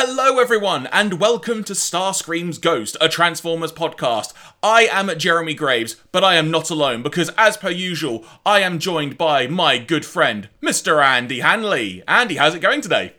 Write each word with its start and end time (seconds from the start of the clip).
Hello, 0.00 0.38
everyone, 0.38 0.86
and 0.92 1.18
welcome 1.18 1.64
to 1.64 1.72
Starscream's 1.72 2.58
Ghost, 2.58 2.96
a 3.00 3.08
Transformers 3.08 3.72
podcast. 3.72 4.32
I 4.62 4.82
am 4.82 5.10
Jeremy 5.18 5.54
Graves, 5.54 5.96
but 6.12 6.22
I 6.22 6.36
am 6.36 6.52
not 6.52 6.70
alone 6.70 7.02
because, 7.02 7.30
as 7.30 7.56
per 7.56 7.70
usual, 7.70 8.24
I 8.46 8.60
am 8.60 8.78
joined 8.78 9.18
by 9.18 9.48
my 9.48 9.78
good 9.78 10.06
friend, 10.06 10.50
Mr. 10.62 11.04
Andy 11.04 11.40
Hanley. 11.40 12.04
Andy, 12.06 12.36
how's 12.36 12.54
it 12.54 12.60
going 12.60 12.80
today? 12.80 13.14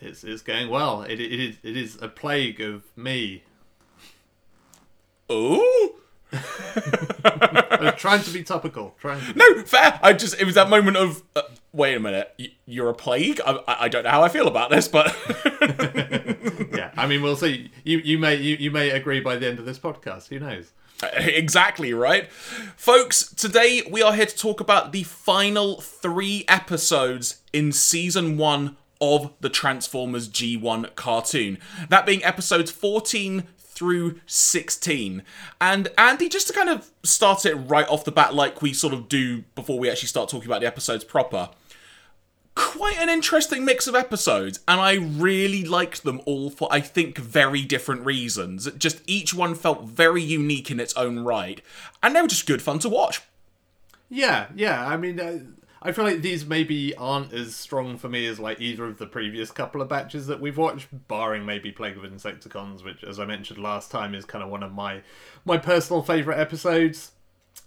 It's, 0.00 0.22
it's 0.22 0.42
going 0.42 0.68
well. 0.70 1.02
It, 1.02 1.18
it, 1.18 1.40
is, 1.40 1.56
it 1.64 1.76
is 1.76 1.98
a 2.00 2.06
plague 2.06 2.60
of 2.60 2.84
me. 2.96 3.42
Ooh. 5.32 5.96
I 6.32 7.78
was 7.80 7.94
trying 7.96 8.22
to 8.22 8.30
be 8.30 8.44
topical. 8.44 8.94
Trying 9.00 9.20
to. 9.32 9.36
No, 9.36 9.62
fair. 9.64 9.98
I 10.00 10.12
just, 10.12 10.40
it 10.40 10.44
was 10.44 10.54
that 10.54 10.70
moment 10.70 10.96
of, 10.96 11.24
uh, 11.34 11.42
wait 11.72 11.94
a 11.94 12.00
minute, 12.00 12.38
you're 12.66 12.90
a 12.90 12.94
plague? 12.94 13.40
I, 13.46 13.52
I 13.66 13.84
I 13.84 13.88
don't 13.88 14.04
know 14.04 14.10
how 14.10 14.22
I 14.22 14.28
feel 14.28 14.48
about 14.48 14.70
this, 14.70 14.88
but. 14.88 15.16
Yeah, 16.72 16.90
I 16.96 17.06
mean, 17.06 17.22
we'll 17.22 17.36
see. 17.36 17.70
You 17.84 17.98
you 17.98 18.18
may 18.18 18.36
you, 18.36 18.56
you 18.56 18.70
may 18.70 18.90
agree 18.90 19.20
by 19.20 19.36
the 19.36 19.46
end 19.46 19.58
of 19.58 19.64
this 19.64 19.78
podcast. 19.78 20.28
Who 20.28 20.38
knows? 20.38 20.72
Uh, 21.02 21.08
exactly, 21.14 21.92
right? 21.92 22.30
Folks, 22.32 23.32
today 23.34 23.82
we 23.90 24.02
are 24.02 24.14
here 24.14 24.26
to 24.26 24.36
talk 24.36 24.60
about 24.60 24.92
the 24.92 25.02
final 25.02 25.80
three 25.80 26.44
episodes 26.48 27.40
in 27.52 27.72
season 27.72 28.36
one 28.36 28.76
of 29.00 29.32
the 29.40 29.48
Transformers 29.48 30.28
G1 30.28 30.94
cartoon. 30.94 31.58
That 31.88 32.06
being 32.06 32.22
episodes 32.22 32.70
14 32.70 33.44
through 33.58 34.20
16. 34.26 35.22
And 35.60 35.88
Andy, 35.96 36.28
just 36.28 36.48
to 36.48 36.52
kind 36.52 36.68
of 36.68 36.90
start 37.02 37.46
it 37.46 37.54
right 37.54 37.88
off 37.88 38.04
the 38.04 38.12
bat, 38.12 38.34
like 38.34 38.60
we 38.60 38.74
sort 38.74 38.92
of 38.92 39.08
do 39.08 39.42
before 39.54 39.78
we 39.78 39.90
actually 39.90 40.08
start 40.08 40.28
talking 40.28 40.48
about 40.48 40.60
the 40.60 40.66
episodes 40.66 41.02
proper 41.02 41.48
quite 42.54 42.98
an 42.98 43.08
interesting 43.08 43.64
mix 43.64 43.86
of 43.86 43.94
episodes, 43.94 44.60
and 44.66 44.80
I 44.80 44.94
really 44.94 45.64
liked 45.64 46.02
them 46.02 46.20
all 46.26 46.50
for, 46.50 46.68
I 46.70 46.80
think, 46.80 47.18
very 47.18 47.62
different 47.62 48.04
reasons. 48.04 48.70
Just 48.72 49.02
each 49.06 49.34
one 49.34 49.54
felt 49.54 49.84
very 49.84 50.22
unique 50.22 50.70
in 50.70 50.80
its 50.80 50.94
own 50.94 51.20
right, 51.20 51.60
and 52.02 52.14
they 52.14 52.22
were 52.22 52.28
just 52.28 52.46
good 52.46 52.62
fun 52.62 52.78
to 52.80 52.88
watch. 52.88 53.22
Yeah, 54.08 54.48
yeah. 54.54 54.86
I 54.86 54.96
mean, 54.96 55.20
uh, 55.20 55.38
I 55.82 55.92
feel 55.92 56.04
like 56.04 56.20
these 56.20 56.44
maybe 56.44 56.94
aren't 56.96 57.32
as 57.32 57.56
strong 57.56 57.96
for 57.96 58.08
me 58.08 58.26
as 58.26 58.38
like 58.38 58.60
either 58.60 58.84
of 58.84 58.98
the 58.98 59.06
previous 59.06 59.50
couple 59.50 59.80
of 59.80 59.88
batches 59.88 60.26
that 60.26 60.40
we've 60.40 60.58
watched, 60.58 60.88
barring 61.08 61.46
maybe 61.46 61.72
Plague 61.72 61.96
of 61.96 62.02
Insecticons, 62.02 62.84
which, 62.84 63.02
as 63.02 63.18
I 63.18 63.24
mentioned 63.24 63.62
last 63.62 63.90
time, 63.90 64.14
is 64.14 64.24
kind 64.24 64.44
of 64.44 64.50
one 64.50 64.62
of 64.62 64.72
my 64.72 65.02
my 65.44 65.56
personal 65.56 66.02
favorite 66.02 66.38
episodes. 66.38 67.12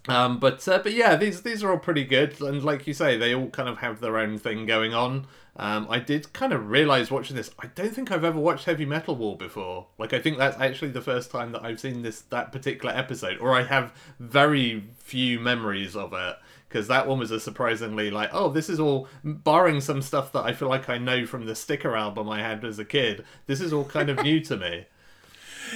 Um, 0.06 0.38
but 0.38 0.66
uh, 0.68 0.78
but 0.78 0.92
yeah, 0.92 1.16
these 1.16 1.42
these 1.42 1.62
are 1.64 1.70
all 1.70 1.78
pretty 1.78 2.04
good, 2.04 2.40
and 2.40 2.62
like 2.62 2.86
you 2.86 2.92
say, 2.92 3.16
they 3.16 3.34
all 3.34 3.48
kind 3.48 3.68
of 3.68 3.78
have 3.78 4.00
their 4.00 4.18
own 4.18 4.38
thing 4.38 4.66
going 4.66 4.92
on. 4.92 5.26
Um, 5.56 5.86
I 5.88 6.00
did 6.00 6.32
kind 6.32 6.52
of 6.52 6.68
realize 6.68 7.10
watching 7.10 7.36
this. 7.36 7.50
I 7.58 7.68
don't 7.68 7.94
think 7.94 8.10
I've 8.10 8.24
ever 8.24 8.38
watched 8.38 8.66
Heavy 8.66 8.84
Metal 8.84 9.14
War 9.14 9.36
before. 9.36 9.86
Like 9.98 10.12
I 10.12 10.18
think 10.18 10.36
that's 10.36 10.60
actually 10.60 10.90
the 10.90 11.00
first 11.00 11.30
time 11.30 11.52
that 11.52 11.64
I've 11.64 11.80
seen 11.80 12.02
this 12.02 12.20
that 12.22 12.52
particular 12.52 12.94
episode, 12.94 13.38
or 13.38 13.54
I 13.54 13.62
have 13.62 13.94
very 14.18 14.84
few 14.98 15.40
memories 15.40 15.96
of 15.96 16.12
it. 16.12 16.36
Because 16.68 16.88
that 16.88 17.06
one 17.06 17.20
was 17.20 17.30
a 17.30 17.38
surprisingly 17.38 18.10
like, 18.10 18.30
oh, 18.32 18.50
this 18.50 18.68
is 18.68 18.80
all 18.80 19.06
barring 19.22 19.80
some 19.80 20.02
stuff 20.02 20.32
that 20.32 20.44
I 20.44 20.52
feel 20.52 20.68
like 20.68 20.88
I 20.88 20.98
know 20.98 21.24
from 21.24 21.46
the 21.46 21.54
sticker 21.54 21.94
album 21.94 22.28
I 22.28 22.40
had 22.40 22.64
as 22.64 22.80
a 22.80 22.84
kid. 22.84 23.24
This 23.46 23.60
is 23.60 23.72
all 23.72 23.84
kind 23.84 24.10
of 24.10 24.20
new 24.22 24.40
to 24.40 24.56
me. 24.56 24.86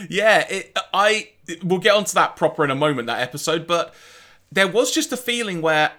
Yeah, 0.09 0.47
it, 0.49 0.79
I 0.93 1.31
we'll 1.63 1.79
get 1.79 1.95
onto 1.95 2.13
that 2.13 2.37
proper 2.37 2.63
in 2.63 2.71
a 2.71 2.75
moment 2.75 3.07
that 3.07 3.21
episode, 3.21 3.67
but 3.67 3.95
there 4.51 4.69
was 4.69 4.91
just 4.91 5.13
a 5.13 5.17
feeling 5.17 5.61
where 5.63 5.93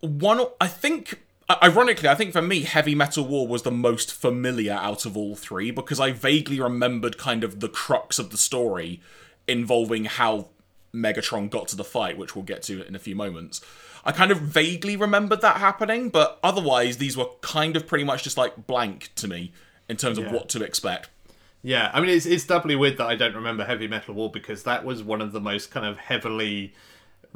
one 0.00 0.40
I 0.60 0.68
think 0.68 1.22
ironically 1.62 2.08
I 2.08 2.14
think 2.14 2.32
for 2.32 2.42
me 2.42 2.62
Heavy 2.62 2.94
Metal 2.94 3.24
War 3.26 3.46
was 3.46 3.62
the 3.62 3.70
most 3.70 4.12
familiar 4.12 4.72
out 4.74 5.06
of 5.06 5.16
all 5.16 5.36
three 5.36 5.70
because 5.70 6.00
I 6.00 6.12
vaguely 6.12 6.60
remembered 6.60 7.18
kind 7.18 7.44
of 7.44 7.60
the 7.60 7.68
crux 7.68 8.18
of 8.18 8.30
the 8.30 8.36
story 8.36 9.00
involving 9.48 10.04
how 10.06 10.48
Megatron 10.94 11.50
got 11.50 11.68
to 11.68 11.76
the 11.76 11.84
fight, 11.84 12.16
which 12.18 12.34
we'll 12.34 12.44
get 12.44 12.62
to 12.64 12.86
in 12.86 12.94
a 12.94 12.98
few 12.98 13.14
moments. 13.14 13.60
I 14.04 14.12
kind 14.12 14.30
of 14.30 14.40
vaguely 14.40 14.96
remembered 14.96 15.40
that 15.40 15.56
happening, 15.58 16.08
but 16.10 16.38
otherwise 16.42 16.96
these 16.98 17.16
were 17.16 17.26
kind 17.42 17.76
of 17.76 17.86
pretty 17.86 18.04
much 18.04 18.22
just 18.22 18.36
like 18.36 18.66
blank 18.66 19.10
to 19.16 19.28
me 19.28 19.52
in 19.88 19.96
terms 19.96 20.16
of 20.18 20.24
Yeah. 20.26 20.32
what 20.32 20.48
to 20.50 20.62
expect. 20.62 21.08
Yeah, 21.62 21.90
I 21.92 22.00
mean 22.00 22.10
it's 22.10 22.26
it's 22.26 22.44
doubly 22.44 22.76
weird 22.76 22.98
that 22.98 23.06
I 23.06 23.16
don't 23.16 23.34
remember 23.34 23.64
Heavy 23.64 23.88
Metal 23.88 24.14
War 24.14 24.30
because 24.30 24.62
that 24.62 24.84
was 24.84 25.02
one 25.02 25.20
of 25.20 25.32
the 25.32 25.40
most 25.40 25.70
kind 25.70 25.84
of 25.86 25.96
heavily 25.98 26.72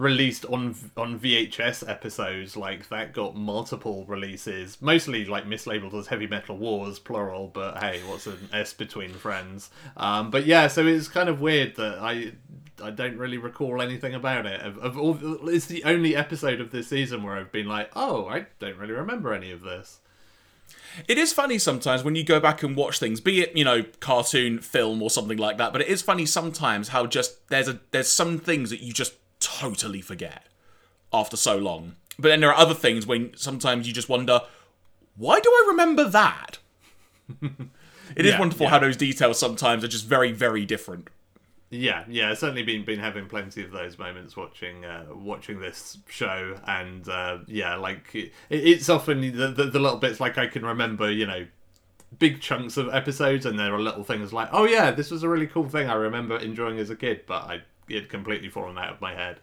released 0.01 0.47
on 0.47 0.75
on 0.97 1.19
VHS 1.19 1.89
episodes. 1.89 2.57
Like 2.57 2.89
that 2.89 3.13
got 3.13 3.37
multiple 3.37 4.05
releases, 4.07 4.81
mostly 4.81 5.25
like 5.25 5.45
mislabeled 5.45 5.95
as 5.95 6.07
Heavy 6.09 6.27
Metal 6.27 6.57
Wars 6.57 6.99
plural. 6.99 7.49
But 7.49 7.79
hey, 7.79 8.01
what's 8.07 8.27
an 8.27 8.49
S 8.53 8.73
between 8.73 9.13
friends? 9.13 9.71
Um, 9.97 10.31
but 10.31 10.47
yeah, 10.47 10.69
so 10.69 10.87
it's 10.87 11.09
kind 11.09 11.29
of 11.29 11.41
weird 11.41 11.77
that 11.77 11.99
I. 11.99 12.33
I 12.83 12.89
don't 12.89 13.19
really 13.19 13.37
recall 13.37 13.83
anything 13.83 14.15
about 14.15 14.47
it. 14.47 14.63
Of, 14.63 14.79
of 14.79 14.99
all, 14.99 15.51
it's 15.51 15.67
the 15.67 15.85
only 15.85 16.17
episode 16.17 16.63
of 16.63 16.71
this 16.71 16.89
season 16.89 17.23
where 17.23 17.37
I've 17.37 17.53
been 17.53 17.67
like, 17.67 17.91
"Oh, 17.95 18.27
I 18.27 18.47
don't 18.59 18.79
really 18.79 18.95
remember 18.95 19.35
any 19.35 19.51
of 19.51 19.61
this." 19.61 20.01
It 21.07 21.19
is 21.19 21.31
funny 21.31 21.59
sometimes 21.59 22.03
when 22.03 22.15
you 22.15 22.25
go 22.25 22.41
back 22.41 22.63
and 22.63 22.75
watch 22.75 22.99
things, 22.99 23.21
be 23.21 23.43
it 23.43 23.55
you 23.55 23.65
know 23.65 23.85
cartoon, 24.01 24.61
film, 24.61 25.03
or 25.03 25.11
something 25.11 25.37
like 25.37 25.59
that. 25.59 25.73
But 25.73 25.83
it 25.83 25.89
is 25.89 26.01
funny 26.01 26.25
sometimes 26.25 26.89
how 26.89 27.05
just 27.05 27.47
there's 27.49 27.69
a 27.69 27.81
there's 27.91 28.11
some 28.11 28.39
things 28.39 28.71
that 28.71 28.81
you 28.81 28.95
just 28.95 29.13
totally 29.41 30.01
forget 30.01 30.45
after 31.13 31.37
so 31.37 31.57
long. 31.59 31.97
But 32.19 32.29
then 32.29 32.41
there 32.41 32.51
are 32.51 32.57
other 32.57 32.75
things 32.75 33.07
when 33.07 33.33
sometimes 33.37 33.87
you 33.87 33.93
just 33.95 34.09
wonder, 34.09 34.43
why 35.17 35.41
do 35.41 35.49
I 35.51 35.65
remember 35.69 36.05
that? 36.09 36.59
It 38.17 38.27
is 38.27 38.35
Yeah, 38.35 38.39
wonderful 38.39 38.67
yeah. 38.67 38.71
how 38.71 38.79
those 38.81 38.97
details 38.97 39.39
sometimes 39.39 39.85
are 39.85 39.89
just 39.89 40.05
very 40.07 40.33
very 40.33 40.67
different. 40.67 41.09
Yeah, 41.73 42.05
yeah, 42.09 42.35
certainly 42.35 42.65
been 42.65 42.85
been 42.85 42.99
having 42.99 43.27
plenty 43.29 43.63
of 43.63 43.71
those 43.71 43.97
moments 43.97 44.37
watching 44.37 44.85
uh, 44.85 45.07
watching 45.15 45.61
this 45.61 45.99
show, 46.09 46.59
and 46.67 47.09
uh, 47.09 47.39
yeah, 47.47 47.77
like 47.77 48.13
it, 48.13 48.33
it's 48.51 48.89
often 48.89 49.21
the, 49.21 49.49
the 49.49 49.65
the 49.71 49.79
little 49.79 49.99
bits 49.99 50.19
like 50.19 50.37
I 50.37 50.49
can 50.49 50.67
remember, 50.67 51.09
you 51.13 51.27
know, 51.27 51.47
big 52.19 52.41
chunks 52.41 52.77
of 52.77 52.89
episodes, 52.93 53.47
and 53.47 53.57
there 53.59 53.73
are 53.73 53.81
little 53.81 54.03
things 54.03 54.33
like, 54.33 54.49
oh 54.53 54.65
yeah, 54.65 54.91
this 54.91 55.13
was 55.13 55.23
a 55.23 55.29
really 55.29 55.47
cool 55.47 55.69
thing 55.69 55.89
I 55.89 55.95
remember 55.95 56.37
enjoying 56.39 56.79
as 56.81 56.91
a 56.91 56.97
kid, 56.97 57.23
but 57.27 57.45
I 57.45 57.63
it 57.91 58.09
completely 58.09 58.49
fallen 58.49 58.79
out 58.79 58.93
of 58.93 59.01
my 59.01 59.15
head. 59.15 59.41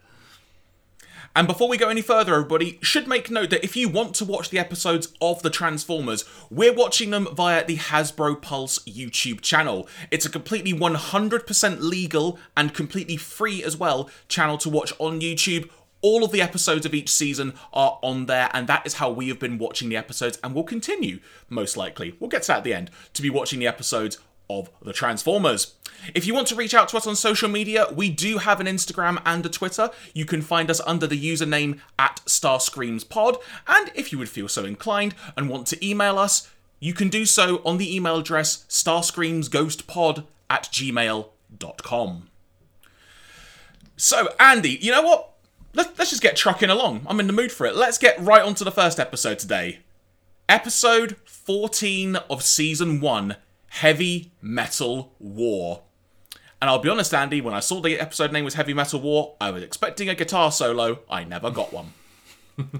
And 1.36 1.46
before 1.46 1.68
we 1.68 1.76
go 1.76 1.88
any 1.88 2.02
further, 2.02 2.34
everybody, 2.34 2.78
should 2.82 3.06
make 3.06 3.30
note 3.30 3.50
that 3.50 3.64
if 3.64 3.76
you 3.76 3.88
want 3.88 4.14
to 4.16 4.24
watch 4.24 4.50
the 4.50 4.58
episodes 4.58 5.12
of 5.20 5.42
the 5.42 5.50
Transformers, 5.50 6.24
we're 6.50 6.72
watching 6.72 7.10
them 7.10 7.28
via 7.32 7.64
the 7.64 7.76
Hasbro 7.76 8.40
Pulse 8.40 8.78
YouTube 8.80 9.40
channel. 9.40 9.88
It's 10.10 10.26
a 10.26 10.30
completely 10.30 10.72
100% 10.72 11.80
legal 11.80 12.38
and 12.56 12.74
completely 12.74 13.16
free 13.16 13.62
as 13.62 13.76
well 13.76 14.10
channel 14.28 14.58
to 14.58 14.70
watch 14.70 14.92
on 14.98 15.20
YouTube. 15.20 15.68
All 16.00 16.24
of 16.24 16.30
the 16.30 16.42
episodes 16.42 16.86
of 16.86 16.94
each 16.94 17.10
season 17.10 17.54
are 17.72 17.98
on 18.02 18.26
there, 18.26 18.50
and 18.52 18.68
that 18.68 18.86
is 18.86 18.94
how 18.94 19.10
we 19.10 19.28
have 19.28 19.40
been 19.40 19.58
watching 19.58 19.88
the 19.88 19.96
episodes, 19.96 20.38
and 20.44 20.54
will 20.54 20.64
continue, 20.64 21.18
most 21.48 21.76
likely. 21.76 22.14
We'll 22.20 22.30
get 22.30 22.42
to 22.42 22.48
that 22.48 22.58
at 22.58 22.64
the 22.64 22.74
end, 22.74 22.90
to 23.14 23.22
be 23.22 23.30
watching 23.30 23.58
the 23.58 23.66
episodes 23.66 24.18
of 24.50 24.70
the 24.82 24.92
Transformers. 24.92 25.74
If 26.14 26.26
you 26.26 26.34
want 26.34 26.46
to 26.48 26.54
reach 26.54 26.74
out 26.74 26.88
to 26.90 26.96
us 26.96 27.06
on 27.06 27.16
social 27.16 27.48
media, 27.48 27.86
we 27.94 28.08
do 28.08 28.38
have 28.38 28.60
an 28.60 28.66
Instagram 28.66 29.20
and 29.26 29.44
a 29.44 29.48
Twitter. 29.48 29.90
You 30.14 30.24
can 30.24 30.42
find 30.42 30.70
us 30.70 30.80
under 30.86 31.06
the 31.06 31.20
username 31.20 31.80
at 31.98 32.20
StarscreamsPod. 32.26 33.40
And 33.66 33.90
if 33.94 34.12
you 34.12 34.18
would 34.18 34.28
feel 34.28 34.48
so 34.48 34.64
inclined 34.64 35.14
and 35.36 35.48
want 35.48 35.66
to 35.68 35.86
email 35.86 36.18
us, 36.18 36.48
you 36.80 36.94
can 36.94 37.08
do 37.08 37.24
so 37.24 37.60
on 37.64 37.78
the 37.78 37.94
email 37.94 38.18
address 38.18 38.64
starscreamsghostpod 38.68 40.24
at 40.48 40.64
gmail.com. 40.64 42.28
So, 43.96 44.28
Andy, 44.38 44.78
you 44.80 44.92
know 44.92 45.02
what? 45.02 45.32
Let, 45.74 45.98
let's 45.98 46.10
just 46.10 46.22
get 46.22 46.36
trucking 46.36 46.70
along. 46.70 47.04
I'm 47.06 47.20
in 47.20 47.26
the 47.26 47.32
mood 47.32 47.52
for 47.52 47.66
it. 47.66 47.74
Let's 47.74 47.98
get 47.98 48.18
right 48.20 48.42
onto 48.42 48.64
the 48.64 48.70
first 48.70 49.00
episode 49.00 49.38
today. 49.38 49.80
Episode 50.48 51.16
14 51.26 52.16
of 52.30 52.42
Season 52.42 53.00
1 53.00 53.36
Heavy 53.68 54.32
Metal 54.40 55.14
War. 55.18 55.82
And 56.60 56.68
I'll 56.68 56.80
be 56.80 56.88
honest, 56.88 57.14
Andy, 57.14 57.40
when 57.40 57.54
I 57.54 57.60
saw 57.60 57.80
the 57.80 58.00
episode 58.00 58.32
name 58.32 58.44
was 58.44 58.54
Heavy 58.54 58.74
Metal 58.74 59.00
War, 59.00 59.36
I 59.40 59.50
was 59.50 59.62
expecting 59.62 60.08
a 60.08 60.14
guitar 60.14 60.50
solo. 60.50 61.00
I 61.08 61.24
never 61.24 61.50
got 61.50 61.72
one. 61.72 61.92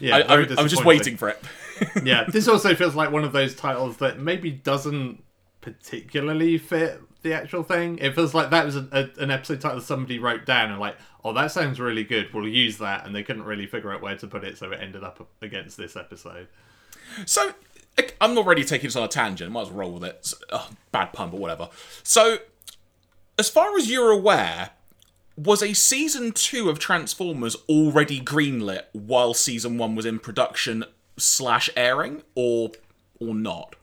Yeah, 0.00 0.16
I, 0.16 0.20
I, 0.22 0.46
I 0.58 0.62
was 0.62 0.72
just 0.72 0.84
waiting 0.84 1.16
for 1.16 1.28
it. 1.28 1.42
yeah, 2.04 2.24
this 2.24 2.48
also 2.48 2.74
feels 2.74 2.96
like 2.96 3.12
one 3.12 3.22
of 3.22 3.32
those 3.32 3.54
titles 3.54 3.98
that 3.98 4.18
maybe 4.18 4.50
doesn't 4.50 5.22
particularly 5.60 6.58
fit 6.58 7.00
the 7.22 7.32
actual 7.32 7.62
thing. 7.62 7.98
It 7.98 8.14
feels 8.14 8.34
like 8.34 8.50
that 8.50 8.64
was 8.64 8.76
a, 8.76 8.88
a, 8.92 9.22
an 9.22 9.30
episode 9.30 9.60
title 9.60 9.80
somebody 9.80 10.18
wrote 10.18 10.44
down 10.44 10.70
and 10.70 10.80
like, 10.80 10.96
oh, 11.24 11.32
that 11.32 11.52
sounds 11.52 11.80
really 11.80 12.04
good. 12.04 12.32
We'll 12.32 12.48
use 12.48 12.78
that, 12.78 13.06
and 13.06 13.14
they 13.14 13.22
couldn't 13.22 13.44
really 13.44 13.66
figure 13.66 13.92
out 13.92 14.02
where 14.02 14.16
to 14.16 14.26
put 14.26 14.44
it, 14.44 14.58
so 14.58 14.70
it 14.72 14.80
ended 14.80 15.04
up 15.04 15.28
against 15.40 15.76
this 15.76 15.96
episode. 15.96 16.48
So, 17.24 17.52
I'm 18.20 18.34
not 18.34 18.46
ready 18.46 18.62
to 18.62 18.68
take 18.68 18.82
this 18.82 18.96
on 18.96 19.04
a 19.04 19.08
tangent. 19.08 19.52
Might 19.52 19.62
as 19.62 19.68
well 19.68 19.88
roll 19.88 19.92
with 19.92 20.04
it. 20.04 20.32
Oh, 20.50 20.68
bad 20.92 21.12
pun, 21.12 21.30
but 21.30 21.40
whatever. 21.40 21.68
So, 22.02 22.38
as 23.38 23.48
far 23.48 23.76
as 23.76 23.90
you're 23.90 24.10
aware, 24.10 24.70
was 25.36 25.62
a 25.62 25.74
season 25.74 26.32
two 26.32 26.70
of 26.70 26.78
Transformers 26.78 27.56
already 27.68 28.20
greenlit 28.20 28.84
while 28.92 29.34
season 29.34 29.78
one 29.78 29.94
was 29.94 30.06
in 30.06 30.18
production 30.18 30.84
slash 31.16 31.68
airing, 31.76 32.22
or 32.34 32.70
or 33.20 33.34
not? 33.34 33.76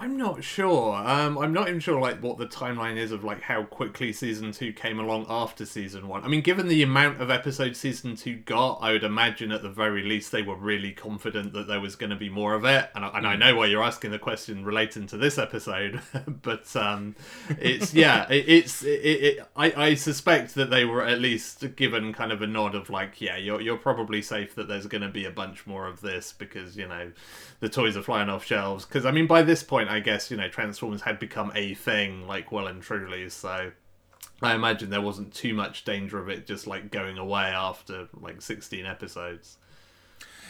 I'm 0.00 0.16
not 0.16 0.44
sure. 0.44 0.94
Um, 0.94 1.36
I'm 1.38 1.52
not 1.52 1.68
even 1.68 1.80
sure 1.80 2.00
like 2.00 2.22
what 2.22 2.38
the 2.38 2.46
timeline 2.46 2.96
is 2.96 3.10
of 3.10 3.24
like 3.24 3.40
how 3.40 3.64
quickly 3.64 4.12
season 4.12 4.52
two 4.52 4.72
came 4.72 5.00
along 5.00 5.26
after 5.28 5.66
season 5.66 6.06
one. 6.06 6.22
I 6.22 6.28
mean, 6.28 6.40
given 6.40 6.68
the 6.68 6.84
amount 6.84 7.20
of 7.20 7.30
episodes 7.30 7.80
season 7.80 8.14
two 8.14 8.36
got, 8.36 8.78
I 8.80 8.92
would 8.92 9.02
imagine 9.02 9.50
at 9.50 9.62
the 9.62 9.68
very 9.68 10.02
least 10.04 10.30
they 10.30 10.42
were 10.42 10.54
really 10.54 10.92
confident 10.92 11.52
that 11.54 11.66
there 11.66 11.80
was 11.80 11.96
going 11.96 12.10
to 12.10 12.16
be 12.16 12.28
more 12.28 12.54
of 12.54 12.64
it. 12.64 12.90
And, 12.94 13.04
I, 13.04 13.08
and 13.18 13.26
I 13.26 13.34
know 13.34 13.56
why 13.56 13.66
you're 13.66 13.82
asking 13.82 14.12
the 14.12 14.20
question 14.20 14.64
relating 14.64 15.08
to 15.08 15.16
this 15.16 15.36
episode, 15.36 16.00
but 16.42 16.74
um, 16.76 17.16
it's 17.58 17.92
yeah, 17.92 18.26
it, 18.30 18.44
it's 18.48 18.82
it, 18.84 18.88
it, 18.88 19.48
I 19.56 19.72
I 19.72 19.94
suspect 19.94 20.54
that 20.54 20.70
they 20.70 20.84
were 20.84 21.04
at 21.04 21.20
least 21.20 21.74
given 21.74 22.12
kind 22.12 22.30
of 22.30 22.40
a 22.40 22.46
nod 22.46 22.76
of 22.76 22.88
like, 22.88 23.20
yeah, 23.20 23.36
you're 23.36 23.60
you're 23.60 23.76
probably 23.76 24.22
safe 24.22 24.54
that 24.54 24.68
there's 24.68 24.86
going 24.86 25.02
to 25.02 25.08
be 25.08 25.24
a 25.24 25.30
bunch 25.30 25.66
more 25.66 25.88
of 25.88 26.02
this 26.02 26.32
because 26.32 26.76
you 26.76 26.86
know 26.86 27.10
the 27.60 27.68
toys 27.68 27.96
are 27.96 28.02
flying 28.02 28.28
off 28.28 28.44
shelves. 28.44 28.84
Because 28.84 29.04
I 29.04 29.10
mean, 29.10 29.26
by 29.26 29.42
this 29.42 29.64
point, 29.64 29.87
I 29.88 30.00
guess 30.00 30.30
you 30.30 30.36
know 30.36 30.48
Transformers 30.48 31.02
had 31.02 31.18
become 31.18 31.52
a 31.54 31.74
thing, 31.74 32.26
like 32.26 32.52
well 32.52 32.66
and 32.66 32.82
truly. 32.82 33.28
So 33.28 33.72
I 34.42 34.54
imagine 34.54 34.90
there 34.90 35.00
wasn't 35.00 35.34
too 35.34 35.54
much 35.54 35.84
danger 35.84 36.18
of 36.18 36.28
it 36.28 36.46
just 36.46 36.66
like 36.66 36.90
going 36.90 37.18
away 37.18 37.44
after 37.44 38.08
like 38.20 38.40
16 38.40 38.86
episodes. 38.86 39.56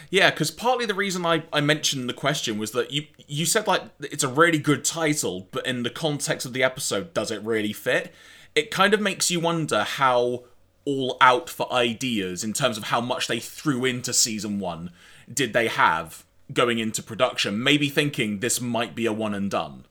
Yeah, 0.09 0.29
because 0.29 0.51
partly 0.51 0.85
the 0.85 0.93
reason 0.93 1.25
I, 1.25 1.43
I 1.51 1.61
mentioned 1.61 2.07
the 2.07 2.13
question 2.13 2.57
was 2.57 2.71
that 2.71 2.91
you 2.91 3.07
you 3.27 3.45
said 3.45 3.67
like 3.67 3.83
it's 3.99 4.23
a 4.23 4.29
really 4.29 4.59
good 4.59 4.85
title, 4.85 5.47
but 5.51 5.65
in 5.65 5.83
the 5.83 5.89
context 5.89 6.45
of 6.45 6.53
the 6.53 6.63
episode, 6.63 7.13
does 7.13 7.31
it 7.31 7.43
really 7.43 7.73
fit? 7.73 8.13
It 8.55 8.71
kind 8.71 8.93
of 8.93 9.01
makes 9.01 9.29
you 9.29 9.39
wonder 9.39 9.83
how 9.83 10.45
all 10.85 11.17
out 11.21 11.49
for 11.49 11.71
ideas 11.71 12.43
in 12.43 12.53
terms 12.53 12.77
of 12.77 12.85
how 12.85 13.01
much 13.01 13.27
they 13.27 13.39
threw 13.39 13.85
into 13.85 14.13
season 14.13 14.59
one 14.59 14.91
did 15.31 15.53
they 15.53 15.67
have 15.67 16.25
going 16.53 16.79
into 16.79 17.03
production, 17.03 17.61
maybe 17.61 17.89
thinking 17.89 18.39
this 18.39 18.59
might 18.59 18.95
be 18.95 19.05
a 19.05 19.13
one 19.13 19.33
and 19.33 19.51
done. 19.51 19.85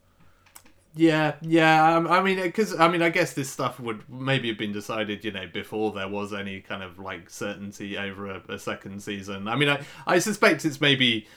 Yeah, 0.94 1.34
yeah. 1.42 1.96
Um, 1.96 2.08
I 2.08 2.20
mean, 2.22 2.40
because 2.40 2.78
I 2.78 2.88
mean, 2.88 3.02
I 3.02 3.10
guess 3.10 3.32
this 3.32 3.48
stuff 3.48 3.78
would 3.78 4.02
maybe 4.08 4.48
have 4.48 4.58
been 4.58 4.72
decided, 4.72 5.24
you 5.24 5.30
know, 5.30 5.46
before 5.46 5.92
there 5.92 6.08
was 6.08 6.32
any 6.32 6.60
kind 6.60 6.82
of 6.82 6.98
like 6.98 7.30
certainty 7.30 7.96
over 7.96 8.26
a, 8.30 8.42
a 8.48 8.58
second 8.58 9.00
season. 9.00 9.46
I 9.46 9.54
mean, 9.54 9.68
I 9.68 9.80
I 10.06 10.18
suspect 10.18 10.64
it's 10.64 10.80
maybe 10.80 11.28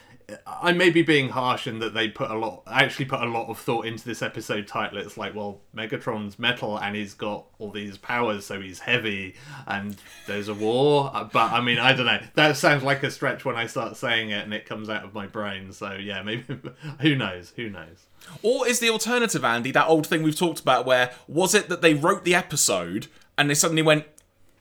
I 0.46 0.72
may 0.74 0.90
be 0.90 1.02
being 1.02 1.30
harsh 1.30 1.68
in 1.68 1.80
that 1.80 1.94
they 1.94 2.08
put 2.08 2.32
a 2.32 2.38
lot, 2.38 2.64
actually 2.68 3.06
put 3.06 3.22
a 3.22 3.26
lot 3.26 3.50
of 3.50 3.58
thought 3.58 3.86
into 3.86 4.06
this 4.06 4.22
episode 4.22 4.68
title. 4.68 4.98
It's 4.98 5.18
like, 5.18 5.36
well, 5.36 5.62
Megatron's 5.76 6.38
metal 6.40 6.78
and 6.78 6.96
he's 6.96 7.14
got 7.14 7.46
all 7.60 7.72
these 7.72 7.98
powers, 7.98 8.46
so 8.46 8.62
he's 8.62 8.80
heavy, 8.80 9.36
and 9.68 9.96
there's 10.28 10.48
a 10.48 10.54
war. 10.54 11.12
But 11.32 11.52
I 11.52 11.62
mean, 11.62 11.80
I 11.80 11.94
don't 11.94 12.06
know. 12.06 12.20
That 12.36 12.58
sounds 12.58 12.84
like 12.84 13.04
a 13.04 13.12
stretch 13.12 13.46
when 13.46 13.56
I 13.56 13.68
start 13.68 13.98
saying 13.98 14.30
it 14.30 14.44
and 14.44 14.54
it 14.54 14.66
comes 14.66 14.90
out 14.90 15.04
of 15.04 15.14
my 15.14 15.28
brain. 15.28 15.72
So 15.72 15.94
yeah, 15.94 16.22
maybe 16.22 16.44
who 17.02 17.16
knows? 17.16 17.54
Who 17.56 17.70
knows? 17.70 18.06
Or 18.44 18.68
is 18.68 18.80
the 18.80 18.90
alternative, 18.90 19.44
Andy, 19.44 19.72
that 19.72 19.88
old 19.88 20.08
thing 20.08 20.24
we've 20.24 20.38
talked 20.38 20.60
about 20.60 20.86
where 20.86 21.12
was 21.28 21.56
it 21.56 21.70
that 21.70 21.82
they 21.82 21.94
wrote 21.94 22.24
the 22.24 22.36
episode 22.36 23.08
and 23.38 23.50
they 23.50 23.56
suddenly 23.56 23.82
went, 23.82 24.06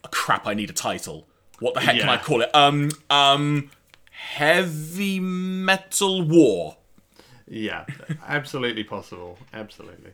oh, 0.05 0.09
crap, 0.11 0.47
I 0.47 0.55
need 0.55 0.71
a 0.71 0.75
title. 0.75 1.27
What 1.59 1.75
the 1.75 1.81
heck 1.81 1.97
yeah. 1.97 2.03
can 2.03 2.09
I 2.09 2.17
call 2.17 2.41
it? 2.41 2.55
Um, 2.55 2.91
um, 3.11 3.71
heavy 4.21 5.19
metal 5.19 6.23
war. 6.23 6.77
Yeah, 7.49 7.87
absolutely 8.27 8.85
possible. 8.85 9.39
Absolutely. 9.53 10.13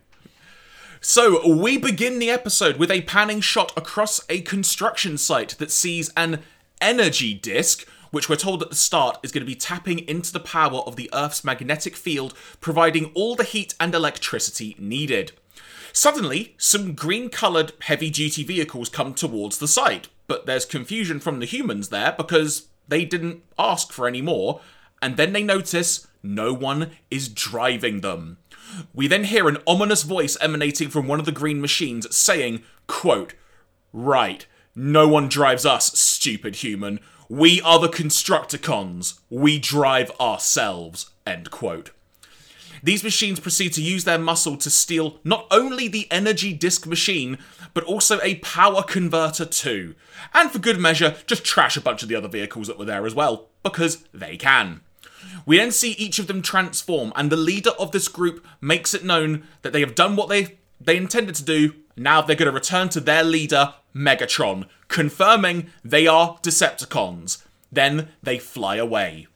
So, 1.00 1.46
we 1.54 1.76
begin 1.76 2.18
the 2.18 2.30
episode 2.30 2.78
with 2.78 2.90
a 2.90 3.02
panning 3.02 3.40
shot 3.40 3.72
across 3.76 4.20
a 4.30 4.40
construction 4.40 5.18
site 5.18 5.58
that 5.58 5.70
sees 5.70 6.10
an 6.16 6.42
energy 6.80 7.34
disk, 7.34 7.86
which 8.10 8.28
we're 8.28 8.36
told 8.36 8.62
at 8.62 8.70
the 8.70 8.76
start 8.76 9.18
is 9.22 9.32
going 9.32 9.42
to 9.42 9.46
be 9.46 9.54
tapping 9.54 9.98
into 10.08 10.32
the 10.32 10.40
power 10.40 10.78
of 10.80 10.96
the 10.96 11.10
Earth's 11.12 11.44
magnetic 11.44 11.94
field, 11.94 12.32
providing 12.60 13.12
all 13.14 13.34
the 13.36 13.44
heat 13.44 13.74
and 13.78 13.94
electricity 13.94 14.74
needed. 14.78 15.32
Suddenly, 15.92 16.54
some 16.56 16.94
green 16.94 17.28
coloured 17.28 17.72
heavy 17.82 18.08
duty 18.08 18.44
vehicles 18.44 18.88
come 18.88 19.12
towards 19.12 19.58
the 19.58 19.68
site, 19.68 20.08
but 20.26 20.46
there's 20.46 20.64
confusion 20.64 21.20
from 21.20 21.40
the 21.40 21.46
humans 21.46 21.90
there 21.90 22.14
because 22.16 22.68
they 22.88 23.04
didn't 23.04 23.42
ask 23.58 23.92
for 23.92 24.06
any 24.06 24.22
more, 24.22 24.60
and 25.02 25.16
then 25.16 25.32
they 25.32 25.42
notice 25.42 26.06
no 26.22 26.52
one 26.52 26.92
is 27.10 27.28
driving 27.28 28.00
them. 28.00 28.38
We 28.92 29.06
then 29.06 29.24
hear 29.24 29.48
an 29.48 29.58
ominous 29.66 30.02
voice 30.02 30.36
emanating 30.40 30.88
from 30.88 31.06
one 31.06 31.20
of 31.20 31.26
the 31.26 31.32
green 31.32 31.60
machines 31.60 32.14
saying, 32.14 32.62
quote, 32.86 33.34
Right, 33.92 34.46
no 34.74 35.08
one 35.08 35.28
drives 35.28 35.64
us, 35.64 35.98
stupid 35.98 36.56
human. 36.56 37.00
We 37.28 37.60
are 37.62 37.80
the 37.80 37.88
Constructicons. 37.88 39.18
We 39.30 39.58
drive 39.58 40.10
ourselves. 40.20 41.10
End 41.26 41.50
quote. 41.50 41.90
These 42.82 43.04
machines 43.04 43.40
proceed 43.40 43.72
to 43.74 43.82
use 43.82 44.04
their 44.04 44.18
muscle 44.18 44.56
to 44.56 44.70
steal 44.70 45.18
not 45.24 45.46
only 45.50 45.88
the 45.88 46.06
energy 46.10 46.52
disk 46.52 46.86
machine, 46.86 47.38
but 47.74 47.84
also 47.84 48.20
a 48.22 48.36
power 48.36 48.82
converter 48.82 49.44
too. 49.44 49.94
And 50.32 50.50
for 50.50 50.58
good 50.58 50.78
measure, 50.78 51.16
just 51.26 51.44
trash 51.44 51.76
a 51.76 51.80
bunch 51.80 52.02
of 52.02 52.08
the 52.08 52.14
other 52.14 52.28
vehicles 52.28 52.66
that 52.68 52.78
were 52.78 52.84
there 52.84 53.06
as 53.06 53.14
well, 53.14 53.48
because 53.62 54.04
they 54.12 54.36
can. 54.36 54.80
We 55.44 55.58
then 55.58 55.72
see 55.72 55.92
each 55.92 56.18
of 56.18 56.26
them 56.26 56.42
transform, 56.42 57.12
and 57.16 57.30
the 57.30 57.36
leader 57.36 57.70
of 57.78 57.92
this 57.92 58.08
group 58.08 58.46
makes 58.60 58.94
it 58.94 59.04
known 59.04 59.44
that 59.62 59.72
they 59.72 59.80
have 59.80 59.94
done 59.94 60.16
what 60.16 60.28
they, 60.28 60.56
they 60.80 60.96
intended 60.96 61.34
to 61.36 61.44
do. 61.44 61.74
Now 61.96 62.20
they're 62.20 62.36
going 62.36 62.46
to 62.46 62.52
return 62.52 62.88
to 62.90 63.00
their 63.00 63.24
leader, 63.24 63.74
Megatron, 63.94 64.68
confirming 64.88 65.70
they 65.84 66.06
are 66.06 66.38
Decepticons. 66.42 67.44
Then 67.72 68.08
they 68.22 68.38
fly 68.38 68.76
away. 68.76 69.26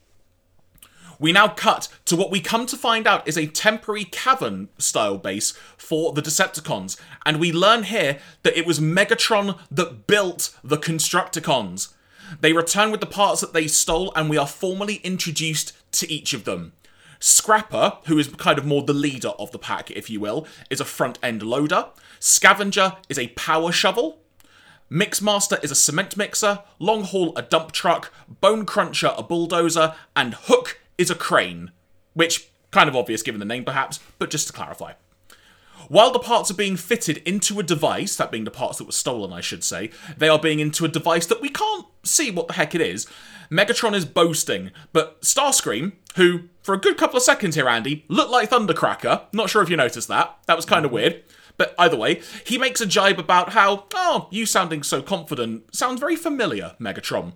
We 1.20 1.32
now 1.32 1.48
cut 1.48 1.88
to 2.06 2.16
what 2.16 2.30
we 2.30 2.40
come 2.40 2.64
to 2.64 2.78
find 2.78 3.06
out 3.06 3.28
is 3.28 3.36
a 3.36 3.46
temporary 3.46 4.04
cavern 4.04 4.70
style 4.78 5.18
base 5.18 5.50
for 5.76 6.14
the 6.14 6.22
Decepticons, 6.22 6.98
and 7.26 7.38
we 7.38 7.52
learn 7.52 7.82
here 7.82 8.18
that 8.42 8.58
it 8.58 8.64
was 8.64 8.80
Megatron 8.80 9.58
that 9.70 10.06
built 10.06 10.56
the 10.64 10.78
Constructicons. 10.78 11.92
They 12.40 12.54
return 12.54 12.90
with 12.90 13.00
the 13.00 13.06
parts 13.06 13.42
that 13.42 13.52
they 13.52 13.66
stole, 13.66 14.14
and 14.16 14.30
we 14.30 14.38
are 14.38 14.46
formally 14.46 14.94
introduced 15.04 15.74
to 15.92 16.10
each 16.10 16.32
of 16.32 16.44
them. 16.44 16.72
Scrapper, 17.18 17.98
who 18.06 18.18
is 18.18 18.28
kind 18.28 18.58
of 18.58 18.64
more 18.64 18.82
the 18.82 18.94
leader 18.94 19.32
of 19.38 19.50
the 19.50 19.58
pack, 19.58 19.90
if 19.90 20.08
you 20.08 20.20
will, 20.20 20.46
is 20.70 20.80
a 20.80 20.86
front 20.86 21.18
end 21.22 21.42
loader. 21.42 21.88
Scavenger 22.18 22.96
is 23.10 23.18
a 23.18 23.28
power 23.28 23.72
shovel. 23.72 24.20
Mixmaster 24.90 25.62
is 25.62 25.70
a 25.70 25.76
cement 25.76 26.16
mixer. 26.16 26.60
Longhaul 26.80 27.36
a 27.36 27.42
dump 27.42 27.72
truck. 27.72 28.12
Bonecrusher 28.42 29.16
a 29.18 29.22
bulldozer. 29.22 29.94
And 30.16 30.34
Hook 30.34 30.79
is 31.00 31.10
a 31.10 31.14
crane, 31.14 31.70
which 32.12 32.50
kind 32.70 32.88
of 32.88 32.94
obvious 32.94 33.22
given 33.22 33.40
the 33.40 33.44
name 33.44 33.64
perhaps, 33.64 33.98
but 34.18 34.30
just 34.30 34.46
to 34.46 34.52
clarify. 34.52 34.92
While 35.88 36.12
the 36.12 36.18
parts 36.20 36.50
are 36.50 36.54
being 36.54 36.76
fitted 36.76 37.16
into 37.18 37.58
a 37.58 37.64
device, 37.64 38.14
that 38.16 38.30
being 38.30 38.44
the 38.44 38.50
parts 38.50 38.78
that 38.78 38.84
were 38.84 38.92
stolen, 38.92 39.32
I 39.32 39.40
should 39.40 39.64
say, 39.64 39.90
they 40.16 40.28
are 40.28 40.38
being 40.38 40.60
into 40.60 40.84
a 40.84 40.88
device 40.88 41.26
that 41.26 41.40
we 41.40 41.48
can't 41.48 41.86
see 42.04 42.30
what 42.30 42.46
the 42.46 42.52
heck 42.52 42.74
it 42.74 42.80
is. 42.80 43.06
Megatron 43.50 43.94
is 43.94 44.04
boasting, 44.04 44.70
but 44.92 45.20
Starscream, 45.22 45.92
who, 46.16 46.42
for 46.62 46.74
a 46.74 46.80
good 46.80 46.96
couple 46.96 47.16
of 47.16 47.22
seconds 47.22 47.56
here, 47.56 47.68
Andy, 47.68 48.04
looked 48.08 48.30
like 48.30 48.50
Thundercracker, 48.50 49.22
not 49.32 49.50
sure 49.50 49.62
if 49.62 49.70
you 49.70 49.76
noticed 49.76 50.06
that, 50.08 50.38
that 50.46 50.56
was 50.56 50.66
kind 50.66 50.84
of 50.84 50.92
weird. 50.92 51.24
But 51.56 51.74
either 51.78 51.96
way, 51.96 52.22
he 52.46 52.56
makes 52.56 52.80
a 52.80 52.86
jibe 52.86 53.18
about 53.18 53.52
how, 53.52 53.86
oh, 53.94 54.28
you 54.30 54.46
sounding 54.46 54.82
so 54.82 55.02
confident 55.02 55.74
sounds 55.74 56.00
very 56.00 56.16
familiar, 56.16 56.76
Megatron. 56.80 57.32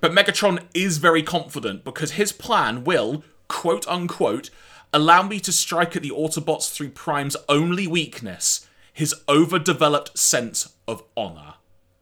But 0.00 0.12
Megatron 0.12 0.64
is 0.74 0.98
very 0.98 1.22
confident 1.22 1.84
because 1.84 2.12
his 2.12 2.32
plan 2.32 2.84
will, 2.84 3.24
quote 3.48 3.86
unquote, 3.88 4.50
allow 4.92 5.22
me 5.22 5.40
to 5.40 5.52
strike 5.52 5.96
at 5.96 6.02
the 6.02 6.10
Autobots 6.10 6.72
through 6.72 6.90
Prime's 6.90 7.36
only 7.48 7.86
weakness, 7.86 8.66
his 8.92 9.14
overdeveloped 9.28 10.16
sense 10.18 10.72
of 10.88 11.02
honor. 11.16 11.54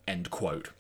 End 0.06 0.30
quote. 0.30 0.70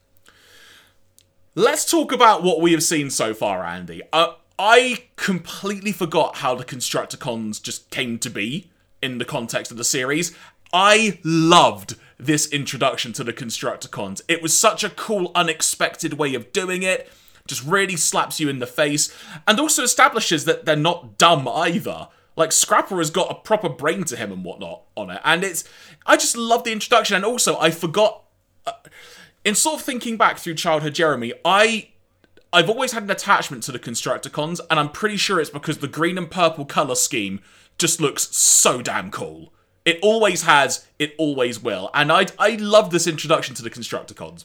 Let's 1.54 1.88
talk 1.88 2.12
about 2.12 2.42
what 2.42 2.60
we 2.60 2.72
have 2.72 2.82
seen 2.82 3.10
so 3.10 3.32
far, 3.32 3.64
Andy. 3.64 4.02
Uh, 4.12 4.34
I 4.58 5.04
completely 5.16 5.92
forgot 5.92 6.36
how 6.36 6.54
the 6.54 6.64
Constructicons 6.64 7.62
just 7.62 7.90
came 7.90 8.18
to 8.18 8.30
be 8.30 8.70
in 9.02 9.18
the 9.18 9.24
context 9.24 9.70
of 9.70 9.78
the 9.78 9.84
series. 9.84 10.36
I 10.72 11.18
loved 11.22 11.96
this 12.18 12.46
introduction 12.46 13.12
to 13.14 13.24
the 13.24 13.32
Constructicons. 13.32 14.22
It 14.28 14.42
was 14.42 14.56
such 14.56 14.84
a 14.84 14.90
cool, 14.90 15.30
unexpected 15.34 16.14
way 16.14 16.34
of 16.34 16.52
doing 16.52 16.82
it. 16.82 17.10
Just 17.46 17.64
really 17.64 17.96
slaps 17.96 18.40
you 18.40 18.48
in 18.48 18.58
the 18.58 18.66
face, 18.66 19.14
and 19.46 19.60
also 19.60 19.82
establishes 19.82 20.46
that 20.46 20.64
they're 20.64 20.76
not 20.76 21.18
dumb 21.18 21.46
either. 21.46 22.08
Like 22.36 22.52
Scrapper 22.52 22.96
has 22.98 23.10
got 23.10 23.30
a 23.30 23.34
proper 23.34 23.68
brain 23.68 24.04
to 24.04 24.16
him 24.16 24.32
and 24.32 24.44
whatnot 24.44 24.82
on 24.96 25.10
it, 25.10 25.20
and 25.24 25.44
it's. 25.44 25.64
I 26.06 26.16
just 26.16 26.36
love 26.36 26.64
the 26.64 26.72
introduction, 26.72 27.16
and 27.16 27.24
also 27.24 27.58
I 27.58 27.70
forgot. 27.70 28.24
Uh, 28.66 28.72
in 29.44 29.54
sort 29.54 29.76
of 29.76 29.82
thinking 29.82 30.16
back 30.16 30.38
through 30.38 30.54
childhood, 30.54 30.94
Jeremy, 30.94 31.34
I 31.44 31.90
I've 32.54 32.70
always 32.70 32.92
had 32.92 33.02
an 33.02 33.10
attachment 33.10 33.64
to 33.64 33.72
the 33.72 33.78
Constructicons, 33.78 34.60
and 34.70 34.78
I'm 34.78 34.88
pretty 34.88 35.16
sure 35.16 35.40
it's 35.40 35.50
because 35.50 35.78
the 35.78 35.88
green 35.88 36.16
and 36.16 36.30
purple 36.30 36.64
color 36.64 36.94
scheme 36.94 37.40
just 37.78 38.00
looks 38.00 38.34
so 38.34 38.80
damn 38.80 39.10
cool. 39.10 39.52
It 39.84 39.98
always 40.02 40.42
has, 40.42 40.86
it 40.98 41.14
always 41.18 41.62
will. 41.62 41.90
And 41.94 42.10
I 42.10 42.26
I 42.38 42.56
love 42.56 42.90
this 42.90 43.06
introduction 43.06 43.54
to 43.56 43.62
the 43.62 43.70
Constructicons. 43.70 44.44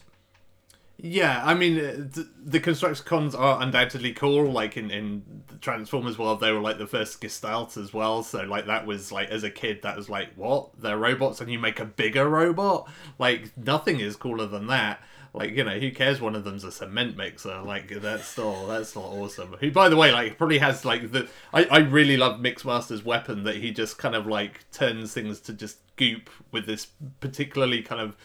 Yeah, 1.02 1.42
I 1.46 1.54
mean, 1.54 1.76
the, 1.76 2.10
th- 2.14 2.28
the 2.44 2.60
Constructicons 2.60 3.34
are 3.34 3.62
undoubtedly 3.62 4.12
cool. 4.12 4.52
Like 4.52 4.76
in 4.76 4.92
in 4.92 5.44
the 5.48 5.56
Transformers 5.58 6.18
world, 6.18 6.42
they 6.42 6.52
were 6.52 6.60
like 6.60 6.78
the 6.78 6.88
first 6.88 7.22
Gestalt 7.22 7.78
as 7.78 7.94
well. 7.94 8.22
So 8.22 8.44
like 8.44 8.66
that 8.66 8.86
was 8.86 9.12
like 9.12 9.30
as 9.30 9.44
a 9.44 9.50
kid, 9.50 9.82
that 9.84 9.96
was 9.96 10.10
like 10.10 10.34
what 10.36 10.70
they're 10.82 10.98
robots, 10.98 11.40
and 11.40 11.50
you 11.50 11.58
make 11.58 11.80
a 11.80 11.86
bigger 11.86 12.28
robot. 12.28 12.90
Like 13.18 13.58
nothing 13.58 14.02
is 14.02 14.18
cooler 14.18 14.46
than 14.46 14.68
that. 14.68 15.02
Like 15.34 15.52
you 15.52 15.64
know, 15.64 15.80
who 15.80 15.92
cares? 15.92 16.20
One 16.20 16.36
of 16.36 16.44
them's 16.44 16.64
a 16.64 16.72
cement 16.72 17.16
mixer. 17.16 17.62
Like 17.62 17.90
that's 18.02 18.26
still 18.26 18.68
that's 18.68 18.90
still 18.90 19.04
awesome. 19.04 19.56
Who, 19.60 19.72
by 19.72 19.90
the 19.90 19.96
way, 19.96 20.12
like 20.12 20.38
probably 20.38 20.58
has 20.60 20.86
like 20.86 21.12
the 21.12 21.28
I 21.54 21.66
I 21.66 21.78
really 21.80 22.18
love 22.18 22.40
Mixmaster's 22.40 23.04
weapon 23.04 23.44
that 23.44 23.58
he 23.58 23.72
just 23.72 23.98
kind 23.98 24.16
of 24.16 24.26
like 24.26 24.70
turns 24.72 25.14
things 25.14 25.40
to 25.42 25.54
just 25.54 25.78
goop 25.96 26.30
with 26.52 26.66
this 26.66 26.88
particularly 27.20 27.82
kind 27.82 28.02
of 28.02 28.16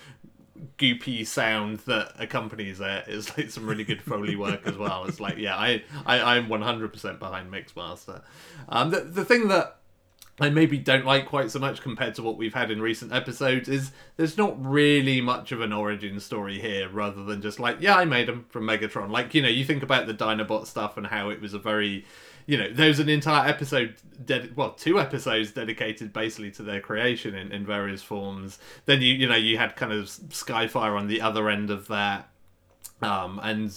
goopy 0.79 1.27
sound 1.27 1.79
that 1.81 2.13
accompanies 2.19 2.81
it 2.81 3.09
is 3.09 3.37
like 3.37 3.51
some 3.51 3.67
really 3.67 3.85
good 3.85 4.03
foley 4.03 4.37
work 4.37 4.67
as 4.67 4.77
well. 4.77 5.05
It's 5.05 5.21
like 5.21 5.37
yeah, 5.37 5.57
I 5.57 5.83
I 6.07 6.37
I'm 6.37 6.49
100% 6.49 7.19
behind 7.19 7.53
Mixmaster. 7.53 8.23
Um, 8.69 8.91
the 8.91 9.01
the 9.01 9.25
thing 9.25 9.49
that 9.49 9.79
I 10.41 10.51
maybe 10.51 10.79
don't 10.79 11.05
like 11.05 11.27
quite 11.27 11.51
so 11.53 11.61
much 11.61 11.81
compared 11.81 12.17
to 12.17 12.23
what 12.23 12.37
we've 12.37 12.55
had 12.55 12.71
in 12.71 12.83
recent 12.83 13.13
episodes 13.13 13.69
is 13.69 13.93
there's 14.17 14.37
not 14.37 14.57
really 14.65 15.21
much 15.21 15.53
of 15.53 15.61
an 15.61 15.73
origin 15.73 16.19
story 16.19 16.61
here 16.61 16.89
rather 16.89 17.23
than 17.23 17.41
just 17.41 17.61
like 17.61 17.81
yeah 17.81 17.97
I 17.97 18.05
made 18.05 18.29
him 18.29 18.45
from 18.49 18.65
Megatron. 18.65 19.11
Like 19.11 19.33
you 19.35 19.43
know 19.43 19.49
you 19.49 19.65
think 19.65 19.83
about 19.85 20.07
the 20.07 20.15
Dinobot 20.15 20.67
stuff 20.67 20.97
and 20.97 21.07
how 21.07 21.29
it 21.31 21.41
was 21.41 21.55
a 21.55 21.59
very 21.59 22.05
you 22.47 22.59
know 22.59 22.69
there's 22.73 22.99
an 22.99 23.09
entire 23.09 23.49
episode 23.49 23.95
well 24.57 24.73
two 24.73 24.99
episodes 24.99 25.53
dedicated 25.53 26.13
basically 26.13 26.51
to 26.53 26.65
their 26.65 26.81
creation 26.81 27.37
in, 27.37 27.53
in 27.53 27.65
various 27.65 28.03
forms. 28.03 28.59
Then 28.87 29.03
you 29.03 29.15
you 29.15 29.29
know 29.29 29.37
you 29.37 29.57
had 29.57 29.77
kind 29.77 29.93
of 29.93 30.07
Skyfire 30.07 30.99
on 30.99 31.07
the 31.07 31.21
other 31.21 31.49
end 31.49 31.71
of 31.71 31.87
that 31.89 32.29
um 33.03 33.41
and 33.43 33.73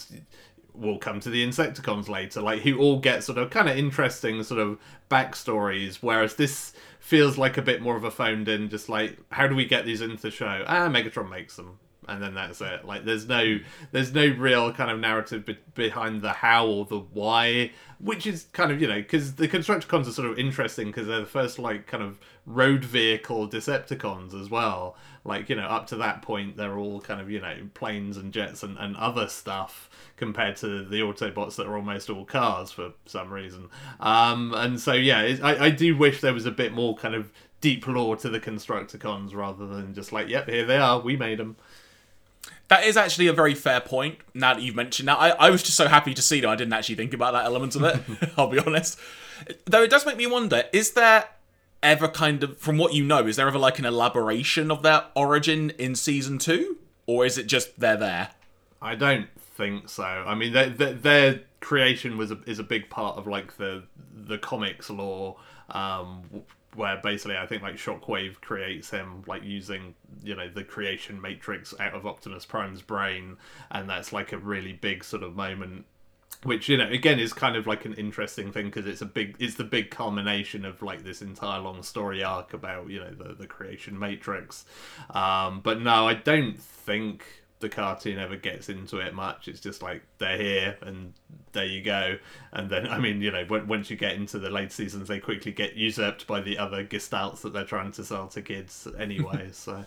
we'll 0.77 0.97
come 0.97 1.19
to 1.21 1.29
the 1.29 1.45
Insecticons 1.45 2.07
later, 2.07 2.41
like 2.41 2.61
who 2.61 2.77
all 2.77 2.99
get 2.99 3.23
sort 3.23 3.37
of 3.37 3.49
kind 3.49 3.67
of 3.69 3.77
interesting 3.77 4.43
sort 4.43 4.59
of 4.59 4.79
backstories, 5.09 5.97
whereas 6.01 6.35
this 6.35 6.73
feels 6.99 7.37
like 7.37 7.57
a 7.57 7.61
bit 7.61 7.81
more 7.81 7.95
of 7.95 8.03
a 8.03 8.11
phoned 8.11 8.47
in, 8.47 8.69
just 8.69 8.89
like 8.89 9.17
how 9.31 9.47
do 9.47 9.55
we 9.55 9.65
get 9.65 9.85
these 9.85 10.01
into 10.01 10.21
the 10.21 10.31
show? 10.31 10.63
Ah, 10.67 10.87
Megatron 10.89 11.29
makes 11.29 11.55
them, 11.55 11.79
and 12.07 12.21
then 12.21 12.33
that's 12.33 12.61
it. 12.61 12.85
Like 12.85 13.05
there's 13.05 13.27
no 13.27 13.59
there's 13.91 14.13
no 14.13 14.27
real 14.27 14.71
kind 14.73 14.91
of 14.91 14.99
narrative 14.99 15.45
be- 15.45 15.57
behind 15.73 16.21
the 16.21 16.33
how 16.33 16.67
or 16.67 16.85
the 16.85 16.99
why, 16.99 17.71
which 17.99 18.27
is 18.27 18.47
kind 18.53 18.71
of 18.71 18.81
you 18.81 18.87
know 18.87 18.95
because 19.01 19.35
the 19.35 19.47
Constructicons 19.47 20.07
are 20.07 20.11
sort 20.11 20.29
of 20.29 20.37
interesting 20.37 20.87
because 20.87 21.07
they're 21.07 21.21
the 21.21 21.25
first 21.25 21.59
like 21.59 21.87
kind 21.87 22.03
of 22.03 22.19
road 22.45 22.83
vehicle 22.85 23.47
Decepticons 23.47 24.39
as 24.39 24.49
well. 24.49 24.95
Like 25.23 25.49
you 25.49 25.55
know 25.55 25.67
up 25.67 25.87
to 25.87 25.95
that 25.97 26.21
point 26.21 26.57
they're 26.57 26.77
all 26.77 27.01
kind 27.01 27.19
of 27.19 27.29
you 27.29 27.41
know 27.41 27.69
planes 27.73 28.17
and 28.17 28.31
jets 28.31 28.63
and, 28.63 28.77
and 28.77 28.95
other 28.97 29.27
stuff 29.27 29.86
compared 30.17 30.57
to 30.57 30.83
the 30.83 30.99
Autobots 30.99 31.55
that 31.55 31.67
are 31.67 31.75
almost 31.75 32.09
all 32.09 32.25
cars 32.25 32.71
for 32.71 32.91
some 33.05 33.31
reason. 33.31 33.69
Um, 33.99 34.53
and 34.55 34.79
so 34.79 34.93
yeah, 34.93 35.21
it, 35.21 35.43
I 35.43 35.65
I 35.65 35.69
do 35.69 35.95
wish 35.95 36.21
there 36.21 36.33
was 36.33 36.45
a 36.45 36.51
bit 36.51 36.73
more 36.73 36.95
kind 36.95 37.15
of 37.15 37.31
deep 37.61 37.87
lore 37.87 38.17
to 38.17 38.29
the 38.29 38.39
Constructicons 38.39 39.33
rather 39.33 39.65
than 39.65 39.93
just 39.93 40.11
like 40.11 40.27
yep 40.27 40.47
here 40.49 40.65
they 40.65 40.77
are 40.77 40.99
we 40.99 41.15
made 41.15 41.39
them. 41.39 41.55
That 42.67 42.83
is 42.83 42.97
actually 42.97 43.27
a 43.27 43.33
very 43.33 43.53
fair 43.53 43.79
point. 43.79 44.17
Now 44.33 44.53
that 44.53 44.61
you've 44.61 44.75
mentioned 44.75 45.07
that, 45.07 45.17
I, 45.17 45.29
I 45.29 45.49
was 45.49 45.63
just 45.63 45.77
so 45.77 45.87
happy 45.87 46.13
to 46.13 46.21
see 46.21 46.41
them. 46.41 46.49
I 46.49 46.55
didn't 46.55 46.73
actually 46.73 46.95
think 46.95 47.13
about 47.13 47.31
that 47.31 47.45
element 47.45 47.75
of 47.75 47.83
it. 47.83 48.01
I'll 48.37 48.49
be 48.49 48.59
honest. 48.59 48.99
Though 49.65 49.83
it 49.83 49.89
does 49.89 50.05
make 50.05 50.17
me 50.17 50.27
wonder: 50.27 50.63
is 50.73 50.91
there 50.91 51.25
ever 51.83 52.07
kind 52.07 52.43
of, 52.43 52.57
from 52.57 52.77
what 52.77 52.93
you 52.93 53.03
know, 53.03 53.25
is 53.27 53.35
there 53.35 53.47
ever 53.47 53.59
like 53.59 53.79
an 53.79 53.85
elaboration 53.85 54.71
of 54.71 54.81
their 54.81 55.05
origin 55.15 55.69
in 55.77 55.95
season 55.95 56.39
two, 56.39 56.77
or 57.05 57.25
is 57.25 57.37
it 57.37 57.47
just 57.47 57.79
they're 57.79 57.95
there? 57.95 58.29
I 58.81 58.95
don't 58.95 59.27
think 59.57 59.89
so. 59.89 60.03
I 60.03 60.35
mean, 60.35 60.53
their, 60.53 61.41
creation 61.59 62.17
was 62.17 62.31
a, 62.31 62.39
is 62.45 62.59
a 62.59 62.63
big 62.63 62.89
part 62.89 63.17
of 63.17 63.25
like 63.25 63.57
the 63.57 63.83
the 64.13 64.37
comics 64.37 64.89
lore, 64.89 65.37
um, 65.71 66.21
where 66.75 66.97
basically 66.97 67.35
I 67.35 67.47
think 67.47 67.63
like 67.63 67.75
Shockwave 67.75 68.39
creates 68.41 68.91
him 68.91 69.23
like 69.25 69.43
using 69.43 69.95
you 70.23 70.35
know 70.35 70.47
the 70.47 70.63
creation 70.63 71.19
matrix 71.19 71.73
out 71.79 71.93
of 71.93 72.05
Optimus 72.05 72.45
Prime's 72.45 72.81
brain, 72.81 73.37
and 73.71 73.89
that's 73.89 74.13
like 74.13 74.31
a 74.31 74.37
really 74.37 74.73
big 74.73 75.03
sort 75.03 75.23
of 75.23 75.35
moment. 75.35 75.85
Which 76.43 76.69
you 76.69 76.77
know 76.77 76.87
again 76.87 77.19
is 77.19 77.33
kind 77.33 77.55
of 77.55 77.65
like 77.65 77.85
an 77.85 77.95
interesting 77.95 78.51
thing 78.51 78.65
because 78.65 78.85
it's 78.85 79.01
a 79.01 79.07
big 79.07 79.35
it's 79.39 79.55
the 79.55 79.63
big 79.63 79.89
culmination 79.89 80.65
of 80.65 80.83
like 80.83 81.03
this 81.03 81.23
entire 81.23 81.59
long 81.59 81.81
story 81.81 82.23
arc 82.23 82.53
about 82.53 82.89
you 82.89 82.99
know 82.99 83.09
the 83.09 83.33
the 83.33 83.47
creation 83.47 83.97
matrix, 83.97 84.63
um, 85.09 85.61
but 85.61 85.81
no 85.81 86.07
I 86.07 86.13
don't 86.13 86.57
think 86.59 87.25
the 87.59 87.69
cartoon 87.69 88.19
ever 88.19 88.35
gets 88.35 88.69
into 88.69 88.97
it 88.99 89.13
much. 89.13 89.47
It's 89.47 89.59
just 89.59 89.81
like 89.81 90.03
they're 90.19 90.37
here 90.37 90.77
and 90.81 91.13
there 91.53 91.65
you 91.65 91.81
go. 91.81 92.17
And 92.53 92.69
then 92.69 92.87
I 92.87 92.99
mean, 92.99 93.21
you 93.21 93.31
know, 93.31 93.45
when, 93.47 93.67
once 93.67 93.89
you 93.89 93.97
get 93.97 94.15
into 94.15 94.37
the 94.39 94.49
late 94.49 94.71
seasons, 94.71 95.07
they 95.07 95.19
quickly 95.19 95.51
get 95.51 95.75
usurped 95.75 96.27
by 96.27 96.41
the 96.41 96.57
other 96.57 96.83
gestalts 96.85 97.41
that 97.41 97.53
they're 97.53 97.63
trying 97.65 97.91
to 97.93 98.03
sell 98.03 98.27
to 98.27 98.41
kids 98.41 98.87
anyway. 98.99 99.49
so 99.51 99.85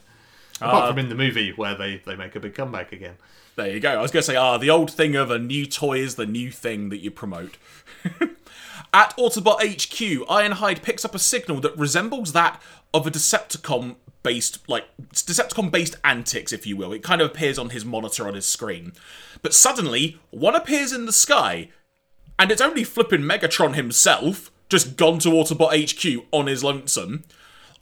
apart 0.61 0.85
Uh, 0.85 0.89
from 0.89 0.99
in 0.99 1.09
the 1.09 1.15
movie 1.15 1.53
where 1.53 1.75
they 1.75 2.03
they 2.05 2.17
make 2.17 2.35
a 2.35 2.41
big 2.41 2.55
comeback 2.55 2.93
again. 2.93 3.15
There 3.57 3.69
you 3.69 3.81
go. 3.81 3.91
I 3.99 4.03
was 4.03 4.11
going 4.11 4.23
to 4.23 4.27
say, 4.27 4.37
ah, 4.37 4.59
the 4.59 4.71
old 4.71 4.91
thing 4.91 5.17
of 5.17 5.31
a 5.31 5.39
new 5.39 5.67
toy 5.67 5.99
is 5.99 6.15
the 6.15 6.25
new 6.25 6.51
thing 6.51 6.89
that 6.89 6.99
you 6.99 7.11
promote. 7.11 7.57
At 8.93 9.17
Autobot 9.17 9.61
HQ, 9.61 10.27
Ironhide 10.29 10.83
picks 10.83 11.05
up 11.05 11.15
a 11.15 11.19
signal 11.19 11.61
that 11.61 11.77
resembles 11.77 12.33
that 12.33 12.61
of 12.95 13.07
a 13.07 13.11
Decepticon 13.11 13.97
based, 14.23 14.69
like, 14.69 14.85
Decepticon 15.13 15.71
based 15.71 15.97
antics, 16.05 16.53
if 16.53 16.67
you 16.67 16.77
will. 16.77 16.93
It 16.93 17.03
kind 17.03 17.21
of 17.21 17.31
appears 17.31 17.59
on 17.59 17.71
his 17.71 17.85
monitor 17.85 18.27
on 18.27 18.35
his 18.35 18.47
screen. 18.47 18.93
But 19.43 19.55
suddenly, 19.55 20.19
one 20.31 20.55
appears 20.55 20.93
in 20.93 21.07
the 21.07 21.13
sky, 21.13 21.69
and 22.39 22.51
it's 22.51 22.61
only 22.61 22.85
flipping 22.85 23.21
Megatron 23.21 23.75
himself, 23.75 24.51
just 24.69 24.97
gone 24.97 25.19
to 25.21 25.31
Autobot 25.31 25.73
HQ 25.73 26.27
on 26.33 26.47
his 26.47 26.65
lonesome. 26.65 27.25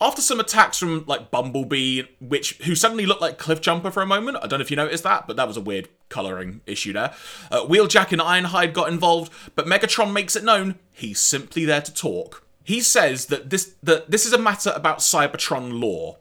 After 0.01 0.21
some 0.21 0.39
attacks 0.39 0.77
from 0.77 1.03
like 1.07 1.29
Bumblebee, 1.29 2.03
which 2.21 2.57
who 2.59 2.73
suddenly 2.73 3.05
looked 3.05 3.21
like 3.21 3.37
Cliffjumper 3.37 3.91
for 3.91 4.01
a 4.01 4.05
moment. 4.05 4.37
I 4.37 4.47
don't 4.47 4.59
know 4.59 4.63
if 4.63 4.71
you 4.71 4.77
noticed 4.77 5.03
that, 5.03 5.27
but 5.27 5.35
that 5.35 5.47
was 5.47 5.57
a 5.57 5.61
weird 5.61 5.89
colouring 6.07 6.61
issue 6.65 6.93
there. 6.93 7.13
Uh, 7.51 7.65
Wheeljack 7.65 8.13
and 8.13 8.21
Ironhide 8.21 8.73
got 8.73 8.87
involved, 8.89 9.31
but 9.55 9.65
Megatron 9.65 10.13
makes 10.13 10.37
it 10.37 10.43
known 10.45 10.75
he's 10.93 11.19
simply 11.19 11.65
there 11.65 11.81
to 11.81 11.93
talk. 11.93 12.45
He 12.63 12.79
says 12.79 13.25
that 13.25 13.49
this 13.49 13.75
that 13.83 14.09
this 14.09 14.25
is 14.25 14.31
a 14.31 14.37
matter 14.37 14.71
about 14.73 14.99
Cybertron 14.99 15.81
law. 15.81 16.17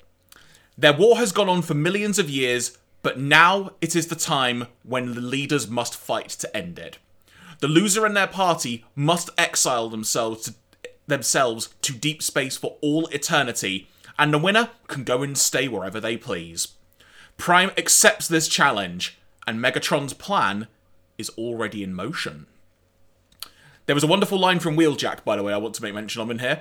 Their 0.78 0.92
war 0.92 1.16
has 1.16 1.32
gone 1.32 1.48
on 1.48 1.62
for 1.62 1.74
millions 1.74 2.20
of 2.20 2.30
years, 2.30 2.78
but 3.02 3.18
now 3.18 3.72
it 3.80 3.96
is 3.96 4.06
the 4.06 4.14
time 4.14 4.68
when 4.84 5.14
the 5.14 5.20
leaders 5.20 5.68
must 5.68 5.96
fight 5.96 6.28
to 6.28 6.56
end 6.56 6.78
it. 6.78 6.98
The 7.58 7.66
loser 7.66 8.06
and 8.06 8.16
their 8.16 8.28
party 8.28 8.84
must 8.94 9.30
exile 9.36 9.88
themselves 9.88 10.44
to 10.44 10.54
themselves 11.08 11.74
to 11.80 11.92
deep 11.94 12.22
space 12.22 12.56
for 12.56 12.76
all 12.80 13.06
eternity, 13.08 13.88
and 14.18 14.32
the 14.32 14.38
winner 14.38 14.70
can 14.86 15.04
go 15.04 15.22
and 15.22 15.36
stay 15.36 15.66
wherever 15.66 15.98
they 15.98 16.16
please. 16.16 16.68
Prime 17.38 17.70
accepts 17.76 18.28
this 18.28 18.46
challenge, 18.46 19.18
and 19.46 19.58
Megatron's 19.58 20.12
plan 20.12 20.68
is 21.16 21.30
already 21.30 21.82
in 21.82 21.94
motion. 21.94 22.46
There 23.86 23.94
was 23.94 24.04
a 24.04 24.08
wonderful 24.08 24.38
line 24.38 24.58
from 24.58 24.76
Wheeljack, 24.76 25.24
by 25.24 25.34
the 25.34 25.42
way, 25.42 25.52
I 25.52 25.56
want 25.56 25.74
to 25.76 25.82
make 25.82 25.94
mention 25.94 26.20
of 26.20 26.30
in 26.30 26.40
here, 26.40 26.60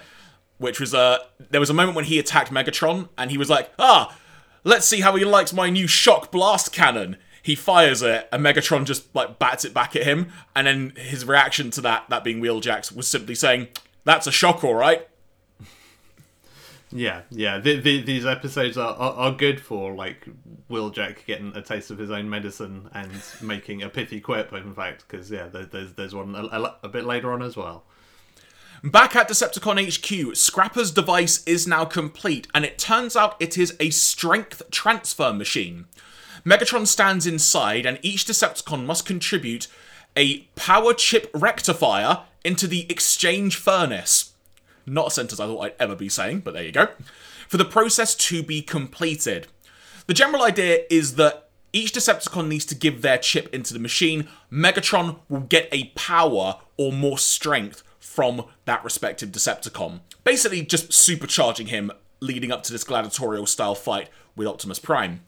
which 0.58 0.80
was 0.80 0.94
uh, 0.94 1.20
there 1.50 1.60
was 1.60 1.70
a 1.70 1.74
moment 1.74 1.96
when 1.96 2.06
he 2.06 2.20
attacked 2.20 2.52
Megatron, 2.52 3.10
and 3.18 3.32
he 3.32 3.38
was 3.38 3.50
like, 3.50 3.72
ah, 3.78 4.16
let's 4.64 4.86
see 4.86 5.02
how 5.02 5.16
he 5.16 5.26
likes 5.26 5.54
my 5.54 5.70
new 5.70 5.88
shock 5.88 6.32
blast 6.32 6.72
cannon. 6.72 7.18
He 7.42 7.56
fires 7.56 8.02
it, 8.02 8.28
and 8.32 8.44
Megatron 8.44 8.86
just 8.86 9.14
like 9.16 9.40
bats 9.40 9.64
it 9.64 9.74
back 9.74 9.96
at 9.96 10.04
him, 10.04 10.32
and 10.56 10.68
then 10.68 10.94
his 10.98 11.26
reaction 11.26 11.72
to 11.72 11.82
that, 11.82 12.10
that 12.10 12.24
being 12.24 12.42
Wheeljack's, 12.42 12.92
was 12.92 13.08
simply 13.08 13.36
saying, 13.36 13.70
"That's 14.04 14.28
a 14.28 14.32
shock, 14.32 14.64
all 14.64 14.76
right." 14.76 15.08
Yeah, 16.92 17.24
yeah. 17.30 17.60
The, 17.60 17.80
the, 17.80 18.02
these 18.02 18.26
episodes 18.26 18.78
are, 18.78 18.96
are, 18.96 19.14
are 19.14 19.32
good 19.32 19.60
for 19.60 19.94
like 19.94 20.28
Wheeljack 20.70 21.26
getting 21.26 21.56
a 21.56 21.62
taste 21.62 21.92
of 21.92 21.98
his 21.98 22.12
own 22.12 22.30
medicine 22.30 22.90
and 22.94 23.12
making 23.42 23.84
a 23.84 23.90
pithy 23.90 24.22
quip. 24.22 24.54
In 24.54 24.74
fact, 24.74 25.06
because 25.08 25.30
yeah, 25.30 25.48
there, 25.48 25.66
there's 25.66 25.94
there's 25.94 26.16
one 26.16 26.34
a, 26.36 26.76
a 26.84 26.90
bit 26.90 27.06
later 27.06 27.32
on 27.34 27.42
as 27.42 27.58
well. 27.58 27.84
Back 28.84 29.16
at 29.16 29.28
Decepticon 29.28 29.88
HQ, 29.88 30.36
Scrapper's 30.38 30.92
device 30.92 31.44
is 31.46 31.66
now 31.66 31.84
complete, 31.84 32.48
and 32.54 32.64
it 32.64 32.78
turns 32.78 33.16
out 33.16 33.36
it 33.40 33.58
is 33.58 33.76
a 33.80 33.90
strength 33.90 34.62
transfer 34.70 35.34
machine. 35.34 35.86
Megatron 36.46 36.86
stands 36.86 37.26
inside, 37.26 37.88
and 37.88 37.98
each 38.04 38.26
Decepticon 38.26 38.86
must 38.86 39.06
contribute 39.06 39.68
a 40.16 40.42
power 40.56 40.94
chip 40.94 41.32
rectifier 41.34 42.22
into 42.44 42.68
the 42.68 42.86
exchange 42.90 43.56
furnace. 43.56 44.34
Not 44.86 45.08
a 45.08 45.12
sentence 45.12 45.40
I 45.40 45.48
thought 45.48 45.62
I'd 45.62 45.76
ever 45.80 45.96
be 45.96 46.08
saying, 46.08 46.42
but 46.42 46.54
there 46.54 46.64
you 46.64 46.72
go. 46.72 46.90
For 47.48 47.58
the 47.58 47.66
process 47.66 48.14
to 48.16 48.44
be 48.44 48.62
completed. 48.62 49.48
The 50.06 50.14
general 50.14 50.44
idea 50.44 50.84
is 50.90 51.16
that 51.16 51.50
each 51.74 51.94
Decepticon 51.94 52.48
needs 52.48 52.66
to 52.66 52.76
give 52.76 53.02
their 53.02 53.18
chip 53.18 53.54
into 53.54 53.74
the 53.74 53.80
machine. 53.80 54.28
Megatron 54.52 55.18
will 55.30 55.42
get 55.42 55.68
a 55.72 55.86
power 55.96 56.60
or 56.78 56.94
more 56.94 57.18
strength 57.18 57.84
from 58.08 58.46
that 58.66 58.84
respective 58.84 59.30
Decepticon. 59.30 60.00
Basically, 60.24 60.64
just 60.64 60.90
supercharging 60.90 61.68
him 61.68 61.92
leading 62.22 62.52
up 62.52 62.64
to 62.64 62.72
this 62.72 62.86
gladiatorial 62.86 63.46
style 63.46 63.76
fight 63.76 64.10
with 64.36 64.48
Optimus 64.48 64.80
Prime. 64.80 65.22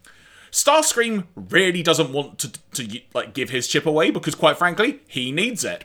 Starscream 0.49 1.25
really 1.35 1.83
doesn't 1.83 2.11
want 2.11 2.39
to, 2.39 2.51
to 2.73 3.01
like 3.13 3.33
give 3.35 3.51
his 3.51 3.67
chip 3.67 3.85
away 3.85 4.09
because, 4.09 4.33
quite 4.33 4.57
frankly, 4.57 5.01
he 5.07 5.31
needs 5.31 5.63
it. 5.63 5.83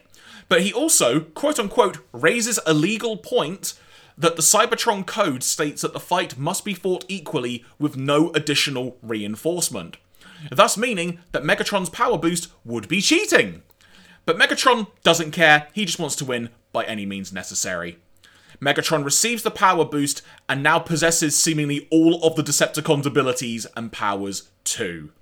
But 0.49 0.63
he 0.63 0.73
also, 0.73 1.21
quote 1.21 1.59
unquote, 1.59 1.99
raises 2.13 2.59
a 2.65 2.73
legal 2.73 3.19
point 3.19 3.75
that 4.17 4.37
the 4.37 4.43
Cybertron 4.43 5.05
code 5.05 5.43
states 5.43 5.83
that 5.83 5.93
the 5.93 6.01
fight 6.01 6.39
must 6.39 6.65
be 6.65 6.75
fought 6.75 7.05
equally 7.09 7.65
with 7.79 7.97
no 7.97 8.31
additional 8.31 8.97
reinforcement. 9.03 9.99
Thus 10.51 10.79
meaning 10.79 11.19
that 11.33 11.43
Megatron's 11.43 11.91
power 11.91 12.17
boost 12.17 12.51
would 12.65 12.89
be 12.89 13.03
cheating. 13.03 13.63
But 14.25 14.39
Megatron 14.39 14.87
doesn't 15.03 15.33
care, 15.33 15.69
he 15.75 15.85
just 15.85 15.99
wants 15.99 16.17
to 16.17 16.25
win 16.25 16.49
by 16.75 16.85
any 16.85 17.07
means 17.07 17.33
necessary. 17.33 17.99
Megatron 18.61 19.05
receives 19.05 19.43
the 19.43 19.51
power 19.51 19.85
boost 19.85 20.21
and 20.49 20.63
now 20.63 20.79
possesses 20.79 21.37
seemingly 21.37 21.89
all 21.91 22.23
of 22.23 22.37
the 22.37 22.43
Decepticons' 22.43 23.07
abilities 23.07 23.67
and 23.77 23.93
powers 23.93 24.51
too. 24.63 25.13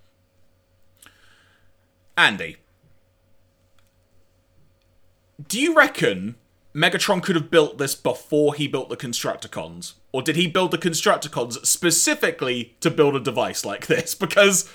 Andy, 2.17 2.57
do 5.49 5.61
you 5.61 5.75
reckon 5.75 6.37
Megatron 6.75 7.23
could 7.23 7.37
have 7.37 7.51
built 7.51 7.79
this 7.79 7.95
before 7.95 8.55
he 8.55 8.67
built 8.69 8.89
the 8.89 8.97
Constructicons? 8.97 9.95
Or 10.13 10.23
did 10.23 10.37
he 10.37 10.47
build 10.47 10.71
the 10.71 10.79
Constructicons 10.79 11.65
specifically 11.65 12.77
to 12.81 12.91
build 12.91 13.17
a 13.17 13.21
device 13.21 13.65
like 13.65 13.87
this? 13.87 14.15
Because 14.23 14.71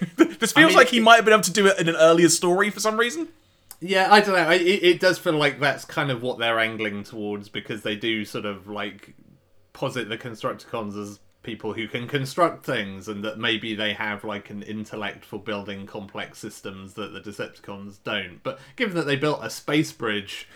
this 0.16 0.52
feels 0.52 0.56
I 0.56 0.66
mean, 0.66 0.76
like 0.76 0.88
he 0.88 1.00
might 1.00 1.16
have 1.16 1.24
been 1.26 1.34
able 1.34 1.42
to 1.42 1.52
do 1.52 1.66
it 1.66 1.78
in 1.78 1.88
an 1.88 1.96
earlier 1.96 2.30
story 2.30 2.70
for 2.70 2.80
some 2.80 2.98
reason. 2.98 3.28
Yeah, 3.80 4.12
I 4.12 4.20
don't 4.20 4.34
know. 4.34 4.50
It, 4.50 4.60
it 4.60 5.00
does 5.00 5.18
feel 5.18 5.32
like 5.32 5.58
that's 5.58 5.84
kind 5.84 6.10
of 6.10 6.22
what 6.22 6.38
they're 6.38 6.58
angling 6.58 7.04
towards 7.04 7.48
because 7.48 7.82
they 7.82 7.96
do 7.96 8.24
sort 8.24 8.44
of 8.44 8.68
like 8.68 9.14
posit 9.72 10.08
the 10.08 10.18
Constructicons 10.18 11.00
as 11.00 11.20
people 11.42 11.72
who 11.72 11.88
can 11.88 12.06
construct 12.06 12.66
things 12.66 13.08
and 13.08 13.24
that 13.24 13.38
maybe 13.38 13.74
they 13.74 13.94
have 13.94 14.24
like 14.24 14.50
an 14.50 14.62
intellect 14.62 15.24
for 15.24 15.38
building 15.38 15.86
complex 15.86 16.38
systems 16.38 16.92
that 16.94 17.14
the 17.14 17.20
Decepticons 17.20 17.98
don't. 18.04 18.42
But 18.42 18.58
given 18.76 18.94
that 18.96 19.06
they 19.06 19.16
built 19.16 19.40
a 19.42 19.48
space 19.48 19.90
bridge, 19.90 20.46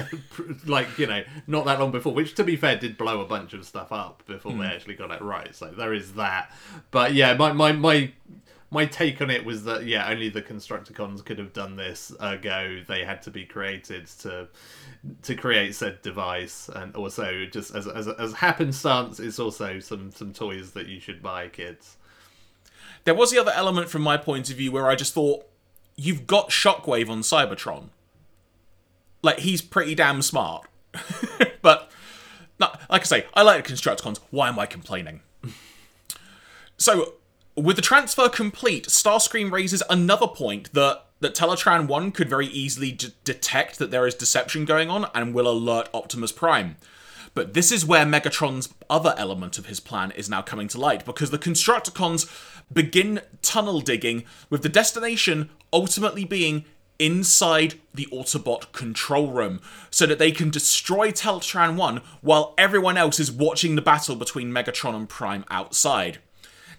like, 0.66 0.98
you 0.98 1.06
know, 1.06 1.22
not 1.46 1.66
that 1.66 1.78
long 1.78 1.90
before, 1.90 2.14
which 2.14 2.34
to 2.36 2.44
be 2.44 2.56
fair 2.56 2.78
did 2.78 2.96
blow 2.96 3.20
a 3.20 3.26
bunch 3.26 3.52
of 3.52 3.66
stuff 3.66 3.92
up 3.92 4.22
before 4.26 4.52
they 4.52 4.58
hmm. 4.58 4.62
actually 4.62 4.94
got 4.94 5.10
it 5.10 5.20
right. 5.20 5.54
So 5.54 5.66
there 5.66 5.92
is 5.92 6.14
that. 6.14 6.50
But 6.90 7.12
yeah, 7.12 7.34
my, 7.34 7.52
my, 7.52 7.72
my 7.72 8.12
my 8.70 8.86
take 8.86 9.20
on 9.20 9.30
it 9.30 9.44
was 9.44 9.64
that 9.64 9.84
yeah, 9.84 10.08
only 10.08 10.28
the 10.28 10.42
Constructicons 10.42 11.24
could 11.24 11.38
have 11.38 11.52
done 11.52 11.76
this. 11.76 12.12
Ergo, 12.22 12.82
they 12.86 13.04
had 13.04 13.22
to 13.22 13.30
be 13.30 13.44
created 13.44 14.06
to 14.20 14.48
to 15.22 15.34
create 15.34 15.74
said 15.74 16.02
device, 16.02 16.70
and 16.74 16.94
also 16.94 17.46
just 17.46 17.74
as 17.74 17.88
as 17.88 18.06
as 18.06 18.34
happenstance, 18.34 19.18
it's 19.18 19.38
also 19.38 19.80
some 19.80 20.12
some 20.12 20.32
toys 20.32 20.70
that 20.72 20.86
you 20.86 21.00
should 21.00 21.22
buy, 21.22 21.48
kids. 21.48 21.96
There 23.04 23.14
was 23.14 23.30
the 23.30 23.38
other 23.38 23.52
element 23.52 23.88
from 23.88 24.02
my 24.02 24.16
point 24.16 24.50
of 24.50 24.56
view 24.56 24.72
where 24.72 24.88
I 24.88 24.94
just 24.94 25.14
thought, 25.14 25.46
you've 25.96 26.26
got 26.26 26.50
Shockwave 26.50 27.08
on 27.08 27.20
Cybertron. 27.20 27.88
Like, 29.22 29.40
he's 29.40 29.62
pretty 29.62 29.94
damn 29.94 30.22
smart. 30.22 30.66
but, 31.62 31.90
like 32.58 32.72
I 32.90 33.02
say, 33.02 33.26
I 33.34 33.42
like 33.42 33.64
the 33.64 33.72
Constructicons. 33.72 34.18
Why 34.30 34.48
am 34.48 34.58
I 34.58 34.66
complaining? 34.66 35.20
so, 36.76 37.14
with 37.56 37.76
the 37.76 37.82
transfer 37.82 38.28
complete, 38.28 38.86
Starscream 38.86 39.50
raises 39.50 39.82
another 39.90 40.26
point 40.26 40.72
that 40.72 41.06
that 41.20 41.34
Teletran 41.34 41.86
1 41.86 42.12
could 42.12 42.30
very 42.30 42.46
easily 42.46 42.92
d- 42.92 43.12
detect 43.24 43.78
that 43.78 43.90
there 43.90 44.06
is 44.06 44.14
deception 44.14 44.64
going 44.64 44.88
on 44.88 45.06
and 45.14 45.34
will 45.34 45.46
alert 45.46 45.90
Optimus 45.92 46.32
Prime. 46.32 46.76
But 47.34 47.54
this 47.54 47.70
is 47.70 47.84
where 47.84 48.06
Megatron's 48.06 48.72
other 48.88 49.14
element 49.16 49.58
of 49.58 49.66
his 49.66 49.80
plan 49.80 50.10
is 50.12 50.30
now 50.30 50.42
coming 50.42 50.66
to 50.68 50.80
light 50.80 51.04
because 51.04 51.30
the 51.30 51.38
Constructicons 51.38 52.26
begin 52.72 53.20
tunnel 53.42 53.80
digging 53.80 54.24
with 54.48 54.62
the 54.62 54.68
destination 54.68 55.50
ultimately 55.72 56.24
being 56.24 56.64
inside 56.98 57.74
the 57.94 58.06
Autobot 58.12 58.72
control 58.72 59.28
room 59.28 59.60
so 59.90 60.06
that 60.06 60.18
they 60.18 60.32
can 60.32 60.50
destroy 60.50 61.10
Teletran 61.10 61.76
1 61.76 62.00
while 62.20 62.54
everyone 62.58 62.96
else 62.96 63.20
is 63.20 63.30
watching 63.30 63.74
the 63.74 63.82
battle 63.82 64.16
between 64.16 64.50
Megatron 64.50 64.94
and 64.94 65.08
Prime 65.08 65.44
outside. 65.50 66.18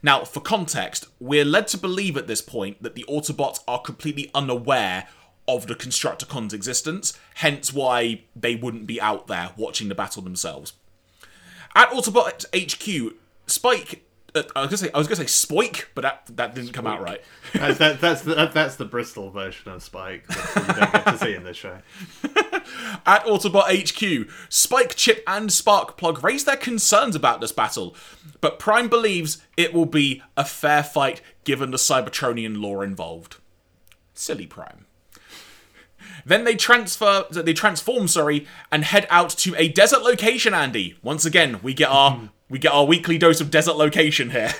Now, 0.04 0.24
for 0.24 0.40
context, 0.40 1.08
we're 1.20 1.46
led 1.46 1.68
to 1.70 1.78
believe 1.78 2.18
at 2.18 2.28
this 2.28 2.42
point 2.42 2.82
that 2.82 2.96
the 2.96 3.06
Autobots 3.08 3.60
are 3.68 3.80
completely 3.80 4.32
unaware 4.34 5.08
of 5.48 5.68
the 5.68 5.76
Constructicons' 5.76 6.54
existence, 6.54 7.18
hence 7.36 7.74
why 7.74 8.24
they 8.36 8.56
wouldn't 8.56 8.88
be 8.88 9.00
out 9.00 9.28
there 9.28 9.52
watching 9.58 9.90
the 9.90 9.96
battle 9.96 10.22
themselves. 10.22 10.74
At 11.76 11.90
Autobot 11.90 12.46
HQ, 12.54 13.16
Spike. 13.48 14.04
Uh, 14.34 14.44
I 14.56 14.62
was 14.62 14.70
gonna 14.70 14.78
say 14.78 14.90
I 14.94 14.98
was 14.98 15.08
gonna 15.08 15.28
say 15.28 15.46
Spoik, 15.48 15.86
but 15.94 16.04
that 16.04 16.24
that 16.38 16.56
didn't 16.56 16.72
come 16.72 16.88
out 16.88 17.02
right. 17.02 17.22
That's 17.54 17.78
that, 17.80 18.00
that's 18.00 18.22
the 18.22 18.50
that's 18.54 18.78
the 18.78 18.86
Bristol 18.86 19.30
version 19.30 19.72
of 19.72 19.84
Spike 19.84 20.26
that 20.28 20.68
you 20.68 20.74
don't 20.74 20.92
get 20.94 21.06
to 21.06 21.18
see 21.18 21.34
in 21.36 21.44
this 21.44 21.58
show. 21.58 21.78
At 23.06 23.26
Autobot 23.26 23.66
HQ, 23.68 24.30
Spike, 24.50 24.96
Chip, 24.96 25.24
and 25.28 25.50
Sparkplug 25.50 26.24
raise 26.24 26.46
their 26.46 26.58
concerns 26.58 27.16
about 27.16 27.42
this 27.42 27.52
battle, 27.52 27.96
but 28.40 28.60
Prime 28.60 28.90
believes 28.90 29.42
it 29.58 29.74
will 29.74 29.86
be 29.86 30.22
a 30.36 30.46
fair 30.46 30.84
fight 30.84 31.22
given 31.44 31.72
the 31.72 31.78
Cybertronian 31.78 32.62
law 32.62 32.82
involved. 32.82 33.38
Silly 34.14 34.46
Prime. 34.46 34.86
Then 36.26 36.44
they 36.44 36.56
transfer, 36.56 37.26
they 37.32 37.54
transform, 37.54 38.08
sorry, 38.08 38.48
and 38.72 38.84
head 38.84 39.08
out 39.10 39.30
to 39.30 39.56
a 39.58 39.68
desert 39.68 40.02
location. 40.02 40.54
Andy, 40.54 40.98
once 41.02 41.26
again, 41.26 41.60
we 41.64 41.74
get 41.74 41.90
our 41.90 42.30
we 42.50 42.60
get 42.60 42.74
our 42.74 42.86
weekly 42.86 43.18
dose 43.18 43.40
of 43.40 43.50
desert 43.50 43.78
location 43.78 44.32
here. 44.32 44.54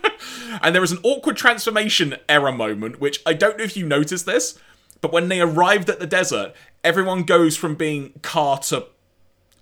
and 0.62 0.74
there 0.74 0.82
is 0.82 0.92
an 0.92 0.98
awkward 1.02 1.36
transformation 1.36 2.16
error 2.28 2.52
moment, 2.52 3.00
which 3.00 3.22
I 3.24 3.32
don't 3.32 3.56
know 3.56 3.64
if 3.64 3.76
you 3.76 3.86
noticed 3.86 4.26
this, 4.26 4.58
but 5.00 5.12
when 5.12 5.28
they 5.28 5.40
arrived 5.40 5.88
at 5.90 6.00
the 6.00 6.06
desert, 6.06 6.54
everyone 6.82 7.22
goes 7.22 7.56
from 7.56 7.74
being 7.74 8.12
car 8.22 8.58
to 8.58 8.86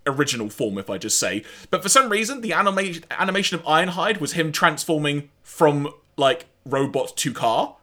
original 0.07 0.49
form, 0.49 0.79
if 0.79 0.89
I 0.89 0.99
just 0.99 1.19
say. 1.19 1.43
But 1.71 1.83
for 1.83 1.89
some 1.89 2.09
reason, 2.09 2.41
the 2.41 2.53
anima- 2.53 3.01
animation 3.11 3.59
of 3.59 3.65
Ironhide 3.65 4.21
was 4.21 4.33
him 4.33 4.53
transforming 4.53 5.31
from 5.43 5.93
like 6.17 6.47
robot 6.65 7.17
to 7.17 7.33
car. 7.33 7.77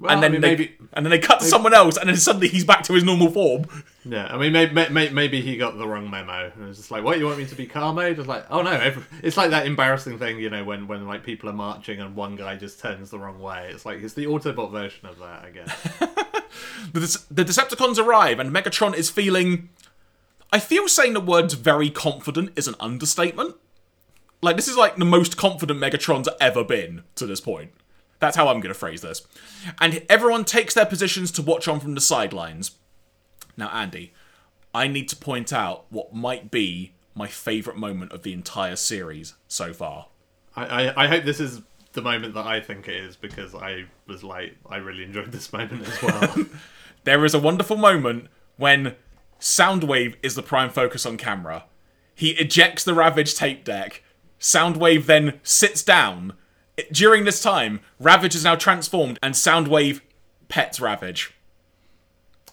Well, 0.00 0.10
and 0.10 0.22
then 0.22 0.30
I 0.30 0.32
mean, 0.32 0.40
they, 0.40 0.48
maybe 0.48 0.76
and 0.94 1.04
then 1.04 1.10
they 1.10 1.18
cut 1.18 1.40
to 1.40 1.44
someone 1.44 1.74
else, 1.74 1.98
and 1.98 2.08
then 2.08 2.16
suddenly 2.16 2.48
he's 2.48 2.64
back 2.64 2.84
to 2.84 2.94
his 2.94 3.04
normal 3.04 3.30
form. 3.30 3.66
Yeah, 4.02 4.26
I 4.32 4.38
mean, 4.38 4.52
maybe, 4.54 4.72
maybe, 4.72 5.14
maybe 5.14 5.40
he 5.42 5.58
got 5.58 5.76
the 5.76 5.86
wrong 5.86 6.08
memo. 6.08 6.50
And 6.54 6.64
it 6.64 6.68
was 6.68 6.78
just 6.78 6.90
like, 6.90 7.04
"What 7.04 7.18
you 7.18 7.26
want 7.26 7.36
me 7.36 7.44
to 7.44 7.54
be 7.54 7.66
car 7.66 7.92
mode?" 7.92 8.18
It's 8.18 8.26
like, 8.26 8.46
"Oh 8.50 8.62
no!" 8.62 8.70
Every, 8.70 9.02
it's 9.22 9.36
like 9.36 9.50
that 9.50 9.66
embarrassing 9.66 10.18
thing, 10.18 10.38
you 10.38 10.48
know, 10.48 10.64
when 10.64 10.88
when 10.88 11.06
like 11.06 11.22
people 11.22 11.50
are 11.50 11.54
marching 11.54 12.00
and 12.00 12.16
one 12.16 12.34
guy 12.34 12.56
just 12.56 12.80
turns 12.80 13.10
the 13.10 13.18
wrong 13.18 13.40
way. 13.40 13.70
It's 13.70 13.84
like 13.84 14.00
it's 14.00 14.14
the 14.14 14.24
Autobot 14.24 14.72
version 14.72 15.06
of 15.06 15.18
that, 15.18 15.44
I 15.44 15.50
guess. 15.50 16.16
The, 16.92 17.00
the 17.30 17.44
Decepticons 17.44 17.98
arrive, 17.98 18.40
and 18.40 18.50
Megatron 18.50 18.94
is 18.94 19.10
feeling. 19.10 19.68
I 20.52 20.58
feel 20.58 20.88
saying 20.88 21.12
the 21.12 21.20
words 21.20 21.54
very 21.54 21.90
confident 21.90 22.52
is 22.56 22.66
an 22.66 22.74
understatement. 22.80 23.54
Like, 24.42 24.56
this 24.56 24.66
is 24.66 24.76
like 24.76 24.96
the 24.96 25.04
most 25.04 25.36
confident 25.36 25.78
Megatron's 25.78 26.28
ever 26.40 26.64
been 26.64 27.04
to 27.14 27.26
this 27.26 27.40
point. 27.40 27.70
That's 28.20 28.36
how 28.36 28.48
I'm 28.48 28.60
going 28.60 28.72
to 28.72 28.78
phrase 28.78 29.00
this. 29.00 29.26
And 29.80 30.04
everyone 30.08 30.44
takes 30.44 30.74
their 30.74 30.86
positions 30.86 31.30
to 31.32 31.42
watch 31.42 31.66
on 31.66 31.80
from 31.80 31.94
the 31.94 32.00
sidelines. 32.00 32.72
Now, 33.56 33.68
Andy, 33.70 34.12
I 34.74 34.86
need 34.86 35.08
to 35.08 35.16
point 35.16 35.52
out 35.52 35.86
what 35.90 36.14
might 36.14 36.50
be 36.50 36.92
my 37.14 37.26
favourite 37.26 37.78
moment 37.78 38.12
of 38.12 38.22
the 38.22 38.32
entire 38.32 38.76
series 38.76 39.34
so 39.48 39.72
far. 39.72 40.06
I, 40.54 40.64
I 40.64 41.04
I 41.04 41.06
hope 41.08 41.24
this 41.24 41.40
is 41.40 41.62
the 41.92 42.02
moment 42.02 42.34
that 42.34 42.46
I 42.46 42.60
think 42.60 42.86
it 42.88 42.94
is 42.94 43.16
because 43.16 43.54
I 43.54 43.86
was 44.06 44.22
like, 44.22 44.56
I 44.68 44.76
really 44.76 45.02
enjoyed 45.02 45.32
this 45.32 45.52
moment 45.52 45.88
as 45.88 46.02
well. 46.02 46.46
There 47.04 47.24
is 47.24 47.32
a 47.32 47.38
wonderful 47.38 47.78
moment 47.78 48.26
when 48.58 48.94
Soundwave 49.40 50.16
is 50.22 50.34
the 50.34 50.42
prime 50.42 50.68
focus 50.68 51.06
on 51.06 51.16
camera. 51.16 51.64
He 52.14 52.32
ejects 52.32 52.84
the 52.84 52.92
Ravage 52.92 53.34
tape 53.34 53.64
deck. 53.64 54.02
Soundwave 54.38 55.06
then 55.06 55.40
sits 55.42 55.82
down. 55.82 56.34
During 56.92 57.24
this 57.24 57.42
time, 57.42 57.80
Ravage 57.98 58.34
is 58.34 58.44
now 58.44 58.56
transformed, 58.56 59.18
and 59.22 59.34
Soundwave 59.34 60.00
pets 60.48 60.80
Ravage. 60.80 61.34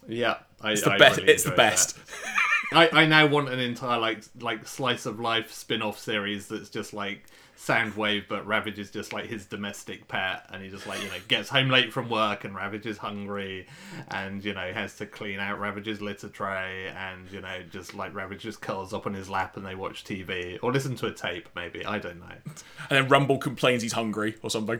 yeah, 0.07 0.37
I, 0.61 0.71
It's 0.71 0.81
the 0.83 0.91
I 0.91 0.97
best. 0.97 1.17
really 1.17 1.31
it's 1.33 1.43
the 1.43 1.51
best. 1.51 1.97
I, 2.73 2.89
I 2.91 3.05
now 3.05 3.25
want 3.27 3.49
an 3.49 3.59
entire 3.59 3.97
like 3.99 4.23
like 4.39 4.67
slice 4.67 5.05
of 5.05 5.19
life 5.19 5.53
spin 5.53 5.81
off 5.81 5.97
series 5.99 6.47
that's 6.47 6.69
just 6.69 6.93
like 6.93 7.23
Soundwave, 7.57 8.25
but 8.29 8.45
Ravage 8.45 8.77
is 8.77 8.91
just 8.91 9.13
like 9.13 9.25
his 9.25 9.45
domestic 9.45 10.07
pet, 10.07 10.45
and 10.51 10.63
he 10.63 10.69
just 10.69 10.85
like 10.85 11.01
you 11.01 11.07
know 11.07 11.15
gets 11.27 11.49
home 11.49 11.69
late 11.69 11.91
from 11.91 12.07
work, 12.09 12.43
and 12.43 12.55
Ravage 12.55 12.85
is 12.85 12.97
hungry, 12.97 13.67
and 14.09 14.45
you 14.45 14.53
know 14.53 14.71
has 14.71 14.95
to 14.97 15.07
clean 15.07 15.39
out 15.39 15.59
Ravage's 15.59 15.99
litter 15.99 16.29
tray, 16.29 16.93
and 16.95 17.29
you 17.31 17.41
know 17.41 17.63
just 17.71 17.95
like 17.95 18.13
Ravage 18.13 18.41
just 18.41 18.61
curls 18.61 18.93
up 18.93 19.07
on 19.07 19.13
his 19.13 19.27
lap, 19.27 19.57
and 19.57 19.65
they 19.65 19.73
watch 19.73 20.03
TV 20.03 20.59
or 20.61 20.71
listen 20.71 20.95
to 20.97 21.07
a 21.07 21.11
tape, 21.11 21.49
maybe 21.55 21.83
I 21.83 21.97
don't 21.97 22.19
know. 22.19 22.35
And 22.45 22.55
then 22.91 23.07
Rumble 23.07 23.39
complains 23.39 23.81
he's 23.81 23.93
hungry 23.93 24.35
or 24.43 24.49
something. 24.51 24.79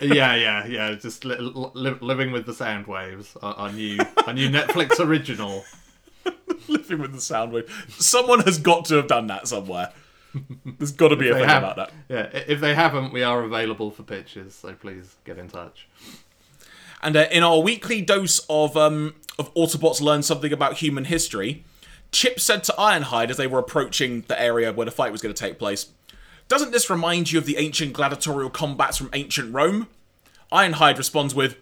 yeah, 0.00 0.34
yeah, 0.36 0.64
yeah. 0.66 0.94
Just 0.94 1.24
li- 1.24 1.36
li- 1.38 1.98
living 2.00 2.30
with 2.30 2.46
the 2.46 2.52
Soundwaves, 2.52 3.36
our, 3.42 3.54
our 3.54 3.72
new 3.72 3.98
our 4.26 4.32
new 4.32 4.48
Netflix 4.48 5.00
original. 5.00 5.64
Living 6.68 7.00
with 7.00 7.10
the 7.10 7.18
Soundwave. 7.18 7.68
Someone 8.00 8.38
has 8.40 8.58
got 8.58 8.84
to 8.84 8.94
have 8.94 9.08
done 9.08 9.26
that 9.26 9.48
somewhere. 9.48 9.92
There's 10.78 10.92
got 10.92 11.08
to 11.08 11.16
be 11.16 11.28
a 11.28 11.34
They 11.34 11.40
thing 11.40 11.48
have- 11.48 11.62
about 11.62 11.76
that. 11.76 11.92
Yeah, 12.08 12.40
if 12.46 12.60
they 12.60 12.74
haven't, 12.74 13.12
we 13.12 13.22
are 13.22 13.42
available 13.42 13.90
for 13.90 14.02
pitches, 14.02 14.54
so 14.54 14.72
please 14.74 15.16
get 15.24 15.38
in 15.38 15.48
touch. 15.48 15.88
And 17.02 17.16
uh, 17.16 17.26
in 17.32 17.42
our 17.42 17.58
weekly 17.60 18.00
dose 18.00 18.40
of 18.48 18.76
um, 18.76 19.14
of 19.38 19.52
Autobots 19.54 20.00
learn 20.00 20.22
something 20.22 20.52
about 20.52 20.74
human 20.78 21.04
history, 21.06 21.64
Chip 22.12 22.38
said 22.38 22.62
to 22.64 22.72
Ironhide 22.78 23.30
as 23.30 23.36
they 23.36 23.46
were 23.46 23.58
approaching 23.58 24.22
the 24.28 24.40
area 24.40 24.72
where 24.72 24.84
the 24.84 24.90
fight 24.92 25.10
was 25.12 25.20
going 25.20 25.34
to 25.34 25.40
take 25.40 25.58
place, 25.58 25.86
"Doesn't 26.48 26.70
this 26.70 26.88
remind 26.88 27.32
you 27.32 27.38
of 27.38 27.46
the 27.46 27.56
ancient 27.56 27.92
gladiatorial 27.92 28.50
combats 28.50 28.96
from 28.98 29.10
ancient 29.12 29.52
Rome?" 29.52 29.88
Ironhide 30.52 30.96
responds 30.96 31.34
with, 31.34 31.56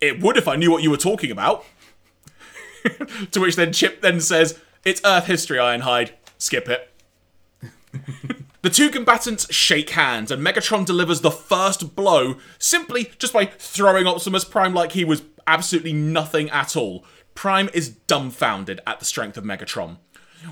"It 0.00 0.20
would 0.20 0.36
if 0.36 0.48
I 0.48 0.56
knew 0.56 0.70
what 0.70 0.82
you 0.82 0.90
were 0.90 0.96
talking 0.96 1.30
about." 1.30 1.64
to 3.32 3.40
which 3.40 3.56
then 3.56 3.72
Chip 3.74 4.00
then 4.00 4.20
says, 4.20 4.58
"It's 4.84 5.00
Earth 5.04 5.26
history, 5.26 5.58
Ironhide. 5.58 6.12
Skip 6.38 6.68
it." 6.68 6.89
The 8.62 8.68
two 8.68 8.90
combatants 8.90 9.52
shake 9.52 9.90
hands, 9.90 10.30
and 10.30 10.46
Megatron 10.46 10.84
delivers 10.84 11.22
the 11.22 11.30
first 11.30 11.96
blow 11.96 12.36
simply 12.58 13.10
just 13.18 13.32
by 13.32 13.46
throwing 13.46 14.06
Optimus 14.06 14.44
Prime 14.44 14.74
like 14.74 14.92
he 14.92 15.02
was 15.02 15.22
absolutely 15.46 15.94
nothing 15.94 16.50
at 16.50 16.76
all. 16.76 17.04
Prime 17.34 17.70
is 17.72 17.88
dumbfounded 17.88 18.82
at 18.86 18.98
the 18.98 19.06
strength 19.06 19.38
of 19.38 19.44
Megatron. 19.44 19.96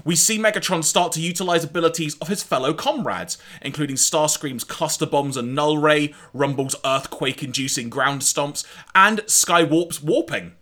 We 0.04 0.16
see 0.16 0.38
Megatron 0.38 0.84
start 0.84 1.12
to 1.12 1.20
utilize 1.20 1.64
abilities 1.64 2.16
of 2.16 2.28
his 2.28 2.42
fellow 2.42 2.72
comrades, 2.72 3.36
including 3.60 3.96
Starscream's 3.96 4.64
cluster 4.64 5.06
bombs 5.06 5.36
and 5.36 5.54
null 5.54 5.76
ray, 5.76 6.14
Rumble's 6.32 6.76
earthquake 6.86 7.42
inducing 7.42 7.90
ground 7.90 8.22
stomps, 8.22 8.64
and 8.94 9.18
Skywarp's 9.20 10.02
warping. 10.02 10.52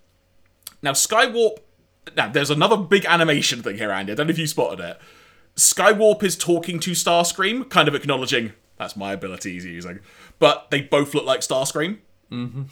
Now, 0.83 0.93
Skywarp. 0.93 1.59
Now, 2.17 2.29
there's 2.29 2.51
another 2.51 2.77
big 2.77 3.05
animation 3.05 3.63
thing 3.63 3.79
here, 3.79 3.91
Andy. 3.91 4.13
I 4.13 4.15
don't 4.17 4.27
know 4.27 4.33
if 4.33 4.39
you 4.39 4.47
spotted 4.47 4.85
it. 4.85 4.99
Skywarp 5.57 6.23
is 6.23 6.37
talking 6.37 6.79
to 6.81 6.93
Starscream, 6.93 7.69
kind 7.69 7.89
of 7.89 7.95
acknowledging 7.95 8.53
that's 8.77 8.97
my 8.97 9.13
ability 9.13 9.53
he's 9.53 9.65
using. 9.65 10.01
But 10.39 10.71
they 10.71 10.83
both 10.83 11.15
look 11.15 11.25
like 11.25 11.41
Starscream. 11.41 11.99
Mm-hmm. 12.31 12.65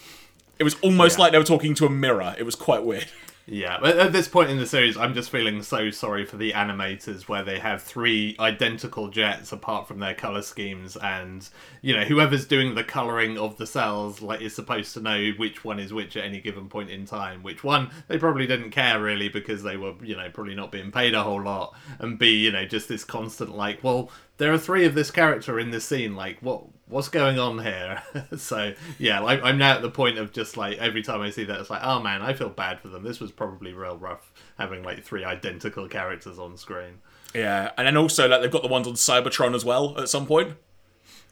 It 0.58 0.64
was 0.64 0.76
almost 0.82 1.18
like 1.18 1.32
they 1.32 1.38
were 1.38 1.44
talking 1.44 1.74
to 1.74 1.86
a 1.86 1.90
mirror. 1.90 2.34
It 2.38 2.44
was 2.44 2.54
quite 2.54 2.84
weird. 2.84 3.06
Yeah, 3.46 3.78
but 3.78 3.98
at 3.98 4.12
this 4.12 4.26
point 4.26 4.48
in 4.48 4.56
the 4.56 4.66
series, 4.66 4.96
I'm 4.96 5.12
just 5.12 5.28
feeling 5.28 5.62
so 5.62 5.90
sorry 5.90 6.24
for 6.24 6.38
the 6.38 6.52
animators 6.52 7.28
where 7.28 7.42
they 7.42 7.58
have 7.58 7.82
three 7.82 8.36
identical 8.40 9.08
jets 9.08 9.52
apart 9.52 9.86
from 9.86 9.98
their 9.98 10.14
color 10.14 10.40
schemes, 10.40 10.96
and 10.96 11.46
you 11.82 11.94
know 11.94 12.04
whoever's 12.04 12.46
doing 12.46 12.74
the 12.74 12.82
coloring 12.82 13.36
of 13.36 13.58
the 13.58 13.66
cells 13.66 14.22
like 14.22 14.40
is 14.40 14.54
supposed 14.54 14.94
to 14.94 15.00
know 15.02 15.32
which 15.36 15.62
one 15.62 15.78
is 15.78 15.92
which 15.92 16.16
at 16.16 16.24
any 16.24 16.40
given 16.40 16.70
point 16.70 16.88
in 16.88 17.04
time. 17.04 17.42
Which 17.42 17.62
one 17.62 17.90
they 18.08 18.16
probably 18.16 18.46
didn't 18.46 18.70
care 18.70 18.98
really 18.98 19.28
because 19.28 19.62
they 19.62 19.76
were 19.76 19.92
you 20.02 20.16
know 20.16 20.30
probably 20.30 20.54
not 20.54 20.72
being 20.72 20.90
paid 20.90 21.12
a 21.12 21.22
whole 21.22 21.42
lot, 21.42 21.74
and 21.98 22.18
B 22.18 22.44
you 22.46 22.50
know 22.50 22.64
just 22.64 22.88
this 22.88 23.04
constant 23.04 23.54
like 23.54 23.84
well 23.84 24.10
there 24.38 24.54
are 24.54 24.58
three 24.58 24.86
of 24.86 24.94
this 24.94 25.10
character 25.10 25.60
in 25.60 25.70
this 25.70 25.84
scene 25.84 26.16
like 26.16 26.38
what 26.40 26.64
what's 26.86 27.08
going 27.08 27.38
on 27.38 27.58
here 27.60 28.02
so 28.36 28.74
yeah 28.98 29.18
like, 29.20 29.42
i'm 29.42 29.56
now 29.56 29.72
at 29.74 29.82
the 29.82 29.90
point 29.90 30.18
of 30.18 30.32
just 30.32 30.56
like 30.56 30.76
every 30.78 31.02
time 31.02 31.20
i 31.22 31.30
see 31.30 31.44
that 31.44 31.58
it's 31.58 31.70
like 31.70 31.80
oh 31.82 31.98
man 32.00 32.20
i 32.20 32.32
feel 32.32 32.48
bad 32.50 32.78
for 32.78 32.88
them 32.88 33.02
this 33.02 33.20
was 33.20 33.32
probably 33.32 33.72
real 33.72 33.96
rough 33.96 34.32
having 34.58 34.82
like 34.82 35.02
three 35.02 35.24
identical 35.24 35.88
characters 35.88 36.38
on 36.38 36.56
screen 36.56 37.00
Yeah, 37.34 37.70
and 37.78 37.86
then 37.86 37.96
also 37.96 38.28
like 38.28 38.42
they've 38.42 38.50
got 38.50 38.62
the 38.62 38.68
ones 38.68 38.86
on 38.86 38.94
Cybertron 38.94 39.54
as 39.54 39.64
well 39.64 39.98
at 39.98 40.08
some 40.08 40.26
point. 40.26 40.56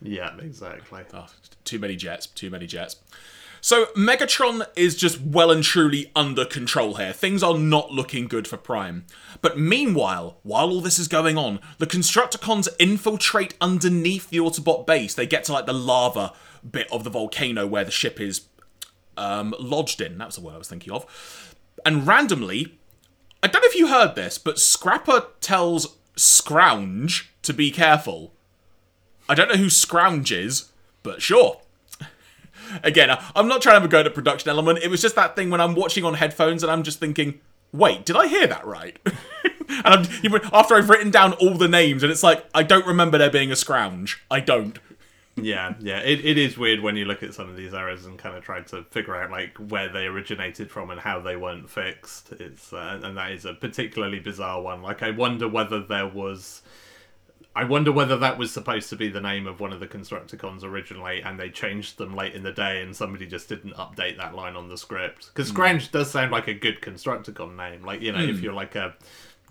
yeah 0.00 0.34
exactly 0.40 1.02
Oh, 1.12 1.26
too 1.64 1.78
many 1.78 1.96
jets, 1.96 2.26
too 2.26 2.50
many 2.50 2.66
jets. 2.66 2.96
So 3.64 3.86
Megatron 3.96 4.66
is 4.74 4.96
just 4.96 5.20
well 5.20 5.52
and 5.52 5.62
truly 5.62 6.10
under 6.16 6.44
control 6.44 6.96
here. 6.96 7.12
Things 7.12 7.44
are 7.44 7.56
not 7.56 7.92
looking 7.92 8.26
good 8.26 8.48
for 8.48 8.56
Prime. 8.56 9.06
But 9.40 9.56
meanwhile, 9.56 10.38
while 10.42 10.68
all 10.68 10.80
this 10.80 10.98
is 10.98 11.06
going 11.06 11.38
on, 11.38 11.60
the 11.78 11.86
Constructicons 11.86 12.66
infiltrate 12.80 13.54
underneath 13.60 14.30
the 14.30 14.38
Autobot 14.38 14.84
base. 14.84 15.14
They 15.14 15.26
get 15.26 15.44
to 15.44 15.52
like 15.52 15.66
the 15.66 15.72
lava 15.72 16.32
bit 16.68 16.88
of 16.90 17.04
the 17.04 17.10
volcano 17.10 17.64
where 17.68 17.84
the 17.84 17.92
ship 17.92 18.20
is 18.20 18.46
um, 19.16 19.54
lodged 19.60 20.00
in. 20.00 20.18
That 20.18 20.26
was 20.26 20.34
the 20.34 20.42
word 20.42 20.54
I 20.54 20.58
was 20.58 20.68
thinking 20.68 20.92
of. 20.92 21.70
And 21.86 22.04
randomly, 22.04 22.80
I 23.44 23.46
don't 23.46 23.62
know 23.62 23.68
if 23.68 23.76
you 23.76 23.86
heard 23.86 24.16
this, 24.16 24.38
but 24.38 24.58
Scrapper 24.58 25.26
tells 25.40 25.96
Scrounge 26.16 27.32
to 27.42 27.54
be 27.54 27.70
careful. 27.70 28.34
I 29.28 29.36
don't 29.36 29.48
know 29.48 29.54
who 29.54 29.70
Scrounge 29.70 30.32
is, 30.32 30.72
but 31.04 31.22
sure. 31.22 31.60
Again, 32.82 33.16
I'm 33.34 33.48
not 33.48 33.62
trying 33.62 33.82
to 33.82 33.88
go 33.88 34.02
to 34.02 34.10
production 34.10 34.50
element. 34.50 34.80
It 34.82 34.88
was 34.88 35.02
just 35.02 35.14
that 35.16 35.36
thing 35.36 35.50
when 35.50 35.60
I'm 35.60 35.74
watching 35.74 36.04
on 36.04 36.14
headphones 36.14 36.62
and 36.62 36.70
I'm 36.70 36.82
just 36.82 36.98
thinking, 37.00 37.40
wait, 37.72 38.04
did 38.04 38.16
I 38.16 38.26
hear 38.26 38.46
that 38.46 38.66
right? 38.66 38.98
and 39.68 39.86
I'm, 39.86 40.40
after 40.52 40.74
I've 40.74 40.88
written 40.90 41.10
down 41.10 41.32
all 41.34 41.54
the 41.54 41.68
names, 41.68 42.02
and 42.02 42.12
it's 42.12 42.22
like, 42.22 42.44
I 42.54 42.62
don't 42.62 42.86
remember 42.86 43.18
there 43.18 43.30
being 43.30 43.50
a 43.52 43.56
Scrounge. 43.56 44.22
I 44.30 44.40
don't. 44.40 44.78
yeah 45.36 45.72
yeah 45.80 46.00
it, 46.00 46.22
it 46.26 46.36
is 46.36 46.58
weird 46.58 46.80
when 46.80 46.94
you 46.94 47.06
look 47.06 47.22
at 47.22 47.32
some 47.32 47.48
of 47.48 47.56
these 47.56 47.72
errors 47.72 48.04
and 48.04 48.18
kind 48.18 48.36
of 48.36 48.44
try 48.44 48.60
to 48.60 48.84
figure 48.90 49.16
out 49.16 49.30
like 49.30 49.56
where 49.56 49.88
they 49.88 50.04
originated 50.04 50.70
from 50.70 50.90
and 50.90 51.00
how 51.00 51.20
they 51.20 51.36
weren't 51.36 51.70
fixed 51.70 52.32
it's 52.32 52.70
uh, 52.74 53.00
and 53.02 53.16
that 53.16 53.32
is 53.32 53.46
a 53.46 53.54
particularly 53.54 54.20
bizarre 54.20 54.60
one 54.60 54.82
like 54.82 55.02
i 55.02 55.10
wonder 55.10 55.48
whether 55.48 55.82
there 55.82 56.06
was 56.06 56.60
I 57.54 57.64
wonder 57.64 57.92
whether 57.92 58.16
that 58.16 58.38
was 58.38 58.50
supposed 58.50 58.88
to 58.90 58.96
be 58.96 59.08
the 59.08 59.20
name 59.20 59.46
of 59.46 59.60
one 59.60 59.72
of 59.72 59.80
the 59.80 59.86
Constructicons 59.86 60.64
originally, 60.64 61.20
and 61.20 61.38
they 61.38 61.50
changed 61.50 61.98
them 61.98 62.16
late 62.16 62.34
in 62.34 62.42
the 62.42 62.52
day, 62.52 62.80
and 62.80 62.96
somebody 62.96 63.26
just 63.26 63.48
didn't 63.48 63.74
update 63.74 64.16
that 64.16 64.34
line 64.34 64.56
on 64.56 64.68
the 64.68 64.78
script. 64.78 65.26
Because 65.26 65.48
hmm. 65.48 65.54
Scrounge 65.54 65.90
does 65.92 66.10
sound 66.10 66.32
like 66.32 66.48
a 66.48 66.54
good 66.54 66.80
Constructicon 66.80 67.56
name. 67.56 67.84
Like, 67.84 68.00
you 68.00 68.12
know, 68.12 68.20
if 68.20 68.38
hmm. 68.38 68.44
you're 68.44 68.54
like 68.54 68.74
a 68.74 68.94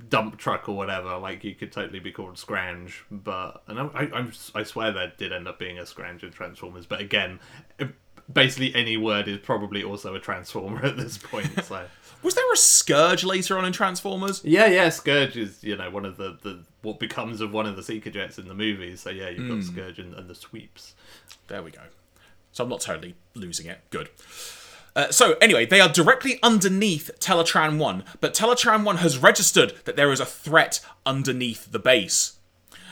dump 0.09 0.37
truck 0.37 0.67
or 0.67 0.75
whatever, 0.75 1.17
like 1.17 1.43
you 1.43 1.53
could 1.53 1.71
totally 1.71 1.99
be 1.99 2.11
called 2.11 2.37
Scrounge. 2.37 3.03
But 3.11 3.61
and 3.67 3.79
I, 3.79 4.09
I, 4.13 4.27
I 4.55 4.63
swear 4.63 4.91
there 4.91 5.13
did 5.17 5.31
end 5.31 5.47
up 5.47 5.59
being 5.59 5.77
a 5.77 5.85
Scrounge 5.85 6.23
in 6.23 6.31
Transformers. 6.31 6.87
But 6.87 7.01
again, 7.01 7.39
eh, 7.79 7.87
basically 8.31 8.73
any 8.75 8.97
word 8.97 9.27
is 9.27 9.39
probably 9.39 9.83
also 9.83 10.15
a 10.15 10.19
Transformer 10.19 10.83
at 10.85 10.97
this 10.97 11.17
point. 11.17 11.63
So. 11.63 11.85
Was 12.23 12.35
there 12.35 12.53
a 12.53 12.57
Scourge 12.57 13.23
later 13.23 13.57
on 13.57 13.65
in 13.65 13.73
Transformers? 13.73 14.41
Yeah, 14.43 14.67
yeah, 14.67 14.89
Scourge 14.89 15.37
is 15.37 15.63
you 15.63 15.75
know 15.75 15.89
one 15.89 16.05
of 16.05 16.17
the, 16.17 16.37
the 16.41 16.63
what 16.81 16.99
becomes 16.99 17.41
of 17.41 17.53
one 17.53 17.65
of 17.65 17.75
the 17.75 17.83
Seeker 17.83 18.09
jets 18.09 18.37
in 18.37 18.47
the 18.47 18.53
movies. 18.53 19.01
So 19.01 19.09
yeah, 19.09 19.29
you've 19.29 19.49
got 19.49 19.63
Scourge 19.63 19.99
and, 19.99 20.13
and 20.13 20.27
the 20.27 20.35
sweeps. 20.35 20.95
There 21.47 21.61
we 21.61 21.71
go. 21.71 21.81
So 22.51 22.63
I'm 22.63 22.69
not 22.69 22.81
totally 22.81 23.15
losing 23.35 23.67
it. 23.67 23.81
Good. 23.89 24.09
Uh, 24.95 25.09
so 25.09 25.33
anyway, 25.39 25.65
they 25.65 25.79
are 25.79 25.87
directly 25.87 26.37
underneath 26.43 27.09
Teletran 27.19 27.77
1, 27.77 28.03
but 28.19 28.33
Teletran 28.33 28.83
1 28.83 28.97
has 28.97 29.17
registered 29.17 29.73
that 29.85 29.95
there 29.95 30.11
is 30.11 30.19
a 30.19 30.25
threat 30.25 30.81
underneath 31.05 31.71
the 31.71 31.79
base. 31.79 32.37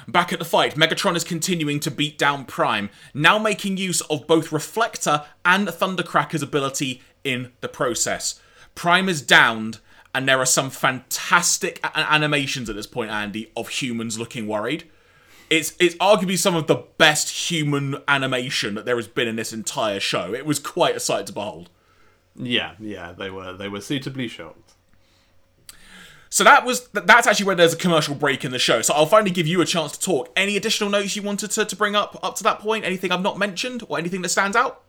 Back 0.07 0.31
at 0.31 0.39
the 0.39 0.45
fight, 0.45 0.75
Megatron 0.75 1.15
is 1.15 1.23
continuing 1.23 1.79
to 1.81 1.91
beat 1.91 2.17
down 2.17 2.45
Prime, 2.45 2.89
now 3.13 3.37
making 3.37 3.77
use 3.77 4.01
of 4.01 4.27
both 4.27 4.51
Reflector 4.51 5.25
and 5.43 5.67
Thundercracker's 5.67 6.41
ability 6.41 7.01
in 7.23 7.51
the 7.61 7.67
process. 7.67 8.39
Prime 8.75 9.09
is 9.09 9.21
downed, 9.21 9.79
and 10.13 10.27
there 10.27 10.39
are 10.39 10.45
some 10.45 10.69
fantastic 10.69 11.79
a- 11.83 11.97
animations 11.97 12.69
at 12.69 12.75
this 12.75 12.87
point, 12.87 13.11
Andy, 13.11 13.51
of 13.55 13.69
humans 13.69 14.17
looking 14.17 14.47
worried. 14.47 14.85
It's 15.49 15.75
it's 15.79 15.95
arguably 15.95 16.37
some 16.37 16.55
of 16.55 16.67
the 16.67 16.83
best 16.97 17.49
human 17.49 17.97
animation 18.07 18.75
that 18.75 18.85
there 18.85 18.97
has 18.97 19.07
been 19.07 19.27
in 19.27 19.35
this 19.35 19.51
entire 19.51 19.99
show. 19.99 20.33
It 20.33 20.45
was 20.45 20.59
quite 20.59 20.95
a 20.95 20.99
sight 20.99 21.27
to 21.27 21.33
behold. 21.33 21.69
Yeah, 22.35 22.73
yeah, 22.79 23.13
they 23.13 23.29
were 23.29 23.53
they 23.53 23.67
were 23.67 23.81
suitably 23.81 24.27
shocked. 24.27 24.73
So 26.29 26.43
that 26.43 26.63
was 26.63 26.87
that's 26.89 27.25
actually 27.25 27.47
where 27.47 27.55
there's 27.55 27.73
a 27.73 27.77
commercial 27.77 28.13
break 28.13 28.45
in 28.45 28.51
the 28.51 28.59
show. 28.59 28.83
So 28.83 28.93
I'll 28.93 29.07
finally 29.07 29.31
give 29.31 29.47
you 29.47 29.61
a 29.61 29.65
chance 29.65 29.93
to 29.93 29.99
talk. 29.99 30.31
Any 30.35 30.55
additional 30.55 30.89
notes 30.91 31.15
you 31.15 31.23
wanted 31.23 31.49
to, 31.51 31.65
to 31.65 31.75
bring 31.75 31.95
up 31.95 32.19
up 32.23 32.35
to 32.35 32.43
that 32.43 32.59
point? 32.59 32.85
Anything 32.85 33.11
I've 33.11 33.23
not 33.23 33.39
mentioned 33.39 33.83
or 33.89 33.97
anything 33.97 34.21
that 34.21 34.29
stands 34.29 34.55
out? 34.55 34.83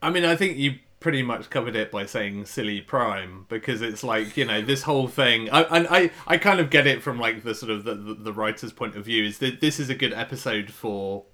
I 0.00 0.10
mean, 0.10 0.24
I 0.24 0.36
think 0.36 0.56
you 0.56 0.76
pretty 1.04 1.22
much 1.22 1.50
covered 1.50 1.76
it 1.76 1.90
by 1.90 2.06
saying 2.06 2.46
silly 2.46 2.80
prime 2.80 3.44
because 3.50 3.82
it's 3.82 4.02
like 4.02 4.38
you 4.38 4.44
know 4.46 4.62
this 4.62 4.84
whole 4.84 5.06
thing 5.06 5.50
I, 5.50 5.60
and 5.64 5.86
I 5.90 6.10
I 6.26 6.38
kind 6.38 6.60
of 6.60 6.70
get 6.70 6.86
it 6.86 7.02
from 7.02 7.20
like 7.20 7.44
the 7.44 7.54
sort 7.54 7.70
of 7.70 7.84
the, 7.84 7.94
the, 7.94 8.14
the 8.14 8.32
writer's 8.32 8.72
point 8.72 8.96
of 8.96 9.04
view 9.04 9.22
is 9.22 9.36
that 9.40 9.60
this 9.60 9.78
is 9.78 9.90
a 9.90 9.94
good 9.94 10.14
episode 10.14 10.70
for 10.70 11.24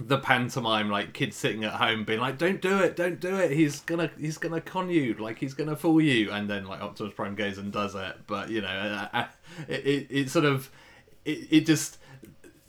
the 0.00 0.16
pantomime 0.16 0.88
like 0.88 1.12
kids 1.12 1.36
sitting 1.36 1.62
at 1.62 1.74
home 1.74 2.04
being 2.04 2.20
like 2.20 2.38
don't 2.38 2.62
do 2.62 2.78
it 2.78 2.96
don't 2.96 3.20
do 3.20 3.36
it 3.36 3.50
he's 3.50 3.80
gonna 3.80 4.10
he's 4.18 4.38
gonna 4.38 4.62
con 4.62 4.88
you 4.88 5.12
like 5.18 5.36
he's 5.36 5.52
gonna 5.52 5.76
fool 5.76 6.00
you 6.00 6.30
and 6.30 6.48
then 6.48 6.64
like 6.64 6.80
Optimus 6.80 7.12
Prime 7.12 7.34
goes 7.34 7.58
and 7.58 7.70
does 7.70 7.94
it 7.94 8.16
but 8.26 8.48
you 8.48 8.62
know 8.62 8.68
uh, 8.68 9.08
uh, 9.12 9.26
it, 9.68 9.86
it, 9.86 10.06
it 10.08 10.30
sort 10.30 10.46
of 10.46 10.70
it, 11.26 11.48
it 11.50 11.66
just 11.66 11.98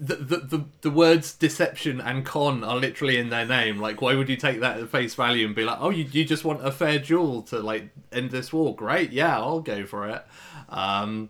the, 0.06 0.38
the, 0.38 0.66
the, 0.82 0.92
words 0.92 1.34
deception 1.34 2.02
and 2.02 2.26
con 2.26 2.64
are 2.64 2.76
literally 2.76 3.18
in 3.18 3.30
their 3.30 3.46
name. 3.46 3.80
Like, 3.80 4.02
why 4.02 4.16
would 4.16 4.30
you 4.30 4.36
take 4.36 4.60
that 4.60 4.80
at 4.80 4.90
face 4.90 5.16
value 5.16 5.46
and 5.46 5.56
be 5.56 5.64
like, 5.64 5.78
oh, 5.80 5.90
you, 5.90 6.04
you 6.04 6.26
just 6.26 6.44
want 6.44 6.66
a 6.66 6.72
fair 6.72 7.00
duel 7.00 7.42
to 7.44 7.60
like 7.60 7.90
end 8.12 8.32
this 8.32 8.52
war? 8.52 8.76
Great, 8.76 9.12
yeah, 9.12 9.38
I'll 9.38 9.62
go 9.62 9.86
for 9.86 10.10
it. 10.10 10.26
Um, 10.70 11.30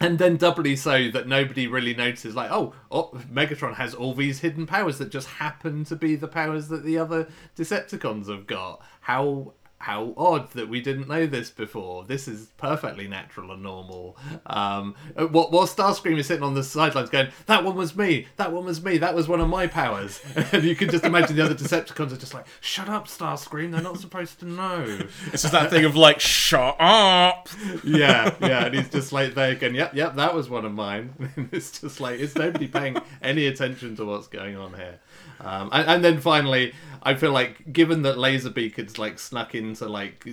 and 0.00 0.18
then 0.18 0.36
doubly 0.36 0.74
so 0.74 1.08
that 1.10 1.28
nobody 1.28 1.66
really 1.66 1.94
notices, 1.94 2.34
like, 2.34 2.50
oh, 2.50 2.74
oh, 2.90 3.10
Megatron 3.32 3.74
has 3.74 3.94
all 3.94 4.14
these 4.14 4.40
hidden 4.40 4.66
powers 4.66 4.98
that 4.98 5.10
just 5.10 5.28
happen 5.28 5.84
to 5.84 5.94
be 5.94 6.16
the 6.16 6.28
powers 6.28 6.68
that 6.68 6.84
the 6.84 6.98
other 6.98 7.28
Decepticons 7.56 8.28
have 8.28 8.46
got. 8.46 8.82
How 9.02 9.52
how 9.84 10.14
odd 10.16 10.50
that 10.52 10.66
we 10.66 10.80
didn't 10.80 11.08
know 11.08 11.26
this 11.26 11.50
before. 11.50 12.04
This 12.04 12.26
is 12.26 12.46
perfectly 12.56 13.06
natural 13.06 13.52
and 13.52 13.62
normal. 13.62 14.16
Um, 14.46 14.94
uh, 15.14 15.26
while, 15.26 15.50
while 15.50 15.66
Starscream 15.66 16.16
is 16.18 16.26
sitting 16.26 16.42
on 16.42 16.54
the 16.54 16.62
sidelines 16.62 17.10
going, 17.10 17.28
"That 17.44 17.64
one 17.64 17.76
was 17.76 17.94
me. 17.94 18.26
That 18.36 18.50
one 18.50 18.64
was 18.64 18.82
me. 18.82 18.96
That 18.96 19.14
was 19.14 19.28
one 19.28 19.42
of 19.42 19.48
my 19.50 19.66
powers." 19.66 20.22
and 20.52 20.64
you 20.64 20.74
can 20.74 20.88
just 20.88 21.04
imagine 21.04 21.36
the 21.36 21.44
other 21.44 21.54
Decepticons 21.54 22.12
are 22.12 22.16
just 22.16 22.32
like, 22.32 22.46
"Shut 22.62 22.88
up, 22.88 23.08
Starscream. 23.08 23.72
They're 23.72 23.82
not 23.82 23.98
supposed 23.98 24.40
to 24.40 24.46
know." 24.46 25.00
It's 25.34 25.42
just 25.42 25.52
that 25.52 25.68
thing 25.68 25.84
of 25.84 25.94
like, 25.96 26.18
shut 26.18 26.76
up. 26.80 27.50
yeah, 27.84 28.34
yeah, 28.40 28.64
and 28.64 28.74
he's 28.74 28.88
just 28.88 29.12
like 29.12 29.34
there 29.34 29.54
going, 29.54 29.74
"Yep, 29.74 29.94
yep, 29.94 30.16
that 30.16 30.34
was 30.34 30.48
one 30.48 30.64
of 30.64 30.72
mine." 30.72 31.12
And 31.36 31.48
it's 31.52 31.80
just 31.80 32.00
like 32.00 32.20
it's 32.20 32.36
nobody 32.36 32.68
paying 32.68 32.96
any 33.20 33.46
attention 33.48 33.96
to 33.96 34.04
what's 34.04 34.28
going 34.28 34.56
on 34.56 34.74
here. 34.74 35.00
Um, 35.44 35.68
and, 35.72 35.88
and 35.88 36.04
then 36.04 36.20
finally, 36.20 36.72
I 37.02 37.14
feel 37.14 37.32
like 37.32 37.72
given 37.72 38.02
that 38.02 38.16
Laserbeak 38.16 38.76
had 38.76 38.98
like 38.98 39.18
snuck 39.18 39.54
into 39.54 39.88
like 39.88 40.26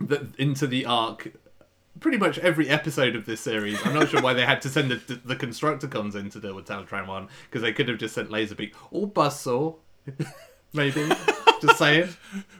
the, 0.00 0.28
into 0.38 0.66
the 0.66 0.86
Ark 0.86 1.32
pretty 1.98 2.18
much 2.18 2.38
every 2.38 2.68
episode 2.68 3.14
of 3.14 3.26
this 3.26 3.40
series. 3.40 3.84
I'm 3.84 3.94
not 3.94 4.08
sure 4.08 4.22
why 4.22 4.32
they 4.32 4.46
had 4.46 4.62
to 4.62 4.68
send 4.68 4.90
the, 4.90 5.20
the 5.24 5.36
Constructicons 5.36 6.14
in 6.14 6.30
to 6.30 6.40
deal 6.40 6.54
with 6.54 6.66
Teletran 6.66 7.06
1, 7.06 7.28
because 7.44 7.62
they 7.62 7.72
could 7.72 7.88
have 7.88 7.98
just 7.98 8.14
sent 8.14 8.30
Laserbeak 8.30 8.72
or 8.90 9.08
Buzzsaw, 9.08 9.76
maybe. 10.72 11.08
just 11.60 11.78
saying. 11.78 12.08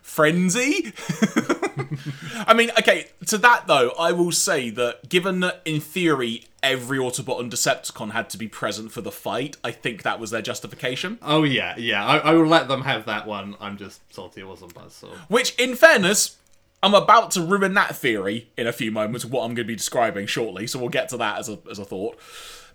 Frenzy? 0.03 0.93
I 2.47 2.55
mean, 2.55 2.71
okay, 2.79 3.09
to 3.27 3.39
that 3.39 3.67
though, 3.67 3.91
I 3.99 4.13
will 4.13 4.33
say 4.33 4.71
that 4.71 5.09
given 5.09 5.41
that 5.41 5.63
in 5.65 5.81
theory 5.81 6.45
every 6.63 6.99
Autobot 6.99 7.41
and 7.41 7.51
Decepticon 7.51 8.13
had 8.13 8.31
to 8.31 8.39
be 8.39 8.49
present 8.49 8.93
for 8.93 9.01
the 9.01 9.13
fight, 9.13 9.57
I 9.65 9.71
think 9.71 10.03
that 10.03 10.21
was 10.21 10.31
their 10.31 10.43
justification. 10.43 11.19
Oh, 11.23 11.43
yeah, 11.43 11.75
yeah. 11.77 12.05
I, 12.05 12.19
I 12.19 12.33
will 12.33 12.47
let 12.47 12.69
them 12.69 12.83
have 12.83 13.07
that 13.07 13.27
one. 13.27 13.57
I'm 13.61 13.77
just 13.77 14.01
salty 14.13 14.41
it 14.41 14.49
wasn't 14.49 14.75
Buzzsaw. 14.75 15.15
Which, 15.29 15.55
in 15.59 15.75
fairness, 15.75 16.37
I'm 16.83 16.95
about 16.95 17.31
to 17.33 17.43
ruin 17.43 17.75
that 17.75 17.97
theory 17.97 18.49
in 18.57 18.67
a 18.67 18.73
few 18.73 18.91
moments, 18.91 19.25
what 19.25 19.43
I'm 19.43 19.55
going 19.55 19.67
to 19.67 19.73
be 19.73 19.77
describing 19.77 20.27
shortly, 20.27 20.67
so 20.67 20.79
we'll 20.79 20.89
get 20.89 21.09
to 21.11 21.17
that 21.19 21.39
as 21.39 21.49
a, 21.49 21.59
as 21.71 21.79
a 21.79 21.85
thought. 21.85 22.19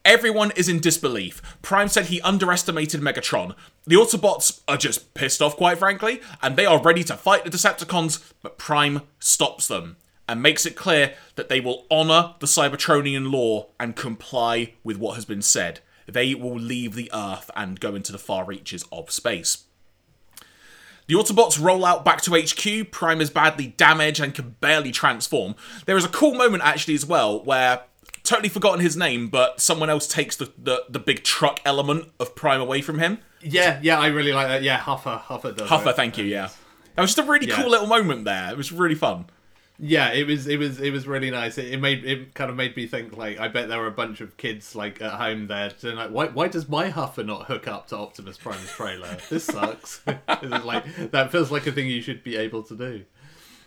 Everyone 0.04 0.52
is 0.56 0.70
in 0.70 0.80
disbelief. 0.80 1.42
Prime 1.64 1.88
said 1.88 2.06
he 2.06 2.22
underestimated 2.22 3.02
Megatron. 3.02 3.56
The 3.88 3.96
Autobots 3.96 4.62
are 4.68 4.78
just 4.78 5.16
pissed 5.16 5.42
off, 5.42 5.58
quite 5.58 5.80
frankly, 5.80 6.22
and 6.44 6.56
they 6.56 6.68
are 6.68 6.80
ready 6.80 7.04
to 7.06 7.18
fight 7.18 7.44
the 7.44 7.50
Decepticons, 7.50 8.32
but 8.44 8.60
Prime 8.60 9.02
stops 9.20 9.68
them 9.68 9.98
and 10.28 10.42
makes 10.42 10.66
it 10.66 10.76
clear 10.76 11.14
that 11.36 11.50
they 11.50 11.60
will 11.60 11.86
honour 11.92 12.36
the 12.40 12.48
Cybertronian 12.48 13.32
law 13.32 13.68
and 13.80 13.96
comply 13.96 14.74
with 14.84 14.98
what 14.98 15.16
has 15.16 15.26
been 15.26 15.42
said. 15.42 15.80
They 16.08 16.36
will 16.36 16.56
leave 16.60 16.96
the 16.96 17.10
Earth 17.14 17.50
and 17.56 17.80
go 17.80 17.96
into 17.96 18.12
the 18.12 18.18
far 18.18 18.46
reaches 18.46 18.84
of 18.92 19.12
space. 19.12 19.64
The 21.08 21.14
Autobots 21.14 21.62
roll 21.62 21.86
out 21.86 22.04
back 22.04 22.22
to 22.22 22.32
HQ. 22.34 22.92
Prime 22.92 23.22
is 23.22 23.30
badly 23.30 23.68
damaged 23.78 24.20
and 24.20 24.34
can 24.34 24.56
barely 24.60 24.92
transform. 24.92 25.56
There 25.86 25.98
is 25.98 26.06
a 26.06 26.10
cool 26.10 26.34
moment 26.34 26.64
actually 26.64 26.96
as 26.96 27.06
well 27.06 27.44
where 27.44 27.82
totally 28.24 28.50
forgotten 28.50 28.80
his 28.80 28.98
name, 28.98 29.28
but 29.28 29.62
someone 29.62 29.90
else 29.92 30.08
takes 30.08 30.36
the, 30.36 30.52
the, 30.58 30.84
the 30.90 30.98
big 30.98 31.24
truck 31.24 31.60
element 31.64 32.10
of 32.20 32.34
Prime 32.36 32.60
away 32.60 32.82
from 32.82 32.98
him. 32.98 33.20
Yeah, 33.42 33.80
yeah, 33.84 34.00
I 34.00 34.08
really 34.08 34.34
like 34.34 34.48
that. 34.48 34.64
Yeah, 34.64 34.80
Huffer, 34.80 35.22
Huffer 35.22 35.56
does. 35.56 35.70
Huffer, 35.70 35.92
it. 35.92 35.96
thank 35.96 36.18
you. 36.18 36.26
Yeah, 36.26 36.50
that 36.96 37.02
was 37.04 37.14
just 37.14 37.28
a 37.28 37.30
really 37.32 37.48
Yeah. 37.48 37.62
cool 37.62 37.70
little 37.70 37.86
moment 37.86 38.26
there. 38.26 38.50
It 38.50 38.58
was 38.58 38.72
really 38.72 38.96
fun. 38.96 39.26
Yeah, 39.78 40.12
it 40.12 40.26
was 40.26 40.48
it 40.48 40.58
was 40.58 40.80
it 40.80 40.92
was 40.92 41.08
really 41.08 41.32
nice. 41.32 41.58
It, 41.58 41.74
it 41.74 41.82
made 41.82 42.06
it 42.06 42.34
kind 42.34 42.50
of 42.50 42.56
made 42.56 42.76
me 42.78 42.88
think 42.88 43.18
like 43.18 43.40
I 43.40 43.48
bet 43.48 43.68
there 43.68 43.80
were 43.80 43.88
a 43.88 43.92
bunch 43.92 44.22
of 44.22 44.38
kids 44.38 44.76
like 44.76 45.02
at 45.02 45.14
home 45.14 45.48
there 45.48 45.72
saying 45.78 45.98
like 45.98 46.12
why 46.12 46.28
why 46.28 46.48
does 46.48 46.70
my 46.70 46.90
Huffer 46.90 47.26
not 47.26 47.48
hook 47.48 47.68
up 47.68 47.88
to 47.88 47.98
Optimus 47.98 48.38
Prime's 48.38 48.70
trailer? 48.70 49.18
This 49.30 49.46
sucks. 49.46 50.02
Like 50.66 51.12
that 51.12 51.32
feels 51.32 51.52
like 51.52 51.68
a 51.68 51.72
thing 51.72 51.88
you 51.88 52.02
should 52.02 52.24
be 52.24 52.36
able 52.36 52.64
to 52.64 52.76
do. 52.76 53.06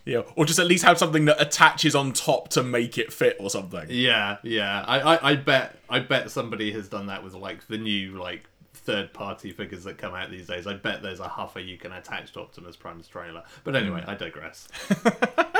Yeah, 0.04 0.22
or 0.36 0.44
just 0.44 0.58
at 0.58 0.66
least 0.66 0.84
have 0.84 0.98
something 0.98 1.26
that 1.26 1.40
attaches 1.40 1.94
on 1.94 2.12
top 2.12 2.48
to 2.50 2.62
make 2.62 2.96
it 2.96 3.12
fit 3.12 3.36
or 3.38 3.50
something. 3.50 3.86
Yeah, 3.88 4.38
yeah. 4.42 4.84
I, 4.86 5.00
I, 5.00 5.30
I 5.32 5.36
bet 5.36 5.78
I 5.88 6.00
bet 6.00 6.30
somebody 6.30 6.72
has 6.72 6.88
done 6.88 7.06
that 7.06 7.22
with 7.22 7.34
like 7.34 7.66
the 7.66 7.78
new 7.78 8.12
like 8.18 8.48
third 8.72 9.12
party 9.12 9.52
figures 9.52 9.84
that 9.84 9.98
come 9.98 10.14
out 10.14 10.30
these 10.30 10.46
days. 10.46 10.66
I 10.66 10.74
bet 10.74 11.02
there's 11.02 11.20
a 11.20 11.28
Huffer 11.28 11.64
you 11.64 11.76
can 11.76 11.92
attach 11.92 12.32
to 12.32 12.40
Optimus 12.40 12.74
Prime's 12.74 13.06
trailer. 13.06 13.42
But 13.64 13.76
anyway, 13.76 14.02
hmm. 14.02 14.10
I 14.10 14.14
digress. 14.14 14.68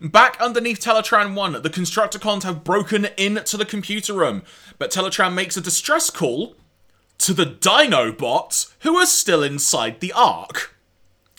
Back 0.00 0.40
underneath 0.40 0.80
Teletran 0.80 1.34
1, 1.34 1.62
the 1.62 1.70
Constructicons 1.70 2.42
have 2.44 2.64
broken 2.64 3.08
into 3.18 3.56
the 3.58 3.66
computer 3.66 4.14
room, 4.14 4.42
but 4.78 4.90
Teletran 4.90 5.34
makes 5.34 5.58
a 5.58 5.60
distress 5.60 6.08
call 6.08 6.56
to 7.18 7.34
the 7.34 7.44
Dinobots, 7.44 8.72
who 8.80 8.96
are 8.96 9.04
still 9.04 9.42
inside 9.42 10.00
the 10.00 10.12
Ark 10.12 10.74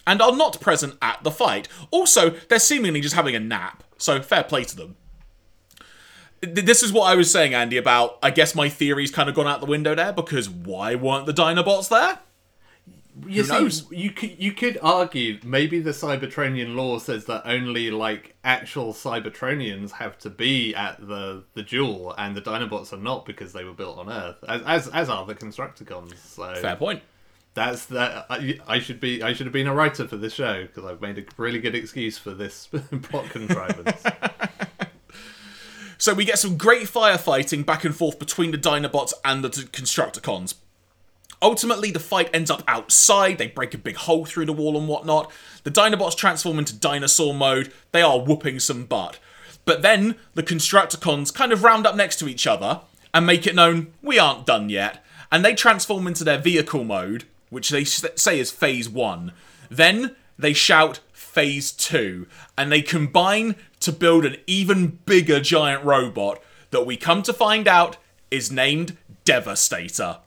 and 0.06 0.22
are 0.22 0.36
not 0.36 0.62
present 0.62 0.96
at 1.02 1.24
the 1.24 1.32
fight. 1.32 1.68
Also, 1.90 2.32
they're 2.50 2.60
seemingly 2.60 3.02
just 3.02 3.16
having 3.16 3.36
a 3.36 3.40
nap, 3.40 3.84
so 3.98 4.22
fair 4.22 4.44
play 4.44 4.64
to 4.64 4.76
them. 4.76 4.96
This 6.42 6.84
is 6.84 6.92
what 6.92 7.06
I 7.06 7.16
was 7.16 7.32
saying, 7.32 7.54
Andy, 7.54 7.78
about 7.78 8.18
I 8.22 8.32
guess 8.32 8.56
my 8.56 8.70
theory's 8.70 9.12
kind 9.12 9.30
of 9.30 9.36
gone 9.36 9.48
out 9.48 9.60
the 9.60 9.68
window 9.68 9.94
there 9.94 10.12
because 10.12 10.50
why 10.50 10.96
weren't 10.96 11.28
the 11.28 11.34
Dinobots 11.34 11.90
there? 11.90 12.20
You 13.28 13.44
see, 13.44 13.96
you 13.96 14.12
could 14.12 14.40
you 14.40 14.54
could 14.54 14.80
argue 14.82 15.40
maybe 15.44 15.80
the 15.80 15.92
Cybertronian 15.92 16.76
law 16.76 16.98
says 16.98 17.26
that 17.26 17.42
only 17.46 17.92
like 17.92 18.36
actual 18.44 18.94
Cybertronians 18.94 19.92
have 19.92 20.18
to 20.20 20.30
be 20.30 20.74
at 20.74 21.06
the 21.06 21.44
the 21.54 21.64
duel, 21.64 22.16
and 22.18 22.36
the 22.36 22.42
Dinobots 22.42 22.94
are 22.94 22.98
not 22.98 23.26
because 23.26 23.52
they 23.52 23.66
were 23.66 23.74
built 23.74 23.98
on 23.98 24.10
Earth, 24.10 24.38
as 24.48 24.62
as, 24.62 24.88
as 24.90 25.10
are 25.10 25.26
the 25.26 25.36
Constructicons. 25.36 26.16
So 26.18 26.56
Fair 26.56 26.78
point. 26.78 27.04
that's 27.54 27.86
that. 27.88 28.28
I, 28.30 28.60
I 28.66 28.80
should 28.80 29.02
be 29.02 29.22
I 29.22 29.34
should 29.34 29.46
have 29.46 29.54
been 29.54 29.68
a 29.68 29.74
writer 29.74 30.08
for 30.08 30.16
this 30.18 30.34
show 30.34 30.62
because 30.64 30.86
I've 30.86 31.02
made 31.02 31.18
a 31.18 31.24
really 31.36 31.60
good 31.60 31.76
excuse 31.76 32.18
for 32.18 32.32
this 32.32 32.68
plot 33.04 33.30
contrivance. 33.30 34.04
So 36.02 36.16
we 36.16 36.26
get 36.26 36.40
some 36.40 36.58
great 36.58 36.88
firefighting 36.88 37.64
back 37.64 37.86
and 37.86 37.96
forth 37.96 38.18
between 38.18 38.50
the 38.50 38.58
Dinobots 38.58 39.14
and 39.24 39.44
the 39.44 39.50
Constructicons. 39.50 40.56
Ultimately, 41.42 41.92
the 41.92 42.00
fight 42.00 42.30
ends 42.34 42.52
up 42.52 42.64
outside. 42.68 43.38
They 43.38 43.48
break 43.48 43.74
a 43.74 43.80
big 43.80 43.96
hole 43.96 44.26
through 44.26 44.46
the 44.46 44.54
wall 44.54 44.78
and 44.78 44.88
whatnot. 44.88 45.32
The 45.64 45.72
Dinobots 45.72 46.16
transform 46.16 46.60
into 46.60 46.76
dinosaur 46.76 47.34
mode. 47.34 47.74
They 47.92 48.02
are 48.02 48.20
whooping 48.20 48.60
some 48.60 48.86
butt. 48.86 49.20
But 49.66 49.82
then 49.82 50.16
the 50.34 50.44
Constructicons 50.44 51.34
kind 51.34 51.52
of 51.52 51.64
round 51.64 51.88
up 51.88 51.96
next 51.96 52.18
to 52.20 52.28
each 52.28 52.46
other 52.46 52.82
and 53.14 53.26
make 53.26 53.48
it 53.48 53.56
known 53.56 53.94
we 54.02 54.20
aren't 54.20 54.46
done 54.46 54.70
yet. 54.70 55.04
And 55.32 55.44
they 55.44 55.56
transform 55.56 56.08
into 56.08 56.24
their 56.24 56.38
vehicle 56.38 56.84
mode, 56.84 57.26
which 57.50 57.70
they 57.70 57.84
say 57.84 58.40
is 58.40 58.52
phase 58.52 58.90
one. 58.90 59.32
Then 59.70 60.16
they 60.38 60.54
shout 60.54 61.00
phase 61.14 61.72
two, 61.72 62.28
and 62.58 62.72
they 62.72 62.82
combine 62.82 63.56
to 63.80 63.92
build 63.92 64.26
an 64.26 64.38
even 64.48 65.00
bigger 65.06 65.40
giant 65.40 65.84
robot 65.84 66.42
that 66.72 66.86
we 66.86 66.98
come 66.98 67.24
to 67.24 67.34
find 67.34 67.68
out 67.68 67.98
is 68.30 68.52
named 68.52 68.98
Devastator. 69.24 70.18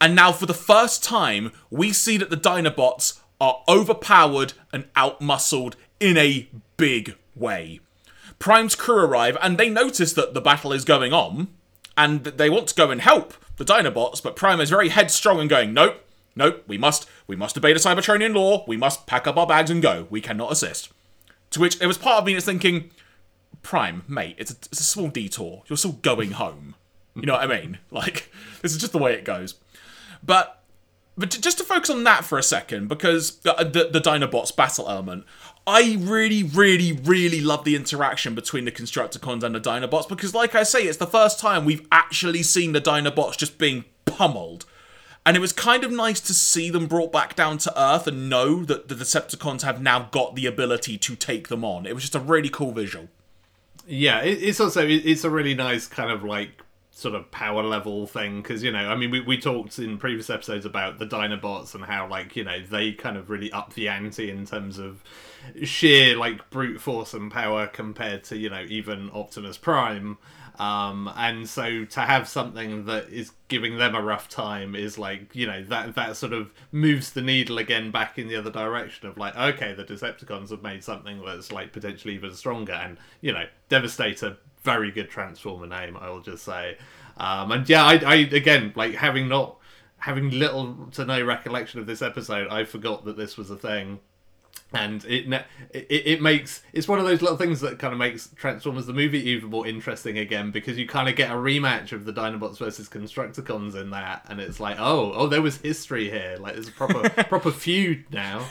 And 0.00 0.14
now, 0.14 0.32
for 0.32 0.46
the 0.46 0.54
first 0.54 1.02
time, 1.02 1.52
we 1.70 1.92
see 1.92 2.16
that 2.16 2.30
the 2.30 2.36
Dinobots 2.36 3.20
are 3.40 3.62
overpowered 3.68 4.52
and 4.72 4.92
outmuscled 4.94 5.74
in 6.00 6.16
a 6.16 6.48
big 6.76 7.16
way. 7.34 7.80
Prime's 8.38 8.74
crew 8.76 9.04
arrive 9.04 9.36
and 9.42 9.58
they 9.58 9.68
notice 9.68 10.12
that 10.12 10.34
the 10.34 10.40
battle 10.40 10.72
is 10.72 10.84
going 10.84 11.12
on, 11.12 11.48
and 11.96 12.22
they 12.24 12.48
want 12.48 12.68
to 12.68 12.74
go 12.74 12.90
and 12.90 13.00
help 13.00 13.34
the 13.56 13.64
Dinobots, 13.64 14.22
but 14.22 14.36
Prime 14.36 14.60
is 14.60 14.70
very 14.70 14.88
headstrong 14.88 15.40
and 15.40 15.50
going, 15.50 15.74
Nope, 15.74 16.04
nope, 16.36 16.62
we 16.66 16.78
must 16.78 17.08
we 17.26 17.36
must 17.36 17.58
obey 17.58 17.72
the 17.72 17.80
Cybertronian 17.80 18.34
law, 18.34 18.64
we 18.66 18.76
must 18.76 19.06
pack 19.06 19.26
up 19.26 19.36
our 19.36 19.46
bags 19.46 19.70
and 19.70 19.82
go. 19.82 20.06
We 20.08 20.20
cannot 20.20 20.52
assist. 20.52 20.90
To 21.50 21.60
which 21.60 21.80
it 21.80 21.86
was 21.86 21.98
part 21.98 22.20
of 22.20 22.26
me 22.26 22.34
that's 22.34 22.46
thinking, 22.46 22.90
Prime, 23.62 24.04
mate, 24.06 24.36
it's 24.38 24.52
a, 24.52 24.56
it's 24.70 24.80
a 24.80 24.84
small 24.84 25.08
detour. 25.08 25.64
You're 25.66 25.76
still 25.76 25.92
going 25.92 26.32
home. 26.32 26.76
You 27.16 27.22
know 27.22 27.32
what 27.32 27.50
I 27.50 27.60
mean? 27.60 27.78
Like, 27.90 28.30
this 28.62 28.72
is 28.72 28.78
just 28.78 28.92
the 28.92 28.98
way 28.98 29.14
it 29.14 29.24
goes. 29.24 29.54
But 30.22 30.58
but 31.18 31.30
just 31.30 31.58
to 31.58 31.64
focus 31.64 31.90
on 31.90 32.04
that 32.04 32.24
for 32.24 32.38
a 32.38 32.44
second, 32.44 32.88
because 32.88 33.38
the, 33.40 33.56
uh, 33.56 33.64
the, 33.64 33.88
the 33.92 34.00
Dinobots 34.00 34.54
battle 34.54 34.88
element, 34.88 35.24
I 35.66 35.96
really, 35.98 36.44
really, 36.44 36.92
really 36.92 37.40
love 37.40 37.64
the 37.64 37.74
interaction 37.74 38.36
between 38.36 38.64
the 38.64 38.70
Constructicons 38.70 39.42
and 39.42 39.52
the 39.52 39.60
Dinobots, 39.60 40.08
because 40.08 40.32
like 40.32 40.54
I 40.54 40.62
say, 40.62 40.84
it's 40.84 40.98
the 40.98 41.08
first 41.08 41.40
time 41.40 41.64
we've 41.64 41.86
actually 41.90 42.44
seen 42.44 42.70
the 42.70 42.80
Dinobots 42.80 43.36
just 43.36 43.58
being 43.58 43.84
pummeled. 44.04 44.64
And 45.26 45.36
it 45.36 45.40
was 45.40 45.52
kind 45.52 45.82
of 45.82 45.90
nice 45.90 46.20
to 46.20 46.32
see 46.32 46.70
them 46.70 46.86
brought 46.86 47.12
back 47.12 47.34
down 47.34 47.58
to 47.58 47.80
Earth 47.82 48.06
and 48.06 48.30
know 48.30 48.64
that 48.64 48.88
the 48.88 48.94
Decepticons 48.94 49.62
have 49.62 49.82
now 49.82 50.08
got 50.10 50.36
the 50.36 50.46
ability 50.46 50.96
to 50.98 51.16
take 51.16 51.48
them 51.48 51.64
on. 51.64 51.84
It 51.84 51.94
was 51.94 52.04
just 52.04 52.14
a 52.14 52.20
really 52.20 52.48
cool 52.48 52.70
visual. 52.70 53.08
Yeah, 53.86 54.20
it's 54.20 54.60
also 54.60 54.86
it's 54.86 55.24
a 55.24 55.30
really 55.30 55.54
nice 55.54 55.86
kind 55.86 56.10
of 56.10 56.22
like 56.22 56.62
sort 56.98 57.14
of 57.14 57.30
power 57.30 57.62
level 57.62 58.08
thing 58.08 58.42
because 58.42 58.60
you 58.60 58.72
know 58.72 58.90
I 58.90 58.96
mean 58.96 59.12
we, 59.12 59.20
we 59.20 59.38
talked 59.38 59.78
in 59.78 59.98
previous 59.98 60.28
episodes 60.28 60.66
about 60.66 60.98
the 60.98 61.06
Dinobots 61.06 61.76
and 61.76 61.84
how 61.84 62.08
like 62.08 62.34
you 62.34 62.42
know 62.42 62.60
they 62.60 62.90
kind 62.90 63.16
of 63.16 63.30
really 63.30 63.52
up 63.52 63.74
the 63.74 63.88
ante 63.88 64.28
in 64.28 64.44
terms 64.44 64.80
of 64.80 65.04
sheer 65.62 66.16
like 66.16 66.50
brute 66.50 66.80
force 66.80 67.14
and 67.14 67.30
power 67.30 67.68
compared 67.68 68.24
to 68.24 68.36
you 68.36 68.50
know 68.50 68.64
even 68.68 69.10
Optimus 69.10 69.56
Prime. 69.56 70.18
Um, 70.58 71.08
and 71.14 71.48
so 71.48 71.84
to 71.84 72.00
have 72.00 72.26
something 72.26 72.86
that 72.86 73.10
is 73.10 73.30
giving 73.46 73.78
them 73.78 73.94
a 73.94 74.02
rough 74.02 74.28
time 74.28 74.74
is 74.74 74.98
like 74.98 75.32
you 75.36 75.46
know 75.46 75.62
that 75.66 75.94
that 75.94 76.16
sort 76.16 76.32
of 76.32 76.52
moves 76.72 77.12
the 77.12 77.22
needle 77.22 77.58
again 77.58 77.92
back 77.92 78.18
in 78.18 78.26
the 78.26 78.34
other 78.34 78.50
direction 78.50 79.06
of 79.06 79.16
like 79.16 79.36
okay 79.36 79.72
the 79.72 79.84
Decepticons 79.84 80.50
have 80.50 80.64
made 80.64 80.82
something 80.82 81.24
that's 81.24 81.52
like 81.52 81.72
potentially 81.72 82.14
even 82.14 82.34
stronger 82.34 82.72
and 82.72 82.98
you 83.20 83.32
know 83.32 83.44
Devastator 83.68 84.36
very 84.70 84.90
good 84.90 85.08
Transformer 85.08 85.66
name 85.66 85.96
I 85.96 86.10
will 86.10 86.20
just 86.20 86.44
say 86.44 86.76
um, 87.16 87.52
and 87.52 87.68
yeah 87.68 87.84
I, 87.84 87.94
I 87.94 88.14
again 88.14 88.72
like 88.76 88.94
having 88.94 89.28
not 89.28 89.56
having 89.98 90.30
little 90.30 90.88
to 90.92 91.04
no 91.04 91.24
recollection 91.24 91.80
of 91.80 91.86
this 91.86 92.02
episode 92.02 92.48
I 92.48 92.64
forgot 92.64 93.04
that 93.06 93.16
this 93.16 93.36
was 93.36 93.50
a 93.50 93.56
thing 93.56 94.00
and 94.72 95.04
it, 95.06 95.26
it 95.72 95.86
it 95.90 96.22
makes 96.22 96.62
it's 96.72 96.86
one 96.86 96.98
of 96.98 97.06
those 97.06 97.22
little 97.22 97.38
things 97.38 97.60
that 97.60 97.78
kind 97.78 97.92
of 97.92 97.98
makes 97.98 98.28
Transformers 98.36 98.86
the 98.86 98.92
movie 98.92 99.30
even 99.30 99.48
more 99.48 99.66
interesting 99.66 100.18
again 100.18 100.50
because 100.50 100.76
you 100.76 100.86
kind 100.86 101.08
of 101.08 101.16
get 101.16 101.30
a 101.30 101.34
rematch 101.34 101.92
of 101.92 102.04
the 102.04 102.12
Dinobots 102.12 102.58
versus 102.58 102.88
Constructicons 102.88 103.74
in 103.74 103.90
that, 103.90 104.26
and 104.28 104.40
it's 104.40 104.60
like 104.60 104.76
oh 104.78 105.12
oh 105.14 105.26
there 105.26 105.40
was 105.40 105.56
history 105.58 106.10
here 106.10 106.36
like 106.38 106.54
there's 106.54 106.68
a 106.68 106.72
proper 106.72 107.08
proper 107.24 107.50
feud 107.50 108.04
now, 108.12 108.46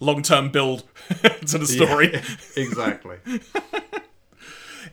long 0.00 0.22
term 0.22 0.50
build 0.50 0.84
to 1.46 1.58
the 1.58 1.66
story. 1.66 2.12
Yeah, 2.12 2.22
exactly. 2.56 3.16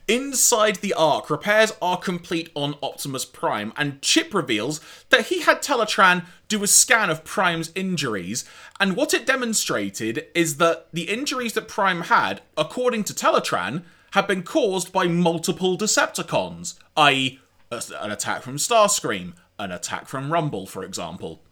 Inside 0.10 0.78
the 0.78 0.96
Ark, 0.96 1.30
repairs 1.30 1.72
are 1.84 1.96
complete 1.96 2.50
on 2.56 2.74
Optimus 2.82 3.26
Prime, 3.26 3.72
and 3.78 4.02
Chip 4.02 4.34
reveals 4.34 4.82
that 5.12 5.28
he 5.28 5.42
had 5.42 5.62
Teletran 5.62 6.26
do 6.48 6.64
a 6.64 6.68
scan 6.68 7.12
of 7.12 7.24
Prime's 7.24 7.72
injuries, 7.76 8.44
and 8.80 8.96
what 8.96 9.14
it 9.14 9.28
demonstrated 9.28 10.26
is 10.34 10.58
that 10.58 10.88
the 10.92 11.04
injuries 11.04 11.54
that 11.54 11.68
Prime 11.68 12.02
had, 12.02 12.42
according 12.58 13.04
to 13.04 13.14
Teletran, 13.14 13.84
had 14.14 14.26
been 14.26 14.42
caused 14.42 14.92
by 14.92 15.06
multiple 15.08 15.78
Decepticons, 15.78 16.80
i.e., 16.98 17.40
an 17.70 18.12
attack 18.12 18.42
from 18.42 18.58
Starscream, 18.58 19.34
an 19.60 19.72
attack 19.72 20.08
from 20.08 20.34
Rumble, 20.34 20.66
for 20.66 20.84
example. 20.84 21.44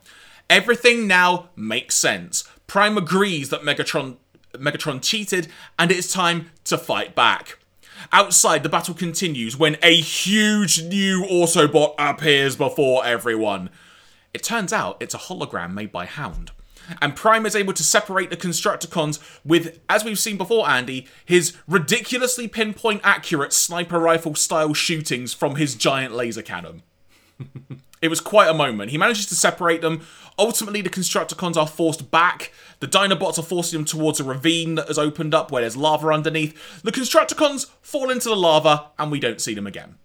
Everything 0.49 1.05
now 1.05 1.49
makes 1.55 1.93
sense. 1.93 2.43
Prime 2.65 2.97
agrees 2.97 3.49
that 3.49 3.61
Megatron 3.61 4.17
Megatron 4.53 5.03
cheated, 5.03 5.47
and 5.77 5.91
it's 5.91 6.11
time 6.11 6.49
to 6.63 6.75
fight 6.75 7.13
back. 7.13 7.59
Outside, 8.11 8.63
the 8.63 8.69
battle 8.69 8.93
continues 8.93 9.57
when 9.57 9.77
a 9.83 9.95
huge 9.95 10.83
new 10.83 11.25
Autobot 11.25 11.95
appears 11.97 12.55
before 12.55 13.05
everyone. 13.05 13.69
It 14.33 14.43
turns 14.43 14.71
out 14.71 14.97
it's 14.99 15.13
a 15.13 15.19
hologram 15.19 15.73
made 15.73 15.91
by 15.91 16.05
Hound. 16.05 16.51
And 17.01 17.15
Prime 17.15 17.45
is 17.45 17.55
able 17.55 17.73
to 17.73 17.83
separate 17.83 18.29
the 18.29 18.37
Constructicons 18.37 19.19
with, 19.43 19.79
as 19.89 20.05
we've 20.05 20.19
seen 20.19 20.37
before, 20.37 20.69
Andy, 20.69 21.07
his 21.25 21.57
ridiculously 21.67 22.47
pinpoint 22.47 23.01
accurate 23.03 23.51
sniper 23.51 23.99
rifle 23.99 24.35
style 24.35 24.73
shootings 24.73 25.33
from 25.33 25.55
his 25.55 25.75
giant 25.75 26.13
laser 26.13 26.41
cannon. 26.41 26.83
it 28.01 28.09
was 28.09 28.21
quite 28.21 28.49
a 28.49 28.53
moment. 28.53 28.91
He 28.91 28.97
manages 28.97 29.25
to 29.27 29.35
separate 29.35 29.81
them. 29.81 30.05
Ultimately, 30.39 30.81
the 30.81 30.89
Constructicons 30.89 31.57
are 31.57 31.67
forced 31.67 32.11
back. 32.11 32.51
The 32.79 32.87
Dinobots 32.87 33.39
are 33.39 33.43
forcing 33.43 33.79
them 33.79 33.85
towards 33.85 34.19
a 34.19 34.23
ravine 34.23 34.75
that 34.75 34.87
has 34.87 34.99
opened 34.99 35.33
up 35.33 35.51
where 35.51 35.61
there's 35.61 35.75
lava 35.75 36.09
underneath. 36.09 36.81
The 36.83 36.91
Constructicons 36.91 37.71
fall 37.81 38.09
into 38.09 38.29
the 38.29 38.35
lava, 38.35 38.91
and 38.99 39.11
we 39.11 39.19
don't 39.19 39.41
see 39.41 39.55
them 39.55 39.65
again. 39.65 39.95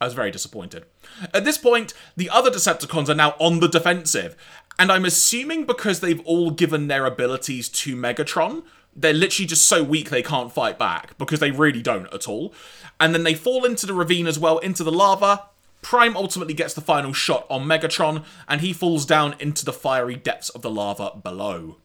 I 0.00 0.04
was 0.04 0.14
very 0.14 0.30
disappointed. 0.30 0.84
At 1.32 1.44
this 1.44 1.56
point, 1.56 1.94
the 2.16 2.28
other 2.28 2.50
Decepticons 2.50 3.08
are 3.08 3.14
now 3.14 3.36
on 3.38 3.60
the 3.60 3.68
defensive, 3.68 4.36
and 4.78 4.90
I'm 4.90 5.04
assuming 5.04 5.64
because 5.64 6.00
they've 6.00 6.20
all 6.24 6.50
given 6.50 6.88
their 6.88 7.06
abilities 7.06 7.68
to 7.68 7.96
Megatron, 7.96 8.64
they're 8.94 9.12
literally 9.12 9.46
just 9.46 9.66
so 9.66 9.82
weak 9.82 10.10
they 10.10 10.22
can't 10.22 10.52
fight 10.52 10.78
back, 10.78 11.16
because 11.18 11.40
they 11.40 11.52
really 11.52 11.80
don't 11.80 12.12
at 12.12 12.28
all. 12.28 12.52
And 13.00 13.14
then 13.14 13.22
they 13.22 13.34
fall 13.34 13.64
into 13.64 13.86
the 13.86 13.94
ravine 13.94 14.26
as 14.26 14.38
well, 14.38 14.58
into 14.58 14.84
the 14.84 14.92
lava, 14.92 15.44
Prime 15.82 16.16
ultimately 16.16 16.54
gets 16.54 16.72
the 16.72 16.80
final 16.80 17.12
shot 17.12 17.44
on 17.50 17.66
Megatron, 17.66 18.24
and 18.48 18.60
he 18.60 18.72
falls 18.72 19.04
down 19.04 19.34
into 19.38 19.64
the 19.64 19.72
fiery 19.72 20.16
depths 20.16 20.48
of 20.48 20.62
the 20.62 20.70
lava 20.70 21.12
below. 21.22 21.76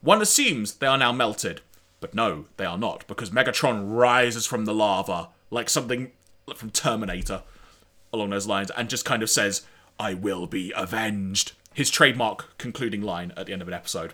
One 0.00 0.20
assumes 0.20 0.74
they 0.74 0.86
are 0.86 0.98
now 0.98 1.12
melted, 1.12 1.62
but 2.00 2.14
no, 2.14 2.46
they 2.58 2.64
are 2.64 2.76
not, 2.76 3.06
because 3.06 3.30
Megatron 3.30 3.96
rises 3.96 4.46
from 4.46 4.64
the 4.64 4.74
lava 4.74 5.28
like 5.50 5.70
something 5.70 6.10
from 6.54 6.70
Terminator 6.70 7.42
along 8.12 8.30
those 8.30 8.46
lines 8.46 8.70
and 8.76 8.90
just 8.90 9.04
kind 9.04 9.22
of 9.22 9.30
says, 9.30 9.62
I 9.98 10.14
will 10.14 10.46
be 10.46 10.72
avenged. 10.76 11.52
His 11.72 11.90
trademark 11.90 12.56
concluding 12.58 13.02
line 13.02 13.32
at 13.36 13.46
the 13.46 13.52
end 13.52 13.62
of 13.62 13.68
an 13.68 13.74
episode. 13.74 14.12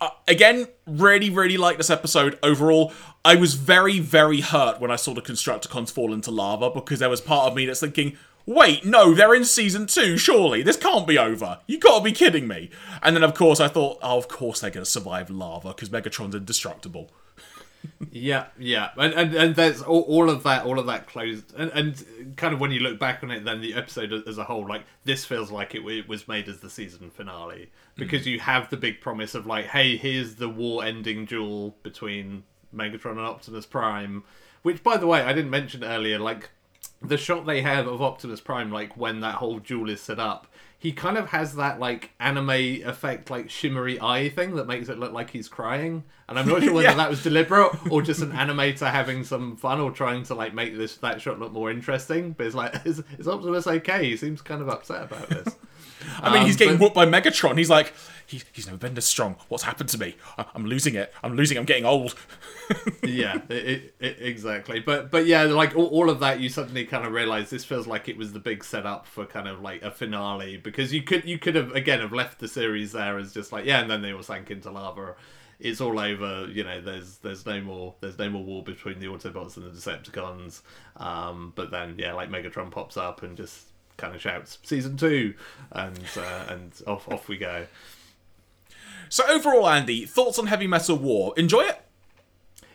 Uh, 0.00 0.08
again, 0.26 0.66
really, 0.86 1.28
really 1.28 1.58
like 1.58 1.76
this 1.76 1.90
episode 1.90 2.38
overall. 2.42 2.90
I 3.22 3.34
was 3.34 3.52
very, 3.52 3.98
very 3.98 4.40
hurt 4.40 4.80
when 4.80 4.90
I 4.90 4.96
saw 4.96 5.12
the 5.12 5.20
Constructicons 5.20 5.92
fall 5.92 6.14
into 6.14 6.30
lava 6.30 6.70
because 6.70 7.00
there 7.00 7.10
was 7.10 7.20
part 7.20 7.48
of 7.48 7.54
me 7.54 7.66
that's 7.66 7.80
thinking, 7.80 8.16
wait, 8.46 8.84
no, 8.84 9.12
they're 9.12 9.34
in 9.34 9.44
season 9.44 9.86
two, 9.86 10.16
surely. 10.16 10.62
This 10.62 10.78
can't 10.78 11.06
be 11.06 11.18
over. 11.18 11.58
You 11.66 11.78
gotta 11.78 12.02
be 12.02 12.12
kidding 12.12 12.48
me. 12.48 12.70
And 13.02 13.14
then, 13.14 13.22
of 13.22 13.34
course, 13.34 13.60
I 13.60 13.68
thought, 13.68 13.98
oh, 14.02 14.16
of 14.16 14.28
course 14.28 14.60
they're 14.60 14.70
gonna 14.70 14.86
survive 14.86 15.28
lava 15.28 15.68
because 15.68 15.90
Megatron's 15.90 16.34
indestructible. 16.34 17.10
Yeah, 18.10 18.46
yeah, 18.58 18.90
and 18.96 19.14
and, 19.14 19.34
and 19.34 19.56
there's 19.56 19.82
all, 19.82 20.02
all 20.02 20.30
of 20.30 20.42
that, 20.42 20.64
all 20.64 20.78
of 20.78 20.86
that 20.86 21.06
closed, 21.06 21.54
and, 21.56 21.70
and 21.72 22.36
kind 22.36 22.54
of 22.54 22.60
when 22.60 22.70
you 22.70 22.80
look 22.80 22.98
back 22.98 23.22
on 23.22 23.30
it, 23.30 23.44
then 23.44 23.60
the 23.60 23.74
episode 23.74 24.12
as 24.26 24.38
a 24.38 24.44
whole, 24.44 24.66
like 24.66 24.82
this 25.04 25.24
feels 25.24 25.50
like 25.50 25.74
it, 25.74 25.84
it 25.86 26.08
was 26.08 26.28
made 26.28 26.48
as 26.48 26.60
the 26.60 26.70
season 26.70 27.10
finale. 27.10 27.70
Because 27.96 28.22
mm. 28.22 28.32
you 28.32 28.40
have 28.40 28.70
the 28.70 28.76
big 28.76 29.00
promise 29.00 29.34
of 29.34 29.46
like, 29.46 29.66
hey, 29.66 29.96
here's 29.96 30.36
the 30.36 30.48
war-ending 30.48 31.26
duel 31.26 31.76
between 31.82 32.44
Megatron 32.74 33.12
and 33.12 33.20
Optimus 33.20 33.66
Prime, 33.66 34.24
which, 34.62 34.82
by 34.82 34.96
the 34.96 35.06
way, 35.06 35.22
I 35.22 35.32
didn't 35.32 35.50
mention 35.50 35.84
earlier, 35.84 36.18
like 36.18 36.50
the 37.02 37.16
shot 37.16 37.46
they 37.46 37.62
have 37.62 37.86
of 37.86 38.00
Optimus 38.00 38.40
Prime, 38.40 38.70
like 38.70 38.96
when 38.96 39.20
that 39.20 39.36
whole 39.36 39.58
duel 39.58 39.90
is 39.90 40.00
set 40.00 40.18
up, 40.18 40.46
he 40.80 40.92
kind 40.92 41.18
of 41.18 41.28
has 41.28 41.56
that 41.56 41.78
like 41.78 42.10
anime 42.18 42.48
effect, 42.48 43.28
like 43.28 43.50
shimmery 43.50 44.00
eye 44.00 44.30
thing 44.30 44.56
that 44.56 44.66
makes 44.66 44.88
it 44.88 44.98
look 44.98 45.12
like 45.12 45.28
he's 45.28 45.46
crying. 45.46 46.04
And 46.26 46.38
I'm 46.38 46.48
not 46.48 46.62
sure 46.62 46.72
whether 46.74 46.88
yeah. 46.88 46.94
that 46.94 47.10
was 47.10 47.22
deliberate 47.22 47.92
or 47.92 48.00
just 48.00 48.22
an 48.22 48.32
animator 48.32 48.90
having 48.90 49.22
some 49.22 49.58
fun 49.58 49.78
or 49.78 49.90
trying 49.90 50.22
to 50.24 50.34
like 50.34 50.54
make 50.54 50.74
this 50.78 50.96
that 50.96 51.20
shot 51.20 51.38
look 51.38 51.52
more 51.52 51.70
interesting. 51.70 52.32
But 52.32 52.46
it's 52.46 52.54
like, 52.54 52.74
is, 52.86 53.02
is 53.18 53.28
Optimus 53.28 53.66
okay? 53.66 54.08
He 54.08 54.16
seems 54.16 54.40
kind 54.40 54.62
of 54.62 54.70
upset 54.70 55.02
about 55.02 55.28
this. 55.28 55.54
I 56.18 56.30
mean, 56.30 56.40
um, 56.40 56.46
he's 56.46 56.56
getting 56.56 56.78
but... 56.78 56.84
whooped 56.84 56.94
by 56.94 57.04
Megatron. 57.04 57.58
He's 57.58 57.68
like, 57.68 57.92
he, 58.30 58.42
he's 58.52 58.66
never 58.66 58.78
been 58.78 58.94
this 58.94 59.06
strong. 59.06 59.36
What's 59.48 59.64
happened 59.64 59.88
to 59.88 59.98
me? 59.98 60.14
I, 60.38 60.46
am 60.54 60.64
losing 60.64 60.94
it. 60.94 61.12
I'm 61.24 61.34
losing. 61.34 61.58
I'm 61.58 61.64
getting 61.64 61.84
old. 61.84 62.14
yeah, 63.02 63.40
it, 63.48 63.92
it, 63.98 64.16
exactly. 64.20 64.78
But 64.78 65.10
but 65.10 65.26
yeah, 65.26 65.42
like 65.42 65.74
all, 65.74 65.86
all 65.86 66.08
of 66.08 66.20
that, 66.20 66.38
you 66.38 66.48
suddenly 66.48 66.84
kind 66.84 67.04
of 67.04 67.12
realize 67.12 67.50
this 67.50 67.64
feels 67.64 67.88
like 67.88 68.08
it 68.08 68.16
was 68.16 68.32
the 68.32 68.38
big 68.38 68.62
setup 68.62 69.06
for 69.06 69.26
kind 69.26 69.48
of 69.48 69.60
like 69.60 69.82
a 69.82 69.90
finale 69.90 70.56
because 70.56 70.92
you 70.92 71.02
could 71.02 71.24
you 71.24 71.38
could 71.38 71.56
have 71.56 71.72
again 71.72 71.98
have 72.00 72.12
left 72.12 72.38
the 72.38 72.46
series 72.46 72.92
there 72.92 73.18
as 73.18 73.34
just 73.34 73.50
like 73.50 73.64
yeah, 73.64 73.80
and 73.80 73.90
then 73.90 74.00
they 74.00 74.12
all 74.12 74.22
sank 74.22 74.50
into 74.50 74.70
lava. 74.70 75.16
It's 75.58 75.80
all 75.80 75.98
over. 75.98 76.46
You 76.46 76.62
know, 76.62 76.80
there's 76.80 77.18
there's 77.18 77.44
no 77.44 77.60
more 77.60 77.94
there's 78.00 78.18
no 78.18 78.30
more 78.30 78.44
war 78.44 78.62
between 78.62 79.00
the 79.00 79.06
Autobots 79.06 79.56
and 79.56 79.66
the 79.66 79.70
Decepticons. 79.70 80.62
Um, 80.96 81.52
but 81.56 81.72
then 81.72 81.96
yeah, 81.98 82.12
like 82.12 82.30
Megatron 82.30 82.70
pops 82.70 82.96
up 82.96 83.24
and 83.24 83.36
just 83.36 83.66
kind 83.96 84.14
of 84.14 84.20
shouts 84.20 84.58
season 84.62 84.96
two, 84.96 85.34
and 85.72 85.98
uh, 86.16 86.44
and 86.48 86.72
off 86.86 87.08
off 87.08 87.26
we 87.26 87.36
go. 87.36 87.66
So 89.10 89.26
overall, 89.28 89.68
Andy, 89.68 90.06
thoughts 90.06 90.38
on 90.38 90.46
Heavy 90.46 90.68
Metal 90.68 90.96
War? 90.96 91.34
Enjoy 91.36 91.62
it? 91.62 91.82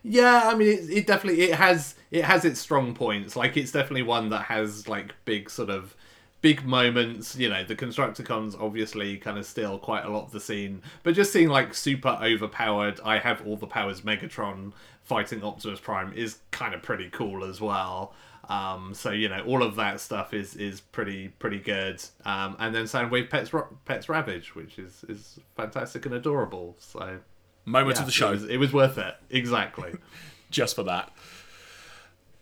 Yeah, 0.04 0.44
I 0.46 0.54
mean, 0.54 0.68
it, 0.68 0.90
it 0.90 1.08
definitely 1.08 1.44
it 1.44 1.56
has 1.56 1.96
it 2.12 2.26
has 2.26 2.44
its 2.46 2.60
strong 2.60 2.94
points. 2.94 3.36
Like, 3.36 3.58
it's 3.58 3.72
definitely 3.72 4.04
one 4.04 4.30
that 4.30 4.44
has 4.44 4.88
like 4.88 5.16
big 5.24 5.50
sort 5.50 5.70
of 5.70 5.96
big 6.42 6.66
moments. 6.66 7.38
You 7.38 7.48
know, 7.50 7.64
the 7.64 7.76
Constructicons 7.76 8.60
obviously 8.62 9.16
kind 9.18 9.38
of 9.38 9.46
steal 9.46 9.80
quite 9.80 10.04
a 10.04 10.10
lot 10.10 10.26
of 10.26 10.32
the 10.32 10.42
scene, 10.42 10.82
but 11.04 11.16
just 11.16 11.32
seeing 11.32 11.48
like 11.48 11.74
super 11.74 12.20
overpowered, 12.22 13.00
I 13.04 13.18
have 13.18 13.48
all 13.48 13.56
the 13.56 13.66
powers 13.66 14.02
Megatron 14.02 14.74
fighting 15.04 15.42
Optimus 15.42 15.80
Prime 15.80 16.12
is 16.14 16.40
kind 16.52 16.76
of 16.76 16.82
pretty 16.82 17.10
cool 17.12 17.46
as 17.46 17.62
well. 17.62 18.14
Um, 18.50 18.94
so 18.94 19.12
you 19.12 19.30
know, 19.30 19.42
all 19.42 19.64
of 19.64 19.76
that 19.76 20.00
stuff 20.00 20.34
is 20.34 20.56
is 20.56 20.82
pretty 20.82 21.30
pretty 21.30 21.60
good. 21.60 22.04
Um, 22.26 22.56
and 22.60 22.74
then 22.74 22.86
Soundwave 22.86 23.30
Pets 23.30 23.52
Pets 23.86 24.10
Ravage, 24.10 24.56
which 24.56 24.78
is 24.80 25.04
is 25.10 25.40
fantastic 25.56 26.06
and 26.06 26.16
adorable. 26.16 26.76
So 26.80 27.20
moment 27.66 27.98
yeah, 27.98 28.02
of 28.02 28.06
the 28.06 28.12
show. 28.12 28.30
It 28.30 28.32
was, 28.32 28.44
it 28.46 28.58
was 28.58 28.74
worth 28.74 28.98
it. 28.98 29.16
Exactly. 29.30 29.96
Just 30.52 30.76
for 30.76 30.84
that. 30.84 31.12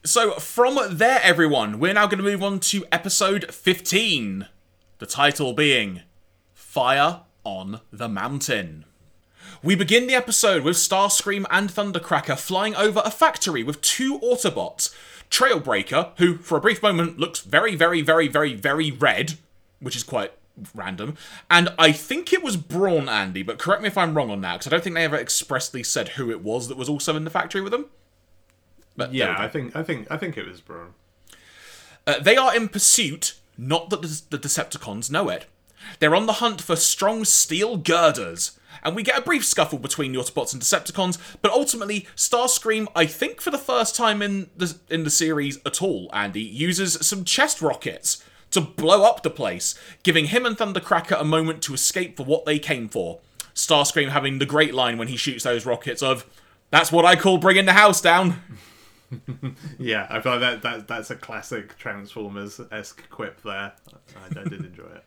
So, 0.06 0.34
from 0.34 0.78
there, 0.92 1.22
everyone, 1.24 1.80
we're 1.80 1.94
now 1.94 2.08
going 2.08 2.18
to 2.18 2.24
move 2.24 2.44
on 2.44 2.60
to 2.60 2.86
episode 2.92 3.54
15. 3.54 4.48
The 5.00 5.06
title 5.06 5.54
being 5.54 6.02
Fire 6.54 7.22
on 7.46 7.80
the 7.92 8.10
Mountain. 8.10 8.86
We 9.62 9.76
begin 9.76 10.08
the 10.08 10.14
episode 10.14 10.64
with 10.64 10.76
Starscream 10.76 11.46
and 11.50 11.70
Thundercracker 11.70 12.38
flying 12.38 12.76
over 12.76 13.02
a 13.06 13.12
factory 13.12 13.64
with 13.64 13.82
two 13.82 14.20
Autobots. 14.20 14.94
Trailbreaker, 15.34 16.12
who 16.20 16.38
for 16.38 16.60
a 16.60 16.62
brief 16.62 16.84
moment 16.84 17.18
looks 17.18 17.40
very, 17.40 17.76
very, 17.76 18.04
very, 18.04 18.28
very, 18.28 18.54
very 18.54 18.92
red, 18.92 19.34
which 19.80 19.96
is 19.96 20.04
quite 20.04 20.32
random. 20.76 21.18
And 21.50 21.70
I 21.80 21.92
think 21.92 22.32
it 22.32 22.44
was 22.44 22.56
Brawn 22.56 23.10
Andy, 23.10 23.42
but 23.42 23.58
correct 23.58 23.82
me 23.82 23.88
if 23.88 23.98
I'm 23.98 24.16
wrong 24.16 24.30
on 24.30 24.42
that, 24.42 24.54
because 24.60 24.68
I 24.68 24.70
don't 24.70 24.84
think 24.84 24.96
they 24.96 25.04
ever 25.04 25.18
expressly 25.18 25.82
said 25.82 26.10
who 26.10 26.30
it 26.30 26.44
was 26.44 26.68
that 26.68 26.78
was 26.78 26.88
also 26.88 27.16
in 27.16 27.24
the 27.24 27.32
factory 27.32 27.62
with 27.62 27.72
them. 27.72 27.88
But 28.96 29.12
Yeah. 29.12 29.36
I 29.36 29.48
think 29.48 29.76
I 29.76 29.82
think 29.82 30.06
I 30.12 30.18
think 30.18 30.38
it 30.38 30.48
was 30.48 30.62
Brawn. 30.62 30.94
Uh, 32.06 32.20
they 32.20 32.38
are 32.38 32.56
in 32.56 32.70
pursuit, 32.70 33.34
not 33.58 33.90
that 33.90 34.04
the, 34.04 34.22
the 34.30 34.38
Decepticons 34.38 35.10
know 35.10 35.30
it. 35.30 35.48
They're 35.98 36.16
on 36.16 36.28
the 36.28 36.34
hunt 36.34 36.62
for 36.62 36.76
strong 36.76 37.26
steel 37.26 37.78
girders. 37.78 38.60
And 38.82 38.96
we 38.96 39.04
get 39.04 39.18
a 39.18 39.22
brief 39.22 39.46
scuffle 39.46 39.80
between 39.80 40.14
Autobots 40.14 40.54
and 40.54 40.62
Decepticons, 40.62 41.18
but 41.42 41.52
ultimately, 41.52 42.08
Starscream, 42.16 42.88
I 42.96 43.06
think 43.06 43.42
for 43.42 43.52
the 43.52 43.58
first 43.58 43.96
time 43.96 44.22
in 44.22 44.50
the 44.56 44.78
in 44.90 45.04
the 45.04 45.10
series 45.10 45.60
at 45.66 45.82
all, 45.82 46.10
Andy, 46.14 46.42
uses 46.42 47.06
some 47.06 47.24
chest 47.26 47.62
rockets 47.62 48.24
to 48.52 48.62
blow 48.62 49.04
up 49.04 49.24
the 49.24 49.30
place, 49.30 49.76
giving 50.04 50.26
him 50.26 50.46
and 50.46 50.58
Thundercracker 50.58 51.20
a 51.20 51.24
moment 51.24 51.62
to 51.64 51.74
escape 51.74 52.18
for 52.18 52.24
what 52.24 52.46
they 52.46 52.60
came 52.60 52.88
for. 52.88 53.20
Starscream 53.56 54.10
having 54.10 54.40
the 54.40 54.46
great 54.46 54.74
line 54.74 54.98
when 54.98 55.08
he 55.08 55.18
shoots 55.18 55.44
those 55.44 55.66
rockets 55.66 56.02
of, 56.02 56.26
"That's 56.70 56.92
what 56.92 57.06
I 57.06 57.16
call 57.16 57.38
bringing 57.38 57.66
the 57.66 57.74
house 57.74 58.02
down." 58.02 58.42
Yeah, 59.78 60.08
I 60.10 60.22
feel 60.22 60.34
like 60.34 60.42
that, 60.42 60.62
that 60.64 60.88
that's 60.88 61.12
a 61.12 61.16
classic 61.16 61.78
Transformers 61.78 62.60
esque 62.72 63.08
quip 63.12 63.42
there. 63.44 63.74
I, 64.16 64.40
I 64.40 64.44
did 64.44 64.66
enjoy 64.66 64.86
it. 64.86 65.04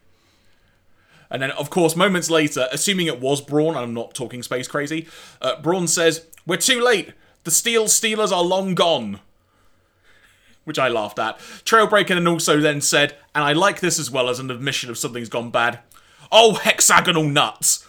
And 1.31 1.43
then, 1.43 1.51
of 1.53 1.71
course, 1.71 1.97
moments 1.97 2.31
later, 2.31 2.69
assuming 2.71 3.07
it 3.09 3.21
was 3.21 3.41
Brawn, 3.41 3.71
and 3.75 3.79
I'm 3.79 3.95
not 3.95 4.15
talking 4.15 4.43
space 4.43 4.69
crazy, 4.69 5.09
uh, 5.43 5.61
Brawn 5.61 5.89
says, 5.89 6.27
We're 6.47 6.57
too 6.57 6.81
late. 6.81 7.13
The 7.45 7.51
Steel 7.51 7.89
Stealers 7.89 8.33
are 8.33 8.43
long 8.43 8.75
gone. 8.75 9.21
Which 10.65 10.79
I 10.79 10.89
laughed 10.89 11.19
at. 11.19 11.39
Trailbreaker 11.65 12.09
then 12.09 12.27
also 12.27 12.59
then 12.61 12.81
said, 12.81 13.17
and 13.37 13.45
I 13.45 13.53
like 13.53 13.79
this 13.81 13.99
as 14.01 14.11
well 14.11 14.29
as 14.29 14.41
an 14.41 14.51
admission 14.51 14.91
of 14.91 14.99
something's 14.99 15.29
gone 15.29 15.51
bad. 15.51 15.79
Oh, 16.33 16.55
hexagonal 16.55 17.23
nuts! 17.23 17.87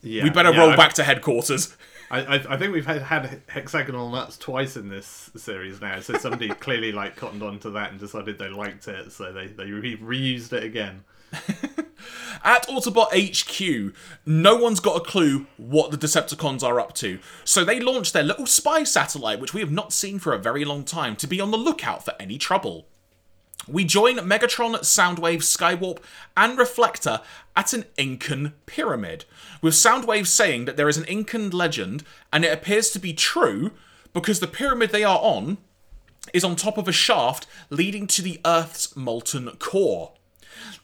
Yeah, 0.00 0.22
We 0.24 0.30
better 0.30 0.50
yeah, 0.52 0.58
roll 0.60 0.70
I- 0.70 0.76
back 0.76 0.94
to 0.94 1.04
headquarters. 1.04 1.76
I, 2.10 2.20
I, 2.20 2.34
I 2.54 2.56
think 2.56 2.72
we've 2.72 2.86
had, 2.86 3.02
had 3.02 3.42
hexagonal 3.48 4.08
nuts 4.08 4.38
twice 4.38 4.78
in 4.78 4.88
this 4.88 5.30
series 5.36 5.82
now, 5.82 6.00
so 6.00 6.16
somebody 6.16 6.48
clearly 6.60 6.90
like 6.92 7.16
cottoned 7.16 7.42
on 7.42 7.58
to 7.58 7.70
that 7.72 7.90
and 7.90 8.00
decided 8.00 8.38
they 8.38 8.48
liked 8.48 8.88
it, 8.88 9.12
so 9.12 9.30
they 9.30 9.48
they 9.48 9.70
re- 9.70 9.98
reused 9.98 10.54
it 10.54 10.62
again. 10.62 11.04
At 12.44 12.66
Autobot 12.68 13.08
HQ, 13.12 13.94
no 14.26 14.56
one's 14.56 14.80
got 14.80 14.96
a 14.96 15.04
clue 15.04 15.46
what 15.56 15.90
the 15.90 15.98
Decepticons 15.98 16.62
are 16.62 16.80
up 16.80 16.94
to, 16.94 17.18
so 17.44 17.64
they 17.64 17.80
launch 17.80 18.12
their 18.12 18.22
little 18.22 18.46
spy 18.46 18.84
satellite, 18.84 19.40
which 19.40 19.54
we 19.54 19.60
have 19.60 19.70
not 19.70 19.92
seen 19.92 20.18
for 20.18 20.32
a 20.32 20.38
very 20.38 20.64
long 20.64 20.84
time, 20.84 21.16
to 21.16 21.26
be 21.26 21.40
on 21.40 21.50
the 21.50 21.56
lookout 21.56 22.04
for 22.04 22.14
any 22.20 22.38
trouble. 22.38 22.86
We 23.66 23.84
join 23.84 24.16
Megatron, 24.16 24.76
Soundwave, 24.80 25.42
Skywarp, 25.42 25.98
and 26.36 26.58
Reflector 26.58 27.20
at 27.54 27.72
an 27.72 27.84
Incan 27.96 28.54
pyramid, 28.66 29.24
with 29.60 29.74
Soundwave 29.74 30.26
saying 30.26 30.64
that 30.64 30.76
there 30.76 30.88
is 30.88 30.96
an 30.96 31.04
Incan 31.04 31.50
legend, 31.50 32.04
and 32.32 32.44
it 32.44 32.52
appears 32.52 32.90
to 32.90 32.98
be 32.98 33.12
true 33.12 33.72
because 34.14 34.40
the 34.40 34.46
pyramid 34.46 34.90
they 34.90 35.04
are 35.04 35.18
on 35.20 35.58
is 36.32 36.44
on 36.44 36.56
top 36.56 36.78
of 36.78 36.88
a 36.88 36.92
shaft 36.92 37.46
leading 37.70 38.06
to 38.06 38.22
the 38.22 38.40
Earth's 38.44 38.96
molten 38.96 39.50
core. 39.58 40.12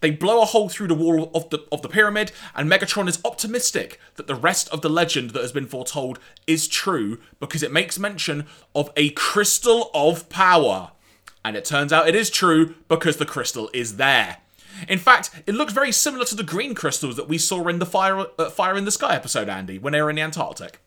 They 0.01 0.11
blow 0.11 0.43
a 0.43 0.47
hole 0.47 0.69
through 0.69 0.89
the 0.89 0.95
wall 0.95 1.31
of 1.35 1.51
the 1.51 1.65
of 1.73 1.83
the 1.83 1.89
pyramid, 1.89 2.33
and 2.55 2.71
Megatron 2.71 3.09
is 3.09 3.21
optimistic 3.25 4.01
that 4.17 4.27
the 4.27 4.35
rest 4.35 4.69
of 4.71 4.81
the 4.83 4.89
legend 4.89 5.31
that 5.31 5.43
has 5.43 5.53
been 5.53 5.67
foretold 5.67 6.19
is 6.47 6.69
true 6.69 7.19
because 7.41 7.63
it 7.63 7.73
makes 7.73 7.99
mention 7.99 8.47
of 8.75 8.91
a 8.97 9.11
crystal 9.11 9.91
of 9.95 10.29
power. 10.29 10.93
And 11.45 11.57
it 11.57 11.65
turns 11.65 11.93
out 11.93 12.09
it 12.09 12.15
is 12.15 12.31
true 12.31 12.75
because 12.89 13.19
the 13.19 13.27
crystal 13.27 13.71
is 13.75 13.97
there. 13.97 14.39
In 14.89 14.99
fact, 14.99 15.31
it 15.47 15.55
looks 15.55 15.73
very 15.73 15.93
similar 15.93 16.25
to 16.27 16.35
the 16.35 16.43
green 16.43 16.75
crystals 16.75 17.17
that 17.17 17.29
we 17.29 17.39
saw 17.39 17.69
in 17.69 17.79
the 17.79 17.87
Fire 17.87 18.27
uh, 18.39 18.51
Fire 18.51 18.77
in 18.77 18.85
the 18.85 18.91
Sky 18.91 19.15
episode, 19.15 19.49
Andy, 19.49 19.79
when 19.79 19.93
they 19.93 20.03
were 20.03 20.11
in 20.11 20.17
the 20.17 20.23
Antarctic. 20.23 20.81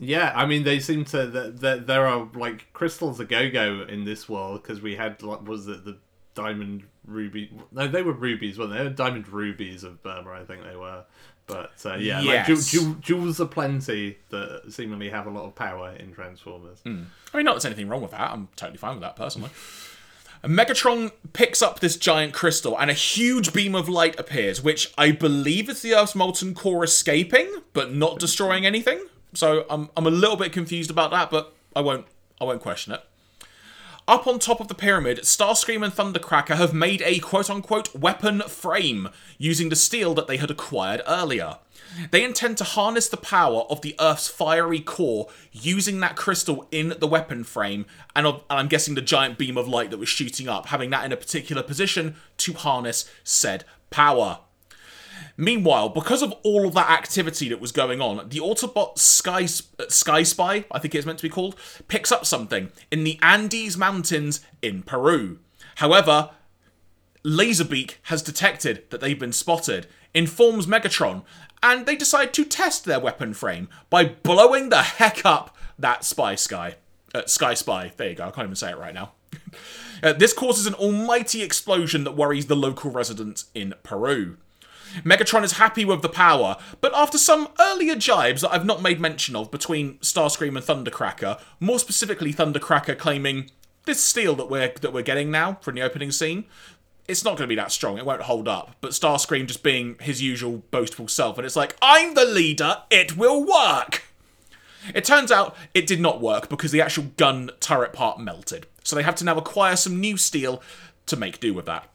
Yeah, 0.00 0.32
I 0.34 0.46
mean 0.46 0.64
they 0.64 0.80
seem 0.80 1.04
to 1.06 1.26
that 1.26 1.60
there, 1.60 1.78
there 1.78 2.06
are 2.06 2.28
like 2.34 2.72
crystals 2.72 3.20
a 3.20 3.24
go 3.24 3.50
go 3.50 3.84
in 3.88 4.04
this 4.04 4.28
world 4.28 4.62
because 4.62 4.80
we 4.80 4.96
had 4.96 5.22
like 5.22 5.46
was 5.46 5.68
it 5.68 5.84
the 5.84 5.98
diamond 6.34 6.84
ruby? 7.06 7.50
No, 7.72 7.86
they 7.88 8.02
were 8.02 8.12
rubies, 8.12 8.58
weren't 8.58 8.72
they? 8.72 8.78
They 8.78 8.84
were 8.84 8.90
diamond 8.90 9.28
rubies 9.28 9.84
of 9.84 10.02
Burma, 10.02 10.30
I 10.32 10.44
think 10.44 10.62
they 10.64 10.76
were. 10.76 11.04
But 11.46 11.72
uh, 11.84 11.96
yeah, 11.96 12.18
like 12.20 12.48
Yes. 12.48 12.70
ju- 12.70 12.80
ju- 12.80 12.96
jewels 13.00 13.38
aplenty 13.40 14.16
that 14.30 14.62
seemingly 14.70 15.10
have 15.10 15.26
a 15.26 15.30
lot 15.30 15.44
of 15.44 15.54
power 15.54 15.90
in 15.90 16.12
Transformers. 16.14 16.78
I 16.86 16.88
mean, 16.88 17.06
not 17.44 17.52
there's 17.52 17.66
anything 17.66 17.88
wrong 17.88 18.00
with 18.02 18.12
that. 18.12 18.30
I'm 18.30 18.48
totally 18.56 18.78
fine 18.78 18.94
with 18.94 19.02
that 19.02 19.14
personally. 19.16 19.50
And 20.42 20.58
Megatron 20.58 21.10
picks 21.32 21.62
up 21.62 21.80
this 21.80 21.96
giant 21.96 22.34
crystal, 22.34 22.78
and 22.78 22.90
a 22.90 22.94
huge 22.94 23.52
beam 23.54 23.74
of 23.74 23.88
light 23.88 24.18
appears, 24.20 24.62
which 24.62 24.92
I 24.98 25.10
believe 25.10 25.68
is 25.70 25.80
the 25.82 25.94
Earth's 25.94 26.14
molten 26.14 26.54
core 26.54 26.84
escaping, 26.84 27.50
but 27.72 27.92
not 27.94 28.18
destroying 28.18 28.66
anything. 28.66 29.06
So 29.34 29.64
I'm 29.70 29.88
I'm 29.96 30.06
a 30.06 30.10
little 30.10 30.36
bit 30.36 30.52
confused 30.52 30.90
about 30.90 31.10
that, 31.12 31.30
but 31.30 31.54
I 31.74 31.80
won't 31.80 32.06
I 32.40 32.44
won't 32.44 32.60
question 32.62 32.92
it. 32.94 33.02
Up 34.06 34.26
on 34.26 34.38
top 34.38 34.60
of 34.60 34.68
the 34.68 34.74
pyramid, 34.74 35.20
Starscream 35.20 35.82
and 35.82 35.90
Thundercracker 35.90 36.56
have 36.56 36.74
made 36.74 37.00
a 37.06 37.20
quote 37.20 37.48
unquote 37.48 37.94
weapon 37.94 38.42
frame 38.42 39.08
using 39.38 39.70
the 39.70 39.76
steel 39.76 40.12
that 40.12 40.26
they 40.26 40.36
had 40.36 40.50
acquired 40.50 41.00
earlier. 41.06 41.56
They 42.10 42.22
intend 42.22 42.58
to 42.58 42.64
harness 42.64 43.08
the 43.08 43.16
power 43.16 43.62
of 43.70 43.80
the 43.80 43.94
Earth's 43.98 44.28
fiery 44.28 44.80
core 44.80 45.28
using 45.52 46.00
that 46.00 46.16
crystal 46.16 46.68
in 46.70 46.94
the 46.98 47.06
weapon 47.06 47.44
frame, 47.44 47.86
and, 48.14 48.26
and 48.26 48.40
I'm 48.50 48.68
guessing 48.68 48.94
the 48.94 49.00
giant 49.00 49.38
beam 49.38 49.56
of 49.56 49.68
light 49.68 49.90
that 49.90 49.98
was 49.98 50.08
shooting 50.10 50.48
up, 50.48 50.66
having 50.66 50.90
that 50.90 51.06
in 51.06 51.12
a 51.12 51.16
particular 51.16 51.62
position 51.62 52.16
to 52.38 52.52
harness 52.52 53.10
said 53.22 53.64
power. 53.88 54.40
Meanwhile, 55.36 55.88
because 55.88 56.22
of 56.22 56.32
all 56.44 56.66
of 56.66 56.74
that 56.74 56.90
activity 56.90 57.48
that 57.48 57.60
was 57.60 57.72
going 57.72 58.00
on, 58.00 58.28
the 58.28 58.38
Autobot 58.38 58.98
Sky, 58.98 59.44
uh, 59.78 59.88
Sky 59.88 60.22
Spy, 60.22 60.64
I 60.70 60.78
think 60.78 60.94
it's 60.94 61.06
meant 61.06 61.18
to 61.18 61.24
be 61.24 61.28
called, 61.28 61.56
picks 61.88 62.12
up 62.12 62.24
something 62.24 62.70
in 62.90 63.04
the 63.04 63.18
Andes 63.20 63.76
Mountains 63.76 64.40
in 64.62 64.82
Peru. 64.82 65.40
However, 65.76 66.30
Laserbeak 67.24 67.96
has 68.04 68.22
detected 68.22 68.84
that 68.90 69.00
they've 69.00 69.18
been 69.18 69.32
spotted, 69.32 69.88
informs 70.12 70.66
Megatron, 70.66 71.24
and 71.62 71.86
they 71.86 71.96
decide 71.96 72.32
to 72.34 72.44
test 72.44 72.84
their 72.84 73.00
weapon 73.00 73.34
frame 73.34 73.68
by 73.90 74.04
blowing 74.04 74.68
the 74.68 74.82
heck 74.82 75.24
up 75.24 75.56
that 75.78 76.04
Spy 76.04 76.36
Sky. 76.36 76.76
Uh, 77.12 77.22
Sky 77.26 77.54
Spy. 77.54 77.92
There 77.96 78.10
you 78.10 78.14
go, 78.14 78.28
I 78.28 78.30
can't 78.30 78.44
even 78.46 78.56
say 78.56 78.70
it 78.70 78.78
right 78.78 78.94
now. 78.94 79.12
Uh, 80.02 80.12
this 80.12 80.34
causes 80.34 80.66
an 80.66 80.74
almighty 80.74 81.40
explosion 81.42 82.04
that 82.04 82.12
worries 82.12 82.44
the 82.44 82.56
local 82.56 82.90
residents 82.90 83.46
in 83.54 83.72
Peru. 83.82 84.36
Megatron 85.02 85.42
is 85.42 85.52
happy 85.52 85.84
with 85.84 86.02
the 86.02 86.08
power, 86.08 86.56
but 86.80 86.94
after 86.94 87.18
some 87.18 87.48
earlier 87.58 87.96
jibes 87.96 88.42
that 88.42 88.52
I've 88.52 88.64
not 88.64 88.82
made 88.82 89.00
mention 89.00 89.34
of 89.34 89.50
between 89.50 89.98
Starscream 89.98 90.56
and 90.56 90.64
Thundercracker, 90.64 91.40
more 91.60 91.78
specifically 91.78 92.32
Thundercracker 92.32 92.96
claiming 92.96 93.50
this 93.86 94.02
steel 94.02 94.34
that 94.36 94.48
we're 94.48 94.72
that 94.80 94.92
we're 94.92 95.02
getting 95.02 95.30
now 95.30 95.58
from 95.60 95.74
the 95.74 95.82
opening 95.82 96.10
scene, 96.10 96.44
it's 97.08 97.24
not 97.24 97.36
going 97.36 97.48
to 97.48 97.52
be 97.52 97.56
that 97.56 97.72
strong. 97.72 97.98
It 97.98 98.06
won't 98.06 98.22
hold 98.22 98.48
up. 98.48 98.76
But 98.80 98.92
Starscream 98.92 99.46
just 99.46 99.62
being 99.62 99.96
his 100.00 100.22
usual 100.22 100.62
boastful 100.70 101.08
self, 101.08 101.38
and 101.38 101.46
it's 101.46 101.56
like, 101.56 101.76
I'm 101.82 102.14
the 102.14 102.24
leader. 102.24 102.78
It 102.90 103.16
will 103.16 103.44
work. 103.44 104.04
It 104.94 105.04
turns 105.04 105.32
out 105.32 105.56
it 105.72 105.86
did 105.86 106.00
not 106.00 106.20
work 106.20 106.48
because 106.48 106.70
the 106.70 106.82
actual 106.82 107.04
gun 107.16 107.50
turret 107.60 107.92
part 107.92 108.20
melted. 108.20 108.66
So 108.82 108.96
they 108.96 109.02
have 109.02 109.14
to 109.16 109.24
now 109.24 109.36
acquire 109.36 109.76
some 109.76 109.98
new 109.98 110.16
steel 110.16 110.62
to 111.06 111.16
make 111.16 111.40
do 111.40 111.54
with 111.54 111.66
that. 111.66 111.88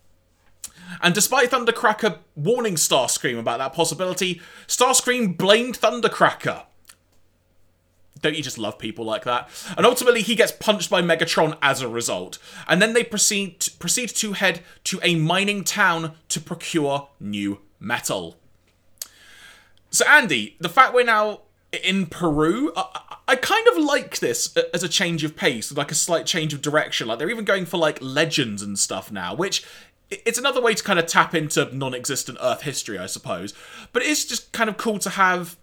And 1.01 1.13
despite 1.13 1.51
Thundercracker 1.51 2.19
warning 2.35 2.75
Starscream 2.75 3.39
about 3.39 3.59
that 3.59 3.73
possibility, 3.73 4.41
Starscream 4.67 5.37
blamed 5.37 5.79
Thundercracker. 5.79 6.63
Don't 8.21 8.35
you 8.35 8.43
just 8.43 8.57
love 8.57 8.77
people 8.77 9.05
like 9.05 9.23
that? 9.23 9.49
And 9.77 9.85
ultimately, 9.85 10.21
he 10.21 10.35
gets 10.35 10.51
punched 10.51 10.89
by 10.89 11.01
Megatron 11.01 11.57
as 11.61 11.81
a 11.81 11.87
result. 11.87 12.37
And 12.67 12.81
then 12.81 12.93
they 12.93 13.03
proceed 13.03 13.65
proceed 13.79 14.09
to 14.09 14.33
head 14.33 14.61
to 14.85 14.99
a 15.03 15.15
mining 15.15 15.63
town 15.63 16.15
to 16.29 16.41
procure 16.41 17.09
new 17.19 17.61
metal. 17.79 18.35
So, 19.89 20.05
Andy, 20.05 20.57
the 20.59 20.69
fact 20.69 20.93
we're 20.93 21.05
now 21.05 21.41
in 21.83 22.07
Peru, 22.07 22.73
I, 22.75 23.01
I- 23.27 23.35
kind 23.37 23.67
of 23.69 23.77
like 23.77 24.19
this 24.19 24.55
as 24.73 24.83
a 24.83 24.89
change 24.89 25.23
of 25.23 25.35
pace, 25.35 25.71
like 25.71 25.91
a 25.91 25.95
slight 25.95 26.25
change 26.25 26.53
of 26.53 26.61
direction. 26.61 27.07
Like 27.07 27.19
they're 27.19 27.29
even 27.29 27.45
going 27.45 27.65
for 27.65 27.77
like 27.77 27.99
legends 28.01 28.61
and 28.61 28.77
stuff 28.77 29.11
now, 29.11 29.33
which 29.33 29.63
it's 30.11 30.37
another 30.37 30.61
way 30.61 30.73
to 30.73 30.83
kind 30.83 30.99
of 30.99 31.05
tap 31.05 31.35
into 31.35 31.75
non-existent 31.75 32.37
Earth 32.41 32.63
history, 32.63 32.97
I 32.97 33.05
suppose. 33.05 33.53
But 33.93 34.03
it's 34.03 34.25
just 34.25 34.51
kind 34.51 34.69
of 34.69 34.77
cool 34.77 34.99
to 34.99 35.11
have. 35.11 35.57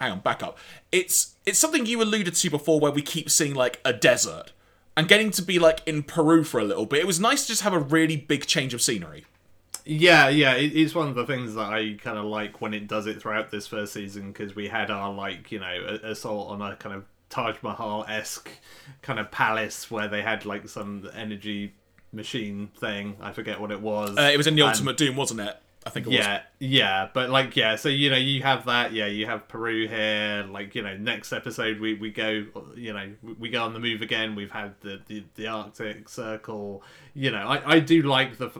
Hang 0.00 0.12
on, 0.12 0.20
back 0.20 0.42
up. 0.42 0.58
It's 0.90 1.36
it's 1.46 1.58
something 1.58 1.86
you 1.86 2.02
alluded 2.02 2.34
to 2.34 2.50
before, 2.50 2.80
where 2.80 2.92
we 2.92 3.02
keep 3.02 3.30
seeing 3.30 3.54
like 3.54 3.80
a 3.84 3.92
desert 3.92 4.52
and 4.96 5.08
getting 5.08 5.30
to 5.32 5.42
be 5.42 5.58
like 5.58 5.80
in 5.86 6.02
Peru 6.02 6.44
for 6.44 6.60
a 6.60 6.64
little 6.64 6.86
bit. 6.86 7.00
It 7.00 7.06
was 7.06 7.20
nice 7.20 7.42
to 7.42 7.48
just 7.48 7.62
have 7.62 7.72
a 7.72 7.78
really 7.78 8.16
big 8.16 8.46
change 8.46 8.74
of 8.74 8.82
scenery. 8.82 9.24
Yeah, 9.86 10.28
yeah, 10.28 10.54
it's 10.54 10.94
one 10.94 11.08
of 11.08 11.14
the 11.14 11.26
things 11.26 11.54
that 11.54 11.70
I 11.70 11.96
kind 12.00 12.16
of 12.16 12.24
like 12.24 12.62
when 12.62 12.72
it 12.72 12.88
does 12.88 13.06
it 13.06 13.20
throughout 13.20 13.50
this 13.50 13.66
first 13.66 13.92
season 13.92 14.32
because 14.32 14.56
we 14.56 14.68
had 14.68 14.90
our 14.90 15.12
like 15.12 15.52
you 15.52 15.60
know 15.60 15.98
assault 16.02 16.50
on 16.50 16.62
a 16.62 16.74
kind 16.76 16.94
of 16.94 17.04
Taj 17.28 17.56
Mahal 17.62 18.04
esque 18.08 18.48
kind 19.02 19.18
of 19.18 19.30
palace 19.30 19.90
where 19.90 20.08
they 20.08 20.22
had 20.22 20.46
like 20.46 20.68
some 20.68 21.08
energy 21.14 21.74
machine 22.14 22.70
thing. 22.78 23.16
I 23.20 23.32
forget 23.32 23.60
what 23.60 23.70
it 23.70 23.80
was. 23.80 24.16
Uh, 24.16 24.30
it 24.32 24.36
was 24.36 24.46
in 24.46 24.54
the 24.54 24.62
And- 24.62 24.70
Ultimate 24.70 24.96
Doom, 24.96 25.16
wasn't 25.16 25.40
it? 25.40 25.56
I 25.86 25.90
think 25.90 26.06
it 26.06 26.14
yeah, 26.14 26.40
yeah, 26.60 27.08
but 27.12 27.28
like 27.28 27.56
yeah, 27.56 27.76
so 27.76 27.90
you 27.90 28.08
know 28.08 28.16
you 28.16 28.42
have 28.42 28.64
that, 28.64 28.94
yeah, 28.94 29.04
you 29.04 29.26
have 29.26 29.46
Peru 29.48 29.86
here. 29.86 30.46
Like 30.48 30.74
you 30.74 30.80
know, 30.80 30.96
next 30.96 31.30
episode 31.30 31.78
we, 31.78 31.92
we 31.92 32.10
go, 32.10 32.46
you 32.74 32.94
know, 32.94 33.12
we 33.38 33.50
go 33.50 33.62
on 33.62 33.74
the 33.74 33.80
move 33.80 34.00
again. 34.00 34.34
We've 34.34 34.50
had 34.50 34.80
the 34.80 35.02
the, 35.06 35.24
the 35.34 35.46
Arctic 35.46 36.08
Circle. 36.08 36.82
You 37.12 37.32
know, 37.32 37.46
I, 37.46 37.72
I 37.74 37.80
do 37.80 38.00
like 38.00 38.38
the 38.38 38.50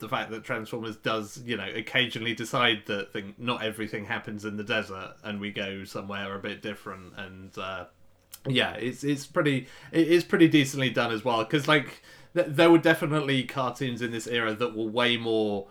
the 0.00 0.08
fact 0.08 0.32
that 0.32 0.42
Transformers 0.42 0.96
does 0.96 1.40
you 1.46 1.56
know 1.56 1.68
occasionally 1.76 2.34
decide 2.34 2.82
that 2.86 3.12
thing, 3.12 3.34
not 3.38 3.62
everything 3.62 4.06
happens 4.06 4.44
in 4.44 4.56
the 4.56 4.64
desert, 4.64 5.12
and 5.22 5.40
we 5.40 5.52
go 5.52 5.84
somewhere 5.84 6.34
a 6.34 6.40
bit 6.40 6.60
different. 6.60 7.12
And 7.16 7.56
uh, 7.56 7.84
yeah, 8.48 8.74
it's 8.74 9.04
it's 9.04 9.26
pretty 9.26 9.68
it 9.92 10.08
is 10.08 10.24
pretty 10.24 10.48
decently 10.48 10.90
done 10.90 11.12
as 11.12 11.24
well 11.24 11.44
because 11.44 11.68
like 11.68 12.02
there 12.34 12.70
were 12.70 12.78
definitely 12.78 13.44
cartoons 13.44 14.02
in 14.02 14.10
this 14.10 14.26
era 14.26 14.54
that 14.54 14.76
were 14.76 14.84
way 14.84 15.16
more 15.16 15.68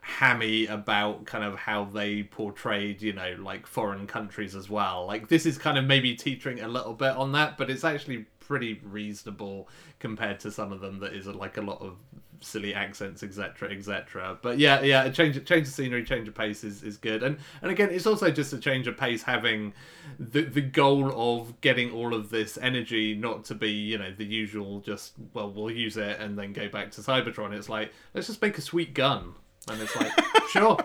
hammy 0.00 0.66
about 0.66 1.24
kind 1.26 1.44
of 1.44 1.54
how 1.56 1.84
they 1.84 2.24
portrayed, 2.24 3.00
you 3.00 3.12
know, 3.12 3.36
like 3.38 3.66
foreign 3.66 4.06
countries 4.06 4.56
as 4.56 4.68
well. 4.68 5.06
Like 5.06 5.28
this 5.28 5.46
is 5.46 5.56
kind 5.56 5.78
of 5.78 5.84
maybe 5.84 6.14
teetering 6.16 6.60
a 6.60 6.68
little 6.68 6.92
bit 6.94 7.12
on 7.16 7.32
that, 7.32 7.56
but 7.56 7.70
it's 7.70 7.84
actually 7.84 8.26
pretty 8.40 8.80
reasonable 8.82 9.68
compared 10.00 10.40
to 10.40 10.50
some 10.50 10.72
of 10.72 10.80
them 10.80 10.98
that 10.98 11.14
is 11.14 11.26
like 11.26 11.56
a 11.56 11.62
lot 11.62 11.80
of 11.80 11.96
silly 12.42 12.74
accents, 12.74 13.22
etc., 13.22 13.70
etc. 13.70 14.38
But 14.42 14.58
yeah, 14.58 14.82
yeah, 14.82 15.04
a 15.04 15.10
change, 15.10 15.42
change 15.44 15.66
of 15.66 15.72
scenery, 15.72 16.04
change 16.04 16.28
of 16.28 16.34
pace 16.34 16.64
is, 16.64 16.82
is 16.82 16.96
good, 16.96 17.22
and 17.22 17.38
and 17.62 17.70
again, 17.70 17.90
it's 17.90 18.06
also 18.06 18.30
just 18.30 18.52
a 18.52 18.58
change 18.58 18.86
of 18.86 18.96
pace, 18.96 19.22
having 19.22 19.72
the 20.18 20.42
the 20.42 20.60
goal 20.60 21.12
of 21.14 21.60
getting 21.60 21.90
all 21.92 22.14
of 22.14 22.30
this 22.30 22.58
energy 22.60 23.14
not 23.14 23.44
to 23.46 23.54
be 23.54 23.70
you 23.70 23.98
know 23.98 24.12
the 24.16 24.24
usual 24.24 24.80
just 24.80 25.12
well 25.34 25.50
we'll 25.50 25.70
use 25.70 25.96
it 25.96 26.20
and 26.20 26.38
then 26.38 26.52
go 26.52 26.68
back 26.68 26.90
to 26.92 27.00
Cybertron. 27.00 27.52
It's 27.52 27.68
like 27.68 27.92
let's 28.14 28.26
just 28.26 28.42
make 28.42 28.58
a 28.58 28.62
sweet 28.62 28.94
gun 28.94 29.34
and 29.68 29.80
it's 29.80 29.94
like, 29.96 30.12
sure, 30.50 30.78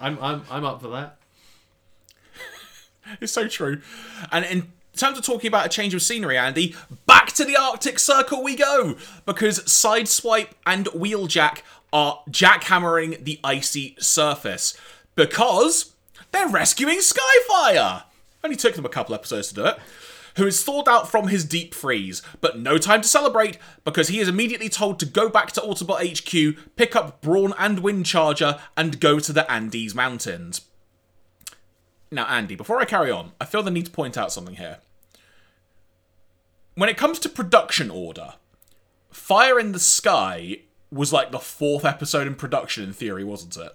I'm 0.00 0.18
I'm 0.22 0.42
I'm 0.50 0.64
up 0.64 0.80
for 0.80 0.88
that. 0.88 1.16
It's 3.20 3.32
so 3.32 3.48
true. 3.48 3.80
And 4.30 4.44
and 4.44 4.72
in 4.92 4.98
terms 4.98 5.18
of 5.18 5.24
talking 5.24 5.48
about 5.48 5.66
a 5.66 5.68
change 5.68 5.94
of 5.94 6.02
scenery, 6.02 6.36
Andy, 6.36 6.74
back 7.06 7.32
to 7.32 7.44
the 7.44 7.56
Arctic 7.56 7.98
Circle 7.98 8.42
we 8.42 8.56
go 8.56 8.96
because 9.24 9.60
Sideswipe 9.60 10.50
and 10.66 10.86
Wheeljack 10.86 11.62
are 11.92 12.22
jackhammering 12.30 13.24
the 13.24 13.40
icy 13.42 13.96
surface 13.98 14.76
because 15.14 15.92
they're 16.32 16.48
rescuing 16.48 16.98
Skyfire. 16.98 18.04
Only 18.42 18.56
took 18.56 18.74
them 18.74 18.84
a 18.84 18.90
couple 18.90 19.14
episodes 19.14 19.48
to 19.48 19.54
do 19.54 19.64
it 19.66 19.78
who 20.36 20.46
is 20.46 20.62
thawed 20.62 20.88
out 20.88 21.10
from 21.10 21.28
his 21.28 21.44
deep 21.44 21.74
freeze, 21.74 22.22
but 22.40 22.58
no 22.58 22.78
time 22.78 23.02
to 23.02 23.08
celebrate 23.08 23.58
because 23.84 24.08
he 24.08 24.20
is 24.20 24.28
immediately 24.28 24.68
told 24.68 24.98
to 24.98 25.06
go 25.06 25.28
back 25.28 25.52
to 25.52 25.60
Autobot 25.60 26.00
HQ, 26.00 26.76
pick 26.76 26.96
up 26.96 27.20
Brawn 27.20 27.52
and 27.58 27.78
Windcharger, 27.78 28.60
and 28.76 29.00
go 29.00 29.18
to 29.18 29.32
the 29.32 29.50
Andes 29.50 29.94
Mountains. 29.94 30.62
Now, 32.10 32.26
Andy, 32.26 32.56
before 32.56 32.80
I 32.80 32.84
carry 32.84 33.10
on, 33.10 33.32
I 33.40 33.44
feel 33.44 33.62
the 33.62 33.70
need 33.70 33.86
to 33.86 33.90
point 33.90 34.16
out 34.18 34.32
something 34.32 34.56
here. 34.56 34.78
When 36.74 36.88
it 36.88 36.96
comes 36.96 37.18
to 37.20 37.28
production 37.28 37.90
order, 37.90 38.34
Fire 39.10 39.58
in 39.58 39.72
the 39.72 39.78
Sky 39.78 40.60
was 40.90 41.12
like 41.12 41.30
the 41.30 41.38
fourth 41.38 41.84
episode 41.84 42.26
in 42.26 42.34
production 42.34 42.84
in 42.84 42.92
theory, 42.92 43.24
wasn't 43.24 43.56
it? 43.56 43.72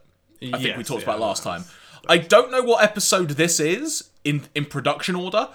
I 0.54 0.62
think 0.62 0.78
we 0.78 0.84
talked 0.84 1.04
yeah, 1.04 1.10
about 1.10 1.22
last 1.22 1.44
time. 1.44 1.64
I 2.08 2.18
don't 2.18 2.52
know 2.52 2.62
what 2.62 2.84
episode 2.84 3.30
this 3.32 3.60
is 3.60 4.10
in 4.24 4.44
in 4.54 4.66
production 4.66 5.16
order, 5.16 5.50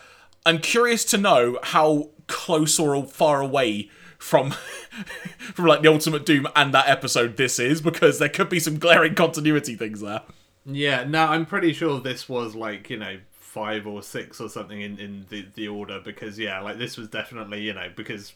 I'm 0.47 0.59
curious 0.59 1.05
to 1.07 1.18
know 1.18 1.59
how 1.62 2.11
close 2.26 2.78
or 2.78 3.05
far 3.05 3.43
away 3.43 3.91
from 4.18 4.51
from 5.39 5.66
like 5.66 5.83
the 5.83 5.89
Ultimate 5.89 6.24
Doom 6.24 6.47
and 6.57 6.72
that 6.72 6.89
episode 6.89 7.37
this 7.37 7.59
is 7.59 7.83
because 7.83 8.18
there 8.18 8.28
could 8.28 8.49
be 8.49 8.61
some 8.61 8.78
glaring 8.78 9.14
continuity 9.14 9.74
things 9.74 10.01
there. 10.01 10.22
Yeah, 10.64 11.04
no, 11.04 11.26
I'm 11.26 11.46
pretty 11.46 11.72
sure 11.72 12.00
this 12.00 12.28
was 12.28 12.54
like 12.54 12.90
you 12.90 12.96
know 12.98 13.18
five 13.32 13.86
or 13.86 14.02
six 14.02 14.40
or 14.40 14.48
something 14.48 14.80
in 14.80 14.98
in 14.98 15.26
the 15.28 15.46
the 15.54 15.68
order 15.68 16.00
because 16.00 16.38
yeah, 16.38 16.61
like 16.61 16.78
this 16.78 16.96
was 16.96 17.08
definitely 17.08 17.62
you 17.62 17.72
know 17.72 17.90
because 17.96 18.34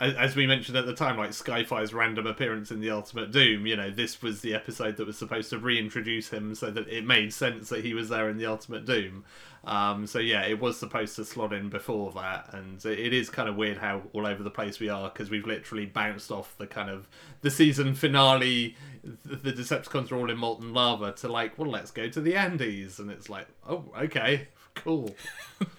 as 0.00 0.36
we 0.36 0.46
mentioned 0.46 0.76
at 0.76 0.86
the 0.86 0.94
time, 0.94 1.16
like 1.16 1.30
Skyfire's 1.30 1.92
random 1.92 2.26
appearance 2.26 2.70
in 2.70 2.80
the 2.80 2.90
Ultimate 2.90 3.32
Doom, 3.32 3.66
you 3.66 3.76
know, 3.76 3.90
this 3.90 4.22
was 4.22 4.40
the 4.40 4.54
episode 4.54 4.96
that 4.96 5.06
was 5.06 5.18
supposed 5.18 5.50
to 5.50 5.58
reintroduce 5.58 6.28
him 6.28 6.54
so 6.54 6.70
that 6.70 6.88
it 6.88 7.04
made 7.04 7.32
sense 7.32 7.68
that 7.70 7.84
he 7.84 7.94
was 7.94 8.08
there 8.08 8.28
in 8.28 8.38
the 8.38 8.46
Ultimate 8.46 8.84
Doom. 8.84 9.24
Um, 9.64 10.06
so 10.06 10.18
yeah, 10.18 10.42
it 10.42 10.60
was 10.60 10.78
supposed 10.78 11.16
to 11.16 11.24
slot 11.24 11.52
in 11.52 11.68
before 11.68 12.12
that, 12.12 12.54
and 12.54 12.84
it 12.84 13.12
is 13.12 13.28
kind 13.28 13.48
of 13.48 13.56
weird 13.56 13.78
how 13.78 14.02
all 14.12 14.26
over 14.26 14.42
the 14.42 14.50
place 14.50 14.78
we 14.78 14.88
are 14.88 15.10
because 15.10 15.30
we've 15.30 15.46
literally 15.46 15.84
bounced 15.84 16.30
off 16.30 16.56
the 16.58 16.66
kind 16.66 16.90
of 16.90 17.08
the 17.42 17.50
season 17.50 17.94
finale. 17.94 18.76
The 19.02 19.52
Decepticons 19.52 20.12
are 20.12 20.16
all 20.16 20.30
in 20.30 20.38
molten 20.38 20.72
lava 20.72 21.12
to 21.12 21.28
like, 21.28 21.58
well, 21.58 21.70
let's 21.70 21.90
go 21.90 22.08
to 22.08 22.20
the 22.20 22.36
Andes, 22.36 22.98
and 22.98 23.10
it's 23.10 23.28
like, 23.28 23.48
oh, 23.68 23.84
okay, 24.00 24.48
cool. 24.74 25.14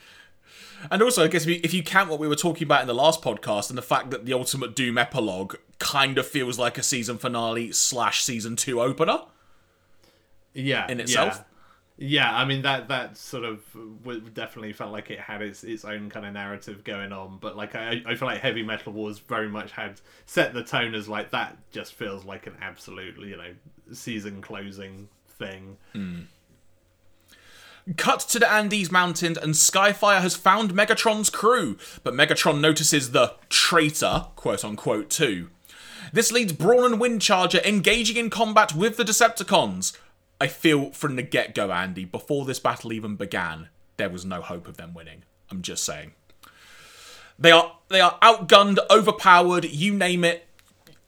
And 0.91 1.01
also, 1.01 1.23
I 1.23 1.27
guess 1.27 1.43
if 1.43 1.49
you, 1.49 1.59
if 1.63 1.73
you 1.73 1.83
count 1.83 2.09
what 2.09 2.19
we 2.19 2.27
were 2.27 2.35
talking 2.35 2.63
about 2.63 2.81
in 2.81 2.87
the 2.87 2.95
last 2.95 3.21
podcast 3.21 3.69
and 3.69 3.77
the 3.77 3.83
fact 3.83 4.11
that 4.11 4.25
the 4.25 4.33
Ultimate 4.33 4.75
Doom 4.75 4.97
epilogue 4.97 5.55
kind 5.79 6.17
of 6.17 6.27
feels 6.27 6.57
like 6.59 6.77
a 6.77 6.83
season 6.83 7.17
finale 7.17 7.71
slash 7.71 8.23
season 8.23 8.55
two 8.55 8.81
opener. 8.81 9.19
Yeah. 10.53 10.89
In 10.89 10.99
itself. 10.99 11.35
Yeah. 11.37 11.43
Yeah, 12.01 12.33
I 12.33 12.45
mean 12.45 12.61
that 12.61 12.87
that 12.87 13.17
sort 13.17 13.43
of 13.43 13.61
definitely 14.33 14.71
felt 14.71 14.93
like 14.93 15.11
it 15.11 15.19
had 15.19 15.41
its 15.41 15.65
its 15.65 15.83
own 15.83 16.09
kind 16.09 16.25
of 16.25 16.31
narrative 16.31 16.85
going 16.85 17.11
on, 17.11 17.39
but 17.41 17.57
like 17.57 17.75
I 17.75 18.01
I 18.05 18.15
feel 18.15 18.25
like 18.29 18.39
Heavy 18.39 18.63
Metal 18.63 18.93
Wars 18.93 19.19
very 19.19 19.49
much 19.49 19.73
had 19.73 19.99
set 20.25 20.53
the 20.53 20.63
tone 20.63 20.95
as 20.95 21.09
like 21.09 21.31
that 21.31 21.57
just 21.71 21.95
feels 21.95 22.23
like 22.23 22.47
an 22.47 22.55
absolute 22.61 23.19
you 23.19 23.35
know 23.35 23.53
season 23.91 24.41
closing 24.41 25.09
thing. 25.27 25.75
Mm. 25.93 26.27
Cut 27.97 28.19
to 28.29 28.39
the 28.39 28.51
Andes 28.51 28.91
Mountains, 28.91 29.37
and 29.37 29.53
Skyfire 29.53 30.21
has 30.21 30.35
found 30.35 30.73
Megatron's 30.73 31.29
crew, 31.29 31.77
but 32.03 32.13
Megatron 32.13 32.59
notices 32.59 33.11
the 33.11 33.35
traitor, 33.49 34.27
quote 34.35 34.63
unquote, 34.63 35.09
too. 35.09 35.49
This 36.13 36.31
leads 36.31 36.53
Brawn 36.53 36.93
and 36.93 37.01
Windcharger 37.01 37.63
engaging 37.65 38.17
in 38.17 38.29
combat 38.29 38.75
with 38.75 38.97
the 38.97 39.03
Decepticons. 39.03 39.97
I 40.41 40.47
feel 40.47 40.91
from 40.91 41.15
the 41.15 41.21
get 41.23 41.55
go, 41.55 41.71
Andy, 41.71 42.05
before 42.05 42.45
this 42.45 42.59
battle 42.59 42.93
even 42.93 43.15
began, 43.15 43.69
there 43.97 44.09
was 44.09 44.25
no 44.25 44.41
hope 44.41 44.67
of 44.67 44.77
them 44.77 44.93
winning. 44.93 45.23
I'm 45.51 45.61
just 45.61 45.83
saying. 45.83 46.13
They 47.37 47.51
are 47.51 47.77
they 47.87 48.01
are 48.01 48.19
outgunned, 48.21 48.79
overpowered, 48.89 49.65
you 49.65 49.93
name 49.93 50.23
it, 50.23 50.47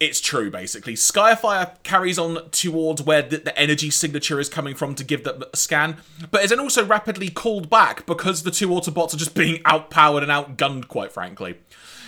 it's 0.01 0.19
true, 0.19 0.49
basically. 0.49 0.95
Skyfire 0.95 1.81
carries 1.83 2.17
on 2.17 2.49
towards 2.49 3.03
where 3.03 3.21
the, 3.21 3.37
the, 3.37 3.57
energy 3.57 3.91
signature 3.91 4.39
is 4.39 4.49
coming 4.49 4.73
from 4.73 4.95
to 4.95 5.03
give 5.03 5.23
the, 5.23 5.47
scan, 5.53 5.97
but 6.31 6.43
is 6.43 6.49
then 6.49 6.59
also 6.59 6.83
rapidly 6.83 7.29
called 7.29 7.69
back 7.69 8.07
because 8.07 8.41
the 8.41 8.49
two 8.49 8.69
Autobots 8.69 9.13
are 9.13 9.17
just 9.17 9.35
being 9.35 9.61
outpowered 9.67 10.23
and 10.23 10.31
outgunned, 10.31 10.87
quite 10.87 11.11
frankly. 11.11 11.59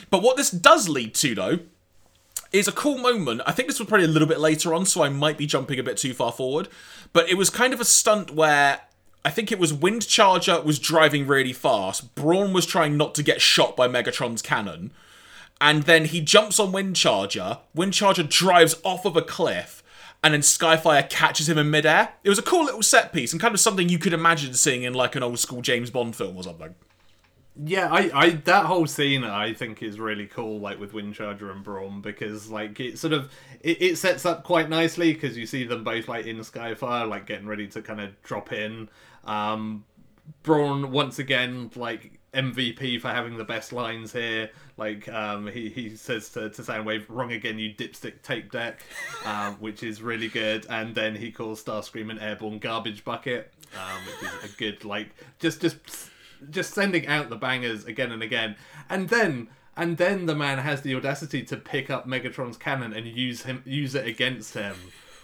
But 0.09 0.23
what 0.23 0.37
this 0.37 0.49
does 0.49 0.89
lead 0.89 1.13
to, 1.15 1.35
though, 1.35 1.59
is 2.51 2.67
a 2.67 2.71
cool 2.71 2.97
moment. 2.97 3.41
I 3.45 3.51
think 3.51 3.67
this 3.67 3.77
was 3.77 3.87
probably 3.87 4.05
a 4.05 4.09
little 4.09 4.27
bit 4.27 4.39
later 4.39 4.73
on, 4.73 4.87
so 4.87 5.03
I 5.03 5.09
might 5.09 5.37
be 5.37 5.45
jumping 5.45 5.77
a 5.77 5.83
bit 5.83 5.97
too 5.97 6.15
far 6.15 6.31
forward. 6.31 6.69
But 7.13 7.29
it 7.29 7.37
was 7.37 7.51
kind 7.51 7.75
of 7.75 7.79
a 7.79 7.85
stunt 7.85 8.31
where 8.31 8.81
I 9.23 9.29
think 9.29 9.51
it 9.51 9.59
was 9.59 9.71
Windcharger 9.71 10.63
was 10.65 10.79
driving 10.79 11.27
really 11.27 11.53
fast. 11.53 12.15
Brawn 12.15 12.53
was 12.53 12.65
trying 12.65 12.97
not 12.97 13.13
to 13.15 13.23
get 13.23 13.39
shot 13.39 13.77
by 13.77 13.87
Megatron's 13.87 14.41
cannon 14.41 14.91
and 15.63 15.83
then 15.83 16.03
he 16.03 16.19
jumps 16.19 16.59
on 16.59 16.73
Windcharger. 16.73 17.59
Windcharger 17.73 18.27
drives 18.27 18.75
off 18.83 19.05
of 19.05 19.15
a 19.15 19.21
cliff, 19.21 19.81
and 20.21 20.33
then 20.33 20.41
Skyfire 20.41 21.09
catches 21.09 21.47
him 21.47 21.57
in 21.57 21.71
midair. 21.71 22.15
It 22.21 22.27
was 22.27 22.37
a 22.37 22.43
cool 22.43 22.65
little 22.65 22.83
set 22.83 23.13
piece 23.13 23.31
and 23.31 23.41
kind 23.41 23.53
of 23.53 23.61
something 23.61 23.87
you 23.87 23.97
could 23.97 24.11
imagine 24.11 24.55
seeing 24.55 24.83
in 24.83 24.93
like 24.93 25.15
an 25.15 25.23
old 25.23 25.39
school 25.39 25.61
James 25.61 25.89
Bond 25.89 26.17
film 26.17 26.35
or 26.35 26.43
something. 26.43 26.75
Yeah, 27.55 27.87
I, 27.89 28.11
I 28.13 28.29
that 28.31 28.65
whole 28.65 28.87
scene 28.87 29.23
I 29.23 29.53
think 29.53 29.81
is 29.81 30.01
really 30.01 30.27
cool, 30.27 30.59
like 30.59 30.81
with 30.81 30.91
Windcharger 30.91 31.49
and 31.49 31.63
Brawn, 31.63 32.01
because 32.01 32.49
like 32.49 32.77
it 32.81 32.99
sort 32.99 33.13
of 33.13 33.31
it, 33.61 33.81
it 33.81 33.97
sets 33.97 34.25
up 34.25 34.43
quite 34.43 34.69
nicely 34.69 35.13
because 35.13 35.37
you 35.37 35.45
see 35.45 35.63
them 35.63 35.85
both 35.85 36.09
like 36.09 36.25
in 36.25 36.39
Skyfire, 36.39 37.07
like 37.07 37.25
getting 37.25 37.47
ready 37.47 37.67
to 37.67 37.81
kind 37.81 38.01
of 38.01 38.21
drop 38.21 38.51
in. 38.51 38.89
Um, 39.23 39.85
Brawn 40.41 40.91
once 40.91 41.19
again 41.19 41.71
like 41.77 42.19
MVP 42.33 42.99
for 42.99 43.09
having 43.09 43.37
the 43.37 43.43
best 43.43 43.71
lines 43.71 44.11
here. 44.11 44.49
Like 44.77 45.07
um, 45.09 45.47
he 45.47 45.69
he 45.69 45.95
says 45.95 46.29
to 46.29 46.49
to 46.49 46.61
Soundwave, 46.61 47.05
"Wrong 47.09 47.31
again, 47.31 47.59
you 47.59 47.73
dipstick 47.73 48.21
tape 48.21 48.51
deck," 48.51 48.81
um, 49.25 49.53
which 49.59 49.83
is 49.83 50.01
really 50.01 50.27
good. 50.27 50.65
And 50.69 50.95
then 50.95 51.15
he 51.15 51.31
calls 51.31 51.63
Starscream 51.63 52.09
an 52.09 52.19
airborne 52.19 52.59
garbage 52.59 53.03
bucket, 53.03 53.53
um, 53.75 54.01
which 54.05 54.31
is 54.31 54.53
a 54.53 54.57
good 54.57 54.85
like 54.85 55.09
just 55.39 55.61
just 55.61 55.77
just 56.49 56.73
sending 56.73 57.07
out 57.07 57.29
the 57.29 57.35
bangers 57.35 57.85
again 57.85 58.11
and 58.11 58.23
again. 58.23 58.55
And 58.89 59.09
then 59.09 59.49
and 59.75 59.97
then 59.97 60.25
the 60.25 60.35
man 60.35 60.59
has 60.59 60.81
the 60.81 60.95
audacity 60.95 61.43
to 61.43 61.57
pick 61.57 61.89
up 61.89 62.07
Megatron's 62.07 62.57
cannon 62.57 62.93
and 62.93 63.05
use 63.05 63.43
him 63.43 63.63
use 63.65 63.95
it 63.95 64.07
against 64.07 64.53
him 64.53 64.75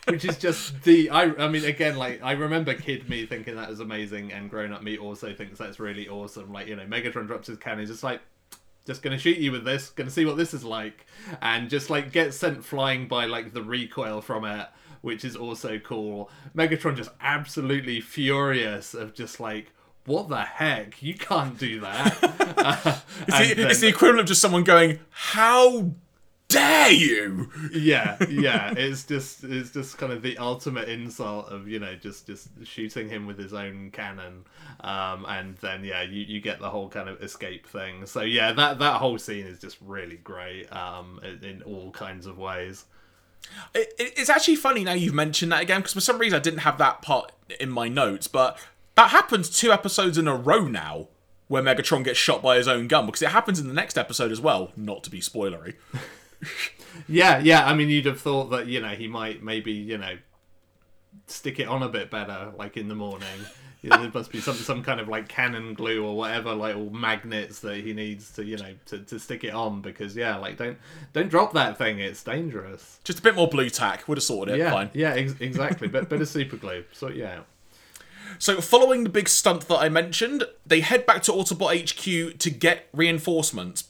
which 0.09 0.25
is 0.25 0.37
just 0.37 0.81
the 0.83 1.09
I 1.09 1.23
I 1.37 1.47
mean 1.47 1.65
again 1.65 1.95
like 1.97 2.21
I 2.23 2.33
remember 2.33 2.73
kid 2.73 3.07
me 3.09 3.25
thinking 3.25 3.55
that 3.55 3.69
was 3.69 3.79
amazing 3.79 4.31
and 4.33 4.49
grown 4.49 4.73
up 4.73 4.81
me 4.83 4.97
also 4.97 5.33
thinks 5.33 5.57
that's 5.59 5.79
really 5.79 6.07
awesome 6.07 6.51
like 6.51 6.67
you 6.67 6.75
know 6.75 6.85
Megatron 6.85 7.27
drops 7.27 7.47
his 7.47 7.57
cannon 7.57 7.85
just 7.85 8.03
like 8.03 8.21
just 8.85 9.01
gonna 9.01 9.17
shoot 9.19 9.37
you 9.37 9.51
with 9.51 9.65
this 9.65 9.89
gonna 9.91 10.09
see 10.09 10.25
what 10.25 10.37
this 10.37 10.53
is 10.53 10.63
like 10.63 11.05
and 11.41 11.69
just 11.69 11.89
like 11.89 12.11
get 12.11 12.33
sent 12.33 12.63
flying 12.65 13.07
by 13.07 13.25
like 13.25 13.53
the 13.53 13.61
recoil 13.63 14.21
from 14.21 14.45
it 14.45 14.67
which 15.01 15.23
is 15.23 15.37
also 15.37 15.79
cool. 15.79 16.29
Megatron 16.53 16.97
just 16.97 17.11
absolutely 17.21 18.01
furious 18.01 18.93
of 18.93 19.13
just 19.13 19.39
like, 19.39 19.71
what 20.03 20.27
the 20.27 20.41
heck? 20.41 21.01
You 21.01 21.13
can't 21.13 21.57
do 21.57 21.79
that. 21.79 22.17
Uh, 22.59 22.99
It's, 23.29 23.37
the, 23.49 23.53
then- 23.55 23.71
it's 23.71 23.79
the 23.79 23.87
equivalent 23.87 24.19
of 24.19 24.25
just 24.25 24.41
someone 24.41 24.65
going, 24.65 24.99
"How 25.11 25.91
dare 26.49 26.91
you!" 26.91 27.49
yeah, 27.73 28.17
yeah. 28.29 28.73
It's 28.75 29.03
just 29.05 29.43
it's 29.45 29.71
just 29.71 29.97
kind 29.97 30.11
of 30.11 30.21
the 30.21 30.37
ultimate 30.37 30.89
insult 30.89 31.47
of 31.49 31.67
you 31.67 31.79
know 31.79 31.95
just 31.95 32.27
just 32.27 32.49
shooting 32.65 33.07
him 33.07 33.25
with 33.25 33.37
his 33.37 33.53
own 33.53 33.91
cannon, 33.91 34.43
um, 34.81 35.25
and 35.29 35.55
then 35.57 35.83
yeah, 35.85 36.01
you, 36.01 36.21
you 36.21 36.41
get 36.41 36.59
the 36.59 36.69
whole 36.69 36.89
kind 36.89 37.07
of 37.07 37.21
escape 37.23 37.65
thing. 37.67 38.05
So 38.05 38.21
yeah, 38.21 38.51
that 38.51 38.79
that 38.79 38.95
whole 38.99 39.17
scene 39.17 39.45
is 39.45 39.59
just 39.59 39.77
really 39.81 40.17
great 40.17 40.65
um, 40.73 41.19
in, 41.23 41.43
in 41.49 41.61
all 41.63 41.91
kinds 41.91 42.25
of 42.25 42.37
ways. 42.37 42.85
It, 43.73 43.93
it- 43.97 44.13
it's 44.17 44.29
actually 44.29 44.57
funny 44.57 44.83
now 44.83 44.93
you've 44.93 45.13
mentioned 45.13 45.51
that 45.53 45.61
again 45.61 45.79
because 45.79 45.93
for 45.93 46.01
some 46.01 46.17
reason 46.17 46.35
I 46.37 46.41
didn't 46.41 46.59
have 46.59 46.77
that 46.79 47.01
part 47.01 47.31
in 47.59 47.69
my 47.69 47.87
notes, 47.87 48.27
but 48.27 48.59
that 48.95 49.11
happens 49.11 49.49
two 49.49 49.71
episodes 49.71 50.17
in 50.17 50.27
a 50.27 50.35
row 50.35 50.67
now 50.67 51.07
where 51.47 51.63
Megatron 51.63 52.03
gets 52.03 52.19
shot 52.19 52.43
by 52.43 52.57
his 52.57 52.67
own 52.67 52.87
gun 52.87 53.05
because 53.05 53.21
it 53.21 53.29
happens 53.29 53.59
in 53.59 53.67
the 53.67 53.73
next 53.73 53.97
episode 53.97 54.31
as 54.31 54.41
well. 54.41 54.71
Not 54.75 55.03
to 55.05 55.09
be 55.09 55.19
spoilery. 55.21 55.75
Yeah, 57.07 57.39
yeah. 57.39 57.65
I 57.65 57.73
mean, 57.73 57.89
you'd 57.89 58.05
have 58.05 58.19
thought 58.21 58.49
that 58.51 58.67
you 58.67 58.81
know 58.81 58.89
he 58.89 59.07
might 59.07 59.43
maybe 59.43 59.71
you 59.71 59.97
know 59.97 60.17
stick 61.27 61.59
it 61.59 61.67
on 61.67 61.83
a 61.83 61.89
bit 61.89 62.11
better, 62.11 62.51
like 62.57 62.77
in 62.77 62.87
the 62.87 62.95
morning. 62.95 63.27
You 63.81 63.89
know, 63.91 64.01
there 64.01 64.11
must 64.13 64.31
be 64.31 64.41
some 64.41 64.55
some 64.55 64.83
kind 64.83 64.99
of 64.99 65.07
like 65.07 65.27
cannon 65.27 65.73
glue 65.73 66.05
or 66.05 66.15
whatever, 66.15 66.53
like 66.53 66.75
all 66.75 66.89
magnets 66.89 67.59
that 67.61 67.77
he 67.77 67.93
needs 67.93 68.31
to 68.33 68.43
you 68.43 68.57
know 68.57 68.73
to, 68.87 68.99
to 68.99 69.19
stick 69.19 69.43
it 69.43 69.53
on 69.53 69.81
because 69.81 70.15
yeah, 70.15 70.35
like 70.37 70.57
don't 70.57 70.77
don't 71.13 71.29
drop 71.29 71.53
that 71.53 71.77
thing. 71.77 71.99
It's 71.99 72.23
dangerous. 72.23 72.99
Just 73.03 73.19
a 73.19 73.21
bit 73.21 73.35
more 73.35 73.47
blue 73.47 73.69
tack 73.69 74.07
would 74.07 74.17
have 74.17 74.23
sorted 74.23 74.55
it. 74.55 74.59
Yeah, 74.59 74.71
Fine. 74.71 74.89
yeah, 74.93 75.13
ex- 75.13 75.35
exactly. 75.39 75.87
but 75.87 76.09
bit 76.09 76.21
of 76.21 76.27
super 76.27 76.57
glue. 76.57 76.83
So 76.91 77.09
yeah. 77.09 77.41
So, 78.37 78.61
following 78.61 79.03
the 79.03 79.09
big 79.09 79.27
stunt 79.27 79.67
that 79.67 79.79
I 79.79 79.89
mentioned, 79.89 80.43
they 80.65 80.81
head 80.81 81.05
back 81.05 81.23
to 81.23 81.31
Autobot 81.31 81.89
HQ 81.89 82.37
to 82.37 82.49
get 82.51 82.87
reinforcements. 82.93 83.88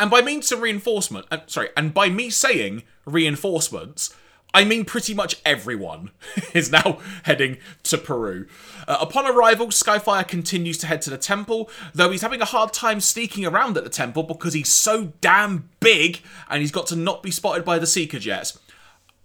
And 0.00 0.10
by 0.10 0.22
means 0.22 0.50
of 0.50 0.60
reinforcement, 0.60 1.26
uh, 1.30 1.38
sorry, 1.46 1.68
and 1.76 1.94
by 1.94 2.08
me 2.08 2.30
saying 2.30 2.82
reinforcements, 3.04 4.14
I 4.52 4.64
mean 4.64 4.84
pretty 4.84 5.14
much 5.14 5.40
everyone 5.44 6.10
is 6.54 6.70
now 6.70 6.98
heading 7.24 7.58
to 7.84 7.98
Peru. 7.98 8.46
Uh, 8.86 8.98
upon 9.00 9.26
arrival, 9.26 9.68
Skyfire 9.68 10.26
continues 10.26 10.78
to 10.78 10.86
head 10.86 11.02
to 11.02 11.10
the 11.10 11.18
temple, 11.18 11.70
though 11.92 12.10
he's 12.10 12.22
having 12.22 12.40
a 12.40 12.46
hard 12.46 12.72
time 12.72 13.00
sneaking 13.00 13.44
around 13.44 13.76
at 13.76 13.84
the 13.84 13.90
temple 13.90 14.22
because 14.22 14.54
he's 14.54 14.72
so 14.72 15.12
damn 15.20 15.70
big 15.80 16.20
and 16.48 16.60
he's 16.60 16.72
got 16.72 16.86
to 16.88 16.96
not 16.96 17.22
be 17.22 17.30
spotted 17.30 17.64
by 17.64 17.78
the 17.78 17.86
Seeker 17.86 18.18
jets. 18.18 18.58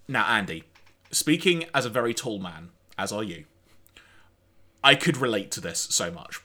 Now, 0.07 0.25
Andy, 0.25 0.63
speaking 1.11 1.65
as 1.73 1.85
a 1.85 1.89
very 1.89 2.13
tall 2.13 2.39
man, 2.39 2.69
as 2.97 3.11
are 3.11 3.23
you, 3.23 3.45
I 4.83 4.95
could 4.95 5.17
relate 5.17 5.51
to 5.51 5.61
this 5.61 5.79
so 5.79 6.09
much. 6.09 6.41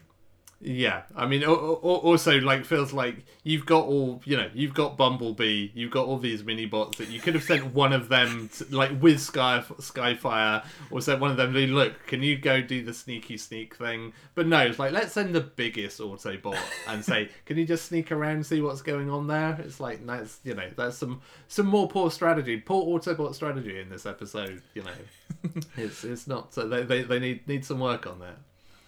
Yeah, 0.61 1.03
I 1.15 1.27
mean, 1.27 1.43
al- 1.43 1.51
al- 1.53 2.01
also 2.03 2.39
like 2.41 2.65
feels 2.65 2.93
like 2.93 3.27
you've 3.43 3.67
got 3.67 3.85
all 3.85 4.23
you 4.25 4.37
know, 4.37 4.49
you've 4.55 4.73
got 4.73 4.97
Bumblebee, 4.97 5.71
you've 5.75 5.91
got 5.91 6.07
all 6.07 6.17
these 6.17 6.43
mini 6.43 6.65
bots 6.65 6.97
that 6.99 7.09
you 7.09 7.21
could 7.21 7.35
have 7.35 7.43
sent 7.43 7.75
one 7.75 7.93
of 7.93 8.09
them 8.09 8.49
to, 8.57 8.65
like 8.75 8.91
with 9.03 9.21
Sky 9.21 9.63
Skyfire, 9.79 10.65
or 10.91 11.03
sent 11.03 11.21
one 11.21 11.31
of 11.31 11.37
them. 11.37 11.53
Look, 11.53 12.07
can 12.07 12.23
you 12.23 12.39
go 12.39 12.63
do 12.63 12.83
the 12.83 12.95
sneaky 12.95 13.37
sneak 13.37 13.77
thing? 13.77 14.15
But 14.35 14.47
no, 14.47 14.61
it's 14.61 14.79
like 14.79 14.93
let's 14.93 15.13
send 15.13 15.35
the 15.35 15.43
biggest 15.43 16.01
Autobot 16.01 16.59
and 16.89 17.05
say, 17.05 17.29
can 17.45 17.59
you 17.59 17.67
just 17.67 17.85
sneak 17.87 18.11
around 18.11 18.37
and 18.37 18.47
see 18.47 18.63
what's 18.63 18.83
going 18.83 19.11
on 19.11 19.27
there? 19.27 19.61
It's 19.61 19.81
like 19.81 20.07
that's 20.07 20.41
you 20.45 20.55
know 20.55 20.71
that's 20.77 20.97
some 20.97 21.21
some 21.49 21.67
more 21.67 21.89
poor 21.89 22.11
strategy, 22.11 22.57
poor 22.57 22.99
Autobot 22.99 23.35
strategy 23.35 23.79
in 23.79 23.91
this 23.91 24.07
episode. 24.07 24.63
You 24.75 24.85
know, 24.85 25.53
it's 25.77 26.05
it's 26.05 26.27
not 26.27 26.55
so 26.55 26.67
they 26.67 26.85
they, 26.85 27.03
they 27.03 27.19
need 27.19 27.47
need 27.47 27.65
some 27.67 27.81
work 27.81 28.07
on 28.07 28.21
that. 28.21 28.39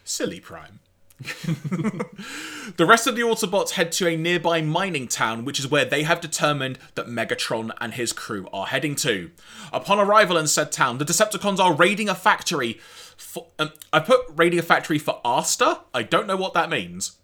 Silly 0.05 0.41
Prime. 0.41 0.81
The 1.19 2.87
rest 2.87 3.07
of 3.07 3.17
the 3.17 3.23
Autobots 3.23 3.71
head 3.71 3.91
to 3.93 4.07
a 4.07 4.17
nearby 4.17 4.61
mining 4.61 5.09
town, 5.09 5.45
which 5.45 5.59
is 5.59 5.69
where 5.69 5.85
they 5.85 6.03
have 6.03 6.21
determined 6.21 6.79
that 6.95 7.07
Megatron 7.07 7.71
and 7.81 7.95
his 7.95 8.13
crew 8.13 8.49
are 8.53 8.67
heading 8.67 8.95
to. 8.97 9.31
Upon 9.73 9.99
arrival 9.99 10.37
in 10.37 10.47
said 10.47 10.73
town, 10.73 10.99
the 10.99 11.07
Decepticons 11.07 11.59
are 11.59 11.73
raiding 11.73 12.11
a 12.11 12.15
factory. 12.15 12.75
For, 13.17 13.47
um, 13.59 13.73
I 13.93 14.01
put 14.01 14.27
raiding 14.37 14.59
a 14.59 14.63
factory 14.63 14.99
for 14.99 15.21
Asta. 15.25 15.81
I 15.95 16.03
don't 16.03 16.27
know 16.27 16.37
what 16.37 16.53
that 16.53 16.69
means. 16.69 17.17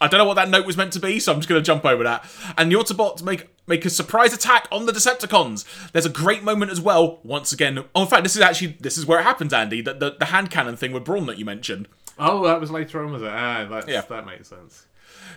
I 0.00 0.06
don't 0.06 0.18
know 0.18 0.24
what 0.24 0.34
that 0.34 0.48
note 0.48 0.64
was 0.64 0.76
meant 0.76 0.92
to 0.92 1.00
be, 1.00 1.18
so 1.18 1.32
I'm 1.32 1.40
just 1.40 1.48
going 1.48 1.60
to 1.60 1.66
jump 1.66 1.84
over 1.84 2.04
that. 2.04 2.24
And 2.56 2.70
the 2.70 2.76
Autobots 2.76 3.22
make 3.22 3.48
make 3.66 3.84
a 3.84 3.90
surprise 3.90 4.32
attack 4.32 4.66
on 4.72 4.86
the 4.86 4.92
Decepticons. 4.92 5.92
There's 5.92 6.06
a 6.06 6.10
great 6.10 6.42
moment 6.42 6.70
as 6.70 6.80
well. 6.80 7.20
Once 7.22 7.52
again, 7.52 7.84
oh, 7.94 8.02
in 8.02 8.08
fact, 8.08 8.22
this 8.22 8.36
is 8.36 8.40
actually 8.40 8.78
this 8.80 8.96
is 8.96 9.04
where 9.04 9.20
it 9.20 9.24
happens, 9.24 9.52
Andy. 9.52 9.82
The 9.82 9.94
the, 9.94 10.10
the 10.18 10.26
hand 10.26 10.50
cannon 10.50 10.76
thing 10.76 10.92
with 10.92 11.04
Brawn 11.04 11.26
that 11.26 11.38
you 11.38 11.44
mentioned. 11.44 11.88
Oh, 12.18 12.44
that 12.46 12.60
was 12.60 12.70
later 12.70 13.04
on, 13.04 13.12
was 13.12 13.22
it? 13.22 13.28
Ah, 13.28 13.66
that's, 13.70 13.86
Yeah. 13.88 14.00
that 14.02 14.26
makes 14.26 14.48
sense. 14.48 14.86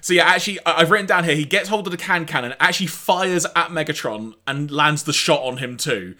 So 0.01 0.13
yeah, 0.13 0.23
actually, 0.25 0.59
I've 0.65 0.89
written 0.89 1.05
down 1.05 1.23
here. 1.23 1.35
He 1.35 1.45
gets 1.45 1.69
hold 1.69 1.85
of 1.87 1.91
the 1.91 1.97
can 1.97 2.25
cannon, 2.25 2.53
actually 2.59 2.87
fires 2.87 3.45
at 3.55 3.69
Megatron, 3.69 4.33
and 4.47 4.71
lands 4.71 5.03
the 5.03 5.13
shot 5.13 5.41
on 5.43 5.57
him 5.57 5.77
too. 5.77 6.15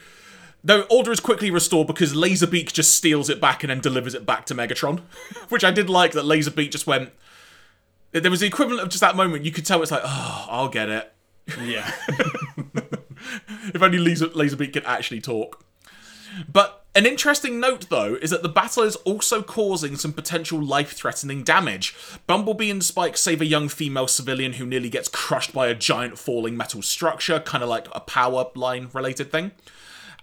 Though 0.64 0.82
order 0.91 1.12
is 1.12 1.20
quickly 1.20 1.49
restored 1.49 1.88
because 1.88 2.14
Laserbeak 2.14 2.72
just 2.72 2.93
steals 2.95 3.30
it 3.30 3.41
back 3.41 3.64
and 3.64 3.72
then 3.72 3.80
delivers 3.80 4.14
it 4.14 4.26
back 4.26 4.45
to 4.47 4.55
Megatron, 4.55 4.99
which 5.49 5.64
I 5.64 5.72
did 5.72 5.89
like. 5.89 6.12
That 6.12 6.26
Laserbeak 6.26 6.70
just 6.72 6.86
went. 6.86 7.12
There 8.12 8.30
was 8.30 8.41
the 8.41 8.47
equivalent 8.47 8.82
of 8.84 8.89
just 8.89 9.01
that 9.01 9.16
moment. 9.16 9.45
You 9.45 9.51
could 9.51 9.66
tell 9.66 9.82
it's 9.82 9.89
like, 9.91 10.03
oh, 10.03 10.45
I'll 10.49 10.70
get 10.70 10.89
it. 10.89 11.14
Yeah. 11.64 11.91
If 13.74 13.82
only 13.82 13.99
Laser, 13.99 14.28
Laserbeak 14.30 14.74
could 14.74 14.84
actually 14.86 15.22
talk. 15.22 15.64
But 16.51 16.86
an 16.93 17.05
interesting 17.05 17.59
note, 17.59 17.88
though, 17.89 18.15
is 18.15 18.32
that 18.32 18.43
the 18.43 18.49
battle 18.49 18.84
is 18.84 18.97
also 18.97 19.41
causing 19.41 19.95
some 19.95 20.11
potential 20.11 20.61
life 20.61 20.91
threatening 20.91 21.43
damage. 21.43 21.95
Bumblebee 22.27 22.69
and 22.69 22.84
Spike 22.84 23.15
save 23.15 23.39
a 23.39 23.45
young 23.45 23.69
female 23.69 24.07
civilian 24.07 24.53
who 24.53 24.65
nearly 24.65 24.89
gets 24.89 25.07
crushed 25.07 25.53
by 25.53 25.67
a 25.67 25.75
giant 25.75 26.17
falling 26.17 26.57
metal 26.57 26.82
structure, 26.82 27.39
kind 27.39 27.63
of 27.63 27.69
like 27.69 27.88
a 27.93 28.01
power 28.01 28.47
line 28.55 28.89
related 28.93 29.32
thing. 29.32 29.51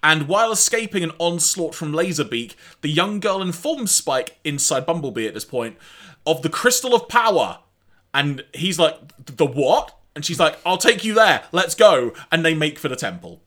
And 0.03 0.29
while 0.29 0.53
escaping 0.53 1.03
an 1.03 1.13
onslaught 1.19 1.75
from 1.75 1.93
Laserbeak, 1.93 2.55
the 2.83 2.91
young 2.91 3.19
girl 3.19 3.41
informs 3.41 3.95
Spike, 3.95 4.39
inside 4.45 4.87
Bumblebee 4.87 5.27
at 5.27 5.35
this 5.35 5.45
point, 5.45 5.77
of 6.27 6.43
the 6.43 6.51
Crystal 6.51 6.95
of 6.95 7.09
Power. 7.09 7.61
And 8.13 8.45
he's 8.53 8.79
like, 8.79 8.97
The 9.25 9.47
what? 9.47 9.97
And 10.15 10.25
she's 10.25 10.41
like, 10.41 10.59
I'll 10.67 10.79
take 10.79 11.05
you 11.05 11.15
there, 11.15 11.45
let's 11.53 11.75
go. 11.75 12.13
And 12.31 12.45
they 12.45 12.55
make 12.55 12.79
for 12.79 12.89
the 12.89 12.97
temple. 12.97 13.41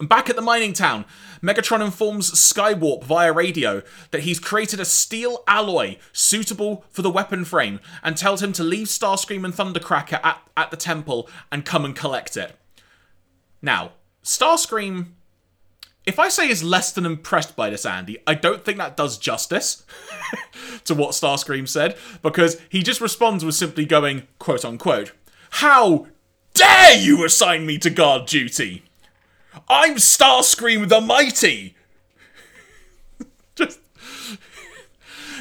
Back 0.00 0.28
at 0.28 0.34
the 0.34 0.42
mining 0.42 0.72
town, 0.72 1.04
Megatron 1.40 1.84
informs 1.84 2.32
Skywarp 2.32 3.04
via 3.04 3.32
radio 3.32 3.82
that 4.10 4.22
he's 4.22 4.40
created 4.40 4.80
a 4.80 4.84
steel 4.84 5.44
alloy 5.46 5.98
suitable 6.12 6.84
for 6.90 7.02
the 7.02 7.10
weapon 7.10 7.44
frame 7.44 7.78
and 8.02 8.16
tells 8.16 8.42
him 8.42 8.52
to 8.54 8.64
leave 8.64 8.88
Starscream 8.88 9.44
and 9.44 9.54
Thundercracker 9.54 10.20
at, 10.24 10.42
at 10.56 10.70
the 10.72 10.76
temple 10.76 11.28
and 11.52 11.64
come 11.64 11.84
and 11.84 11.94
collect 11.94 12.36
it. 12.36 12.56
Now, 13.62 13.92
Starscream, 14.24 15.12
if 16.04 16.18
I 16.18 16.28
say 16.28 16.48
is 16.48 16.64
less 16.64 16.90
than 16.90 17.06
impressed 17.06 17.54
by 17.54 17.70
this, 17.70 17.86
Andy, 17.86 18.18
I 18.26 18.34
don't 18.34 18.64
think 18.64 18.78
that 18.78 18.96
does 18.96 19.16
justice 19.16 19.86
to 20.84 20.94
what 20.94 21.10
Starscream 21.10 21.68
said 21.68 21.96
because 22.20 22.60
he 22.68 22.82
just 22.82 23.00
responds 23.00 23.44
with 23.44 23.54
simply 23.54 23.86
going, 23.86 24.26
quote 24.40 24.64
unquote, 24.64 25.12
How 25.50 26.08
dare 26.52 26.96
you 26.96 27.24
assign 27.24 27.64
me 27.64 27.78
to 27.78 27.90
guard 27.90 28.26
duty? 28.26 28.82
I'm 29.68 29.96
Starscream 29.96 30.88
the 30.88 31.00
Mighty. 31.00 31.76
Just 33.54 33.80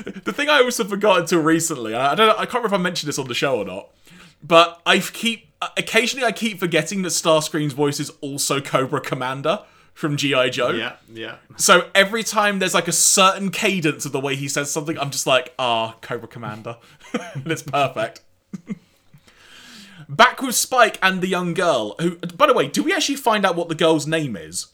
the 0.06 0.34
thing 0.34 0.50
I 0.50 0.62
also 0.62 0.84
forgot 0.84 1.20
until 1.20 1.42
recently. 1.42 1.94
I 1.96 2.16
don't. 2.16 2.28
Know, 2.28 2.34
I 2.34 2.46
can't 2.46 2.56
remember 2.56 2.76
if 2.76 2.80
I 2.80 2.84
mentioned 2.84 3.08
this 3.08 3.20
on 3.20 3.28
the 3.28 3.34
show 3.34 3.58
or 3.58 3.66
not. 3.66 3.90
But 4.42 4.82
I 4.86 5.00
keep 5.00 5.48
occasionally 5.78 6.26
I 6.26 6.32
keep 6.32 6.60
forgetting 6.60 7.02
that 7.04 7.10
Starscream's 7.10 7.74
voice 7.74 8.00
is 8.00 8.10
also 8.22 8.60
Cobra 8.60 9.00
Commander 9.02 9.64
from 9.94 10.18
GI 10.18 10.50
Joe. 10.50 10.70
yeah, 10.70 10.96
yeah. 11.12 11.36
So 11.56 11.90
every 11.94 12.24
time 12.24 12.60
there's 12.60 12.74
like 12.74 12.88
a 12.88 12.94
certain 12.94 13.52
cadence 13.52 14.06
of 14.06 14.12
the 14.12 14.20
way 14.20 14.36
he 14.36 14.48
says 14.48 14.72
something, 14.72 14.98
I'm 14.98 15.12
just 15.12 15.28
like, 15.28 15.54
ah, 15.60 15.96
Cobra 16.02 16.28
Commander. 16.28 16.78
and 17.14 17.48
it's 17.52 17.62
perfect. 17.62 18.22
Back 20.10 20.42
with 20.42 20.56
Spike 20.56 21.00
and 21.02 21.22
the 21.22 21.28
young 21.28 21.54
girl, 21.54 21.96
who, 22.00 22.18
by 22.18 22.48
the 22.48 22.54
way, 22.54 22.68
do 22.68 22.84
we 22.84 22.94
actually 22.94 23.16
find 23.16 23.46
out 23.46 23.56
what 23.56 23.70
the 23.70 23.76
girl's 23.76 24.08
name 24.08 24.36
is? 24.36 24.68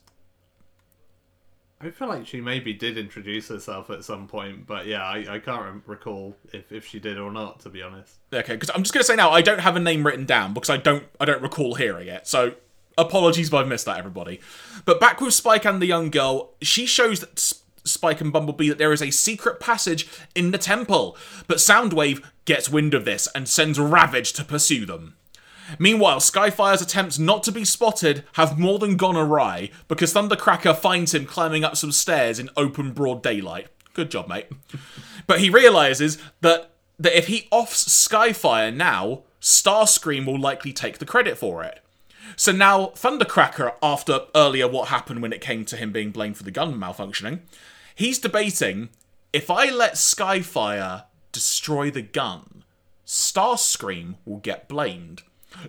I 1.82 1.92
feel 1.92 2.10
like 2.10 2.28
she 2.28 2.42
maybe 2.42 2.74
did 2.74 2.98
introduce 2.98 3.48
herself 3.48 3.90
at 3.90 4.04
some 4.04 4.28
point, 4.28 4.68
but 4.68 4.86
yeah, 4.86 5.02
I, 5.02 5.36
I 5.36 5.40
can't 5.40 5.64
rem- 5.64 5.84
recall 5.86 6.36
if, 6.52 6.72
if 6.74 6.86
she 6.86 7.00
did 7.00 7.18
or 7.18 7.32
not, 7.32 7.62
to 7.62 7.70
be 7.70 7.82
honest. 7.82 8.18
Okay, 8.34 8.54
because 8.56 8.70
I'm 8.76 8.84
just 8.84 8.94
gonna 8.94 9.06
say 9.06 9.16
now, 9.16 9.30
I 9.30 9.42
don't 9.42 9.62
have 9.62 9.78
a 9.78 9.80
name 9.80 10.06
written 10.06 10.26
down 10.26 10.54
because 10.54 10.70
I 10.70 10.76
don't, 10.76 11.06
I 11.22 11.26
don't 11.26 11.42
recall 11.42 11.76
hearing 11.76 12.10
it. 12.10 12.28
So 12.28 12.56
apologies 12.98 13.48
if 13.48 13.54
I've 13.54 13.68
missed 13.68 13.86
that, 13.86 13.98
everybody. 13.98 14.42
But 14.84 15.00
back 15.00 15.22
with 15.22 15.34
Spike 15.34 15.66
and 15.66 15.82
the 15.82 15.86
young 15.86 16.10
girl, 16.10 16.52
she 16.62 16.86
shows 16.86 17.22
that 17.22 17.38
S- 17.38 17.64
Spike 17.86 18.20
and 18.20 18.34
Bumblebee 18.34 18.68
that 18.68 18.78
there 18.78 18.92
is 18.92 19.02
a 19.02 19.10
secret 19.10 19.62
passage 19.62 20.06
in 20.36 20.52
the 20.52 20.58
temple, 20.58 21.16
but 21.48 21.60
Soundwave 21.60 22.22
gets 22.44 22.70
wind 22.70 22.94
of 22.94 23.06
this 23.06 23.30
and 23.34 23.48
sends 23.48 23.80
Ravage 23.80 24.34
to 24.34 24.44
pursue 24.44 24.86
them. 24.86 25.16
Meanwhile, 25.78 26.20
Skyfire's 26.20 26.82
attempts 26.82 27.20
not 27.20 27.44
to 27.44 27.52
be 27.52 27.66
spotted 27.66 28.24
have 28.34 28.58
more 28.58 28.80
than 28.80 28.98
gone 28.98 29.16
awry 29.16 29.70
because 29.88 30.14
Thundercracker 30.14 30.76
finds 30.76 31.14
him 31.14 31.26
climbing 31.26 31.64
up 31.64 31.78
some 31.78 31.92
stairs 31.92 32.40
in 32.40 32.50
open 32.58 32.92
broad 32.92 33.22
daylight. 33.22 33.68
Good 33.94 34.12
job, 34.12 34.28
mate. 34.28 34.48
But 35.28 35.40
he 35.40 35.50
realizes 35.50 36.18
that, 36.42 36.72
that 36.98 37.18
if 37.18 37.28
he 37.28 37.48
offs 37.52 38.08
Skyfire 38.08 38.76
now, 38.76 39.24
Starscream 39.42 40.26
will 40.26 40.40
likely 40.40 40.74
take 40.74 40.98
the 40.98 41.06
credit 41.06 41.38
for 41.38 41.64
it. 41.64 41.82
So 42.36 42.52
now 42.52 42.88
Thundercracker, 42.88 43.74
after 43.82 44.22
earlier 44.36 44.68
what 44.68 44.90
happened 44.90 45.22
when 45.22 45.34
it 45.34 45.42
came 45.42 45.66
to 45.66 45.78
him 45.78 45.92
being 45.92 46.12
blamed 46.12 46.38
for 46.38 46.44
the 46.44 46.52
gun 46.52 46.76
malfunctioning, 46.76 47.40
he's 47.96 48.20
debating 48.20 48.90
if 49.32 49.50
I 49.50 49.70
let 49.70 49.94
Skyfire 49.94 51.06
destroy 51.32 51.92
the 51.92 52.02
gun, 52.02 52.64
Starscream 53.06 54.16
will 54.26 54.38
get 54.38 54.68
blamed. 54.68 55.24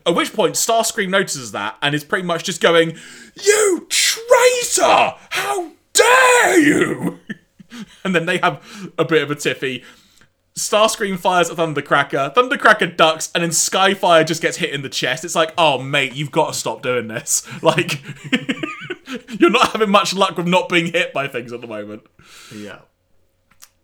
At 0.06 0.14
which 0.14 0.32
point, 0.32 0.54
Starscream 0.54 1.08
notices 1.08 1.52
that 1.52 1.76
and 1.82 1.94
is 1.94 2.04
pretty 2.04 2.26
much 2.26 2.44
just 2.44 2.60
going, 2.60 2.96
You 3.42 3.86
traitor! 3.88 5.14
How 5.30 5.72
dare 5.92 6.58
you! 6.60 7.18
and 8.04 8.14
then 8.14 8.26
they 8.26 8.38
have 8.38 8.92
a 8.98 9.04
bit 9.04 9.22
of 9.22 9.30
a 9.30 9.36
tiffy. 9.36 9.84
Starscream 10.56 11.18
fires 11.18 11.50
at 11.50 11.56
Thundercracker. 11.56 12.34
Thundercracker 12.34 12.96
ducks, 12.96 13.30
and 13.34 13.42
then 13.42 13.50
Skyfire 13.50 14.26
just 14.26 14.42
gets 14.42 14.58
hit 14.58 14.70
in 14.70 14.82
the 14.82 14.88
chest. 14.88 15.24
It's 15.24 15.34
like, 15.34 15.54
oh, 15.56 15.78
mate, 15.80 16.14
you've 16.14 16.32
got 16.32 16.48
to 16.48 16.58
stop 16.58 16.82
doing 16.82 17.08
this. 17.08 17.46
Like, 17.62 18.02
you're 19.38 19.50
not 19.50 19.72
having 19.72 19.90
much 19.90 20.14
luck 20.14 20.36
with 20.36 20.46
not 20.46 20.68
being 20.68 20.92
hit 20.92 21.12
by 21.12 21.28
things 21.28 21.52
at 21.52 21.60
the 21.60 21.66
moment. 21.66 22.02
Yeah. 22.54 22.80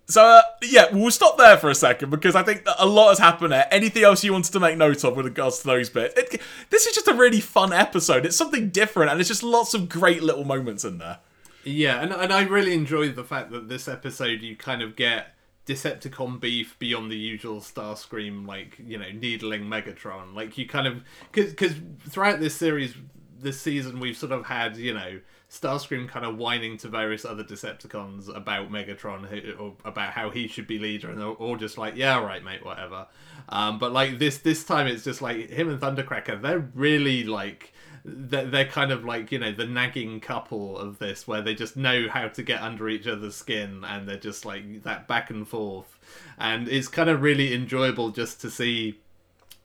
So, 0.08 0.22
uh, 0.22 0.42
yeah, 0.62 0.86
we'll 0.92 1.10
stop 1.10 1.36
there 1.36 1.56
for 1.56 1.68
a 1.68 1.74
second 1.74 2.10
because 2.10 2.36
I 2.36 2.44
think 2.44 2.64
that 2.64 2.76
a 2.78 2.86
lot 2.86 3.08
has 3.08 3.18
happened 3.18 3.50
there. 3.50 3.66
Anything 3.72 4.04
else 4.04 4.22
you 4.22 4.32
wanted 4.32 4.52
to 4.52 4.60
make 4.60 4.78
note 4.78 5.02
of 5.02 5.16
with 5.16 5.26
regards 5.26 5.58
to 5.58 5.66
those 5.66 5.90
bits? 5.90 6.14
It, 6.16 6.40
this 6.70 6.86
is 6.86 6.94
just 6.94 7.08
a 7.08 7.14
really 7.14 7.40
fun 7.40 7.72
episode. 7.72 8.24
It's 8.24 8.36
something 8.36 8.70
different, 8.70 9.10
and 9.10 9.18
it's 9.18 9.28
just 9.28 9.42
lots 9.42 9.74
of 9.74 9.88
great 9.88 10.22
little 10.22 10.44
moments 10.44 10.84
in 10.84 10.98
there. 10.98 11.18
Yeah, 11.64 12.00
and, 12.00 12.12
and 12.12 12.32
I 12.32 12.42
really 12.42 12.74
enjoyed 12.74 13.16
the 13.16 13.24
fact 13.24 13.50
that 13.50 13.68
this 13.68 13.88
episode 13.88 14.42
you 14.42 14.54
kind 14.54 14.80
of 14.80 14.94
get 14.94 15.34
Decepticon 15.66 16.38
beef 16.38 16.78
beyond 16.78 17.10
the 17.10 17.16
usual 17.16 17.60
Starscream, 17.60 18.46
like, 18.46 18.78
you 18.78 18.98
know, 18.98 19.10
needling 19.12 19.64
Megatron. 19.64 20.34
Like, 20.34 20.56
you 20.56 20.68
kind 20.68 20.86
of. 20.86 21.02
Because 21.32 21.74
throughout 22.08 22.38
this 22.38 22.54
series, 22.54 22.94
this 23.40 23.60
season, 23.60 23.98
we've 23.98 24.16
sort 24.16 24.30
of 24.30 24.46
had, 24.46 24.76
you 24.76 24.94
know, 24.94 25.18
Starscream 25.60 26.08
kind 26.08 26.24
of 26.24 26.36
whining 26.36 26.76
to 26.78 26.88
various 26.88 27.24
other 27.24 27.44
Decepticons 27.44 28.34
about 28.34 28.70
Megatron 28.70 29.58
or 29.58 29.74
about 29.84 30.12
how 30.12 30.30
he 30.30 30.48
should 30.48 30.66
be 30.66 30.78
leader, 30.78 31.10
and 31.10 31.20
they're 31.20 31.28
all 31.28 31.56
just 31.56 31.78
like, 31.78 31.96
"Yeah, 31.96 32.22
right, 32.22 32.42
mate, 32.44 32.64
whatever." 32.64 33.06
Um, 33.48 33.78
but 33.78 33.92
like 33.92 34.18
this 34.18 34.38
this 34.38 34.64
time, 34.64 34.86
it's 34.86 35.04
just 35.04 35.22
like 35.22 35.50
him 35.50 35.68
and 35.68 35.80
Thundercracker. 35.80 36.40
They're 36.40 36.70
really 36.74 37.24
like 37.24 37.72
they're, 38.04 38.44
they're 38.44 38.66
kind 38.66 38.92
of 38.92 39.04
like 39.04 39.32
you 39.32 39.38
know 39.38 39.52
the 39.52 39.66
nagging 39.66 40.20
couple 40.20 40.78
of 40.78 40.98
this, 40.98 41.26
where 41.26 41.42
they 41.42 41.54
just 41.54 41.76
know 41.76 42.08
how 42.08 42.28
to 42.28 42.42
get 42.42 42.60
under 42.60 42.88
each 42.88 43.06
other's 43.06 43.34
skin, 43.34 43.84
and 43.84 44.08
they're 44.08 44.16
just 44.16 44.44
like 44.44 44.82
that 44.82 45.08
back 45.08 45.30
and 45.30 45.48
forth, 45.48 45.98
and 46.38 46.68
it's 46.68 46.88
kind 46.88 47.08
of 47.08 47.22
really 47.22 47.54
enjoyable 47.54 48.10
just 48.10 48.40
to 48.42 48.50
see 48.50 48.98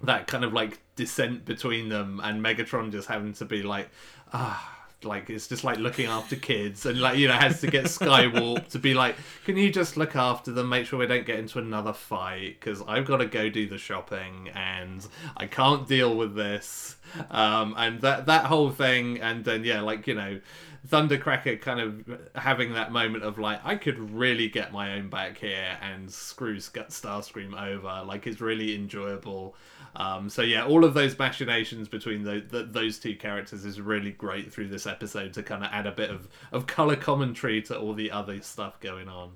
that 0.03 0.25
kind 0.27 0.43
of 0.43 0.53
like 0.53 0.79
descent 0.95 1.45
between 1.45 1.89
them, 1.89 2.19
and 2.23 2.43
Megatron 2.43 2.91
just 2.91 3.07
having 3.07 3.33
to 3.33 3.45
be 3.45 3.61
like, 3.61 3.89
ah 4.33 4.80
like 5.03 5.29
it's 5.29 5.47
just 5.47 5.63
like 5.63 5.77
looking 5.77 6.05
after 6.05 6.35
kids 6.35 6.85
and 6.85 6.99
like 6.99 7.17
you 7.17 7.27
know 7.27 7.33
has 7.33 7.61
to 7.61 7.67
get 7.67 7.85
Skywarp 7.85 8.67
to 8.69 8.79
be 8.79 8.93
like 8.93 9.15
can 9.45 9.57
you 9.57 9.71
just 9.71 9.97
look 9.97 10.15
after 10.15 10.51
them 10.51 10.69
make 10.69 10.85
sure 10.85 10.99
we 10.99 11.07
don't 11.07 11.25
get 11.25 11.39
into 11.39 11.59
another 11.59 11.93
fight? 11.93 12.59
Because 12.59 12.81
i've 12.87 13.05
got 13.05 13.17
to 13.17 13.25
go 13.25 13.49
do 13.49 13.67
the 13.67 13.77
shopping 13.77 14.49
and 14.53 15.07
i 15.37 15.45
can't 15.45 15.87
deal 15.87 16.15
with 16.15 16.35
this. 16.35 16.95
Um 17.29 17.75
and 17.77 18.01
that 18.01 18.25
that 18.27 18.45
whole 18.45 18.71
thing 18.71 19.19
and 19.19 19.43
then 19.43 19.63
yeah 19.63 19.81
like 19.81 20.07
you 20.07 20.15
know 20.15 20.39
thundercracker 20.87 21.61
kind 21.61 21.79
of 21.79 22.19
having 22.35 22.73
that 22.73 22.91
moment 22.91 23.23
of 23.23 23.37
like 23.37 23.59
i 23.63 23.75
could 23.75 23.99
really 24.11 24.47
get 24.47 24.71
my 24.71 24.93
own 24.93 25.09
back 25.09 25.37
here 25.37 25.77
and 25.81 26.11
screw 26.11 26.57
starscream 26.57 27.53
over 27.61 28.03
like 28.05 28.25
it's 28.25 28.41
really 28.41 28.73
enjoyable 28.73 29.55
um, 29.95 30.29
so 30.29 30.41
yeah, 30.41 30.65
all 30.65 30.85
of 30.85 30.93
those 30.93 31.17
machinations 31.17 31.89
between 31.89 32.23
the, 32.23 32.43
the, 32.49 32.63
those 32.63 32.97
two 32.97 33.15
characters 33.15 33.65
is 33.65 33.81
really 33.81 34.11
great 34.11 34.51
through 34.51 34.69
this 34.69 34.87
episode 34.87 35.33
to 35.33 35.43
kind 35.43 35.63
of 35.63 35.69
add 35.71 35.85
a 35.85 35.91
bit 35.91 36.09
of, 36.09 36.27
of 36.51 36.65
color 36.65 36.95
commentary 36.95 37.61
to 37.63 37.77
all 37.77 37.93
the 37.93 38.11
other 38.11 38.41
stuff 38.41 38.79
going 38.79 39.09
on. 39.09 39.31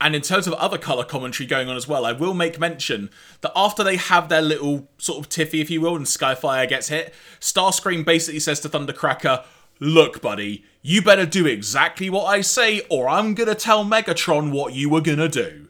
And 0.00 0.16
in 0.16 0.22
terms 0.22 0.48
of 0.48 0.54
other 0.54 0.78
colour 0.78 1.04
commentary 1.04 1.46
going 1.46 1.68
on 1.68 1.76
as 1.76 1.86
well, 1.86 2.04
I 2.04 2.12
will 2.12 2.34
make 2.34 2.58
mention 2.58 3.10
that 3.42 3.52
after 3.54 3.84
they 3.84 3.96
have 3.96 4.28
their 4.28 4.42
little 4.42 4.88
sort 4.98 5.20
of 5.20 5.28
tiffy, 5.28 5.60
if 5.60 5.70
you 5.70 5.80
will, 5.80 5.94
and 5.94 6.06
Skyfire 6.06 6.68
gets 6.68 6.88
hit, 6.88 7.14
Starscream 7.38 8.04
basically 8.04 8.40
says 8.40 8.58
to 8.60 8.68
Thundercracker, 8.68 9.44
Look, 9.78 10.20
buddy, 10.20 10.64
you 10.80 11.02
better 11.02 11.26
do 11.26 11.46
exactly 11.46 12.10
what 12.10 12.24
I 12.24 12.40
say, 12.40 12.82
or 12.88 13.08
I'm 13.08 13.34
gonna 13.34 13.54
tell 13.54 13.84
Megatron 13.84 14.50
what 14.50 14.74
you 14.74 14.88
were 14.88 15.00
gonna 15.00 15.28
do. 15.28 15.68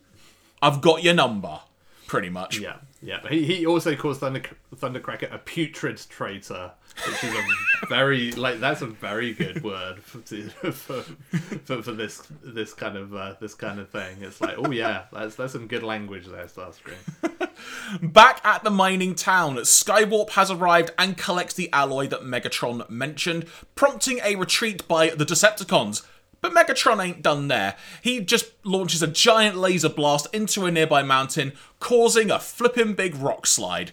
I've 0.62 0.80
got 0.80 1.02
your 1.02 1.14
number, 1.14 1.60
pretty 2.06 2.30
much. 2.30 2.58
Yeah. 2.58 2.76
Yeah, 3.05 3.18
he, 3.28 3.44
he 3.44 3.66
also 3.66 3.96
calls 3.96 4.18
Thunder, 4.18 4.42
Thundercracker 4.76 5.32
a 5.34 5.38
putrid 5.38 6.00
traitor, 6.09 6.70
which 7.05 7.24
is 7.24 7.34
a 7.34 7.86
very 7.88 8.30
like 8.32 8.61
that's 8.61 8.80
a 8.80 8.86
very 8.86 9.32
good 9.32 9.64
word 9.64 10.00
for 10.00 10.20
for, 10.20 11.03
for, 11.03 11.82
for 11.82 11.92
this 11.92 12.22
this 12.44 12.72
kind 12.72 12.96
of 12.96 13.12
uh, 13.12 13.34
this 13.40 13.55
kind 13.55 13.80
of 13.80 13.90
thing. 13.90 14.18
It's 14.20 14.40
like, 14.40 14.55
oh 14.57 14.70
yeah, 14.70 15.05
that's 15.12 15.34
that's 15.34 15.53
some 15.53 15.66
good 15.66 15.82
language 15.82 16.26
there, 16.26 16.44
Starscream. 16.44 17.50
Back 18.12 18.40
at 18.44 18.62
the 18.62 18.70
mining 18.70 19.16
town, 19.16 19.57
Skywarp 19.57 20.30
has 20.30 20.53
arrived 20.53 20.92
and 20.96 21.18
collects 21.18 21.55
the 21.55 21.70
alloy 21.72 22.07
that 22.07 22.20
Megatron 22.20 22.88
mentioned, 22.88 23.46
prompting 23.74 24.20
a 24.22 24.36
retreat 24.36 24.86
by 24.86 25.09
the 25.09 25.26
Decepticons. 25.26 26.07
But 26.43 26.53
Megatron 26.53 27.03
ain't 27.03 27.22
done 27.22 27.47
there. 27.49 27.76
He 28.03 28.20
just 28.20 28.51
launches 28.64 29.01
a 29.01 29.07
giant 29.07 29.57
laser 29.57 29.88
blast 29.88 30.26
into 30.34 30.66
a 30.66 30.72
nearby 30.72 31.03
mountain, 31.03 31.53
causing 31.78 32.30
a 32.30 32.40
flippin' 32.40 32.95
big 32.95 33.14
rock 33.14 33.47
slide. 33.47 33.93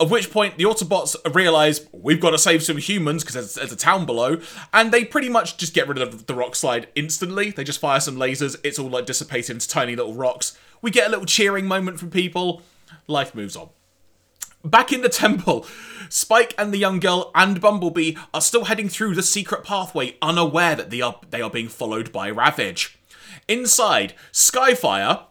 At 0.00 0.10
which 0.10 0.30
point, 0.30 0.56
the 0.56 0.64
Autobots 0.64 1.16
realise 1.34 1.86
we've 1.92 2.20
got 2.20 2.30
to 2.30 2.38
save 2.38 2.62
some 2.62 2.78
humans 2.78 3.22
because 3.22 3.34
there's, 3.34 3.54
there's, 3.54 3.72
a 3.72 3.76
town 3.76 4.04
below, 4.04 4.38
and 4.72 4.90
they 4.90 5.04
pretty 5.04 5.28
much 5.28 5.58
just 5.58 5.74
get 5.74 5.88
rid 5.88 5.98
of 5.98 6.26
the 6.26 6.34
rock 6.34 6.54
slide 6.54 6.88
instantly. 6.94 7.50
They 7.50 7.64
just 7.64 7.80
fire 7.80 8.00
some 8.00 8.16
lasers, 8.16 8.56
it's 8.64 8.78
all 8.78 8.90
like 8.90 9.06
dissipated 9.06 9.56
into 9.56 9.68
tiny 9.68 9.96
little 9.96 10.14
rocks. 10.14 10.58
We 10.82 10.90
get 10.90 11.06
a 11.06 11.10
little 11.10 11.24
cheering 11.24 11.66
moment 11.66 11.98
from 11.98 12.10
people. 12.10 12.62
Life 13.06 13.34
moves 13.34 13.56
on. 13.56 13.70
Back 14.64 14.92
in 14.92 15.02
the 15.02 15.08
temple, 15.08 15.66
Spike 16.08 16.54
and 16.58 16.72
the 16.72 16.78
young 16.78 17.00
girl 17.00 17.30
and 17.34 17.60
Bumblebee 17.60 18.16
are 18.34 18.40
still 18.40 18.64
heading 18.64 18.88
through 18.88 19.14
the 19.14 19.22
secret 19.22 19.64
pathway, 19.64 20.16
unaware 20.20 20.74
that 20.74 20.90
they 20.90 21.00
are 21.00 21.20
they 21.30 21.40
are 21.40 21.50
being 21.50 21.68
followed 21.68 22.12
by 22.12 22.30
Ravage. 22.30 22.98
Inside, 23.48 24.14
Skyfire, 24.32 25.24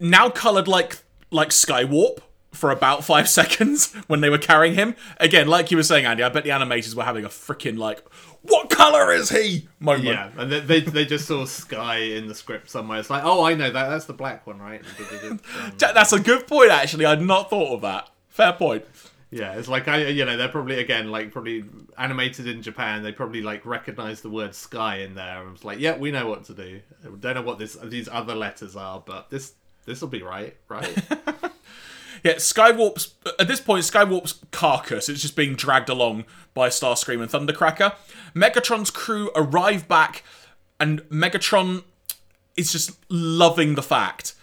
now 0.00 0.30
coloured 0.30 0.68
like 0.68 0.98
like 1.30 1.50
Skywarp 1.50 2.20
for 2.52 2.70
about 2.70 3.04
five 3.04 3.28
seconds 3.38 3.92
when 4.06 4.20
they 4.20 4.30
were 4.30 4.38
carrying 4.38 4.74
him. 4.74 4.96
Again, 5.18 5.48
like 5.48 5.70
you 5.70 5.76
were 5.76 5.82
saying, 5.82 6.06
Andy, 6.06 6.22
I 6.22 6.28
bet 6.28 6.44
the 6.44 6.50
animators 6.50 6.94
were 6.94 7.04
having 7.04 7.24
a 7.24 7.28
freaking 7.28 7.78
like, 7.78 8.02
what 8.42 8.70
colour 8.70 9.12
is 9.12 9.30
he? 9.30 9.68
moment. 9.78 10.04
Yeah, 10.04 10.30
and 10.36 10.50
they, 10.50 10.60
they, 10.60 10.80
they 10.80 11.04
just 11.04 11.26
saw 11.26 11.44
Sky 11.44 11.96
in 11.98 12.28
the 12.28 12.34
script 12.34 12.70
somewhere. 12.70 12.98
It's 12.98 13.10
like, 13.10 13.24
oh, 13.24 13.44
I 13.44 13.54
know 13.54 13.70
that. 13.70 13.88
That's 13.88 14.06
the 14.06 14.12
black 14.12 14.46
one, 14.46 14.58
right? 14.58 14.82
Um, 15.28 15.40
that's 15.76 16.12
a 16.12 16.20
good 16.20 16.46
point, 16.46 16.70
actually. 16.70 17.04
I'd 17.04 17.20
not 17.20 17.50
thought 17.50 17.74
of 17.74 17.80
that. 17.82 18.08
Fair 18.38 18.52
point. 18.52 18.84
Yeah, 19.32 19.54
it's 19.54 19.66
like 19.66 19.88
I, 19.88 20.06
you 20.06 20.24
know, 20.24 20.36
they're 20.36 20.46
probably 20.46 20.78
again 20.78 21.10
like 21.10 21.32
probably 21.32 21.64
animated 21.98 22.46
in 22.46 22.62
Japan. 22.62 23.02
They 23.02 23.10
probably 23.10 23.42
like 23.42 23.66
recognize 23.66 24.20
the 24.20 24.30
word 24.30 24.54
sky 24.54 24.98
in 24.98 25.16
there. 25.16 25.42
and 25.42 25.56
it's 25.56 25.64
like, 25.64 25.80
yeah, 25.80 25.96
we 25.96 26.12
know 26.12 26.28
what 26.28 26.44
to 26.44 26.54
do. 26.54 26.80
We 27.02 27.18
don't 27.18 27.34
know 27.34 27.42
what 27.42 27.58
this 27.58 27.76
these 27.82 28.08
other 28.08 28.36
letters 28.36 28.76
are, 28.76 29.02
but 29.04 29.28
this 29.28 29.54
this 29.86 30.00
will 30.00 30.08
be 30.08 30.22
right, 30.22 30.56
right? 30.68 30.96
yeah, 32.22 32.34
Skywarp's 32.34 33.14
at 33.40 33.48
this 33.48 33.60
point, 33.60 33.82
Skywarp's 33.82 34.38
carcass 34.52 35.08
is 35.08 35.20
just 35.20 35.34
being 35.34 35.56
dragged 35.56 35.88
along 35.88 36.24
by 36.54 36.68
Starscream 36.68 37.20
and 37.20 37.28
Thundercracker. 37.28 37.96
Megatron's 38.36 38.92
crew 38.92 39.32
arrive 39.34 39.88
back, 39.88 40.22
and 40.78 41.00
Megatron 41.08 41.82
is 42.56 42.70
just 42.70 42.96
loving 43.08 43.74
the 43.74 43.82
fact 43.82 44.34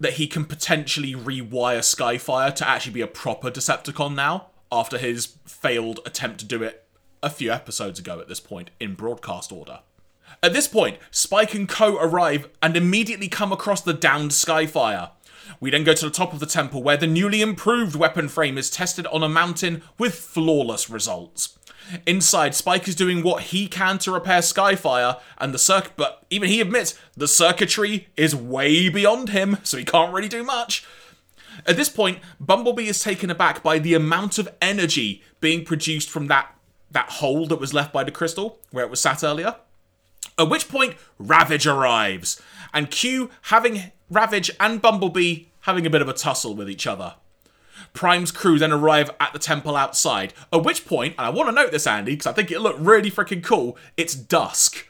that 0.00 0.14
he 0.14 0.26
can 0.26 0.44
potentially 0.44 1.14
rewire 1.14 1.80
Skyfire 1.80 2.54
to 2.54 2.68
actually 2.68 2.94
be 2.94 3.02
a 3.02 3.06
proper 3.06 3.50
Decepticon 3.50 4.14
now 4.14 4.46
after 4.72 4.98
his 4.98 5.36
failed 5.44 6.00
attempt 6.06 6.40
to 6.40 6.46
do 6.46 6.62
it 6.62 6.86
a 7.22 7.30
few 7.30 7.52
episodes 7.52 7.98
ago 7.98 8.18
at 8.18 8.28
this 8.28 8.40
point 8.40 8.70
in 8.80 8.94
broadcast 8.94 9.52
order. 9.52 9.80
At 10.42 10.52
this 10.54 10.68
point, 10.68 10.98
Spike 11.10 11.54
and 11.54 11.68
Co 11.68 11.96
arrive 11.98 12.48
and 12.62 12.76
immediately 12.76 13.28
come 13.28 13.52
across 13.52 13.82
the 13.82 13.92
downed 13.92 14.30
Skyfire. 14.30 15.10
We 15.58 15.70
then 15.70 15.84
go 15.84 15.92
to 15.92 16.04
the 16.04 16.10
top 16.10 16.32
of 16.32 16.40
the 16.40 16.46
temple 16.46 16.82
where 16.82 16.96
the 16.96 17.06
newly 17.06 17.42
improved 17.42 17.96
weapon 17.96 18.28
frame 18.28 18.56
is 18.56 18.70
tested 18.70 19.06
on 19.08 19.22
a 19.22 19.28
mountain 19.28 19.82
with 19.98 20.14
flawless 20.14 20.88
results. 20.88 21.58
Inside, 22.06 22.54
Spike 22.54 22.88
is 22.88 22.94
doing 22.94 23.22
what 23.22 23.44
he 23.44 23.66
can 23.66 23.98
to 23.98 24.12
repair 24.12 24.40
Skyfire, 24.40 25.20
and 25.38 25.52
the 25.52 25.58
circuit, 25.58 25.92
but 25.96 26.24
even 26.30 26.48
he 26.48 26.60
admits 26.60 26.98
the 27.16 27.28
circuitry 27.28 28.08
is 28.16 28.34
way 28.34 28.88
beyond 28.88 29.30
him, 29.30 29.58
so 29.62 29.76
he 29.76 29.84
can't 29.84 30.12
really 30.12 30.28
do 30.28 30.44
much. 30.44 30.86
At 31.66 31.76
this 31.76 31.88
point, 31.88 32.20
Bumblebee 32.38 32.88
is 32.88 33.02
taken 33.02 33.30
aback 33.30 33.62
by 33.62 33.78
the 33.78 33.94
amount 33.94 34.38
of 34.38 34.48
energy 34.62 35.22
being 35.40 35.64
produced 35.64 36.10
from 36.10 36.28
that 36.28 36.54
that 36.92 37.08
hole 37.08 37.46
that 37.46 37.60
was 37.60 37.72
left 37.72 37.92
by 37.92 38.02
the 38.02 38.10
crystal 38.10 38.58
where 38.72 38.84
it 38.84 38.90
was 38.90 39.00
sat 39.00 39.22
earlier. 39.22 39.54
At 40.36 40.48
which 40.48 40.68
point, 40.68 40.96
Ravage 41.18 41.66
arrives, 41.66 42.40
and 42.74 42.90
Q 42.90 43.30
having 43.42 43.92
Ravage 44.10 44.50
and 44.58 44.82
Bumblebee 44.82 45.44
having 45.60 45.86
a 45.86 45.90
bit 45.90 46.02
of 46.02 46.08
a 46.08 46.14
tussle 46.14 46.54
with 46.54 46.68
each 46.68 46.86
other. 46.86 47.14
Prime's 47.92 48.30
crew 48.30 48.58
then 48.58 48.72
arrive 48.72 49.10
at 49.18 49.32
the 49.32 49.38
temple 49.38 49.76
outside, 49.76 50.32
at 50.52 50.62
which 50.62 50.86
point, 50.86 51.14
and 51.18 51.26
I 51.26 51.30
want 51.30 51.48
to 51.48 51.54
note 51.54 51.72
this, 51.72 51.86
Andy, 51.86 52.12
because 52.12 52.26
I 52.26 52.32
think 52.32 52.50
it 52.50 52.60
looked 52.60 52.80
really 52.80 53.10
freaking 53.10 53.42
cool, 53.42 53.76
it's 53.96 54.14
dusk 54.14 54.86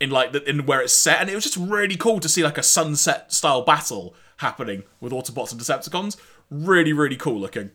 in 0.00 0.10
like 0.10 0.32
the, 0.32 0.48
in 0.48 0.66
where 0.66 0.80
it's 0.80 0.92
set, 0.92 1.20
and 1.20 1.30
it 1.30 1.34
was 1.34 1.44
just 1.44 1.56
really 1.56 1.96
cool 1.96 2.20
to 2.20 2.28
see 2.28 2.42
like 2.42 2.58
a 2.58 2.62
sunset 2.62 3.32
style 3.32 3.62
battle 3.62 4.14
happening 4.38 4.82
with 5.00 5.12
Autobots 5.12 5.52
and 5.52 5.60
Decepticons. 5.60 6.16
Really, 6.50 6.92
really 6.92 7.16
cool 7.16 7.38
looking. 7.38 7.70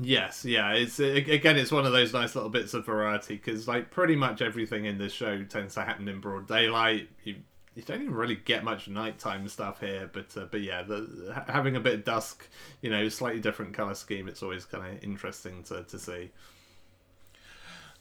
Yes, 0.00 0.44
yeah. 0.44 0.72
It's 0.72 1.00
again, 1.00 1.56
it's 1.56 1.72
one 1.72 1.84
of 1.84 1.92
those 1.92 2.12
nice 2.12 2.34
little 2.34 2.50
bits 2.50 2.72
of 2.72 2.86
variety 2.86 3.34
because 3.34 3.66
like 3.66 3.90
pretty 3.90 4.14
much 4.14 4.40
everything 4.40 4.84
in 4.84 4.96
this 4.96 5.12
show 5.12 5.42
tends 5.42 5.74
to 5.74 5.82
happen 5.82 6.08
in 6.08 6.20
broad 6.20 6.46
daylight. 6.46 7.08
You 7.24 7.36
you 7.78 7.84
don't 7.84 8.02
even 8.02 8.14
really 8.14 8.34
get 8.34 8.64
much 8.64 8.88
nighttime 8.88 9.48
stuff 9.48 9.78
here, 9.78 10.10
but 10.12 10.36
uh, 10.36 10.46
but 10.50 10.62
yeah, 10.62 10.82
the, 10.82 11.44
having 11.46 11.76
a 11.76 11.80
bit 11.80 11.94
of 11.94 12.04
dusk, 12.04 12.48
you 12.82 12.90
know, 12.90 13.08
slightly 13.08 13.40
different 13.40 13.72
color 13.72 13.94
scheme, 13.94 14.26
it's 14.26 14.42
always 14.42 14.64
kind 14.64 14.96
of 14.96 15.04
interesting 15.04 15.62
to 15.64 15.84
to 15.84 15.96
see. 15.96 16.30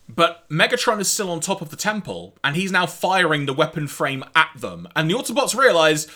But 0.10 0.50
Megatron 0.50 1.00
is 1.00 1.12
still 1.12 1.30
on 1.30 1.42
top 1.42 1.62
of 1.62 1.70
the 1.70 1.76
temple, 1.76 2.36
and 2.44 2.56
he's 2.56 2.72
now 2.72 2.88
firing 2.88 3.46
the 3.46 3.54
weapon 3.54 3.88
frame 3.88 4.24
at 4.36 4.50
them. 4.58 4.88
And 4.96 5.12
the 5.12 5.14
Autobots 5.14 5.56
realize 5.56 6.08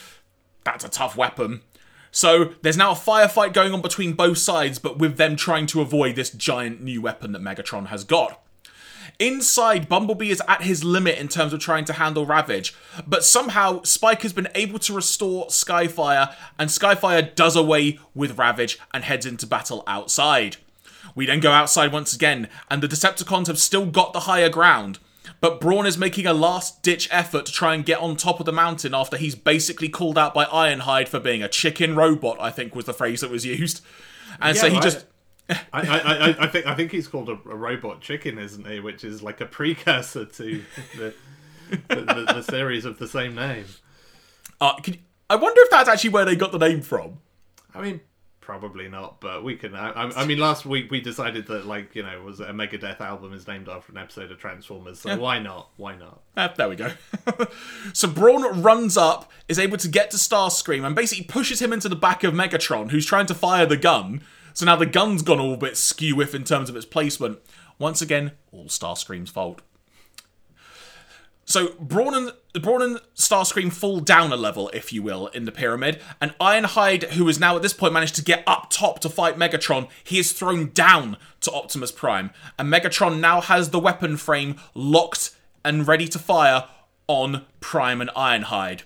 that's 0.64 0.84
a 0.84 0.89
tough 0.89 1.16
weapon. 1.16 1.62
So 2.09 2.55
there's 2.64 2.78
now 2.78 2.91
a 2.91 2.95
firefight 2.95 3.53
going 3.53 3.74
on 3.74 3.82
between 3.82 4.14
both 4.14 4.39
sides, 4.39 4.80
but 4.80 4.97
with 4.97 5.18
them 5.18 5.36
trying 5.36 5.68
to 5.68 5.82
avoid 5.82 6.16
this 6.16 6.32
giant 6.32 6.82
new 6.82 6.99
weapon 6.99 7.32
that 7.34 7.43
Megatron 7.43 7.88
has 7.88 8.03
got. 8.03 8.41
Inside, 9.20 9.88
Bumblebee 9.88 10.32
is 10.32 10.41
at 10.47 10.64
his 10.64 10.84
limit 10.84 11.18
in 11.18 11.28
terms 11.28 11.54
of 11.54 11.60
trying 11.60 11.86
to 11.86 11.93
handle 11.93 12.26
Ravage, 12.26 12.74
but 13.08 13.24
somehow 13.24 13.84
Spike 13.84 14.22
has 14.24 14.34
been 14.34 14.47
able 14.56 14.80
to 14.80 14.93
restore 14.93 15.47
Skyfire, 15.47 16.34
and 16.58 16.70
Skyfire 16.70 17.34
does 17.36 17.56
away 17.56 17.99
with 18.16 18.38
Ravage 18.38 18.80
and 18.93 19.04
heads 19.04 19.26
into 19.26 19.47
battle 19.47 19.84
outside. 19.88 20.58
We 21.16 21.26
then 21.26 21.39
go 21.39 21.52
outside 21.52 21.91
once 21.91 22.14
again, 22.14 22.47
and 22.70 22.82
the 22.82 22.88
Decepticons 22.88 23.47
have 23.47 23.60
still 23.60 23.86
got 23.86 24.14
the 24.14 24.22
higher 24.22 24.49
ground. 24.49 24.99
But 25.39 25.60
Brawn 25.60 25.86
is 25.86 25.97
making 25.97 26.26
a 26.28 26.34
last 26.34 26.84
ditch 26.84 27.08
effort 27.12 27.45
to 27.47 27.52
try 27.52 27.74
and 27.74 27.86
get 27.86 27.99
on 27.99 28.16
top 28.16 28.39
of 28.39 28.45
the 28.45 28.52
mountain 28.52 28.93
after 28.93 29.18
he's 29.18 29.36
basically 29.36 29.89
called 29.89 30.18
out 30.18 30.34
by 30.34 30.45
Ironhide 30.45 31.08
for 31.08 31.20
being 31.20 31.41
a 31.41 31.47
chicken 31.47 31.95
robot, 31.95 32.38
I 32.39 32.52
think 32.52 32.76
was 32.76 32.86
the 32.86 32.93
phrase 32.93 33.22
that 33.22 33.32
was 33.32 33.45
used. 33.45 33.82
And 34.39 34.56
Yeah, 34.56 34.62
so 34.62 34.70
he 34.70 34.76
right. 34.76 34.84
just. 34.84 35.06
I, 35.74 35.82
I, 35.82 36.36
I, 36.45 36.47
think 36.47 36.66
I 36.68 36.76
think 36.76 36.91
he's 36.91 37.08
called 37.08 37.30
a, 37.30 37.34
a 37.34 37.56
robot 37.56 38.02
chicken, 38.02 38.38
isn't 38.38 38.66
he? 38.68 38.80
Which 38.80 39.04
is 39.04 39.22
like 39.22 39.41
a 39.41 39.45
precursor 39.45 40.26
to 40.26 40.64
the 40.97 41.14
the, 41.70 41.95
the, 41.95 42.34
the 42.36 42.41
series 42.41 42.86
of 42.86 42.99
the 42.99 43.08
same 43.08 43.36
name. 43.36 43.66
Uh, 44.60 44.76
can, 44.78 44.97
I 45.30 45.36
wonder 45.36 45.62
if 45.62 45.70
that's 45.70 45.89
actually 45.89 46.12
where 46.12 46.26
they 46.26 46.36
got 46.36 46.52
the 46.52 46.58
name 46.60 46.82
from. 46.82 47.20
I 47.74 47.82
mean, 47.82 48.02
probably 48.41 48.89
not, 48.89 49.22
but 49.22 49.43
we 49.43 49.56
can. 49.56 49.74
I, 49.76 49.91
I- 50.10 50.26
mean, 50.26 50.39
last 50.39 50.66
week 50.66 50.91
we 50.91 50.99
decided 50.99 51.47
that, 51.47 51.66
like, 51.66 51.95
you 51.95 52.04
know, 52.04 52.22
was 52.22 52.41
a 52.41 52.47
Megadeth 52.47 52.99
album 52.99 53.34
is 53.34 53.47
named 53.47 53.70
after 53.70 53.93
an 53.93 53.97
episode 53.97 54.30
of 54.32 54.38
Transformers, 54.39 54.99
so 54.99 55.10
Yeah. 55.10 55.16
why 55.18 55.39
not? 55.39 55.70
Why 55.78 55.95
not? 55.95 56.22
Ah, 56.36 56.54
there 56.58 56.68
we 56.68 56.76
go. 56.76 56.91
so 57.93 58.10
Brawn 58.10 58.62
runs 58.62 58.97
up, 58.97 59.32
is 59.47 59.58
able 59.58 59.78
to 59.78 59.88
get 59.88 60.12
to 60.12 60.18
Starscream, 60.18 60.86
and 60.86 60.95
basically 60.95 61.24
pushes 61.24 61.62
him 61.62 61.72
into 61.72 61.88
the 61.88 61.95
back 61.95 62.24
of 62.26 62.34
Megatron, 62.34 62.91
who's 62.91 63.06
trying 63.06 63.28
to 63.28 63.34
fire 63.36 63.66
the 63.66 63.78
gun. 63.78 64.22
So 64.54 64.66
now 64.66 64.76
the 64.76 64.86
gun's 64.86 65.22
gone 65.22 65.39
all 65.39 65.54
a 65.54 65.58
bit 65.58 65.78
skew-whiff 65.78 66.36
in 66.36 66.43
terms 66.43 66.70
of 66.70 66.76
its 66.76 66.86
placement. 66.86 67.39
Once 67.80 68.02
again, 68.02 68.34
all 68.52 68.66
Starscream's 68.66 69.30
fault. 69.30 69.62
So 71.43 71.74
Brawn 71.80 72.14
and 72.14 72.64
Brawn 72.64 72.82
and 72.82 73.02
Starscream 73.16 73.74
fall 73.74 73.99
down 73.99 74.32
a 74.32 74.38
level, 74.38 74.70
if 74.74 74.93
you 74.93 75.02
will, 75.02 75.28
in 75.28 75.45
the 75.45 75.52
pyramid, 75.52 75.99
and 76.22 76.38
Ironhide, 76.39 77.12
who 77.14 77.28
has 77.28 77.39
now 77.39 77.56
at 77.56 77.62
this 77.62 77.74
point 77.74 77.93
managed 77.93 78.16
to 78.16 78.24
get 78.24 78.43
up 78.47 78.70
top 78.70 78.99
to 78.99 79.10
fight 79.10 79.38
Megatron, 79.38 79.89
he 80.04 80.20
is 80.20 80.32
thrown 80.32 80.70
down 80.70 81.18
to 81.41 81.52
Optimus 81.52 81.91
Prime, 81.91 82.32
and 82.58 82.72
Megatron 82.72 83.20
now 83.20 83.41
has 83.41 83.72
the 83.72 83.80
weapon 83.80 84.16
frame 84.16 84.56
locked 84.74 85.36
and 85.66 85.88
ready 85.88 86.08
to 86.08 86.20
fire 86.20 86.66
on 87.08 87.45
Prime 87.60 87.99
and 87.99 88.12
Ironhide. 88.12 88.84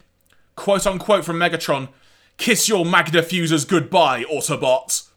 Quote 0.55 0.87
unquote 0.87 1.25
from 1.25 1.37
Megatron, 1.37 1.89
"Kiss 2.37 2.67
your 2.67 2.85
Magna 2.85 3.21
fusers 3.21 3.65
goodbye, 3.65 4.23
Autobots." 4.23 5.09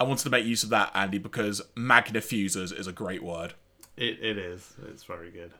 I 0.00 0.04
wanted 0.04 0.24
to 0.24 0.30
make 0.30 0.46
use 0.46 0.62
of 0.62 0.70
that, 0.70 0.90
Andy, 0.94 1.18
because 1.18 1.62
Magna 1.74 2.20
fusers 2.20 2.72
is 2.72 2.86
a 2.86 2.92
great 2.92 3.22
word. 3.22 3.54
It, 3.96 4.18
it 4.22 4.38
is. 4.38 4.74
It's 4.88 5.04
very 5.04 5.30
good. 5.30 5.52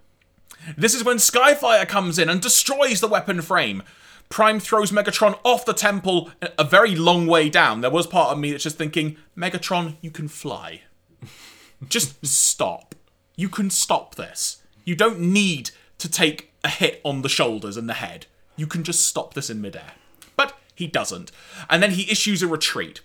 This 0.76 0.94
is 0.94 1.04
when 1.04 1.16
Skyfire 1.16 1.86
comes 1.88 2.18
in 2.18 2.28
and 2.28 2.40
destroys 2.40 3.00
the 3.00 3.08
weapon 3.08 3.42
frame. 3.42 3.82
Prime 4.28 4.60
throws 4.60 4.92
Megatron 4.92 5.38
off 5.44 5.64
the 5.64 5.72
temple 5.72 6.30
a 6.58 6.64
very 6.64 6.94
long 6.94 7.26
way 7.26 7.48
down. 7.48 7.80
There 7.80 7.90
was 7.90 8.06
part 8.06 8.30
of 8.30 8.38
me 8.38 8.50
that's 8.50 8.64
just 8.64 8.78
thinking, 8.78 9.16
Megatron, 9.36 9.96
you 10.00 10.10
can 10.10 10.28
fly. 10.28 10.82
just 11.88 12.24
stop. 12.26 12.94
You 13.36 13.48
can 13.48 13.70
stop 13.70 14.14
this. 14.16 14.62
You 14.84 14.94
don't 14.94 15.20
need 15.20 15.70
to 15.98 16.08
take 16.08 16.52
a 16.62 16.68
hit 16.68 17.00
on 17.04 17.22
the 17.22 17.28
shoulders 17.28 17.76
and 17.76 17.88
the 17.88 17.94
head. 17.94 18.26
You 18.56 18.66
can 18.66 18.84
just 18.84 19.04
stop 19.06 19.34
this 19.34 19.50
in 19.50 19.60
midair. 19.60 19.92
But 20.36 20.58
he 20.74 20.86
doesn't. 20.86 21.32
And 21.70 21.82
then 21.82 21.92
he 21.92 22.10
issues 22.10 22.42
a 22.42 22.46
retreat. 22.46 23.00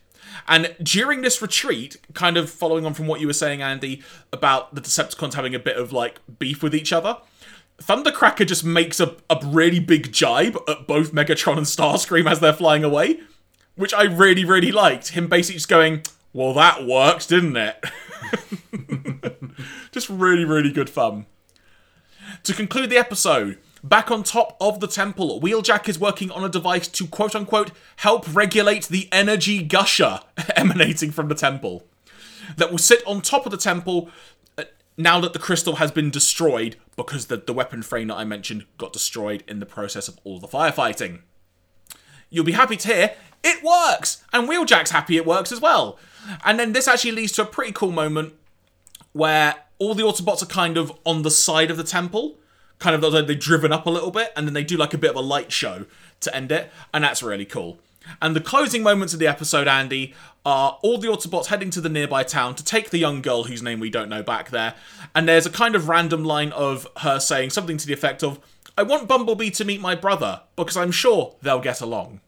And 0.48 0.76
during 0.82 1.22
this 1.22 1.42
retreat, 1.42 1.98
kind 2.14 2.38
of 2.38 2.50
following 2.50 2.86
on 2.86 2.94
from 2.94 3.08
what 3.08 3.20
you 3.20 3.28
were 3.28 3.34
saying, 3.34 3.62
Andy, 3.62 4.02
about 4.32 4.76
the 4.76 4.82
Decepticons 4.82 5.34
having 5.34 5.56
a 5.56 5.60
bit 5.60 5.78
of 5.78 5.92
like 5.92 6.20
beef 6.40 6.64
with 6.64 6.76
each 6.76 6.92
other, 6.92 7.18
Thundercracker 7.80 8.48
just 8.48 8.64
makes 8.64 9.00
a, 9.00 9.16
a 9.30 9.40
really 9.44 9.80
big 9.80 10.12
jibe 10.12 10.58
at 10.68 10.88
both 10.88 11.12
Megatron 11.12 11.58
and 11.58 11.66
Starscream 11.66 12.30
as 12.30 12.40
they're 12.40 12.54
flying 12.54 12.84
away, 12.84 13.20
which 13.76 13.94
I 13.94 14.04
really, 14.04 14.46
really 14.46 14.72
liked. 14.72 15.10
Him 15.10 15.28
basically 15.28 15.58
just 15.58 15.70
going, 15.70 16.04
Well, 16.32 16.54
that 16.54 16.86
worked, 16.86 17.30
didn't 17.30 17.58
it? 17.58 17.84
just 19.92 20.10
really, 20.10 20.46
really 20.46 20.72
good 20.72 20.90
fun. 20.90 21.26
To 22.44 22.54
conclude 22.54 22.90
the 22.90 22.98
episode, 22.98 23.58
back 23.84 24.10
on 24.10 24.24
top 24.24 24.56
of 24.62 24.80
the 24.80 24.88
temple, 24.88 25.42
Wheeljack 25.42 25.90
is 25.90 26.00
working 26.00 26.32
on 26.32 26.44
a 26.44 26.50
device 26.50 26.88
to 26.88 27.08
quote 27.08 27.36
unquote 27.36 27.72
help 27.98 28.34
regulate 28.34 28.88
the 28.88 29.10
energy 29.12 29.62
gusher 29.62 30.22
emanating 30.56 31.12
from 31.12 31.28
the 31.28 31.36
temple 31.36 31.84
that 32.58 32.72
will 32.72 32.78
sit 32.78 33.06
on 33.06 33.22
top 33.22 33.46
of 33.46 33.52
the 33.52 33.58
temple 33.58 34.10
uh, 34.58 34.64
now 34.98 35.20
that 35.20 35.34
the 35.34 35.40
crystal 35.40 35.76
has 35.76 35.92
been 35.92 36.10
destroyed 36.10 36.76
because 36.96 37.28
the, 37.28 37.38
the 37.38 37.54
weapon 37.54 37.82
frame 37.82 38.08
that 38.08 38.16
I 38.16 38.24
mentioned 38.24 38.66
got 38.78 38.94
destroyed 38.94 39.44
in 39.48 39.60
the 39.60 39.66
process 39.66 40.08
of 40.08 40.20
all 40.24 40.40
the 40.40 40.48
firefighting. 40.48 41.22
You'll 42.30 42.46
be 42.46 42.54
happy 42.54 42.78
to 42.78 42.88
hear 42.88 43.14
it 43.44 43.62
works, 43.62 44.24
and 44.32 44.48
Wheeljack's 44.48 44.92
happy 44.92 45.18
it 45.18 45.26
works 45.26 45.52
as 45.52 45.60
well. 45.60 46.00
And 46.46 46.58
then 46.58 46.72
this 46.72 46.88
actually 46.88 47.12
leads 47.12 47.34
to 47.34 47.42
a 47.42 47.46
pretty 47.46 47.74
cool 47.74 47.92
moment 47.92 48.34
where 49.12 49.56
all 49.80 49.94
the 49.94 50.04
Autobots 50.04 50.42
are 50.42 50.48
kind 50.48 50.78
of 50.78 50.98
on 51.06 51.24
the 51.24 51.30
side 51.30 51.70
of 51.70 51.76
the 51.76 51.84
temple, 51.84 52.38
kind 52.80 52.96
of 52.96 53.14
like 53.14 53.28
they're 53.28 53.36
driven 53.36 53.72
up 53.72 53.86
a 53.86 53.90
little 53.90 54.12
bit, 54.12 54.32
and 54.36 54.48
then 54.48 54.54
they 54.54 54.64
do 54.64 54.78
like 54.78 54.94
a 54.94 54.98
bit 54.98 55.12
of 55.12 55.16
a 55.16 55.22
light 55.22 55.52
show 55.52 55.86
to 56.22 56.36
end 56.36 56.52
it, 56.52 56.72
and 56.94 57.04
that's 57.04 57.24
really 57.24 57.46
cool. 57.46 57.78
And 58.22 58.36
the 58.36 58.42
closing 58.42 58.84
moments 58.84 59.14
of 59.14 59.20
the 59.20 59.28
episode, 59.28 59.68
Andy, 59.68 60.14
are 60.46 60.78
all 60.82 60.98
the 60.98 61.08
Autobots 61.08 61.46
heading 61.46 61.70
to 61.70 61.80
the 61.80 61.88
nearby 61.88 62.24
town 62.24 62.54
to 62.56 62.64
take 62.64 62.90
the 62.90 62.98
young 62.98 63.22
girl 63.22 63.46
whose 63.46 63.64
name 63.64 63.80
we 63.80 63.90
don't 63.90 64.10
know 64.10 64.22
back 64.22 64.50
there. 64.50 64.76
And 65.16 65.28
there's 65.28 65.46
a 65.46 65.50
kind 65.50 65.74
of 65.74 65.88
random 65.88 66.26
line 66.26 66.52
of 66.52 66.86
her 66.98 67.20
saying 67.20 67.52
something 67.52 67.78
to 67.78 67.88
the 67.88 67.94
effect 67.94 68.22
of, 68.22 68.40
I 68.78 68.84
want 68.84 69.08
Bumblebee 69.08 69.52
to 69.52 69.64
meet 69.64 69.80
my 69.80 69.96
brother, 69.96 70.42
because 70.58 70.76
I'm 70.76 70.92
sure 70.92 71.36
they'll 71.42 71.62
get 71.62 71.80
along. 71.80 72.20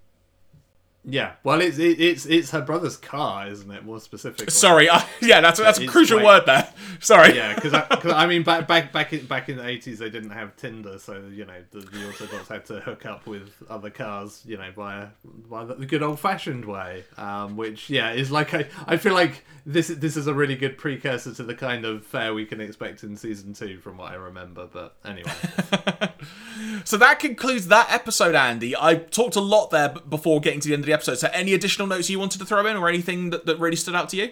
Yeah. 1.08 1.34
Well, 1.44 1.62
it's 1.62 1.78
it, 1.78 2.00
it's 2.00 2.26
it's 2.26 2.52
her 2.52 2.62
brother's 2.62 2.98
car, 2.98 3.48
isn't 3.48 3.70
it? 3.70 3.86
More 3.86 4.00
specifically. 4.00 4.52
Sorry, 4.52 4.90
I, 4.90 5.06
yeah, 5.22 5.42
that's 5.42 5.60
that's 5.60 5.80
a 5.80 5.86
crucial 5.86 6.18
like- 6.18 6.26
word 6.26 6.46
there. 6.46 6.74
Sorry. 7.00 7.36
Yeah, 7.36 7.54
because 7.54 7.74
I, 7.74 7.86
I 8.24 8.26
mean, 8.26 8.44
back 8.44 8.68
back 8.68 8.92
back 8.92 9.14
in 9.14 9.26
back 9.26 9.50
in 9.50 9.58
the 9.58 9.68
eighties, 9.68 10.00
they 10.00 10.10
didn't 10.10 10.32
have 10.32 10.56
Tinder, 10.56 10.98
so 10.98 11.22
you 11.32 11.46
know 11.46 11.54
the, 11.72 11.80
the 11.80 11.98
Autobots 11.98 12.48
had 12.48 12.66
to 12.66 12.80
hook 12.80 13.06
up 13.06 13.28
with 13.28 13.52
other 13.70 13.90
cars, 13.90 14.42
you 14.46 14.58
know, 14.58 14.72
via 14.76 15.10
via 15.50 15.66
the 15.66 15.86
good 15.86 16.02
old 16.02 16.20
fashioned 16.20 16.66
way. 16.66 17.04
Um, 17.18 17.56
which 17.56 17.90
yeah 17.90 18.12
is 18.12 18.32
like 18.32 18.54
I, 18.54 18.68
I 18.88 18.98
feel 18.98 19.14
like 19.14 19.44
this 19.66 19.88
this 19.90 20.18
is 20.18 20.28
a 20.28 20.34
really 20.34 20.56
good 20.56 20.78
precursor 20.78 21.34
to 21.36 21.44
the 21.44 21.56
kind 21.56 21.86
of 21.86 22.06
fare 22.06 22.34
we 22.34 22.46
can 22.46 22.62
expect 22.62 23.04
in 23.04 23.16
season 23.18 23.54
two, 23.54 23.78
from 23.78 23.98
what 23.98 24.12
I 24.12 24.16
remember. 24.16 24.68
But 24.72 24.96
anyway, 25.04 25.32
So 26.84 26.98
that 26.98 27.20
concludes 27.20 27.68
that 27.68 27.92
episode, 27.92 28.36
Andy. 28.36 28.76
I 28.76 28.96
talked 28.96 29.36
a 29.36 29.42
lot 29.42 29.72
there 29.72 29.90
before 29.90 30.40
getting 30.40 30.60
to 30.62 30.68
the 30.68 30.74
end 30.74 30.84
of 30.84 30.86
the 30.86 30.94
episode. 30.94 31.16
So 31.16 31.30
any 31.34 31.54
additional 31.54 31.88
notes 31.88 32.10
you 32.10 32.20
wanted 32.20 32.40
to 32.40 32.46
throw 32.46 32.66
in 32.66 32.78
or 32.78 32.88
anything 32.88 33.32
that, 33.32 33.46
that 33.46 33.60
really 33.60 33.76
stood 33.76 33.96
out 33.96 34.10
to 34.10 34.18
you? 34.18 34.32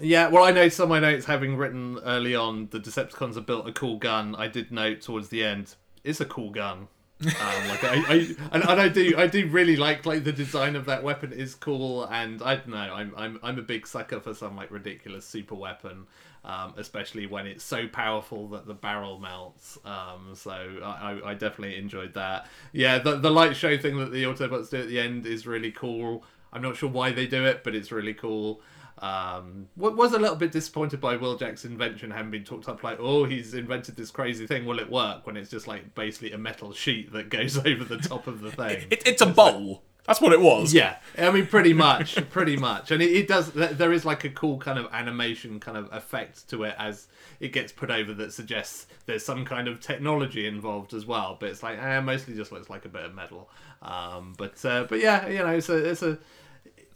yeah. 0.00 0.28
Well, 0.28 0.44
I 0.44 0.50
noticed 0.50 0.80
on 0.80 0.88
my 0.88 1.00
notes, 1.00 1.24
having 1.24 1.56
written 1.56 1.98
early 2.04 2.34
on, 2.34 2.68
the 2.70 2.80
Decepticons 2.80 3.36
have 3.36 3.46
built 3.46 3.68
a 3.68 3.72
cool 3.72 3.98
gun. 3.98 4.34
I 4.34 4.48
did 4.48 4.72
note 4.72 5.00
towards 5.00 5.28
the 5.28 5.44
end, 5.44 5.74
it's 6.02 6.20
a 6.20 6.26
cool 6.26 6.50
gun. 6.50 6.88
Um, 7.22 7.68
like 7.68 7.84
I, 7.84 8.04
I 8.08 8.14
and, 8.52 8.64
and 8.64 8.80
I 8.80 8.88
do 8.88 9.14
I 9.16 9.28
do 9.28 9.46
really 9.46 9.76
like 9.76 10.04
like 10.04 10.24
the 10.24 10.32
design 10.32 10.74
of 10.76 10.84
that 10.86 11.02
weapon 11.02 11.32
is 11.32 11.54
cool 11.54 12.04
and 12.06 12.42
I 12.42 12.56
don't 12.56 12.68
know 12.68 12.76
I'm 12.76 13.14
I'm 13.16 13.38
I'm 13.42 13.58
a 13.58 13.62
big 13.62 13.86
sucker 13.86 14.20
for 14.20 14.34
some 14.34 14.56
like 14.56 14.70
ridiculous 14.70 15.24
super 15.24 15.54
weapon 15.54 16.06
um, 16.44 16.74
especially 16.76 17.26
when 17.26 17.46
it's 17.46 17.64
so 17.64 17.88
powerful 17.88 18.48
that 18.48 18.66
the 18.66 18.74
barrel 18.74 19.18
melts 19.18 19.78
um, 19.84 20.34
so 20.34 20.50
I, 20.82 21.20
I 21.24 21.34
definitely 21.34 21.76
enjoyed 21.76 22.14
that 22.14 22.46
yeah 22.72 22.98
the 22.98 23.16
the 23.16 23.30
light 23.30 23.56
show 23.56 23.76
thing 23.78 23.98
that 23.98 24.12
the 24.12 24.24
Autobots 24.24 24.70
do 24.70 24.80
at 24.80 24.88
the 24.88 25.00
end 25.00 25.26
is 25.26 25.46
really 25.46 25.70
cool 25.70 26.24
I'm 26.52 26.62
not 26.62 26.76
sure 26.76 26.90
why 26.90 27.12
they 27.12 27.26
do 27.26 27.44
it 27.44 27.64
but 27.64 27.74
it's 27.74 27.90
really 27.90 28.14
cool 28.14 28.60
um, 28.98 29.68
was 29.76 30.12
a 30.12 30.18
little 30.18 30.36
bit 30.36 30.52
disappointed 30.52 31.00
by 31.00 31.16
Wheeljack's 31.16 31.64
invention 31.64 32.10
having 32.10 32.30
been 32.30 32.44
talked 32.44 32.68
up 32.68 32.82
like, 32.82 32.98
oh, 33.00 33.24
he's 33.24 33.52
invented 33.52 33.96
this 33.96 34.10
crazy 34.10 34.46
thing. 34.46 34.64
Will 34.64 34.78
it 34.78 34.90
work? 34.90 35.26
When 35.26 35.36
it's 35.36 35.50
just 35.50 35.66
like 35.66 35.94
basically 35.94 36.32
a 36.32 36.38
metal 36.38 36.72
sheet 36.72 37.12
that 37.12 37.28
goes 37.28 37.58
over 37.66 37.84
the 37.84 37.98
top 37.98 38.26
of 38.26 38.40
the 38.40 38.52
thing. 38.52 38.86
It, 38.90 39.06
it's 39.06 39.20
a 39.20 39.26
bowl. 39.26 39.82
That's 40.06 40.20
what 40.20 40.32
it 40.34 40.40
was. 40.40 40.74
Yeah, 40.74 40.96
I 41.16 41.30
mean, 41.30 41.46
pretty 41.46 41.72
much, 41.72 42.16
pretty 42.30 42.56
much, 42.56 42.90
and 42.90 43.02
it, 43.02 43.10
it, 43.10 43.28
does. 43.28 43.52
There 43.52 43.92
is 43.92 44.04
like 44.04 44.24
a 44.24 44.30
cool 44.30 44.58
kind 44.58 44.78
of 44.78 44.86
animation 44.92 45.60
kind 45.60 45.78
of 45.78 45.90
effect 45.92 46.48
to 46.50 46.64
it 46.64 46.74
as 46.78 47.06
it 47.40 47.52
gets 47.52 47.72
put 47.72 47.90
over 47.90 48.12
that 48.14 48.32
suggests 48.32 48.86
there's 49.06 49.24
some 49.24 49.46
kind 49.46 49.66
of 49.66 49.80
technology 49.80 50.46
involved 50.46 50.92
as 50.92 51.06
well. 51.06 51.38
But 51.40 51.50
it's 51.50 51.62
like, 51.62 51.78
eh, 51.78 52.00
mostly 52.00 52.34
just 52.34 52.52
looks 52.52 52.68
like 52.68 52.84
a 52.84 52.88
bit 52.90 53.02
of 53.02 53.14
metal. 53.14 53.48
Um, 53.80 54.34
but 54.36 54.62
uh, 54.64 54.84
but 54.88 55.00
yeah, 55.00 55.26
you 55.26 55.38
know, 55.38 55.48
it's 55.48 55.70
a 55.70 55.90
it's 55.90 56.02
a 56.02 56.18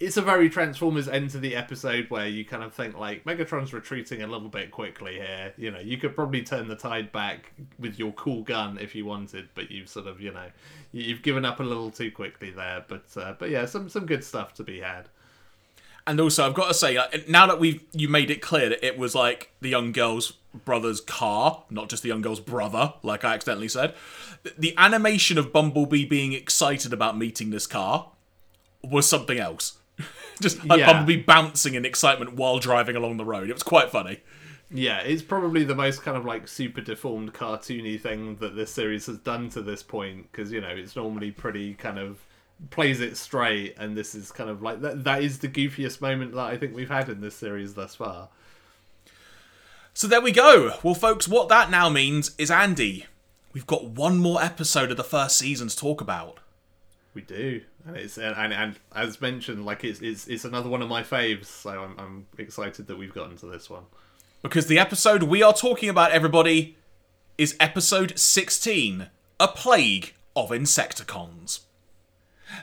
it's 0.00 0.16
a 0.16 0.22
very 0.22 0.48
Transformers 0.48 1.08
end 1.08 1.30
to 1.30 1.38
the 1.38 1.56
episode 1.56 2.08
where 2.08 2.28
you 2.28 2.44
kind 2.44 2.62
of 2.62 2.72
think 2.72 2.96
like 2.96 3.24
Megatron's 3.24 3.72
retreating 3.72 4.22
a 4.22 4.26
little 4.26 4.48
bit 4.48 4.70
quickly 4.70 5.14
here. 5.14 5.52
You 5.56 5.72
know, 5.72 5.80
you 5.80 5.98
could 5.98 6.14
probably 6.14 6.42
turn 6.42 6.68
the 6.68 6.76
tide 6.76 7.10
back 7.10 7.52
with 7.80 7.98
your 7.98 8.12
cool 8.12 8.42
gun 8.42 8.78
if 8.78 8.94
you 8.94 9.04
wanted, 9.04 9.48
but 9.54 9.70
you've 9.70 9.88
sort 9.88 10.06
of 10.06 10.20
you 10.20 10.32
know 10.32 10.46
you've 10.92 11.22
given 11.22 11.44
up 11.44 11.58
a 11.58 11.64
little 11.64 11.90
too 11.90 12.12
quickly 12.12 12.50
there. 12.50 12.84
But 12.86 13.06
uh, 13.16 13.34
but 13.38 13.50
yeah, 13.50 13.66
some 13.66 13.88
some 13.88 14.06
good 14.06 14.22
stuff 14.22 14.54
to 14.54 14.62
be 14.62 14.80
had. 14.80 15.08
And 16.06 16.20
also, 16.20 16.46
I've 16.46 16.54
got 16.54 16.68
to 16.68 16.74
say, 16.74 16.98
now 17.28 17.46
that 17.48 17.58
we've 17.58 17.84
you 17.92 18.08
made 18.08 18.30
it 18.30 18.40
clear 18.40 18.68
that 18.68 18.86
it 18.86 18.96
was 18.96 19.14
like 19.14 19.52
the 19.60 19.68
young 19.68 19.90
girl's 19.92 20.32
brother's 20.64 21.00
car, 21.00 21.64
not 21.70 21.90
just 21.90 22.02
the 22.02 22.08
young 22.08 22.22
girl's 22.22 22.40
brother, 22.40 22.94
like 23.02 23.24
I 23.24 23.34
accidentally 23.34 23.68
said, 23.68 23.94
the 24.56 24.74
animation 24.78 25.36
of 25.38 25.52
Bumblebee 25.52 26.06
being 26.06 26.32
excited 26.32 26.92
about 26.92 27.18
meeting 27.18 27.50
this 27.50 27.66
car 27.66 28.12
was 28.82 29.06
something 29.06 29.38
else 29.38 29.77
just 30.40 30.64
like 30.64 30.80
yeah. 30.80 30.92
Bumblebee 30.92 31.22
bouncing 31.22 31.74
in 31.74 31.84
excitement 31.84 32.34
while 32.34 32.58
driving 32.58 32.96
along 32.96 33.16
the 33.16 33.24
road. 33.24 33.50
It 33.50 33.54
was 33.54 33.62
quite 33.62 33.90
funny. 33.90 34.20
Yeah, 34.70 34.98
it's 35.00 35.22
probably 35.22 35.64
the 35.64 35.74
most 35.74 36.02
kind 36.02 36.16
of 36.16 36.26
like 36.26 36.46
super 36.46 36.82
deformed 36.82 37.32
cartoony 37.32 37.98
thing 37.98 38.36
that 38.36 38.54
this 38.54 38.70
series 38.70 39.06
has 39.06 39.18
done 39.18 39.48
to 39.50 39.62
this 39.62 39.82
point 39.82 40.30
because 40.30 40.52
you 40.52 40.60
know 40.60 40.68
it's 40.68 40.94
normally 40.94 41.30
pretty 41.30 41.74
kind 41.74 41.98
of 41.98 42.18
plays 42.70 43.00
it 43.00 43.16
straight 43.16 43.76
and 43.78 43.96
this 43.96 44.14
is 44.14 44.32
kind 44.32 44.50
of 44.50 44.62
like 44.62 44.80
that 44.80 45.04
that 45.04 45.22
is 45.22 45.38
the 45.38 45.48
goofiest 45.48 46.00
moment 46.00 46.34
that 46.34 46.40
I 46.46 46.56
think 46.58 46.74
we've 46.74 46.90
had 46.90 47.08
in 47.08 47.20
this 47.20 47.34
series 47.34 47.74
thus 47.74 47.94
far. 47.94 48.28
So 49.94 50.06
there 50.06 50.20
we 50.20 50.32
go. 50.32 50.74
Well 50.82 50.94
folks, 50.94 51.26
what 51.26 51.48
that 51.48 51.70
now 51.70 51.88
means 51.88 52.34
is 52.36 52.50
Andy, 52.50 53.06
we've 53.54 53.66
got 53.66 53.84
one 53.84 54.18
more 54.18 54.42
episode 54.42 54.90
of 54.90 54.98
the 54.98 55.04
first 55.04 55.38
season 55.38 55.68
to 55.68 55.76
talk 55.76 56.02
about. 56.02 56.40
We 57.18 57.24
do 57.24 57.62
and 57.84 57.96
it's 57.96 58.16
and, 58.16 58.36
and, 58.36 58.52
and 58.52 58.78
as 58.94 59.20
mentioned, 59.20 59.66
like 59.66 59.82
it's, 59.82 60.00
it's 60.00 60.28
it's 60.28 60.44
another 60.44 60.68
one 60.68 60.82
of 60.82 60.88
my 60.88 61.02
faves. 61.02 61.46
So 61.46 61.70
I'm 61.70 61.98
I'm 61.98 62.26
excited 62.38 62.86
that 62.86 62.96
we've 62.96 63.12
gotten 63.12 63.36
to 63.38 63.46
this 63.46 63.68
one 63.68 63.82
because 64.40 64.68
the 64.68 64.78
episode 64.78 65.24
we 65.24 65.42
are 65.42 65.52
talking 65.52 65.88
about, 65.88 66.12
everybody, 66.12 66.76
is 67.36 67.56
episode 67.58 68.16
16, 68.16 69.08
a 69.40 69.48
plague 69.48 70.14
of 70.36 70.50
Insecticons. 70.50 71.62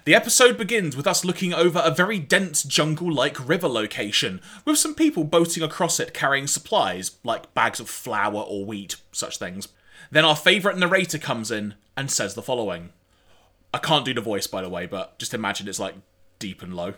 The 0.05 0.15
episode 0.15 0.57
begins 0.57 0.95
with 0.95 1.05
us 1.05 1.25
looking 1.25 1.53
over 1.53 1.81
a 1.83 1.91
very 1.91 2.17
dense 2.17 2.63
jungle 2.63 3.13
like 3.13 3.45
river 3.45 3.67
location, 3.67 4.39
with 4.63 4.77
some 4.77 4.95
people 4.95 5.25
boating 5.25 5.63
across 5.63 5.99
it 5.99 6.13
carrying 6.13 6.47
supplies, 6.47 7.17
like 7.25 7.53
bags 7.53 7.81
of 7.81 7.89
flour 7.89 8.39
or 8.39 8.65
wheat, 8.65 8.95
such 9.11 9.37
things. 9.37 9.67
Then 10.11 10.23
our 10.23 10.37
favourite 10.37 10.77
narrator 10.77 11.17
comes 11.17 11.51
in 11.51 11.73
and 11.97 12.09
says 12.09 12.35
the 12.35 12.41
following 12.41 12.93
I 13.75 13.77
can't 13.77 14.05
do 14.05 14.13
the 14.13 14.21
voice, 14.21 14.47
by 14.47 14.61
the 14.61 14.69
way, 14.69 14.85
but 14.85 15.19
just 15.19 15.33
imagine 15.33 15.67
it's 15.67 15.81
like 15.81 15.95
deep 16.39 16.63
and 16.63 16.73
low. 16.73 16.93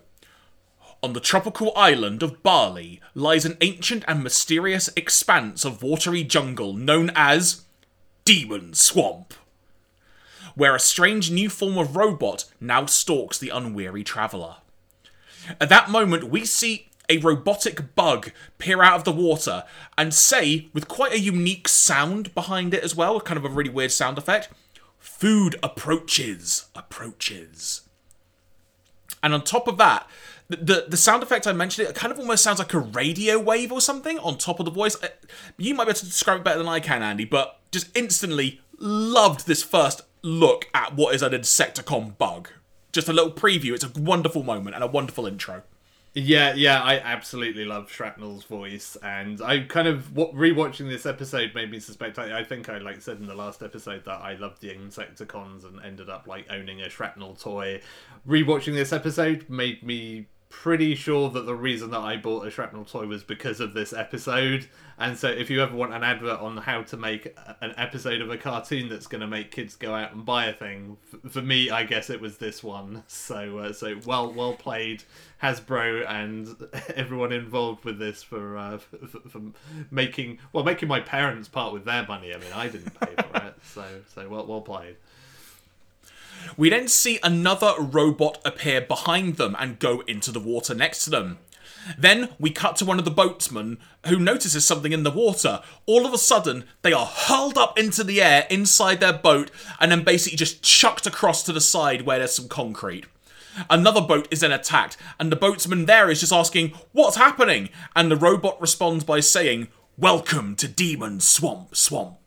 On 1.02 1.14
the 1.14 1.20
tropical 1.20 1.74
island 1.76 2.22
of 2.22 2.44
Bali 2.44 3.02
lies 3.16 3.46
an 3.46 3.58
ancient 3.62 4.06
and 4.08 4.24
mysterious 4.24 4.88
expanse 4.96 5.66
of 5.66 5.82
watery 5.82 6.24
jungle 6.24 6.74
known 6.74 7.10
as 7.16 7.64
Demon 8.26 8.76
Swamp, 8.76 9.34
where 10.54 10.76
a 10.76 10.80
strange 10.80 11.32
new 11.32 11.50
form 11.50 11.80
of 11.80 11.96
robot 11.96 12.46
now 12.62 12.86
stalks 12.86 13.40
the 13.40 13.50
unweary 13.50 14.06
traveller. 14.06 14.58
At 15.60 15.70
that 15.70 15.90
moment, 15.90 16.26
we 16.26 16.46
see 16.46 16.90
a 17.10 17.18
robotic 17.18 17.96
bug 17.96 18.32
peer 18.60 18.84
out 18.84 18.98
of 18.98 19.04
the 19.04 19.12
water 19.12 19.64
and 19.98 20.14
say, 20.14 20.70
with 20.74 20.88
quite 20.88 21.14
a 21.14 21.20
unique 21.20 21.68
sound 21.68 22.36
behind 22.36 22.76
it 22.76 22.84
as 22.84 22.96
well, 22.96 23.20
kind 23.20 23.40
of 23.40 23.46
a 23.46 23.50
really 23.50 23.72
weird 23.72 23.92
sound 23.92 24.20
effect, 24.20 24.50
Food 25.18 25.56
approaches, 25.64 26.68
approaches. 26.76 27.82
And 29.24 29.34
on 29.34 29.44
top 29.44 29.68
of 29.68 29.78
that, 29.78 30.08
the 30.48 30.86
the 30.88 30.98
sound 30.98 31.24
effect 31.24 31.48
I 31.48 31.54
mentioned, 31.54 31.88
it 31.88 31.96
kind 31.96 32.14
of 32.14 32.20
almost 32.20 32.44
sounds 32.44 32.60
like 32.60 32.74
a 32.74 32.80
radio 32.80 33.40
wave 33.40 33.72
or 33.72 33.82
something 33.82 34.20
on 34.20 34.38
top 34.38 34.60
of 34.60 34.66
the 34.66 34.72
voice. 34.72 35.02
Uh, 35.02 35.08
you 35.58 35.74
might 35.74 35.86
be 35.86 35.90
able 35.90 36.00
to 36.00 36.06
describe 36.06 36.42
it 36.42 36.44
better 36.44 36.60
than 36.60 36.68
I 36.68 36.80
can, 36.80 37.02
Andy, 37.02 37.26
but 37.26 37.60
just 37.72 37.96
instantly 37.98 38.62
loved 38.78 39.48
this 39.48 39.64
first 39.64 40.04
look 40.22 40.68
at 40.74 40.96
what 40.96 41.16
is 41.16 41.24
an 41.24 41.32
Insecticon 41.32 42.18
bug. 42.18 42.50
Just 42.92 43.10
a 43.10 43.14
little 43.14 43.32
preview. 43.32 43.74
It's 43.74 43.84
a 43.84 43.92
wonderful 44.00 44.44
moment 44.44 44.76
and 44.76 44.84
a 44.84 44.88
wonderful 44.88 45.26
intro. 45.26 45.64
Yeah, 46.20 46.56
yeah, 46.56 46.82
I 46.82 46.98
absolutely 46.98 47.64
love 47.64 47.92
Shrapnel's 47.92 48.44
voice, 48.44 48.98
and 49.04 49.40
I 49.40 49.60
kind 49.60 49.88
of 49.88 50.10
rewatching 50.16 50.90
this 50.90 51.06
episode 51.06 51.54
made 51.54 51.70
me 51.70 51.80
suspect. 51.80 52.18
I, 52.18 52.40
I, 52.40 52.44
think 52.44 52.70
I 52.70 52.80
like 52.80 53.02
said 53.02 53.18
in 53.20 53.28
the 53.28 53.36
last 53.36 53.62
episode 53.62 54.04
that 54.06 54.20
I 54.20 54.34
loved 54.34 54.60
the 54.60 54.70
Insecticons 54.70 55.64
and 55.64 55.80
ended 55.86 56.10
up 56.10 56.26
like 56.26 56.48
owning 56.50 56.82
a 56.82 56.90
Shrapnel 56.90 57.36
toy. 57.36 57.82
Rewatching 58.28 58.74
this 58.74 58.92
episode 58.92 59.48
made 59.48 59.84
me 59.84 60.26
pretty 60.50 60.96
sure 60.96 61.30
that 61.30 61.46
the 61.46 61.56
reason 61.56 61.92
that 61.92 62.00
I 62.00 62.18
bought 62.18 62.48
a 62.48 62.52
shrapnel 62.52 62.86
toy 62.86 63.06
was 63.06 63.24
because 63.24 63.60
of 63.60 63.74
this 63.74 63.94
episode. 63.94 64.68
And 65.00 65.18
so, 65.18 65.28
if 65.28 65.50
you 65.50 65.62
ever 65.62 65.76
want 65.76 65.94
an 65.94 66.04
advert 66.04 66.40
on 66.40 66.58
how 66.58 66.82
to 66.84 66.98
make 66.98 67.38
an 67.62 67.74
episode 67.78 68.22
of 68.22 68.32
a 68.32 68.38
cartoon 68.38 68.90
that's 68.90 69.06
going 69.06 69.22
to 69.22 69.28
make 69.28 69.52
kids 69.52 69.76
go 69.76 69.94
out 69.94 70.14
and 70.14 70.26
buy 70.26 70.46
a 70.46 70.54
thing, 70.54 70.98
for 71.30 71.42
me, 71.42 71.70
I 71.70 71.84
guess 71.84 72.10
it 72.10 72.20
was 72.20 72.38
this 72.38 72.64
one. 72.64 73.04
So, 73.28 73.58
uh, 73.58 73.74
so 73.74 74.00
well, 74.06 74.32
well 74.32 74.54
played, 74.54 75.04
Hasbro 75.44 76.10
and 76.10 76.56
everyone 76.96 77.32
involved 77.32 77.84
with 77.84 78.00
this 78.00 78.24
for, 78.24 78.58
uh, 78.58 78.78
for, 79.08 79.20
for 79.28 79.42
making 79.92 80.40
well 80.54 80.64
making 80.64 80.88
my 80.88 81.02
parents 81.02 81.48
part 81.48 81.74
with 81.74 81.84
their 81.84 82.06
money. 82.08 82.34
I 82.34 82.38
mean, 82.38 82.54
I 82.54 82.70
didn't 82.70 82.98
pay 83.00 83.14
for 83.16 83.48
it, 83.48 83.56
so 83.64 83.86
so 84.14 84.30
well, 84.30 84.46
well 84.46 84.62
played. 84.62 84.96
We 86.56 86.70
then 86.70 86.88
see 86.88 87.20
another 87.24 87.74
robot 87.80 88.40
appear 88.44 88.82
behind 88.82 89.36
them 89.36 89.56
and 89.60 89.80
go 89.80 90.02
into 90.02 90.32
the 90.32 90.40
water 90.40 90.74
next 90.74 91.04
to 91.04 91.10
them. 91.10 91.40
Then 91.98 92.30
we 92.40 92.50
cut 92.50 92.76
to 92.78 92.86
one 92.86 93.00
of 93.00 93.06
the 93.06 93.12
boatsmen 93.12 93.78
who 94.08 94.20
notices 94.20 94.66
something 94.66 94.92
in 94.92 95.04
the 95.04 95.12
water. 95.12 95.62
All 95.86 96.06
of 96.06 96.14
a 96.14 96.18
sudden, 96.18 96.66
they 96.82 96.94
are 96.94 97.06
hurled 97.06 97.58
up 97.58 97.78
into 97.78 98.04
the 98.04 98.22
air 98.22 98.46
inside 98.50 99.00
their 99.00 99.14
boat 99.14 99.52
and 99.80 99.92
then 99.92 100.04
basically 100.04 100.38
just 100.38 100.64
chucked 100.64 101.08
across 101.08 101.44
to 101.44 101.54
the 101.54 101.62
side 101.62 102.02
where 102.02 102.20
there's 102.20 102.36
some 102.36 102.50
concrete. 102.50 103.06
Another 103.70 104.02
boat 104.02 104.28
is 104.30 104.42
then 104.42 104.52
attacked, 104.52 104.98
and 105.20 105.32
the 105.32 105.36
boatsman 105.36 105.88
there 105.88 106.12
is 106.12 106.20
just 106.20 106.32
asking, 106.32 106.74
What's 106.92 107.18
happening? 107.18 107.70
And 107.96 108.12
the 108.12 108.16
robot 108.16 108.62
responds 108.62 109.04
by 109.04 109.20
saying, 109.20 109.70
Welcome 109.98 110.56
to 110.58 110.68
Demon 110.68 111.20
Swamp 111.22 111.76
Swamp. 111.76 112.27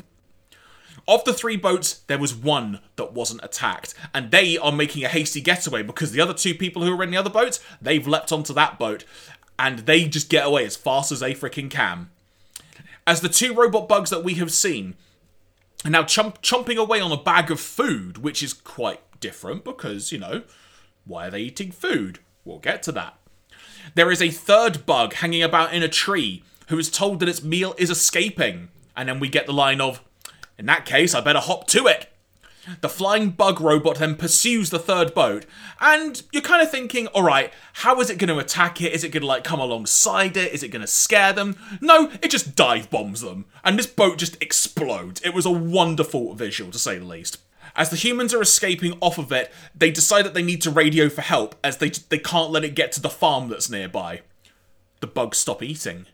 Of 1.10 1.24
the 1.24 1.34
three 1.34 1.56
boats, 1.56 2.02
there 2.06 2.20
was 2.20 2.36
one 2.36 2.78
that 2.94 3.12
wasn't 3.12 3.42
attacked, 3.42 3.94
and 4.14 4.30
they 4.30 4.56
are 4.56 4.70
making 4.70 5.04
a 5.04 5.08
hasty 5.08 5.40
getaway 5.40 5.82
because 5.82 6.12
the 6.12 6.20
other 6.20 6.32
two 6.32 6.54
people 6.54 6.84
who 6.84 6.96
are 6.96 7.02
in 7.02 7.10
the 7.10 7.16
other 7.16 7.28
boats, 7.28 7.58
they've 7.82 8.06
leapt 8.06 8.30
onto 8.30 8.54
that 8.54 8.78
boat, 8.78 9.04
and 9.58 9.80
they 9.80 10.04
just 10.04 10.30
get 10.30 10.46
away 10.46 10.64
as 10.64 10.76
fast 10.76 11.10
as 11.10 11.18
they 11.18 11.34
freaking 11.34 11.68
can. 11.68 12.10
As 13.08 13.22
the 13.22 13.28
two 13.28 13.52
robot 13.52 13.88
bugs 13.88 14.10
that 14.10 14.22
we 14.22 14.34
have 14.34 14.52
seen 14.52 14.94
are 15.84 15.90
now 15.90 16.04
chomp- 16.04 16.42
chomping 16.42 16.76
away 16.76 17.00
on 17.00 17.10
a 17.10 17.16
bag 17.16 17.50
of 17.50 17.58
food, 17.58 18.18
which 18.18 18.40
is 18.40 18.52
quite 18.52 19.00
different 19.18 19.64
because, 19.64 20.12
you 20.12 20.18
know, 20.18 20.42
why 21.04 21.26
are 21.26 21.30
they 21.32 21.40
eating 21.40 21.72
food? 21.72 22.20
We'll 22.44 22.60
get 22.60 22.84
to 22.84 22.92
that. 22.92 23.18
There 23.96 24.12
is 24.12 24.22
a 24.22 24.30
third 24.30 24.86
bug 24.86 25.14
hanging 25.14 25.42
about 25.42 25.74
in 25.74 25.82
a 25.82 25.88
tree 25.88 26.44
who 26.68 26.78
is 26.78 26.88
told 26.88 27.18
that 27.18 27.28
its 27.28 27.42
meal 27.42 27.74
is 27.78 27.90
escaping, 27.90 28.68
and 28.96 29.08
then 29.08 29.18
we 29.18 29.28
get 29.28 29.46
the 29.46 29.52
line 29.52 29.80
of, 29.80 30.00
in 30.60 30.66
that 30.66 30.84
case, 30.84 31.14
I 31.14 31.22
better 31.22 31.38
hop 31.38 31.66
to 31.68 31.86
it. 31.86 32.12
The 32.82 32.88
flying 32.90 33.30
bug 33.30 33.62
robot 33.62 33.96
then 33.96 34.14
pursues 34.14 34.68
the 34.68 34.78
third 34.78 35.14
boat, 35.14 35.46
and 35.80 36.22
you're 36.32 36.42
kind 36.42 36.62
of 36.62 36.70
thinking, 36.70 37.08
alright, 37.08 37.50
how 37.72 37.98
is 37.98 38.10
it 38.10 38.18
going 38.18 38.28
to 38.28 38.38
attack 38.38 38.82
it? 38.82 38.92
Is 38.92 39.02
it 39.02 39.08
going 39.08 39.22
to 39.22 39.26
like 39.26 39.42
come 39.42 39.58
alongside 39.58 40.36
it? 40.36 40.52
Is 40.52 40.62
it 40.62 40.68
going 40.68 40.82
to 40.82 40.86
scare 40.86 41.32
them? 41.32 41.56
No, 41.80 42.12
it 42.22 42.30
just 42.30 42.54
dive 42.54 42.90
bombs 42.90 43.22
them, 43.22 43.46
and 43.64 43.78
this 43.78 43.86
boat 43.86 44.18
just 44.18 44.40
explodes. 44.42 45.22
It 45.24 45.32
was 45.32 45.46
a 45.46 45.50
wonderful 45.50 46.34
visual, 46.34 46.70
to 46.72 46.78
say 46.78 46.98
the 46.98 47.06
least. 47.06 47.38
As 47.74 47.88
the 47.88 47.96
humans 47.96 48.34
are 48.34 48.42
escaping 48.42 48.98
off 49.00 49.16
of 49.16 49.32
it, 49.32 49.50
they 49.74 49.90
decide 49.90 50.26
that 50.26 50.34
they 50.34 50.42
need 50.42 50.60
to 50.60 50.70
radio 50.70 51.08
for 51.08 51.22
help 51.22 51.54
as 51.64 51.78
they 51.78 51.88
they 51.88 52.18
can't 52.18 52.50
let 52.50 52.64
it 52.64 52.74
get 52.74 52.92
to 52.92 53.00
the 53.00 53.08
farm 53.08 53.48
that's 53.48 53.70
nearby. 53.70 54.20
The 55.00 55.06
bugs 55.06 55.38
stop 55.38 55.62
eating. 55.62 56.04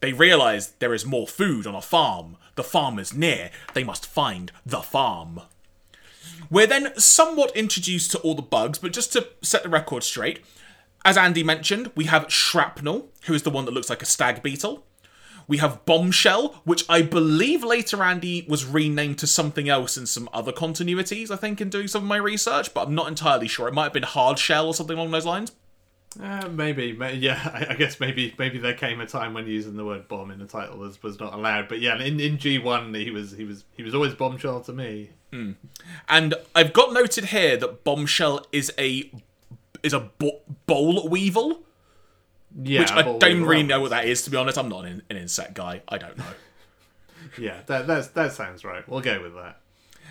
They 0.00 0.12
realize 0.12 0.72
there 0.72 0.92
is 0.92 1.06
more 1.06 1.26
food 1.26 1.66
on 1.66 1.74
a 1.74 1.80
farm. 1.80 2.36
The 2.56 2.64
farm 2.64 2.98
is 2.98 3.14
near. 3.14 3.50
They 3.74 3.84
must 3.84 4.06
find 4.06 4.50
the 4.64 4.80
farm. 4.80 5.42
We're 6.50 6.66
then 6.66 6.98
somewhat 6.98 7.56
introduced 7.56 8.10
to 8.12 8.18
all 8.18 8.34
the 8.34 8.42
bugs, 8.42 8.78
but 8.78 8.92
just 8.92 9.12
to 9.12 9.28
set 9.42 9.62
the 9.62 9.68
record 9.68 10.02
straight, 10.02 10.40
as 11.04 11.16
Andy 11.16 11.44
mentioned, 11.44 11.92
we 11.94 12.06
have 12.06 12.32
Shrapnel, 12.32 13.10
who 13.26 13.34
is 13.34 13.42
the 13.42 13.50
one 13.50 13.64
that 13.64 13.74
looks 13.74 13.90
like 13.90 14.02
a 14.02 14.06
stag 14.06 14.42
beetle. 14.42 14.84
We 15.48 15.58
have 15.58 15.84
Bombshell, 15.84 16.62
which 16.64 16.84
I 16.88 17.02
believe 17.02 17.62
later 17.62 18.02
Andy 18.02 18.44
was 18.48 18.64
renamed 18.64 19.18
to 19.18 19.28
something 19.28 19.68
else 19.68 19.96
in 19.96 20.06
some 20.06 20.28
other 20.32 20.50
continuities, 20.50 21.30
I 21.30 21.36
think, 21.36 21.60
in 21.60 21.70
doing 21.70 21.86
some 21.86 22.02
of 22.02 22.08
my 22.08 22.16
research, 22.16 22.74
but 22.74 22.88
I'm 22.88 22.94
not 22.96 23.06
entirely 23.06 23.46
sure. 23.46 23.68
It 23.68 23.74
might 23.74 23.84
have 23.84 23.92
been 23.92 24.02
Hardshell 24.02 24.66
or 24.66 24.74
something 24.74 24.98
along 24.98 25.12
those 25.12 25.26
lines. 25.26 25.52
Uh, 26.22 26.48
maybe, 26.48 26.92
may, 26.92 27.14
yeah. 27.14 27.40
I, 27.52 27.72
I, 27.72 27.74
guess 27.74 28.00
maybe 28.00 28.34
maybe 28.38 28.58
there 28.58 28.74
came 28.74 29.00
a 29.00 29.06
time 29.06 29.34
when 29.34 29.46
using 29.46 29.76
the 29.76 29.84
word 29.84 30.08
bomb 30.08 30.30
in 30.30 30.38
the 30.38 30.46
title 30.46 30.78
was, 30.78 31.02
was 31.02 31.20
not 31.20 31.34
allowed. 31.34 31.68
But 31.68 31.80
yeah, 31.80 32.00
in, 32.02 32.20
in 32.20 32.38
G 32.38 32.58
one 32.58 32.94
he 32.94 33.10
was 33.10 33.32
he 33.32 33.44
was 33.44 33.64
he 33.76 33.82
was 33.82 33.94
always 33.94 34.14
bombshell 34.14 34.60
to 34.62 34.72
me. 34.72 35.10
Mm. 35.32 35.56
And 36.08 36.34
I've 36.54 36.72
got 36.72 36.92
noted 36.92 37.26
here 37.26 37.56
that 37.56 37.84
bombshell 37.84 38.46
is 38.52 38.72
a 38.78 39.10
is 39.82 39.92
a 39.92 40.00
bo- 40.00 40.40
boll 40.66 41.08
weevil. 41.08 41.62
Yeah, 42.58 42.80
which 42.80 42.92
I 42.92 43.02
don't 43.18 43.44
really 43.44 43.62
know 43.62 43.80
what 43.80 43.90
that 43.90 44.06
is. 44.06 44.22
To 44.22 44.30
be 44.30 44.36
honest, 44.36 44.56
I'm 44.56 44.68
not 44.68 44.86
an, 44.86 45.02
an 45.10 45.16
insect 45.16 45.54
guy. 45.54 45.82
I 45.88 45.98
don't 45.98 46.16
know. 46.16 46.24
yeah, 47.38 47.60
that 47.66 47.86
that's, 47.86 48.08
that 48.08 48.32
sounds 48.32 48.64
right. 48.64 48.88
We'll 48.88 49.00
go 49.00 49.20
with 49.20 49.34
that. 49.34 49.60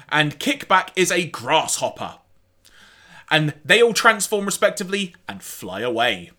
And 0.09 0.39
kickback 0.39 0.89
is 0.95 1.11
a 1.11 1.25
grasshopper 1.25 2.19
and 3.29 3.53
they 3.63 3.81
all 3.81 3.93
transform 3.93 4.45
respectively 4.45 5.15
and 5.27 5.41
fly 5.41 5.81
away. 5.81 6.31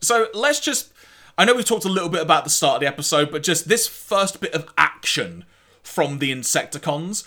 So 0.00 0.28
let's 0.34 0.60
just. 0.60 0.92
I 1.38 1.44
know 1.44 1.54
we've 1.54 1.64
talked 1.64 1.84
a 1.84 1.90
little 1.90 2.08
bit 2.08 2.20
about 2.20 2.44
the 2.44 2.50
start 2.50 2.76
of 2.76 2.80
the 2.80 2.86
episode, 2.86 3.30
but 3.30 3.42
just 3.42 3.68
this 3.68 3.86
first 3.86 4.40
bit 4.40 4.52
of 4.52 4.68
action 4.76 5.44
from 5.82 6.18
the 6.18 6.30
Insecticons, 6.30 7.24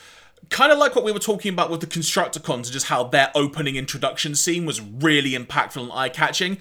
kind 0.49 0.71
of 0.71 0.77
like 0.77 0.95
what 0.95 1.03
we 1.03 1.11
were 1.11 1.19
talking 1.19 1.51
about 1.51 1.71
with 1.71 1.81
the 1.81 1.87
Constructicons, 1.87 2.53
and 2.53 2.71
just 2.71 2.87
how 2.87 3.03
their 3.03 3.31
opening 3.33 3.75
introduction 3.75 4.35
scene 4.35 4.65
was 4.65 4.79
really 4.79 5.31
impactful 5.31 5.81
and 5.81 5.91
eye 5.91 6.09
catching. 6.09 6.57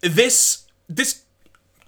This 0.00 0.64
this 0.88 1.25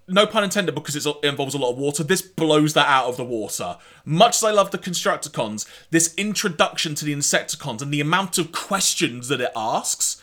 no 0.09 0.27
pun 0.27 0.45
intended 0.45 0.75
because 0.75 0.97
it 0.97 1.17
involves 1.23 1.55
a 1.55 1.59
lot 1.59 1.73
of 1.73 1.79
water, 1.79 2.03
this 2.03 2.23
blows 2.23 2.75
that 2.75 2.89
out 2.89 3.07
of 3.07 3.17
the 3.17 3.25
water. 3.25 3.77
Much 4.05 4.37
as 4.37 4.45
I 4.45 4.51
love 4.51 4.71
the 4.71 4.79
Constructicons, 4.79 5.69
this 5.91 6.15
introduction 6.17 6.95
to 6.97 7.05
the 7.05 7.15
Insecticons 7.15 7.83
and 7.83 7.93
the 7.93 8.01
amount 8.01 8.39
of 8.39 8.53
questions 8.53 9.29
that 9.29 9.41
it 9.41 9.53
asks 9.55 10.23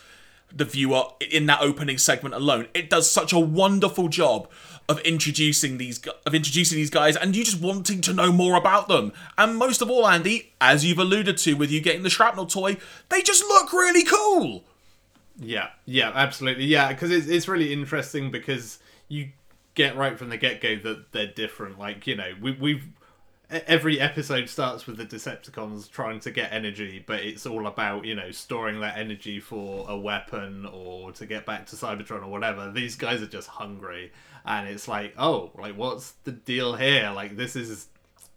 the 0.54 0.64
viewer 0.64 1.04
in 1.20 1.46
that 1.46 1.60
opening 1.60 1.98
segment 1.98 2.34
alone, 2.34 2.66
it 2.74 2.90
does 2.90 3.10
such 3.10 3.32
a 3.32 3.38
wonderful 3.38 4.08
job 4.08 4.48
of 4.88 5.00
introducing 5.00 5.78
these 5.78 6.00
of 6.24 6.34
introducing 6.34 6.76
these 6.76 6.90
guys 6.90 7.16
and 7.16 7.34
you 7.34 7.42
just 7.44 7.60
wanting 7.60 8.00
to 8.00 8.12
know 8.12 8.30
more 8.30 8.56
about 8.56 8.88
them. 8.88 9.12
And 9.36 9.56
most 9.56 9.82
of 9.82 9.90
all, 9.90 10.06
Andy, 10.06 10.52
as 10.60 10.84
you've 10.84 10.98
alluded 10.98 11.38
to 11.38 11.54
with 11.54 11.70
you 11.70 11.80
getting 11.80 12.02
the 12.02 12.10
shrapnel 12.10 12.46
toy, 12.46 12.76
they 13.08 13.22
just 13.22 13.42
look 13.44 13.72
really 13.72 14.04
cool. 14.04 14.64
Yeah, 15.38 15.70
yeah, 15.84 16.12
absolutely. 16.14 16.66
Yeah, 16.66 16.88
because 16.88 17.10
it's 17.10 17.26
it's 17.26 17.48
really 17.48 17.72
interesting 17.72 18.30
because 18.30 18.78
you 19.08 19.30
get 19.76 19.96
right 19.96 20.18
from 20.18 20.30
the 20.30 20.36
get 20.36 20.60
go 20.60 20.76
that 20.76 21.12
they're 21.12 21.28
different. 21.28 21.78
Like 21.78 22.08
you 22.08 22.16
know, 22.16 22.32
we, 22.42 22.52
we've 22.52 22.88
every 23.48 24.00
episode 24.00 24.48
starts 24.48 24.88
with 24.88 24.96
the 24.96 25.06
Decepticons 25.06 25.88
trying 25.88 26.18
to 26.20 26.32
get 26.32 26.52
energy, 26.52 27.04
but 27.06 27.20
it's 27.20 27.46
all 27.46 27.68
about 27.68 28.04
you 28.04 28.16
know 28.16 28.32
storing 28.32 28.80
that 28.80 28.98
energy 28.98 29.38
for 29.38 29.86
a 29.88 29.96
weapon 29.96 30.66
or 30.66 31.12
to 31.12 31.26
get 31.26 31.46
back 31.46 31.66
to 31.66 31.76
Cybertron 31.76 32.24
or 32.24 32.28
whatever. 32.28 32.72
These 32.72 32.96
guys 32.96 33.22
are 33.22 33.26
just 33.26 33.48
hungry, 33.48 34.10
and 34.44 34.68
it's 34.68 34.88
like, 34.88 35.14
oh, 35.16 35.52
like 35.56 35.76
what's 35.76 36.12
the 36.24 36.32
deal 36.32 36.74
here? 36.74 37.12
Like 37.14 37.36
this 37.36 37.54
is 37.54 37.86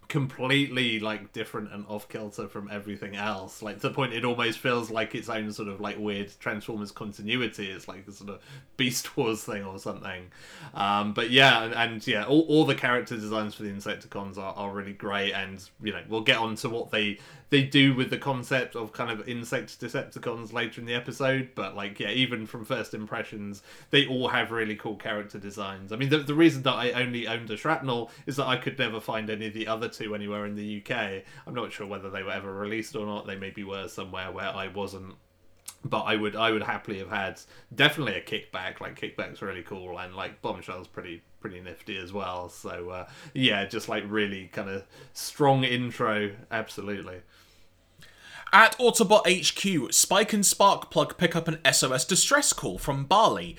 completely 0.09 0.99
like 0.99 1.31
different 1.33 1.71
and 1.71 1.85
off 1.87 2.09
kilter 2.09 2.47
from 2.47 2.67
everything 2.71 3.15
else. 3.15 3.61
Like 3.61 3.75
to 3.75 3.89
the 3.89 3.93
point 3.93 4.11
it 4.11 4.25
almost 4.25 4.57
feels 4.57 4.89
like 4.89 5.13
its 5.13 5.29
own 5.29 5.53
sort 5.53 5.69
of 5.69 5.79
like 5.79 5.97
weird 5.99 6.31
Transformers 6.39 6.91
continuity. 6.91 7.69
It's 7.69 7.87
like 7.87 8.07
a 8.07 8.11
sort 8.11 8.31
of 8.31 8.41
Beast 8.75 9.15
Wars 9.15 9.43
thing 9.43 9.63
or 9.63 9.77
something. 9.77 10.31
Um, 10.73 11.13
but 11.13 11.29
yeah, 11.29 11.63
and, 11.63 11.73
and, 11.75 12.07
yeah, 12.07 12.25
all, 12.25 12.41
all 12.41 12.65
the 12.65 12.75
character 12.75 13.15
designs 13.15 13.53
for 13.53 13.63
the 13.63 13.69
Insecticons 13.69 14.37
are, 14.37 14.53
are 14.55 14.71
really 14.71 14.93
great, 14.93 15.31
and 15.33 15.63
you 15.81 15.93
know 15.93 16.01
we'll 16.09 16.21
get 16.21 16.39
on 16.39 16.55
to 16.55 16.69
what 16.69 16.89
they 16.89 17.19
they 17.49 17.63
do 17.63 17.95
with 17.95 18.09
the 18.09 18.17
concept 18.17 18.75
of 18.75 18.93
kind 18.93 19.11
of 19.11 19.27
insect 19.27 19.79
Decepticons 19.79 20.53
later 20.53 20.81
in 20.81 20.87
the 20.87 20.93
episode. 20.93 21.49
But 21.55 21.75
like 21.75 21.99
yeah, 21.99 22.09
even 22.09 22.45
from 22.45 22.65
first 22.65 22.93
impressions, 22.93 23.63
they 23.89 24.05
all 24.05 24.29
have 24.29 24.51
really 24.51 24.75
cool 24.75 24.95
character 24.95 25.39
designs. 25.39 25.91
I 25.91 25.95
mean, 25.95 26.09
the, 26.09 26.19
the 26.19 26.33
reason 26.33 26.63
that 26.63 26.73
I 26.73 26.91
only 26.91 27.27
owned 27.27 27.49
a 27.49 27.57
Shrapnel 27.57 28.11
is 28.25 28.35
that 28.35 28.47
I 28.47 28.57
could 28.57 28.77
never 28.77 28.99
find 28.99 29.29
any 29.29 29.47
of 29.47 29.53
the 29.53 29.67
other 29.67 29.87
two 29.87 30.15
anywhere 30.15 30.45
in 30.45 30.55
the 30.55 30.83
UK. 30.83 31.23
I'm 31.47 31.53
not 31.53 31.71
sure 31.71 31.87
whether 31.87 32.09
they 32.09 32.23
were 32.23 32.31
ever 32.31 32.53
released 32.53 32.95
or 32.95 33.05
not. 33.05 33.25
They 33.25 33.35
maybe 33.35 33.63
were 33.63 33.87
somewhere 33.87 34.31
where 34.31 34.49
I 34.49 34.67
wasn't 34.67 35.15
but 35.85 36.01
I 36.01 36.15
would 36.15 36.35
I 36.35 36.51
would 36.51 36.63
happily 36.63 36.99
have 36.99 37.09
had 37.09 37.39
definitely 37.73 38.15
a 38.15 38.21
kickback. 38.21 38.81
Like 38.81 38.99
kickback's 38.99 39.41
really 39.41 39.63
cool, 39.63 39.97
and 39.97 40.15
like 40.15 40.41
bombshell's 40.41 40.87
pretty 40.87 41.23
pretty 41.39 41.61
nifty 41.61 41.97
as 41.97 42.11
well. 42.11 42.49
So 42.49 42.89
uh, 42.89 43.07
yeah, 43.33 43.65
just 43.65 43.87
like 43.87 44.03
really 44.07 44.47
kind 44.47 44.69
of 44.69 44.83
strong 45.13 45.63
intro, 45.63 46.31
absolutely. 46.51 47.21
At 48.51 48.77
Autobot 48.79 49.27
HQ, 49.27 49.93
Spike 49.93 50.33
and 50.33 50.43
Sparkplug 50.43 51.17
pick 51.17 51.35
up 51.35 51.47
an 51.47 51.59
SOS 51.71 52.05
distress 52.05 52.51
call 52.51 52.79
from 52.79 53.05
Bali. 53.05 53.55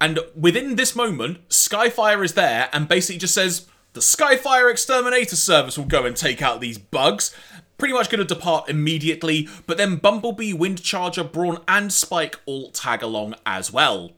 And 0.00 0.18
within 0.34 0.74
this 0.74 0.96
moment, 0.96 1.48
Skyfire 1.48 2.24
is 2.24 2.34
there 2.34 2.68
and 2.72 2.88
basically 2.88 3.18
just 3.18 3.34
says, 3.34 3.66
The 3.92 4.00
Skyfire 4.00 4.68
Exterminator 4.68 5.36
Service 5.36 5.78
will 5.78 5.84
go 5.84 6.04
and 6.04 6.16
take 6.16 6.42
out 6.42 6.60
these 6.60 6.78
bugs. 6.78 7.32
Pretty 7.78 7.94
much 7.94 8.10
going 8.10 8.18
to 8.18 8.34
depart 8.34 8.68
immediately, 8.68 9.48
but 9.66 9.76
then 9.76 9.96
Bumblebee, 9.96 10.52
Windcharger, 10.52 11.30
Brawn, 11.30 11.58
and 11.68 11.92
Spike 11.92 12.40
all 12.44 12.70
tag 12.70 13.02
along 13.02 13.36
as 13.46 13.72
well. 13.72 14.12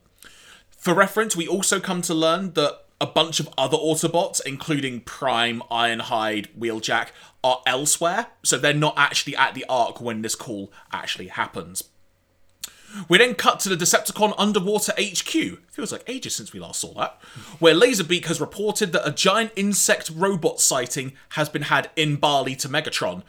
For 0.70 0.94
reference, 0.94 1.36
we 1.36 1.46
also 1.46 1.80
come 1.80 2.00
to 2.02 2.14
learn 2.14 2.52
that 2.54 2.83
a 3.04 3.06
bunch 3.06 3.38
of 3.38 3.50
other 3.58 3.76
Autobots, 3.76 4.40
including 4.46 5.02
Prime, 5.02 5.62
Ironhide, 5.70 6.48
Wheeljack, 6.58 7.08
are 7.44 7.60
elsewhere, 7.66 8.28
so 8.42 8.56
they're 8.56 8.72
not 8.72 8.94
actually 8.96 9.36
at 9.36 9.54
the 9.54 9.66
Ark 9.68 10.00
when 10.00 10.22
this 10.22 10.34
call 10.34 10.72
actually 10.90 11.28
happens. 11.28 11.84
We 13.06 13.18
then 13.18 13.34
cut 13.34 13.60
to 13.60 13.68
the 13.68 13.76
Decepticon 13.76 14.34
Underwater 14.38 14.92
HQ. 14.98 15.70
Feels 15.70 15.92
like 15.92 16.08
ages 16.08 16.34
since 16.34 16.54
we 16.54 16.60
last 16.60 16.80
saw 16.80 16.94
that. 16.94 17.20
Where 17.58 17.74
Laserbeak 17.74 18.24
has 18.24 18.40
reported 18.40 18.92
that 18.92 19.06
a 19.06 19.12
giant 19.12 19.52
insect 19.54 20.10
robot 20.14 20.60
sighting 20.60 21.12
has 21.30 21.50
been 21.50 21.62
had 21.62 21.90
in 21.96 22.16
Bali 22.16 22.56
to 22.56 22.68
Megatron. 22.70 23.22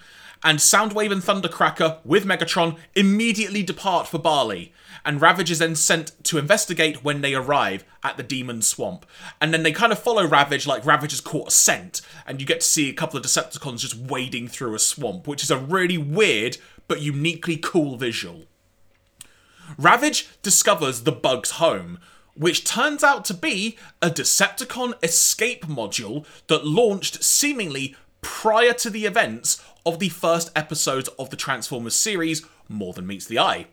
And 0.45 0.59
Soundwave 0.59 1.11
and 1.11 1.23
Thundercracker, 1.23 1.97
with 2.05 2.23
Megatron, 2.23 2.77
immediately 2.93 3.63
depart 3.63 4.07
for 4.07 4.19
Bali, 4.19 4.71
and 5.03 5.19
Ravage 5.19 5.49
is 5.49 5.57
then 5.57 5.73
sent 5.73 6.11
to 6.25 6.37
investigate 6.37 7.03
when 7.03 7.21
they 7.21 7.33
arrive 7.33 7.83
at 8.03 8.15
the 8.15 8.21
Demon 8.21 8.61
Swamp. 8.61 9.07
And 9.41 9.51
then 9.51 9.63
they 9.63 9.71
kind 9.71 9.91
of 9.91 9.97
follow 9.97 10.23
Ravage 10.23 10.67
like 10.67 10.85
Ravage 10.85 11.11
has 11.11 11.19
caught 11.19 11.47
a 11.47 11.51
scent, 11.51 12.01
and 12.27 12.39
you 12.39 12.45
get 12.45 12.61
to 12.61 12.67
see 12.67 12.87
a 12.91 12.93
couple 12.93 13.17
of 13.17 13.25
Decepticons 13.25 13.79
just 13.79 13.97
wading 13.97 14.47
through 14.47 14.75
a 14.75 14.79
swamp, 14.79 15.27
which 15.27 15.41
is 15.41 15.49
a 15.49 15.57
really 15.57 15.97
weird 15.97 16.57
but 16.87 17.01
uniquely 17.01 17.57
cool 17.57 17.97
visual. 17.97 18.43
Ravage 19.79 20.29
discovers 20.43 21.01
the 21.01 21.11
bug's 21.11 21.51
home, 21.51 21.97
which 22.35 22.63
turns 22.63 23.03
out 23.03 23.25
to 23.25 23.33
be 23.33 23.79
a 23.99 24.11
Decepticon 24.11 24.93
escape 25.03 25.65
module 25.65 26.23
that 26.45 26.67
launched 26.67 27.23
seemingly 27.23 27.95
prior 28.21 28.73
to 28.73 28.89
the 28.89 29.05
events 29.05 29.63
of 29.85 29.99
the 29.99 30.09
first 30.09 30.51
episode 30.55 31.07
of 31.19 31.29
the 31.29 31.35
Transformers 31.35 31.95
series, 31.95 32.45
More 32.67 32.93
Than 32.93 33.05
Meets 33.05 33.27
the 33.27 33.39
Eye. 33.39 33.67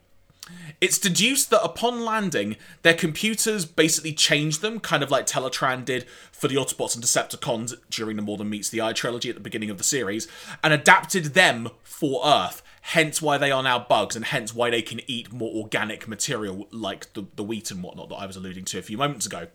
It's 0.81 0.99
deduced 0.99 1.51
that 1.51 1.63
upon 1.63 2.05
landing, 2.05 2.57
their 2.83 2.95
computers 2.95 3.65
basically 3.65 4.13
changed 4.13 4.61
them, 4.61 4.81
kind 4.81 5.03
of 5.03 5.11
like 5.11 5.27
Teletraan 5.27 5.85
did 5.85 6.05
for 6.33 6.49
the 6.49 6.57
Autobots 6.57 6.95
and 6.95 7.05
Decepticons 7.05 7.75
during 7.89 8.17
the 8.17 8.23
More 8.23 8.37
Than 8.37 8.51
Meets 8.51 8.69
the 8.69 8.83
Eye 8.83 8.93
trilogy 8.93 9.29
at 9.29 9.37
the 9.37 9.41
beginning 9.41 9.71
of 9.71 9.79
the 9.79 9.85
series, 9.85 10.27
and 10.63 10.75
adapted 10.75 11.27
them 11.35 11.71
for 11.83 12.21
Earth. 12.27 12.63
Hence 12.83 13.23
why 13.23 13.39
they 13.39 13.53
are 13.53 13.63
now 13.63 13.79
bugs, 13.79 14.17
and 14.17 14.25
hence 14.25 14.53
why 14.53 14.69
they 14.71 14.83
can 14.83 15.01
eat 15.07 15.33
more 15.33 15.55
organic 15.55 16.09
material 16.09 16.67
like 16.73 17.13
the, 17.13 17.25
the 17.37 17.45
wheat 17.45 17.71
and 17.71 17.83
whatnot 17.83 18.09
that 18.09 18.17
I 18.17 18.27
was 18.27 18.37
alluding 18.37 18.65
to 18.67 18.79
a 18.79 18.83
few 18.83 18.99
moments 18.99 19.27
ago. 19.27 19.47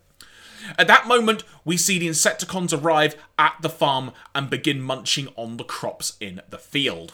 At 0.77 0.87
that 0.87 1.07
moment, 1.07 1.43
we 1.65 1.77
see 1.77 1.99
the 1.99 2.07
Insecticons 2.07 2.77
arrive 2.79 3.15
at 3.37 3.55
the 3.61 3.69
farm 3.69 4.11
and 4.33 4.49
begin 4.49 4.81
munching 4.81 5.29
on 5.35 5.57
the 5.57 5.63
crops 5.63 6.17
in 6.19 6.41
the 6.49 6.57
field 6.57 7.13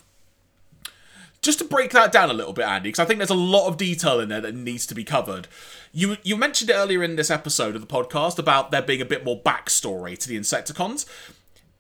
just 1.44 1.60
to 1.60 1.66
break 1.66 1.92
that 1.92 2.12
down 2.12 2.30
a 2.30 2.34
little 2.34 2.54
bit, 2.54 2.66
Andy, 2.66 2.90
because 2.90 3.00
I 3.00 3.06
think 3.06 3.20
there's 3.20 3.30
a 3.30 3.36
lot 3.36 3.68
of 3.68 3.78
detail 3.78 4.20
in 4.20 4.30
there 4.30 4.42
that 4.42 4.56
needs 4.56 4.88
to 4.88 4.96
be 4.96 5.04
covered. 5.04 5.48
You 5.92 6.18
you 6.24 6.36
mentioned 6.36 6.72
earlier 6.72 7.04
in 7.04 7.18
this 7.18 7.30
episode 7.30 7.76
of 7.76 7.82
the 7.82 7.88
podcast 7.88 8.40
about 8.40 8.72
there 8.72 8.82
being 8.82 9.02
a 9.02 9.06
bit 9.06 9.26
more 9.26 9.40
backstory 9.40 10.18
to 10.18 10.28
the 10.28 10.40
Insecticons. 10.40 11.06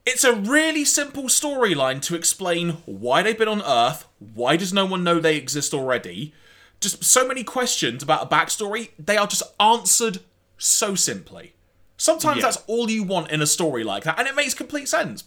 It's 0.05 0.25
a 0.25 0.35
really 0.35 0.83
simple 0.83 1.23
storyline 1.23 2.01
to 2.03 2.15
explain 2.15 2.71
why 2.85 3.23
they've 3.23 3.37
been 3.37 3.47
on 3.47 3.61
Earth, 3.61 4.05
why 4.19 4.57
does 4.57 4.73
no 4.73 4.85
one 4.85 5.03
know 5.03 5.19
they 5.19 5.37
exist 5.37 5.73
already. 5.73 6.33
Just 6.81 7.05
so 7.05 7.25
many 7.25 7.45
questions 7.45 8.03
about 8.03 8.23
a 8.23 8.35
backstory, 8.35 8.89
they 8.99 9.15
are 9.15 9.27
just 9.27 9.43
answered 9.61 10.19
so 10.57 10.93
simply. 10.93 11.52
Sometimes 11.97 12.37
Yeah. 12.37 12.43
that's 12.43 12.57
all 12.67 12.89
you 12.89 13.03
want 13.03 13.31
in 13.31 13.41
a 13.41 13.45
story 13.47 13.83
like 13.83 14.03
that, 14.03 14.17
and 14.19 14.27
it 14.27 14.35
makes 14.35 14.53
complete 14.53 14.87
sense. 14.89 15.23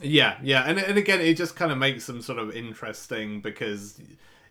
Yeah, 0.00 0.38
yeah, 0.42 0.62
and 0.64 0.78
and 0.78 0.96
again, 0.96 1.20
it 1.20 1.34
just 1.36 1.56
kind 1.56 1.72
of 1.72 1.78
makes 1.78 2.06
them 2.06 2.22
sort 2.22 2.38
of 2.38 2.54
interesting 2.54 3.40
because 3.40 3.98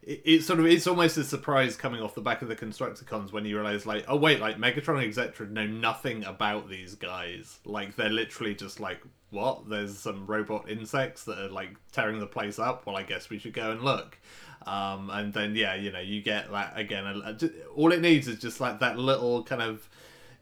it, 0.04 0.22
it's 0.26 0.46
sort 0.46 0.60
of 0.60 0.66
it's 0.66 0.86
almost 0.88 1.18
a 1.18 1.24
surprise 1.24 1.78
coming 1.78 2.02
off 2.02 2.16
the 2.16 2.22
back 2.22 2.42
of 2.42 2.50
the 2.50 2.56
Constructicons 2.56 3.32
when 3.32 3.46
you 3.46 3.56
realize 3.56 3.86
like, 3.86 4.04
oh 4.10 4.18
wait, 4.18 4.42
like 4.42 4.58
Megatron 4.58 4.98
and 5.02 5.08
Etc 5.08 5.48
know 5.48 5.66
nothing 5.66 6.26
about 6.26 6.70
these 6.70 6.96
guys. 6.96 7.60
Like 7.64 7.96
they're 7.96 8.10
literally 8.10 8.56
just 8.56 8.82
like, 8.82 9.00
what? 9.30 9.70
There's 9.70 9.98
some 9.98 10.26
robot 10.28 10.70
insects 10.70 11.24
that 11.24 11.40
are 11.40 11.50
like 11.50 11.70
tearing 11.94 12.20
the 12.20 12.28
place 12.28 12.60
up. 12.60 12.86
Well, 12.86 12.98
I 12.98 13.04
guess 13.04 13.30
we 13.30 13.40
should 13.40 13.54
go 13.54 13.72
and 13.72 13.82
look. 13.84 14.18
Um, 14.66 15.10
and 15.10 15.34
then 15.34 15.56
yeah, 15.56 15.76
you 15.76 15.94
know, 15.94 16.00
you 16.02 16.22
get 16.22 16.52
that 16.52 16.74
again. 16.78 17.06
a- 17.06 17.30
a- 17.30 17.34
ju- 17.34 17.54
All 17.74 17.94
it 17.94 18.02
needs 18.02 18.28
is 18.28 18.38
just 18.38 18.60
like 18.60 18.80
that 18.82 19.00
little 19.00 19.44
kind 19.44 19.62
of 19.62 19.88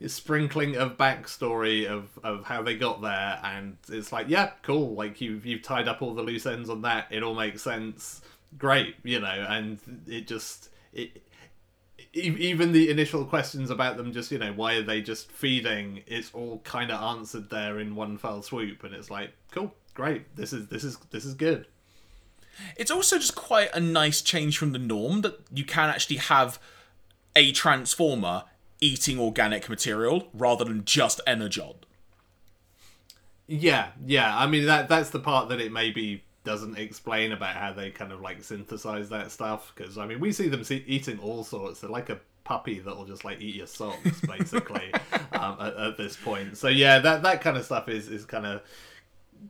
sprinkling 0.08 0.76
of 0.76 0.98
backstory 0.98 1.88
of, 1.88 2.10
of 2.24 2.44
how 2.46 2.62
they 2.62 2.76
got 2.76 3.02
there 3.02 3.40
and 3.44 3.78
it's 3.90 4.12
like 4.12 4.28
yeah 4.30 4.52
cool 4.62 4.94
like 4.94 5.22
you've 5.22 5.46
you've 5.46 5.62
tied 5.62 5.88
up 5.88 6.02
all 6.02 6.14
the 6.14 6.22
loose 6.22 6.46
ends 6.46 6.70
on 6.70 6.82
that 6.82 7.08
it 7.10 7.24
all 7.24 7.34
makes 7.34 7.62
sense 7.62 8.22
great 8.58 8.96
you 9.04 9.20
know 9.20 9.46
and 9.50 9.80
it 10.08 10.28
just 10.28 10.70
it 10.94 11.22
even 12.14 12.72
the 12.72 12.90
initial 12.90 13.26
questions 13.26 13.70
about 13.70 13.98
them 13.98 14.12
just 14.12 14.32
you 14.32 14.38
know 14.38 14.54
why 14.54 14.76
are 14.76 14.84
they 14.84 15.02
just 15.02 15.32
feeding 15.32 16.02
it's 16.08 16.32
all 16.34 16.60
kind 16.60 16.92
of 16.92 17.02
answered 17.02 17.50
there 17.50 17.80
in 17.80 17.96
one 17.96 18.18
fell 18.18 18.42
swoop 18.42 18.84
and 18.84 18.94
it's 18.94 19.10
like 19.10 19.32
cool 19.52 19.74
great 19.94 20.36
this 20.36 20.54
is 20.54 20.68
this 20.68 20.84
is 20.84 20.98
this 21.10 21.26
is 21.26 21.34
good. 21.34 21.66
It's 22.78 22.92
also 22.92 23.18
just 23.18 23.36
quite 23.36 23.70
a 23.74 23.80
nice 23.80 24.22
change 24.22 24.58
from 24.58 24.72
the 24.72 24.80
norm 24.80 25.22
that 25.22 25.40
you 25.54 25.66
can 25.66 25.90
actually 25.90 26.18
have 26.18 26.60
a 27.36 27.52
transformer 27.52 28.44
eating 28.86 29.20
organic 29.20 29.68
material 29.68 30.28
rather 30.34 30.64
than 30.64 30.86
just 30.86 31.20
energon. 31.26 31.74
Yeah, 33.48 33.90
yeah. 34.06 34.38
I 34.38 34.48
mean 34.48 34.66
that 34.66 34.90
that's 34.90 35.10
the 35.10 35.20
part 35.20 35.49
that 35.49 35.60
it 35.60 35.72
maybe 35.72 36.24
doesn't 36.44 36.78
explain 36.78 37.32
about 37.32 37.56
how 37.56 37.74
they 37.74 37.90
kind 37.90 38.12
of 38.12 38.22
like 38.22 38.44
synthesize 38.44 39.10
that 39.10 39.32
stuff 39.32 39.72
because 39.76 39.98
I 39.98 40.06
mean 40.06 40.20
we 40.20 40.32
see 40.32 40.48
them 40.48 40.64
see, 40.64 40.84
eating 40.88 41.20
all 41.20 41.44
sorts. 41.44 41.82
They're 41.82 41.90
like 41.90 42.10
a 42.10 42.20
puppy 42.44 42.80
that'll 42.80 43.06
just 43.06 43.26
like 43.26 43.41
eat 43.41 43.56
your 43.56 43.68
socks 43.68 44.22
basically 44.28 44.94
um, 45.34 45.57
at, 45.60 45.76
at 45.76 45.98
this 45.98 46.16
point. 46.16 46.57
So 46.57 46.68
yeah, 46.68 46.99
that 46.99 47.24
that 47.24 47.41
kind 47.41 47.57
of 47.57 47.66
stuff 47.66 47.90
is 47.90 48.07
is 48.07 48.26
kind 48.26 48.45
of 48.45 48.62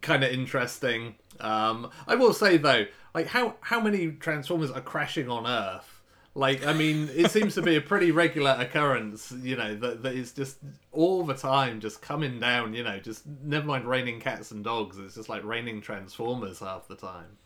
kind 0.02 0.24
of 0.24 0.32
interesting. 0.32 1.16
Um, 1.40 1.90
I 2.08 2.16
will 2.16 2.34
say 2.34 2.58
though, 2.58 2.86
like 3.14 3.28
how 3.28 3.56
how 3.62 3.80
many 3.80 4.12
transformers 4.12 4.72
are 4.72 4.82
crashing 4.82 5.30
on 5.30 5.46
Earth? 5.46 5.95
Like, 6.38 6.66
I 6.68 6.74
mean, 6.74 7.10
it 7.16 7.32
seems 7.32 7.56
to 7.56 7.62
be 7.62 7.78
a 7.78 7.82
pretty 7.82 8.12
regular 8.12 8.58
occurrence, 8.60 9.32
you 9.42 9.56
know, 9.56 9.74
that, 9.76 10.04
that 10.04 10.14
is 10.14 10.34
just 10.34 10.58
all 10.92 11.24
the 11.24 11.34
time 11.34 11.80
just 11.80 12.02
coming 12.02 12.42
down, 12.42 12.74
you 12.74 12.84
know, 12.84 13.00
just 13.00 13.24
never 13.42 13.66
mind 13.66 13.86
raining 13.86 14.20
cats 14.20 14.52
and 14.52 14.62
dogs, 14.62 14.98
it's 14.98 15.16
just 15.16 15.30
like 15.30 15.46
raining 15.46 15.80
transformers 15.80 16.60
half 16.60 16.90
the 16.90 16.96
time. 16.96 17.38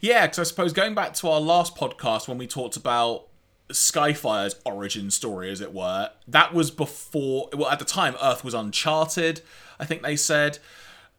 Yeah, 0.00 0.26
because 0.26 0.38
I 0.38 0.44
suppose 0.44 0.72
going 0.72 0.94
back 0.94 1.12
to 1.14 1.28
our 1.28 1.40
last 1.40 1.76
podcast 1.76 2.26
when 2.26 2.38
we 2.38 2.46
talked 2.46 2.78
about 2.78 3.26
Skyfire's 3.70 4.56
origin 4.64 5.10
story, 5.10 5.50
as 5.50 5.60
it 5.60 5.74
were, 5.74 6.10
that 6.26 6.54
was 6.54 6.70
before. 6.70 7.50
Well, 7.52 7.68
at 7.68 7.78
the 7.78 7.84
time, 7.84 8.14
Earth 8.22 8.42
was 8.42 8.54
uncharted. 8.54 9.42
I 9.78 9.84
think 9.84 10.02
they 10.02 10.16
said. 10.16 10.58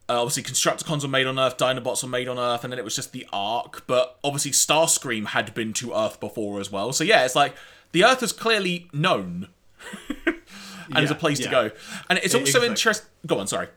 Uh, 0.08 0.22
obviously, 0.22 0.44
Constructicons 0.44 1.02
were 1.02 1.10
made 1.10 1.26
on 1.26 1.40
Earth, 1.40 1.58
Dinobots 1.58 2.04
were 2.04 2.10
made 2.10 2.28
on 2.28 2.38
Earth, 2.38 2.64
and 2.64 2.72
then 2.72 2.78
it 2.78 2.86
was 2.86 2.96
just 2.96 3.12
the 3.12 3.26
Ark. 3.34 3.84
But 3.88 4.18
obviously, 4.24 4.52
Starscream 4.52 5.28
had 5.28 5.54
been 5.54 5.74
to 5.74 5.94
Earth 5.94 6.20
before 6.20 6.60
as 6.60 6.72
well. 6.72 6.94
So 6.94 7.04
yeah, 7.04 7.26
it's 7.26 7.36
like 7.36 7.56
the 7.92 8.04
Earth 8.04 8.22
is 8.22 8.32
clearly 8.32 8.88
known 8.94 9.50
and 10.26 11.04
is 11.04 11.12
a 11.12 11.14
Yeah, 11.14 11.20
place 11.20 11.40
to 11.40 11.50
go. 11.50 11.72
And 12.10 12.20
it's 12.20 12.36
also 12.36 12.42
exactly. 12.42 12.68
interesting. 12.68 13.10
Go 13.26 13.40
on, 13.40 13.48
sorry. 13.48 13.68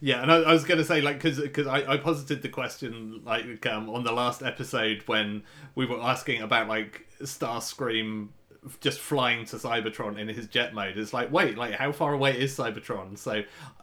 Yeah, 0.00 0.22
and 0.22 0.30
I, 0.30 0.36
I 0.36 0.52
was 0.52 0.64
going 0.64 0.78
to 0.78 0.84
say, 0.84 1.00
like, 1.00 1.22
because 1.22 1.66
I, 1.66 1.92
I 1.92 1.96
posited 1.96 2.42
the 2.42 2.48
question, 2.48 3.22
like, 3.24 3.64
um, 3.66 3.88
on 3.88 4.04
the 4.04 4.12
last 4.12 4.42
episode 4.42 5.02
when 5.06 5.42
we 5.74 5.86
were 5.86 6.00
asking 6.00 6.42
about, 6.42 6.68
like, 6.68 7.06
Starscream 7.22 8.28
just 8.80 8.98
flying 9.00 9.44
to 9.46 9.56
Cybertron 9.56 10.18
in 10.18 10.28
his 10.28 10.46
jet 10.48 10.74
mode. 10.74 10.96
It's 10.98 11.12
like, 11.12 11.30
wait, 11.32 11.56
like, 11.56 11.74
how 11.74 11.92
far 11.92 12.12
away 12.12 12.38
is 12.38 12.56
Cybertron? 12.56 13.16
So, 13.18 13.42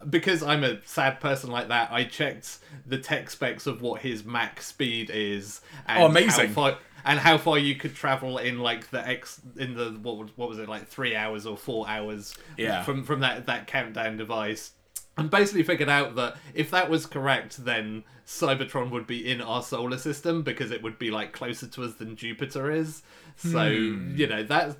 because 0.09 0.43
I'm 0.43 0.63
a 0.63 0.79
sad 0.85 1.19
person 1.19 1.51
like 1.51 1.69
that, 1.69 1.91
I 1.91 2.03
checked 2.03 2.59
the 2.85 2.97
tech 2.97 3.29
specs 3.29 3.67
of 3.67 3.81
what 3.81 4.01
his 4.01 4.23
max 4.25 4.67
speed 4.67 5.09
is. 5.13 5.61
And 5.87 6.03
Oh, 6.03 6.07
amazing. 6.07 6.47
How 6.49 6.53
far, 6.53 6.77
and 7.05 7.19
how 7.19 7.37
far 7.37 7.57
you 7.57 7.75
could 7.75 7.95
travel 7.95 8.37
in 8.37 8.59
like 8.59 8.89
the 8.89 9.05
X 9.05 9.41
in 9.57 9.73
the 9.75 9.91
what 10.01 10.17
was 10.17 10.29
what 10.37 10.47
was 10.49 10.57
it 10.59 10.69
like 10.69 10.87
three 10.87 11.15
hours 11.15 11.45
or 11.45 11.57
four 11.57 11.87
hours 11.87 12.33
Yeah. 12.57 12.83
from 12.83 13.03
from 13.03 13.19
that 13.21 13.45
that 13.47 13.67
countdown 13.67 14.15
device 14.17 14.71
and 15.17 15.29
basically 15.29 15.63
figured 15.63 15.89
out 15.89 16.15
that 16.15 16.35
if 16.53 16.71
that 16.71 16.89
was 16.89 17.05
correct 17.05 17.63
then 17.65 18.03
Cybertron 18.25 18.89
would 18.91 19.05
be 19.05 19.29
in 19.29 19.41
our 19.41 19.61
solar 19.61 19.97
system 19.97 20.43
because 20.43 20.71
it 20.71 20.81
would 20.81 20.97
be 20.97 21.11
like 21.11 21.33
closer 21.33 21.67
to 21.67 21.83
us 21.83 21.95
than 21.95 22.15
Jupiter 22.15 22.71
is 22.71 23.03
so 23.35 23.69
hmm. 23.69 24.15
you 24.15 24.27
know 24.27 24.43
that 24.43 24.77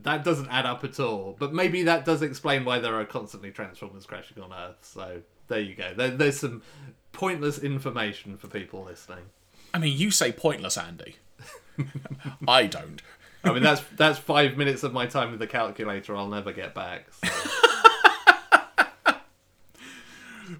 that 0.00 0.24
doesn't 0.24 0.48
add 0.48 0.66
up 0.66 0.84
at 0.84 0.98
all 0.98 1.36
but 1.38 1.52
maybe 1.52 1.84
that 1.84 2.04
does 2.04 2.22
explain 2.22 2.64
why 2.64 2.78
there 2.78 2.94
are 2.94 3.04
constantly 3.04 3.50
transformers 3.50 4.06
crashing 4.06 4.42
on 4.42 4.52
earth 4.52 4.78
so 4.80 5.22
there 5.48 5.60
you 5.60 5.74
go 5.74 5.92
there, 5.96 6.10
there's 6.10 6.40
some 6.40 6.62
pointless 7.12 7.58
information 7.58 8.36
for 8.36 8.48
people 8.48 8.84
listening 8.84 9.24
I 9.76 9.78
mean, 9.78 9.98
you 9.98 10.10
say 10.10 10.32
pointless, 10.32 10.78
Andy. 10.78 11.16
I 12.48 12.66
don't. 12.66 13.02
I 13.44 13.52
mean 13.52 13.62
that's 13.62 13.82
that's 13.94 14.18
five 14.18 14.56
minutes 14.56 14.82
of 14.82 14.94
my 14.94 15.06
time 15.06 15.30
with 15.30 15.38
the 15.38 15.46
calculator 15.46 16.16
I'll 16.16 16.28
never 16.28 16.50
get 16.52 16.74
back. 16.74 17.06
so. 17.12 17.28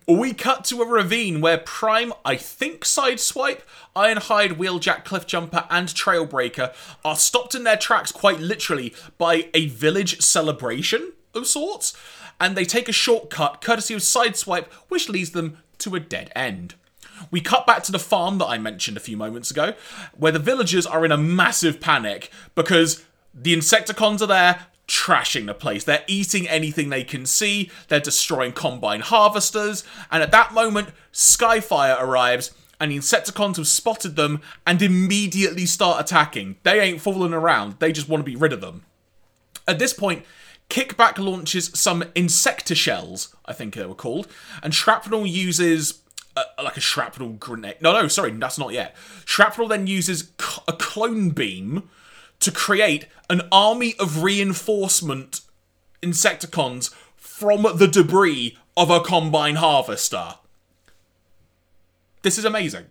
We 0.07 0.33
cut 0.33 0.65
to 0.67 0.83
a 0.83 0.87
ravine 0.87 1.41
where 1.41 1.59
Prime, 1.59 2.13
I 2.25 2.37
think 2.37 2.85
Sideswipe, 2.85 3.61
Ironhide, 3.95 4.57
Wheeljack, 4.57 5.05
Cliffjumper, 5.05 5.67
and 5.71 5.89
Trailbreaker 5.89 6.75
are 7.05 7.17
stopped 7.17 7.55
in 7.55 7.65
their 7.65 7.77
tracks 7.77 8.13
quite 8.13 8.41
literally 8.41 8.95
by 9.19 9.49
a 9.55 9.67
village 9.67 10.21
celebration 10.21 11.13
of 11.35 11.47
sorts, 11.47 11.97
and 12.41 12.57
they 12.57 12.65
take 12.65 12.89
a 12.89 12.93
shortcut 12.93 13.61
courtesy 13.61 13.95
of 13.95 14.01
Sideswipe, 14.01 14.67
which 14.89 15.09
leads 15.09 15.31
them 15.31 15.59
to 15.79 15.95
a 15.95 16.01
dead 16.01 16.33
end. 16.35 16.75
We 17.31 17.41
cut 17.41 17.67
back 17.67 17.83
to 17.85 17.93
the 17.93 17.99
farm 17.99 18.39
that 18.39 18.47
I 18.47 18.59
mentioned 18.59 18.97
a 18.97 19.01
few 19.01 19.17
moments 19.17 19.51
ago, 19.51 19.75
where 20.17 20.33
the 20.33 20.39
villagers 20.39 20.87
are 20.87 21.05
in 21.05 21.13
a 21.13 21.17
massive 21.17 21.81
panic 21.81 22.31
because 22.55 23.05
the 23.35 23.57
Insecticons 23.57 24.21
are 24.21 24.27
there, 24.27 24.67
trashing 24.89 25.47
the 25.47 25.55
place. 25.55 25.85
They're 25.85 26.05
eating 26.07 26.49
anything 26.49 26.89
they 26.89 27.05
can 27.05 27.27
see, 27.27 27.71
they're 27.89 28.01
destroying 28.01 28.53
combine 28.53 29.01
harvesters, 29.01 29.85
and 30.11 30.23
at 30.23 30.33
that 30.33 30.53
moment, 30.53 30.91
Skyfire 31.13 32.01
arrives, 32.01 32.53
and 32.79 32.91
the 32.91 32.99
Insecticons 32.99 33.57
have 33.57 33.67
spotted 33.67 34.17
them 34.17 34.41
and 34.67 34.83
immediately 34.83 35.67
start 35.67 36.01
attacking. 36.01 36.57
They 36.63 36.81
ain't 36.81 37.01
fooling 37.01 37.33
around, 37.33 37.77
they 37.79 37.93
just 37.93 38.09
want 38.09 38.21
to 38.21 38.31
be 38.31 38.37
rid 38.37 38.53
of 38.53 38.61
them. 38.61 38.85
At 39.67 39.79
this 39.79 39.93
point, 39.93 40.25
Kickback 40.69 41.19
launches 41.19 41.71
some 41.75 42.05
insector 42.15 42.75
shells, 42.75 43.35
I 43.45 43.53
think 43.53 43.75
they 43.75 43.87
were 43.87 43.95
called, 43.95 44.29
and 44.63 44.75
Shrapnel 44.75 45.27
uses 45.27 46.03
uh, 46.37 46.45
like 46.63 46.77
a 46.77 46.81
shrapnel 46.81 47.31
grenade. 47.31 47.77
No, 47.81 47.93
no, 47.93 48.09
sorry, 48.09 48.31
that's 48.33 48.59
not 48.59 48.73
yet. 48.73 48.95
Shrapnel 49.25 49.69
then 49.69 49.87
uses 49.87 50.33
c- 50.39 50.63
a 50.69 50.73
clone 50.75 51.31
beam 51.31 51.89
to 52.41 52.51
create 52.51 53.07
an 53.29 53.43
army 53.51 53.95
of 53.99 54.23
reinforcement 54.23 55.41
Insecticons 56.03 56.95
from 57.17 57.67
the 57.77 57.89
debris 57.89 58.57
of 58.77 58.91
a 58.91 59.01
combine 59.01 59.57
harvester. 59.57 60.35
This 62.23 62.39
is 62.39 62.45
amazing. 62.45 62.87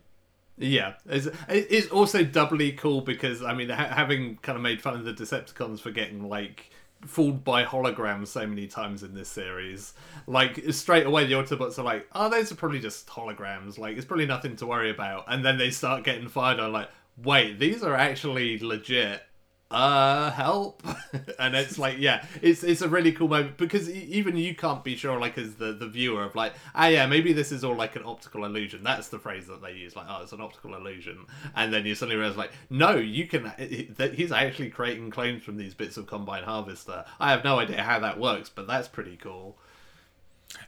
Yeah, 0.58 0.94
it's, 1.06 1.28
it's 1.50 1.90
also 1.90 2.24
doubly 2.24 2.72
cool 2.72 3.02
because 3.02 3.44
I 3.44 3.54
mean, 3.54 3.70
ha- 3.70 3.90
having 3.90 4.38
kind 4.38 4.56
of 4.56 4.62
made 4.62 4.82
fun 4.82 4.96
of 4.96 5.04
the 5.04 5.14
Decepticons 5.14 5.80
for 5.80 5.92
getting 5.92 6.30
like 6.30 6.70
fooled 7.06 7.44
by 7.44 7.64
holograms 7.64 8.28
so 8.28 8.48
many 8.48 8.66
times 8.66 9.04
in 9.04 9.14
this 9.14 9.28
series, 9.28 9.94
like 10.28 10.62
straight 10.72 11.06
away 11.06 11.26
the 11.26 11.34
Autobots 11.34 11.78
are 11.78 11.84
like, 11.84 12.08
"Oh, 12.14 12.30
those 12.30 12.52
are 12.52 12.56
probably 12.56 12.80
just 12.80 13.08
holograms. 13.08 13.78
Like, 13.78 13.98
it's 13.98 14.06
probably 14.06 14.26
nothing 14.26 14.56
to 14.58 14.66
worry 14.66 14.90
about." 14.90 15.26
And 15.28 15.44
then 15.44 15.58
they 15.58 15.72
start 15.72 16.04
getting 16.04 16.30
fired 16.30 16.60
on, 16.60 16.72
like, 16.72 16.90
"Wait, 17.22 17.60
these 17.60 17.84
are 17.84 17.94
actually 17.94 18.58
legit." 18.60 19.24
Uh, 19.72 20.30
help! 20.32 20.84
and 21.40 21.56
it's 21.56 21.80
like, 21.80 21.98
yeah, 21.98 22.24
it's 22.42 22.64
it's 22.64 22.82
a 22.82 22.88
really 22.88 23.12
cool 23.12 23.28
moment 23.28 23.58
because 23.58 23.90
even 23.90 24.38
you 24.38 24.54
can't 24.56 24.84
be 24.84 24.96
sure, 24.96 25.20
like, 25.20 25.38
as 25.40 25.56
the 25.56 25.74
the 25.74 25.88
viewer 25.88 26.24
of 26.24 26.36
like, 26.36 26.54
ah, 26.76 26.88
yeah, 26.88 27.08
maybe 27.08 27.34
this 27.34 27.52
is 27.52 27.64
all 27.64 27.76
like 27.76 27.96
an 27.96 28.04
optical 28.06 28.46
illusion. 28.46 28.84
That's 28.84 29.08
the 29.08 29.18
phrase 29.18 29.48
that 29.48 29.64
they 29.64 29.74
use, 29.74 29.96
like, 29.96 30.06
oh, 30.08 30.22
it's 30.22 30.34
an 30.34 30.42
optical 30.42 30.76
illusion. 30.76 31.26
And 31.56 31.74
then 31.74 31.86
you 31.86 31.96
suddenly 31.96 32.18
realize, 32.18 32.38
like, 32.38 32.52
no, 32.70 32.96
you 32.96 33.28
can. 33.28 33.52
That 33.98 34.14
he's 34.14 34.32
actually 34.32 34.70
creating 34.70 35.10
clones 35.10 35.44
from 35.44 35.58
these 35.58 35.74
bits 35.74 35.98
of 35.98 36.06
combine 36.06 36.44
harvester. 36.44 37.04
I 37.20 37.32
have 37.32 37.44
no 37.44 37.58
idea 37.58 37.82
how 37.82 38.00
that 38.00 38.20
works, 38.20 38.50
but 38.50 38.68
that's 38.68 38.88
pretty 38.88 39.18
cool. 39.18 39.58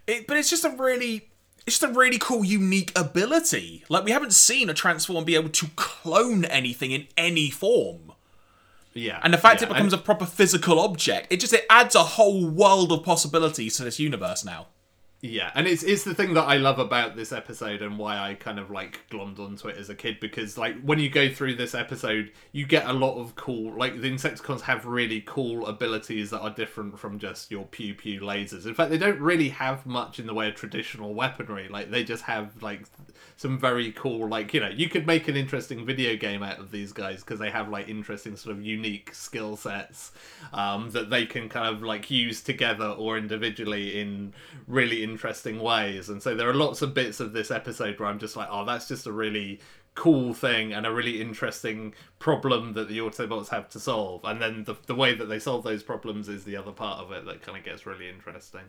It, 0.07 0.25
but 0.25 0.37
it's 0.37 0.49
just 0.49 0.65
a 0.65 0.69
really 0.71 1.29
it's 1.67 1.79
just 1.79 1.91
a 1.91 1.93
really 1.93 2.17
cool, 2.17 2.45
unique 2.45 2.97
ability. 2.97 3.83
Like 3.89 4.05
we 4.05 4.11
haven't 4.11 4.33
seen 4.33 4.69
a 4.69 4.73
transform 4.73 5.25
be 5.25 5.35
able 5.35 5.49
to 5.49 5.67
clone 5.75 6.45
anything 6.45 6.91
in 6.91 7.07
any 7.15 7.49
form. 7.49 8.13
Yeah. 8.97 9.19
And 9.23 9.33
the 9.33 9.37
fact 9.37 9.61
yeah, 9.61 9.67
it 9.67 9.69
becomes 9.69 9.93
a 9.93 9.97
proper 9.97 10.25
physical 10.25 10.79
object, 10.79 11.27
it 11.29 11.39
just 11.39 11.53
it 11.53 11.65
adds 11.69 11.95
a 11.95 12.03
whole 12.03 12.47
world 12.49 12.91
of 12.91 13.03
possibilities 13.03 13.77
to 13.77 13.83
this 13.83 13.99
universe 13.99 14.43
now. 14.43 14.67
Yeah, 15.21 15.49
and 15.55 15.65
it's 15.65 15.81
it's 15.81 16.03
the 16.03 16.13
thing 16.13 16.35
that 16.35 16.43
I 16.43 16.57
love 16.57 16.77
about 16.77 17.15
this 17.15 17.31
episode 17.31 17.81
and 17.81 17.97
why 17.97 18.19
I 18.19 18.35
kind 18.35 18.59
of 18.59 18.69
like 18.69 18.99
glommed 19.09 19.39
onto 19.39 19.67
it 19.67 19.75
as 19.77 19.89
a 19.89 19.95
kid 19.95 20.19
because 20.19 20.59
like 20.59 20.79
when 20.83 20.99
you 20.99 21.09
go 21.09 21.27
through 21.27 21.55
this 21.55 21.73
episode, 21.73 22.31
you 22.51 22.67
get 22.67 22.85
a 22.85 22.93
lot 22.93 23.19
of 23.19 23.35
cool 23.35 23.75
like 23.75 23.99
the 23.99 24.11
Insecticons 24.11 24.61
have 24.61 24.85
really 24.85 25.23
cool 25.25 25.65
abilities 25.65 26.29
that 26.29 26.41
are 26.41 26.51
different 26.51 26.99
from 26.99 27.17
just 27.17 27.49
your 27.49 27.65
pew 27.65 27.95
pew 27.95 28.21
lasers. 28.21 28.67
In 28.67 28.75
fact, 28.75 28.91
they 28.91 28.99
don't 28.99 29.19
really 29.19 29.49
have 29.49 29.87
much 29.87 30.19
in 30.19 30.27
the 30.27 30.35
way 30.35 30.49
of 30.49 30.55
traditional 30.55 31.15
weaponry. 31.15 31.67
Like 31.67 31.89
they 31.89 32.03
just 32.03 32.23
have 32.25 32.61
like 32.61 32.83
some 33.37 33.57
very 33.57 33.91
cool 33.91 34.27
like 34.27 34.53
you 34.53 34.59
know 34.59 34.67
you 34.67 34.89
could 34.89 35.05
make 35.05 35.27
an 35.27 35.37
interesting 35.37 35.85
video 35.85 36.17
game 36.17 36.41
out 36.41 36.57
of 36.59 36.71
these 36.71 36.91
guys 36.91 37.19
because 37.19 37.39
they 37.39 37.51
have 37.51 37.69
like 37.69 37.87
interesting 37.87 38.35
sort 38.35 38.55
of 38.55 38.63
unique 38.63 39.13
skill 39.13 39.55
sets 39.55 40.11
um, 40.53 40.89
that 40.89 41.09
they 41.11 41.25
can 41.25 41.47
kind 41.47 41.73
of 41.73 41.83
like 41.83 42.09
use 42.09 42.41
together 42.41 42.87
or 42.87 43.17
individually 43.17 43.99
in 43.99 44.33
really 44.67 45.03
interesting 45.03 45.59
ways. 45.59 46.09
And 46.09 46.21
so 46.21 46.35
there 46.35 46.49
are 46.49 46.53
lots 46.53 46.81
of 46.81 46.93
bits 46.93 47.19
of 47.19 47.33
this 47.33 47.51
episode 47.51 47.99
where 47.99 48.09
I'm 48.09 48.19
just 48.19 48.35
like, 48.35 48.47
oh, 48.51 48.65
that's 48.65 48.87
just 48.87 49.05
a 49.05 49.11
really 49.11 49.59
cool 49.93 50.33
thing 50.33 50.73
and 50.73 50.85
a 50.85 50.91
really 50.91 51.21
interesting 51.21 51.93
problem 52.19 52.73
that 52.73 52.87
the 52.87 52.99
Autobots 52.99 53.49
have 53.49 53.69
to 53.69 53.79
solve. 53.79 54.21
And 54.23 54.41
then 54.41 54.63
the, 54.63 54.75
the 54.85 54.95
way 54.95 55.13
that 55.15 55.25
they 55.25 55.39
solve 55.39 55.63
those 55.63 55.83
problems 55.83 56.29
is 56.29 56.43
the 56.43 56.55
other 56.55 56.71
part 56.71 56.99
of 56.99 57.11
it 57.11 57.25
that 57.25 57.41
kind 57.41 57.57
of 57.57 57.63
gets 57.63 57.85
really 57.85 58.09
interesting. 58.09 58.61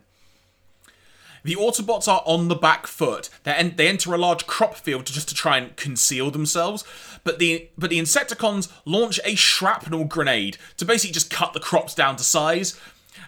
The 1.43 1.55
Autobots 1.55 2.07
are 2.07 2.23
on 2.25 2.47
the 2.47 2.55
back 2.55 2.87
foot. 2.87 3.29
They, 3.43 3.53
en- 3.53 3.75
they 3.75 3.87
enter 3.87 4.13
a 4.13 4.17
large 4.17 4.47
crop 4.47 4.75
field 4.75 5.05
just 5.05 5.29
to 5.29 5.35
try 5.35 5.57
and 5.57 5.75
conceal 5.75 6.31
themselves. 6.31 6.83
But 7.23 7.39
the 7.39 7.69
but 7.77 7.89
the 7.89 7.99
Insecticons 7.99 8.71
launch 8.85 9.19
a 9.23 9.35
shrapnel 9.35 10.05
grenade 10.05 10.57
to 10.77 10.85
basically 10.85 11.13
just 11.13 11.31
cut 11.31 11.53
the 11.53 11.59
crops 11.59 11.95
down 11.95 12.15
to 12.17 12.23
size. 12.23 12.79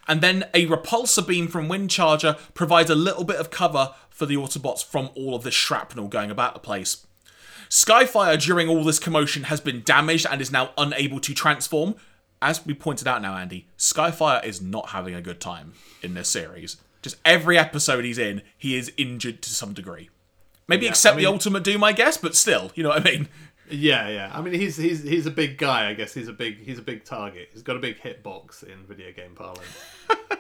And 0.08 0.22
then 0.22 0.46
a 0.54 0.66
repulsor 0.68 1.26
beam 1.26 1.48
from 1.48 1.68
Windcharger 1.68 2.38
provides 2.54 2.90
a 2.90 2.96
little 2.96 3.24
bit 3.24 3.38
of 3.38 3.52
cover 3.52 3.94
for 4.10 4.26
the 4.26 4.36
Autobots 4.36 4.84
from 4.84 5.10
all 5.16 5.36
of 5.36 5.44
this 5.44 5.54
shrapnel 5.54 6.08
going 6.08 6.32
about 6.32 6.54
the 6.54 6.60
place. 6.60 7.06
Skyfire, 7.70 8.42
during 8.42 8.68
all 8.68 8.84
this 8.84 9.00
commotion, 9.00 9.44
has 9.44 9.62
been 9.62 9.82
damaged 9.84 10.28
and 10.30 10.42
is 10.42 10.52
now 10.52 10.72
unable 10.78 11.22
to 11.22 11.34
transform. 11.34 11.96
As 12.42 12.66
we 12.66 12.74
pointed 12.74 13.08
out 13.08 13.22
now, 13.22 13.38
Andy, 13.38 13.68
Skyfire 13.78 14.44
is 14.44 14.62
not 14.62 14.90
having 14.90 15.16
a 15.16 15.22
good 15.22 15.40
time 15.40 15.74
in 16.02 16.14
this 16.14 16.28
series. 16.28 16.78
Just 17.02 17.18
every 17.26 17.58
episode 17.58 18.06
he's 18.06 18.18
in, 18.18 18.42
he 18.58 18.76
is 18.76 18.92
injured 18.98 19.42
to 19.44 19.50
some 19.50 19.74
degree. 19.74 20.10
Maybe 20.68 20.86
Yeah, 20.86 20.92
except 20.92 21.14
I 21.14 21.18
mean- 21.18 21.26
the 21.26 21.32
Ultimate 21.32 21.64
Doom, 21.64 21.84
I 21.84 21.94
guess, 21.94 22.18
but 22.18 22.36
still, 22.36 22.72
you 22.76 22.84
know 22.84 22.90
what 22.90 23.02
I 23.08 23.12
mean? 23.12 23.28
Yeah, 23.70 24.10
yeah. 24.10 24.32
I 24.34 24.42
mean, 24.42 24.54
he's 24.54 24.76
he's 24.76 25.02
he's 25.04 25.26
a 25.26 25.32
big 25.32 25.58
guy. 25.58 25.90
I 25.90 25.94
guess 25.94 26.14
he's 26.14 26.28
a 26.28 26.34
big 26.34 26.58
he's 26.66 26.78
a 26.78 26.82
big 26.82 27.06
target. 27.06 27.50
He's 27.54 27.62
got 27.64 27.78
a 27.78 27.80
big 27.80 28.02
hitbox 28.02 28.64
in 28.64 28.86
video 28.86 29.12
game 29.14 29.34
parlance. 29.36 29.62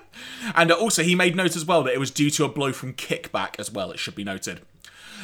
And 0.55 0.71
also, 0.71 1.03
he 1.03 1.15
made 1.15 1.35
note 1.35 1.55
as 1.55 1.65
well 1.65 1.83
that 1.83 1.93
it 1.93 1.99
was 1.99 2.11
due 2.11 2.29
to 2.31 2.43
a 2.43 2.49
blow 2.49 2.73
from 2.73 2.93
Kickback 2.93 3.55
as 3.59 3.71
well, 3.71 3.91
it 3.91 3.99
should 3.99 4.15
be 4.15 4.23
noted. 4.23 4.61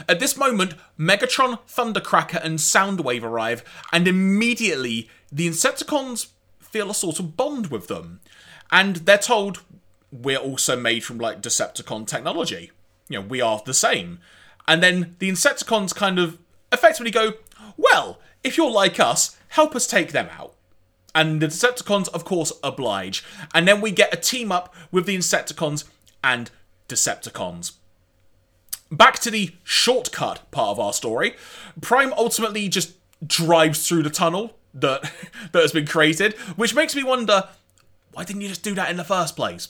At 0.07 0.19
this 0.19 0.38
moment, 0.38 0.76
Megatron, 0.97 1.59
Thundercracker, 1.68 2.43
and 2.43 2.57
Soundwave 2.59 3.23
arrive, 3.23 3.64
and 3.91 4.07
immediately 4.07 5.09
the 5.31 5.47
Insecticons 5.49 6.27
feel 6.59 6.89
a 6.89 6.93
sort 6.93 7.19
of 7.19 7.35
bond 7.35 7.68
with 7.68 7.88
them. 7.88 8.22
And 8.72 8.97
they're 8.97 9.18
told, 9.18 9.61
we're 10.11 10.38
also 10.38 10.75
made 10.75 11.03
from 11.03 11.17
like 11.17 11.41
Decepticon 11.41 12.07
technology. 12.07 12.71
You 13.09 13.19
know, 13.19 13.27
we 13.27 13.41
are 13.41 13.61
the 13.65 13.73
same. 13.73 14.19
And 14.67 14.84
then 14.84 15.15
the 15.19 15.29
Insecticons 15.29 15.95
kind 15.95 16.19
of 16.19 16.38
effectively 16.71 17.11
go, 17.11 17.34
well, 17.77 18.19
if 18.43 18.57
you're 18.57 18.71
like 18.71 18.99
us, 18.99 19.38
help 19.49 19.75
us 19.75 19.88
take 19.88 20.11
them 20.11 20.29
out. 20.38 20.53
And 21.15 21.41
the 21.41 21.47
Decepticons, 21.47 22.09
of 22.09 22.25
course, 22.25 22.51
oblige. 22.63 23.23
And 23.53 23.67
then 23.67 23.81
we 23.81 23.91
get 23.91 24.13
a 24.13 24.17
team 24.17 24.51
up 24.51 24.73
with 24.91 25.05
the 25.05 25.17
Insecticons 25.17 25.85
and 26.23 26.51
Decepticons. 26.89 27.73
Back 28.91 29.19
to 29.19 29.31
the 29.31 29.51
shortcut 29.63 30.49
part 30.51 30.69
of 30.69 30.79
our 30.79 30.93
story. 30.93 31.35
Prime 31.81 32.13
ultimately 32.13 32.69
just 32.69 32.93
drives 33.25 33.88
through 33.88 34.03
the 34.03 34.09
tunnel 34.09 34.57
that 34.73 35.11
that 35.51 35.61
has 35.61 35.71
been 35.71 35.88
created, 35.88 36.34
which 36.55 36.75
makes 36.75 36.95
me 36.95 37.03
wonder 37.03 37.49
why 38.11 38.23
didn't 38.23 38.41
you 38.41 38.47
just 38.47 38.63
do 38.63 38.73
that 38.75 38.89
in 38.89 38.97
the 38.97 39.03
first 39.03 39.35
place? 39.35 39.69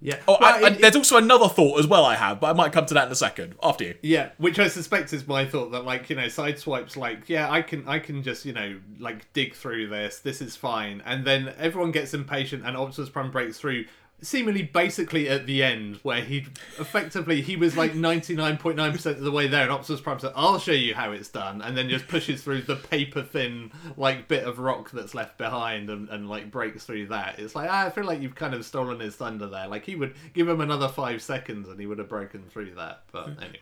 Yeah. 0.00 0.18
Oh, 0.28 0.36
Well, 0.40 0.54
I, 0.54 0.68
I- 0.68 0.70
it- 0.72 0.80
there's 0.82 0.96
also 0.96 1.16
another 1.16 1.48
thought 1.48 1.78
as 1.80 1.86
well 1.86 2.04
I 2.04 2.16
have, 2.16 2.38
but 2.40 2.48
I 2.48 2.52
might 2.52 2.72
come 2.72 2.84
to 2.86 2.94
that 2.94 3.06
in 3.06 3.12
a 3.12 3.16
second 3.16 3.54
after 3.62 3.84
you. 3.84 3.94
Yeah, 4.02 4.30
which 4.38 4.58
I 4.58 4.68
suspect 4.68 5.12
is 5.12 5.26
my 5.26 5.46
thought 5.46 5.72
that 5.72 5.84
like 5.84 6.10
you 6.10 6.16
know 6.16 6.26
sideswipes 6.26 6.96
like 6.96 7.28
yeah 7.28 7.50
I 7.50 7.62
can 7.62 7.86
I 7.88 7.98
can 7.98 8.22
just 8.22 8.44
you 8.44 8.52
know 8.52 8.78
like 8.98 9.32
dig 9.32 9.54
through 9.54 9.88
this 9.88 10.18
this 10.20 10.40
is 10.42 10.54
fine 10.54 11.02
and 11.06 11.24
then 11.24 11.54
everyone 11.58 11.92
gets 11.92 12.12
impatient 12.14 12.64
and 12.66 12.76
Optimus 12.76 13.08
Prime 13.10 13.30
breaks 13.30 13.58
through 13.58 13.86
seemingly 14.22 14.62
basically 14.62 15.28
at 15.28 15.46
the 15.46 15.62
end 15.62 15.96
where 16.02 16.22
he 16.22 16.46
effectively 16.78 17.42
he 17.42 17.54
was 17.54 17.76
like 17.76 17.92
99.9% 17.92 19.06
of 19.06 19.20
the 19.20 19.30
way 19.30 19.46
there 19.46 19.64
and 19.64 19.70
Optimus 19.70 20.00
Prime 20.00 20.18
said 20.18 20.32
I'll 20.34 20.58
show 20.58 20.72
you 20.72 20.94
how 20.94 21.12
it's 21.12 21.28
done 21.28 21.60
and 21.60 21.76
then 21.76 21.88
just 21.88 22.08
pushes 22.08 22.42
through 22.42 22.62
the 22.62 22.76
paper 22.76 23.22
thin 23.22 23.70
like 23.96 24.26
bit 24.26 24.44
of 24.44 24.58
rock 24.58 24.90
that's 24.90 25.14
left 25.14 25.36
behind 25.36 25.90
and, 25.90 26.08
and 26.08 26.28
like 26.30 26.50
breaks 26.50 26.84
through 26.84 27.08
that 27.08 27.38
it's 27.38 27.54
like 27.54 27.68
ah, 27.70 27.86
I 27.86 27.90
feel 27.90 28.04
like 28.04 28.22
you've 28.22 28.34
kind 28.34 28.54
of 28.54 28.64
stolen 28.64 29.00
his 29.00 29.16
thunder 29.16 29.46
there 29.48 29.68
like 29.68 29.84
he 29.84 29.96
would 29.96 30.14
give 30.32 30.48
him 30.48 30.60
another 30.62 30.88
five 30.88 31.20
seconds 31.22 31.68
and 31.68 31.78
he 31.78 31.86
would 31.86 31.98
have 31.98 32.08
broken 32.08 32.42
through 32.48 32.74
that 32.76 33.02
but 33.12 33.28
anyway 33.28 33.60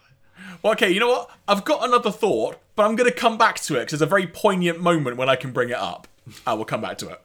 Well, 0.63 0.73
okay, 0.73 0.91
you 0.91 1.01
know 1.01 1.09
what? 1.09 1.31
I've 1.47 1.65
got 1.65 1.87
another 1.87 2.11
thought, 2.11 2.59
but 2.75 2.85
I'm 2.85 2.97
going 2.97 3.09
to 3.09 3.17
come 3.17 3.39
back 3.39 3.61
to 3.61 3.77
it 3.77 3.81
because 3.81 3.95
it's 3.95 4.03
a 4.03 4.07
very 4.07 4.27
poignant 4.27 4.81
moment 4.81 5.17
when 5.17 5.29
I 5.29 5.37
can 5.37 5.53
bring 5.53 5.69
it 5.71 5.77
up. 5.77 6.09
I 6.47 6.55
will 6.55 6.65
come 6.65 6.81
back 6.81 6.99
to 6.99 7.09
it. 7.11 7.21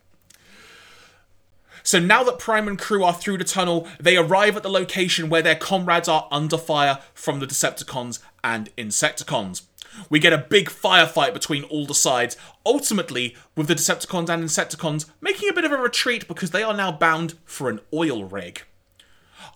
So 1.90 1.98
now 1.98 2.24
that 2.26 2.38
Prime 2.38 2.68
and 2.68 2.78
crew 2.78 3.04
are 3.04 3.16
through 3.16 3.40
the 3.40 3.44
tunnel, 3.44 3.88
they 4.00 4.16
arrive 4.16 4.56
at 4.56 4.62
the 4.62 4.70
location 4.70 5.28
where 5.28 5.42
their 5.42 5.56
comrades 5.56 6.08
are 6.08 6.28
under 6.30 6.56
fire 6.56 7.00
from 7.16 7.40
the 7.40 7.48
Decepticons 7.48 8.20
and 8.44 8.70
Insecticons. 8.76 9.64
We 10.08 10.20
get 10.20 10.32
a 10.32 10.38
big 10.38 10.70
firefight 10.70 11.34
between 11.34 11.64
all 11.64 11.88
the 11.88 11.96
sides, 11.96 12.38
ultimately 12.64 13.36
with 13.56 13.68
the 13.68 13.74
Decepticons 13.74 14.30
and 14.30 14.44
Insecticons 14.44 15.10
making 15.20 15.50
a 15.50 15.54
bit 15.54 15.66
of 15.66 15.72
a 15.72 15.78
retreat 15.78 16.28
because 16.28 16.52
they 16.52 16.62
are 16.62 16.76
now 16.76 16.92
bound 16.92 17.34
for 17.44 17.72
an 17.72 17.80
oil 17.92 18.24
rig. 18.24 18.62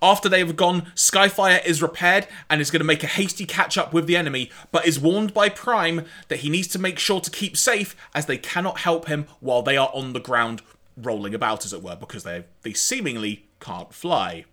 After 0.02 0.28
they 0.28 0.40
have 0.40 0.56
gone, 0.56 0.92
Skyfire 0.96 1.64
is 1.64 1.84
repaired 1.84 2.28
and 2.50 2.60
is 2.62 2.72
going 2.72 2.80
to 2.80 2.84
make 2.84 3.04
a 3.04 3.08
hasty 3.08 3.46
catch 3.46 3.78
up 3.78 3.94
with 3.94 4.08
the 4.08 4.18
enemy, 4.18 4.50
but 4.72 4.88
is 4.88 5.00
warned 5.00 5.36
by 5.36 5.50
Prime 5.50 6.06
that 6.30 6.40
he 6.40 6.50
needs 6.50 6.70
to 6.70 6.80
make 6.80 6.98
sure 6.98 7.22
to 7.22 7.30
keep 7.30 7.56
safe 7.56 7.96
as 8.16 8.26
they 8.26 8.40
cannot 8.40 8.80
help 8.80 9.08
him 9.08 9.28
while 9.40 9.62
they 9.62 9.78
are 9.78 9.92
on 9.94 10.14
the 10.14 10.20
ground 10.20 10.64
rolling 10.98 11.34
about, 11.34 11.66
as 11.66 11.74
it 11.74 11.84
were, 11.84 11.96
because 11.96 12.24
they 12.24 12.46
they 12.62 12.74
seemingly 12.74 13.46
can't 13.60 13.94
fly. 13.94 14.46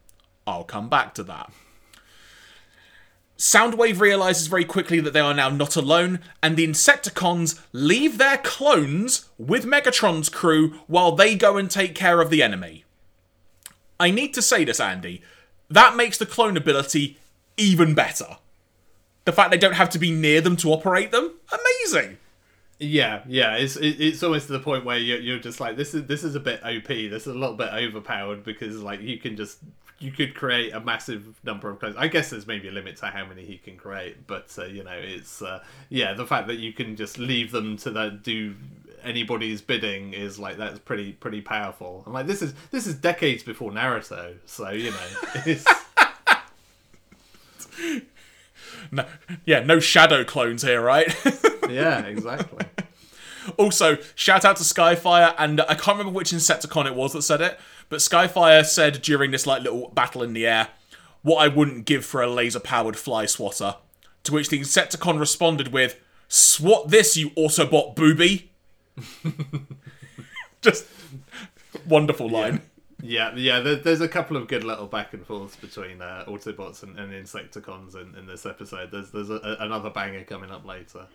I'll 0.47 0.65
come 0.65 0.89
back 0.89 1.15
to 1.15 1.23
that. 1.25 1.53
Soundwave 3.41 4.01
realizes 4.01 4.49
very 4.49 4.67
quickly 4.67 5.01
that 5.01 5.15
they 5.15 5.21
are 5.21 5.33
now 5.33 5.49
not 5.49 5.75
alone, 5.75 6.21
and 6.43 6.57
the 6.57 6.67
Insecticons 6.67 7.59
leave 7.73 8.19
their 8.19 8.37
clones 8.37 9.31
with 9.39 9.65
Megatron's 9.65 10.29
crew 10.29 10.79
while 10.89 11.13
they 11.13 11.35
go 11.35 11.57
and 11.57 11.71
take 11.71 11.95
care 11.95 12.21
of 12.21 12.29
the 12.29 12.43
enemy. 12.43 12.85
I 13.99 14.11
need 14.11 14.35
to 14.35 14.43
say 14.43 14.65
this, 14.65 14.79
Andy. 14.79 15.23
That 15.71 15.97
makes 15.97 16.19
the 16.19 16.27
clone 16.27 16.59
ability 16.59 17.17
even 17.57 17.95
better. 17.95 18.37
The 19.25 19.33
fact 19.33 19.51
they 19.51 19.57
don't 19.57 19.75
have 19.75 19.91
to 19.91 19.99
be 19.99 20.11
near 20.11 20.43
them 20.43 20.57
to 20.57 20.73
operate 20.73 21.11
them, 21.11 21.35
amazing. 21.51 22.19
Yeah, 22.83 23.21
yeah, 23.29 23.57
it's 23.57 23.77
it, 23.77 24.01
it's 24.01 24.23
almost 24.23 24.47
to 24.47 24.55
the 24.55 24.59
point 24.59 24.87
where 24.87 24.97
you're, 24.97 25.21
you're 25.21 25.39
just 25.39 25.61
like 25.61 25.77
this 25.77 25.93
is 25.93 26.07
this 26.07 26.25
is 26.25 26.35
a 26.35 26.41
bit 26.41 26.65
OP. 26.65 26.89
This 26.89 27.27
is 27.27 27.27
a 27.27 27.35
little 27.35 27.55
bit 27.55 27.69
overpowered 27.75 28.43
because 28.43 28.81
like 28.83 29.03
you 29.03 29.19
can 29.19 29.37
just 29.37 29.59
you 29.99 30.11
could 30.11 30.35
create 30.35 30.73
a 30.73 30.81
massive 30.81 31.39
number 31.45 31.69
of 31.69 31.79
clones. 31.79 31.95
I 31.99 32.09
guess 32.09 32.31
there's 32.31 32.47
maybe 32.47 32.69
a 32.69 32.73
limit 32.73 32.97
to 32.97 33.07
how 33.07 33.27
many 33.27 33.45
he 33.45 33.59
can 33.59 33.77
create, 33.77 34.27
but 34.27 34.57
uh, 34.59 34.65
you 34.65 34.83
know 34.83 34.95
it's 34.95 35.43
uh, 35.43 35.63
yeah 35.91 36.15
the 36.15 36.25
fact 36.27 36.47
that 36.47 36.57
you 36.57 36.73
can 36.73 36.97
just 36.97 37.19
leave 37.19 37.53
them 37.53 37.77
to 37.79 37.91
that 37.91 38.23
do 38.23 38.55
anybody's 39.03 39.61
bidding 39.61 40.15
is 40.15 40.39
like 40.39 40.57
that's 40.57 40.79
pretty 40.79 41.13
pretty 41.13 41.43
powerful. 41.43 42.03
And 42.07 42.15
like 42.15 42.27
this 42.27 42.41
is 42.41 42.55
this 42.71 42.87
is 42.87 42.95
decades 42.95 43.43
before 43.43 43.71
Naruto, 43.71 44.37
so 44.47 44.71
you 44.71 44.91
know 44.91 45.07
it's. 45.45 45.67
No, 48.91 49.05
yeah, 49.45 49.61
no 49.61 49.79
shadow 49.81 50.25
clones 50.25 50.63
here, 50.63 50.81
right? 50.81 51.15
Yeah, 51.71 52.01
exactly. 52.01 52.65
also, 53.57 53.99
shout 54.17 54.45
out 54.45 54.57
to 54.57 54.65
Skyfire, 54.65 55.37
and 55.39 55.61
I 55.61 55.75
can't 55.77 55.99
remember 55.99 56.11
which 56.11 56.33
Insecticon 56.33 56.85
it 56.87 56.97
was 56.97 57.13
that 57.13 57.23
said 57.23 57.41
it, 57.41 57.61
but 57.89 58.01
Skyfire 58.01 58.67
said 58.67 59.01
during 59.03 59.31
this 59.31 59.47
like 59.47 59.63
little 59.63 59.91
battle 59.91 60.25
in 60.25 60.33
the 60.33 60.49
air, 60.49 60.71
"What 61.23 61.37
I 61.37 61.47
wouldn't 61.47 61.85
give 61.85 62.05
for 62.05 62.23
a 62.23 62.29
laser-powered 62.29 62.97
fly 62.97 63.27
swatter." 63.27 63.77
To 64.25 64.33
which 64.33 64.49
the 64.49 64.59
Insecticon 64.59 65.21
responded 65.21 65.69
with, 65.69 65.97
"Swat 66.27 66.89
this, 66.89 67.17
you 67.17 67.31
Autobot 67.31 67.95
booby." 67.95 68.51
Just 70.61 70.87
wonderful 71.87 72.29
line. 72.29 72.63
Yeah, 73.03 73.35
yeah. 73.35 73.61
There, 73.61 73.77
there's 73.77 74.01
a 74.01 74.09
couple 74.09 74.37
of 74.37 74.49
good 74.49 74.65
little 74.65 74.87
back 74.87 75.15
and 75.15 75.25
forths 75.25 75.57
between 75.57 76.03
uh, 76.03 76.25
Autobots 76.27 76.83
and, 76.83 76.99
and 76.99 77.13
Insecticons 77.13 77.95
in, 77.95 78.15
in 78.19 78.27
this 78.27 78.47
episode. 78.47 78.91
There's 78.91 79.11
there's 79.11 79.31
a, 79.31 79.57
another 79.61 79.91
banger 79.91 80.25
coming 80.25 80.51
up 80.51 80.65
later. 80.67 81.07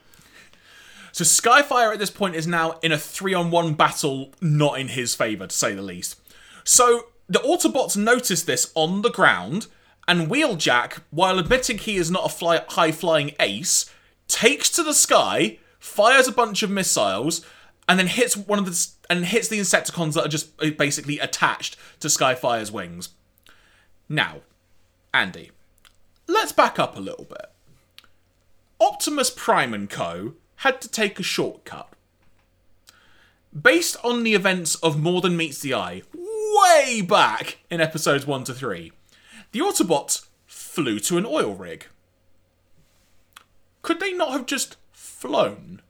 So 1.11 1.23
Skyfire 1.23 1.93
at 1.93 1.99
this 1.99 2.09
point 2.09 2.35
is 2.35 2.45
now 2.45 2.77
in 2.83 2.91
a 2.91 2.97
three-on-one 2.97 3.75
battle, 3.75 4.33
not 4.41 4.79
in 4.79 4.89
his 4.89 5.15
favour, 5.15 5.47
to 5.47 5.55
say 5.55 5.73
the 5.73 5.81
least. 5.81 6.19
So 6.65 7.07
the 7.29 7.39
Autobots 7.39 7.95
notice 7.95 8.43
this 8.43 8.71
on 8.75 9.01
the 9.01 9.09
ground, 9.09 9.67
and 10.09 10.29
Wheeljack, 10.29 10.99
while 11.11 11.39
admitting 11.39 11.77
he 11.77 11.95
is 11.95 12.11
not 12.11 12.25
a 12.25 12.29
fly- 12.29 12.65
high-flying 12.67 13.31
ace, 13.39 13.89
takes 14.27 14.69
to 14.71 14.83
the 14.83 14.93
sky, 14.93 15.59
fires 15.79 16.27
a 16.27 16.33
bunch 16.33 16.63
of 16.63 16.69
missiles, 16.69 17.45
and 17.87 17.99
then 17.99 18.07
hits 18.07 18.35
one 18.35 18.59
of 18.59 18.65
the 18.65 18.87
and 19.09 19.25
hits 19.25 19.47
the 19.47 19.59
Insecticons 19.59 20.13
that 20.13 20.25
are 20.25 20.29
just 20.29 20.49
uh, 20.61 20.71
basically 20.71 21.19
attached 21.19 21.77
to 21.99 22.07
Skyfire's 22.07 22.71
wings. 22.71 23.09
Now, 24.09 24.37
Andy, 25.13 25.51
let's 26.27 26.51
back 26.51 26.79
up 26.79 26.97
a 26.97 27.01
little 27.01 27.25
bit. 27.25 27.47
Optimus 28.79 29.29
Prime 29.29 29.73
and 29.73 29.89
Co 29.89 30.33
had 30.57 30.81
to 30.81 30.89
take 30.89 31.19
a 31.19 31.23
shortcut. 31.23 31.89
Based 33.59 33.95
on 34.03 34.23
the 34.23 34.33
events 34.33 34.75
of 34.75 34.99
More 34.99 35.21
Than 35.21 35.37
Meets 35.37 35.59
the 35.59 35.73
Eye, 35.73 36.01
way 36.13 37.01
back 37.01 37.59
in 37.69 37.79
episodes 37.79 38.27
1 38.27 38.43
to 38.45 38.53
3, 38.53 38.91
the 39.53 39.59
Autobots 39.59 40.25
flew 40.45 40.99
to 40.99 41.17
an 41.17 41.25
oil 41.25 41.53
rig. 41.53 41.87
Could 43.81 43.99
they 43.99 44.11
not 44.11 44.31
have 44.31 44.45
just 44.45 44.75
flown? 44.91 45.81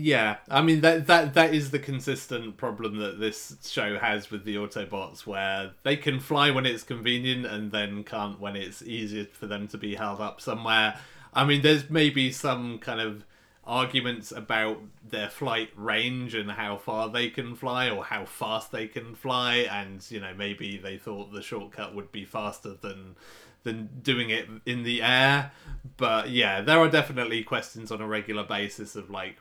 Yeah, 0.00 0.36
I 0.48 0.62
mean 0.62 0.80
that 0.82 1.08
that 1.08 1.34
that 1.34 1.52
is 1.52 1.72
the 1.72 1.80
consistent 1.80 2.56
problem 2.56 2.98
that 2.98 3.18
this 3.18 3.56
show 3.66 3.98
has 3.98 4.30
with 4.30 4.44
the 4.44 4.54
Autobots, 4.54 5.26
where 5.26 5.72
they 5.82 5.96
can 5.96 6.20
fly 6.20 6.50
when 6.50 6.66
it's 6.66 6.84
convenient 6.84 7.46
and 7.46 7.72
then 7.72 8.04
can't 8.04 8.38
when 8.38 8.54
it's 8.54 8.80
easier 8.80 9.24
for 9.24 9.48
them 9.48 9.66
to 9.68 9.78
be 9.78 9.96
held 9.96 10.20
up 10.20 10.40
somewhere. 10.40 11.00
I 11.34 11.44
mean, 11.44 11.62
there's 11.62 11.90
maybe 11.90 12.30
some 12.30 12.78
kind 12.78 13.00
of 13.00 13.24
arguments 13.64 14.30
about 14.30 14.78
their 15.06 15.28
flight 15.28 15.70
range 15.74 16.34
and 16.34 16.52
how 16.52 16.76
far 16.76 17.08
they 17.08 17.28
can 17.28 17.56
fly 17.56 17.90
or 17.90 18.04
how 18.04 18.24
fast 18.24 18.70
they 18.70 18.86
can 18.86 19.16
fly, 19.16 19.56
and 19.68 20.08
you 20.12 20.20
know 20.20 20.32
maybe 20.32 20.76
they 20.76 20.96
thought 20.96 21.32
the 21.32 21.42
shortcut 21.42 21.92
would 21.92 22.12
be 22.12 22.24
faster 22.24 22.74
than 22.74 23.16
than 23.64 23.88
doing 24.00 24.30
it 24.30 24.48
in 24.64 24.84
the 24.84 25.02
air. 25.02 25.50
But 25.96 26.30
yeah, 26.30 26.60
there 26.60 26.78
are 26.78 26.88
definitely 26.88 27.42
questions 27.42 27.90
on 27.90 28.00
a 28.00 28.06
regular 28.06 28.44
basis 28.44 28.94
of 28.94 29.10
like 29.10 29.38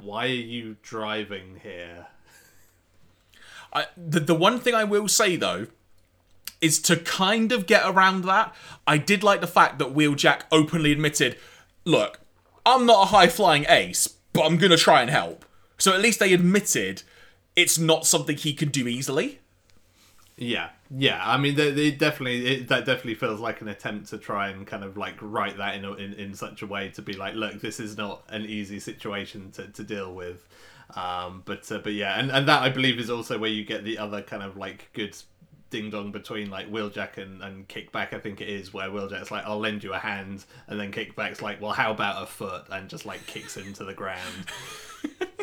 why 0.00 0.24
are 0.24 0.28
you 0.28 0.76
driving 0.82 1.60
here? 1.62 2.06
I, 3.72 3.86
the, 3.96 4.20
the 4.20 4.34
one 4.34 4.60
thing 4.60 4.74
I 4.74 4.84
will 4.84 5.08
say 5.08 5.36
though 5.36 5.66
is 6.60 6.80
to 6.82 6.96
kind 6.96 7.52
of 7.52 7.66
get 7.66 7.82
around 7.84 8.24
that. 8.24 8.54
I 8.86 8.98
did 8.98 9.22
like 9.22 9.40
the 9.40 9.46
fact 9.46 9.78
that 9.78 9.94
Wheeljack 9.94 10.42
openly 10.50 10.92
admitted, 10.92 11.36
"Look, 11.84 12.20
I'm 12.66 12.86
not 12.86 13.02
a 13.04 13.10
high 13.10 13.28
flying 13.28 13.66
ace, 13.68 14.08
but 14.32 14.44
I'm 14.44 14.56
gonna 14.56 14.76
try 14.76 15.02
and 15.02 15.10
help." 15.10 15.44
So 15.78 15.92
at 15.92 16.00
least 16.00 16.18
they 16.18 16.32
admitted 16.32 17.02
it's 17.54 17.78
not 17.78 18.06
something 18.06 18.36
he 18.36 18.52
can 18.52 18.70
do 18.70 18.88
easily. 18.88 19.40
Yeah, 20.36 20.70
yeah. 20.96 21.22
I 21.24 21.36
mean, 21.36 21.54
they, 21.54 21.70
they 21.70 21.90
definitely 21.90 22.46
it, 22.46 22.68
that 22.68 22.84
definitely 22.84 23.14
feels 23.14 23.40
like 23.40 23.60
an 23.60 23.68
attempt 23.68 24.08
to 24.10 24.18
try 24.18 24.48
and 24.48 24.66
kind 24.66 24.84
of 24.84 24.96
like 24.96 25.16
write 25.20 25.58
that 25.58 25.74
in, 25.74 25.84
a, 25.84 25.92
in 25.94 26.12
in 26.14 26.34
such 26.34 26.62
a 26.62 26.66
way 26.66 26.88
to 26.90 27.02
be 27.02 27.14
like, 27.14 27.34
look, 27.34 27.60
this 27.60 27.80
is 27.80 27.96
not 27.96 28.24
an 28.28 28.44
easy 28.44 28.80
situation 28.80 29.50
to, 29.52 29.68
to 29.68 29.82
deal 29.82 30.14
with. 30.14 30.46
Um, 30.96 31.42
but 31.44 31.70
uh, 31.70 31.78
but 31.78 31.92
yeah, 31.92 32.18
and, 32.18 32.30
and 32.30 32.48
that 32.48 32.62
I 32.62 32.70
believe 32.70 32.98
is 32.98 33.10
also 33.10 33.38
where 33.38 33.50
you 33.50 33.64
get 33.64 33.84
the 33.84 33.98
other 33.98 34.22
kind 34.22 34.42
of 34.42 34.56
like 34.56 34.88
good 34.94 35.14
ding 35.70 35.90
dong 35.90 36.12
between 36.12 36.50
like 36.50 36.70
Wheeljack 36.70 37.18
and, 37.18 37.42
and 37.42 37.68
Kickback, 37.68 38.12
I 38.12 38.18
think 38.18 38.40
it 38.40 38.48
is, 38.48 38.72
where 38.72 38.88
Wheeljack's 38.88 39.30
like, 39.30 39.44
I'll 39.44 39.58
lend 39.58 39.84
you 39.84 39.92
a 39.92 39.98
hand, 39.98 40.44
and 40.66 40.80
then 40.80 40.92
Kickback's 40.92 41.42
like, 41.42 41.60
well, 41.60 41.72
how 41.72 41.90
about 41.90 42.22
a 42.22 42.26
foot? 42.26 42.64
And 42.70 42.88
just 42.88 43.06
like 43.06 43.26
kicks 43.26 43.56
him 43.56 43.72
to 43.74 43.84
the 43.84 43.94
ground. 43.94 44.46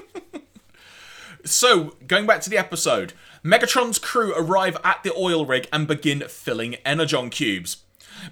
So, 1.46 1.96
going 2.08 2.26
back 2.26 2.42
to 2.42 2.50
the 2.50 2.58
episode, 2.58 3.14
Megatron's 3.44 4.00
crew 4.00 4.34
arrive 4.36 4.78
at 4.84 5.04
the 5.04 5.14
oil 5.14 5.46
rig 5.46 5.68
and 5.72 5.88
begin 5.88 6.22
filling 6.22 6.76
Energon 6.84 7.30
cubes. 7.30 7.78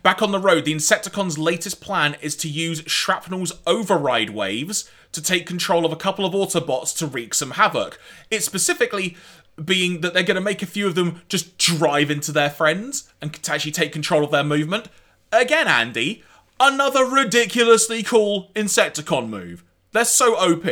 Back 0.02 0.24
on 0.24 0.32
the 0.32 0.40
road, 0.40 0.66
the 0.66 0.74
Insecticons' 0.74 1.38
latest 1.38 1.80
plan 1.80 2.16
is 2.22 2.36
to 2.38 2.50
use 2.50 2.82
Shrapnel's 2.88 3.54
override 3.68 4.32
waves 4.32 4.90
to 5.12 5.22
take 5.22 5.46
control 5.46 5.86
of 5.86 5.92
a 5.92 5.96
couple 5.96 6.26
of 6.26 6.34
Autobots 6.34 6.98
to 6.98 7.06
wreak 7.06 7.36
some 7.36 7.52
havoc. 7.52 8.00
It's 8.32 8.48
specifically 8.48 9.16
being 9.64 10.02
that 10.02 10.16
they're 10.16 10.24
going 10.24 10.34
to 10.34 10.42
make 10.42 10.64
a 10.64 10.66
few 10.66 10.88
of 10.88 10.96
them 10.96 11.22
just 11.30 11.60
drive 11.60 12.10
into 12.10 12.32
their 12.32 12.50
friends 12.50 13.14
and 13.22 13.40
actually 13.48 13.74
take 13.74 13.94
control 13.94 14.24
of 14.24 14.32
their 14.32 14.44
movement. 14.44 14.88
Again, 15.32 15.68
Andy, 15.68 16.24
another 16.60 17.06
ridiculously 17.06 18.02
cool 18.02 18.50
Insecticon 18.56 19.30
move. 19.30 19.64
They're 19.92 20.04
so 20.04 20.36
OP. 20.36 20.66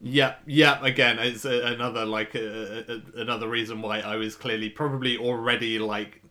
Yep, 0.00 0.42
yep. 0.46 0.82
Again, 0.82 1.18
it's 1.18 1.44
a, 1.44 1.72
another 1.72 2.04
like 2.04 2.34
a, 2.34 2.84
a, 3.16 3.20
another 3.20 3.48
reason 3.48 3.80
why 3.80 4.00
I 4.00 4.16
was 4.16 4.36
clearly 4.36 4.68
probably 4.68 5.16
already 5.16 5.78
like 5.78 6.22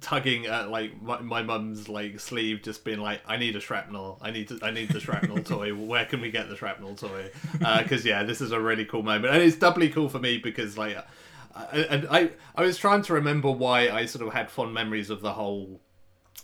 tugging 0.00 0.46
at 0.46 0.68
like 0.70 1.00
my, 1.00 1.20
my 1.20 1.42
mum's 1.42 1.88
like 1.88 2.18
sleeve, 2.18 2.62
just 2.62 2.84
being 2.84 2.98
like, 2.98 3.22
"I 3.26 3.36
need 3.36 3.54
a 3.54 3.60
shrapnel. 3.60 4.18
I 4.20 4.30
need 4.32 4.48
to. 4.48 4.58
I 4.62 4.72
need 4.72 4.90
the 4.90 5.00
shrapnel 5.00 5.38
toy. 5.44 5.74
Where 5.74 6.04
can 6.04 6.20
we 6.20 6.30
get 6.30 6.48
the 6.48 6.56
shrapnel 6.56 6.96
toy?" 6.96 7.30
Because 7.52 8.04
uh, 8.04 8.08
yeah, 8.08 8.22
this 8.24 8.40
is 8.40 8.50
a 8.50 8.60
really 8.60 8.84
cool 8.84 9.02
moment, 9.02 9.32
and 9.32 9.42
it's 9.42 9.56
doubly 9.56 9.88
cool 9.88 10.08
for 10.08 10.18
me 10.18 10.38
because 10.38 10.76
like, 10.76 10.96
and 11.72 12.08
I 12.10 12.30
I 12.56 12.62
was 12.62 12.78
trying 12.78 13.02
to 13.02 13.14
remember 13.14 13.50
why 13.50 13.90
I 13.90 14.06
sort 14.06 14.26
of 14.26 14.32
had 14.32 14.50
fond 14.50 14.74
memories 14.74 15.08
of 15.08 15.20
the 15.20 15.32
whole 15.34 15.80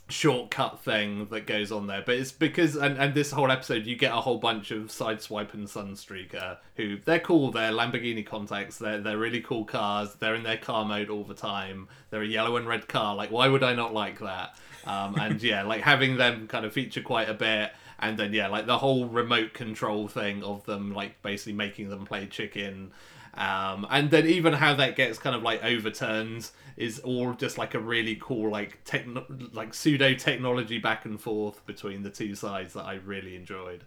shortcut 0.09 0.81
thing 0.81 1.27
that 1.31 1.47
goes 1.47 1.73
on 1.73 1.89
there 1.89 2.03
but 2.07 2.15
it's 2.15 2.31
because 2.31 2.77
and, 2.77 2.97
and 2.97 3.13
this 3.15 3.33
whole 3.33 3.51
episode 3.51 3.85
you 3.87 3.97
get 3.97 4.13
a 4.13 4.21
whole 4.21 4.39
bunch 4.39 4.71
of 4.71 4.85
sideswipe 4.85 5.53
and 5.53 5.67
sunstreaker 5.67 6.59
who 6.77 6.97
they're 7.05 7.19
cool 7.19 7.51
they're 7.51 7.73
lamborghini 7.73 8.27
Countachs 8.27 8.79
they're, 8.79 9.01
they're 9.01 9.19
really 9.19 9.41
cool 9.41 9.65
cars 9.65 10.15
they're 10.15 10.37
in 10.37 10.45
their 10.45 10.59
car 10.59 10.85
mode 10.85 11.11
all 11.11 11.25
the 11.25 11.35
time 11.35 11.89
they're 12.11 12.23
a 12.23 12.27
yellow 12.27 12.57
and 12.57 12.69
red 12.69 12.87
car 12.87 13.17
like 13.17 13.33
why 13.33 13.49
would 13.49 13.65
i 13.65 13.75
not 13.75 13.93
like 13.93 14.21
that? 14.21 14.57
Um, 14.85 15.17
and 15.19 15.43
yeah 15.43 15.65
like 15.65 15.81
having 15.81 16.17
them 16.17 16.47
kind 16.47 16.65
of 16.65 16.73
feature 16.73 17.03
quite 17.03 17.29
a 17.29 17.35
bit 17.35 17.73
and 17.99 18.17
then 18.17 18.33
yeah 18.33 18.47
like 18.47 18.67
the 18.67 18.79
whole 18.79 19.07
remote 19.07 19.55
control 19.55 20.07
thing 20.07 20.45
of 20.45 20.65
them 20.67 20.95
like 20.95 21.21
basically 21.23 21.55
making 21.55 21.89
them 21.89 22.05
play 22.05 22.27
chicken 22.27 22.93
um, 23.37 23.87
and 23.91 24.11
then 24.11 24.27
even 24.27 24.55
how 24.55 24.75
that 24.75 24.97
gets 24.97 25.19
kind 25.19 25.37
of 25.37 25.43
like 25.43 25.63
overturned 25.63 26.49
is 26.77 26.99
all 27.01 27.35
just 27.35 27.59
like 27.59 27.75
a 27.75 27.79
really 27.79 28.17
cool 28.21 28.51
like 28.51 28.83
techno- 28.85 29.27
like 29.53 29.75
pseudo 29.75 30.15
technology 30.15 30.79
back 30.79 31.05
and 31.05 31.21
forth 31.21 31.65
between 31.67 32.03
the 32.03 32.11
two 32.11 32.35
sides 32.35 32.75
that 32.75 32.85
I 32.85 32.95
really 32.95 33.37
enjoyed. 33.37 33.85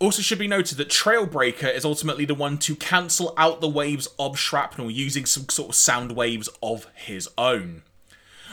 Also, 0.00 0.22
should 0.22 0.38
be 0.38 0.48
noted 0.48 0.76
that 0.78 0.88
Trailbreaker 0.88 1.72
is 1.72 1.84
ultimately 1.84 2.24
the 2.24 2.34
one 2.34 2.58
to 2.58 2.74
cancel 2.74 3.32
out 3.36 3.60
the 3.60 3.68
waves 3.68 4.08
of 4.18 4.38
shrapnel 4.38 4.90
using 4.90 5.24
some 5.24 5.48
sort 5.48 5.70
of 5.70 5.74
sound 5.74 6.12
waves 6.12 6.48
of 6.62 6.86
his 6.94 7.28
own. 7.38 7.82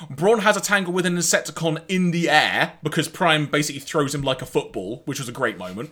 Brawn 0.09 0.39
has 0.39 0.55
a 0.55 0.61
tangle 0.61 0.93
with 0.93 1.05
an 1.05 1.18
Insecticon 1.18 1.84
in 1.88 2.11
the 2.11 2.30
air 2.30 2.73
because 2.84 3.07
Prime 3.07 3.47
basically 3.47 3.81
throws 3.81 4.15
him 4.15 4.22
like 4.22 4.41
a 4.41 4.45
football, 4.45 5.01
which 5.05 5.19
was 5.19 5.30
a 5.30 5.34
great 5.34 5.57
moment. 5.57 5.91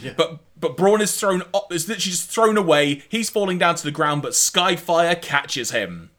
Yeah. 0.00 0.14
But 0.16 0.40
but 0.56 0.76
Brawn 0.76 1.00
is 1.00 1.18
thrown 1.18 1.42
up 1.52 1.72
is 1.72 1.88
literally 1.88 2.10
just 2.10 2.30
thrown 2.30 2.56
away. 2.56 3.02
He's 3.08 3.30
falling 3.30 3.58
down 3.58 3.76
to 3.76 3.84
the 3.84 3.90
ground, 3.90 4.22
but 4.22 4.32
Skyfire 4.32 5.20
catches 5.20 5.70
him. 5.70 6.10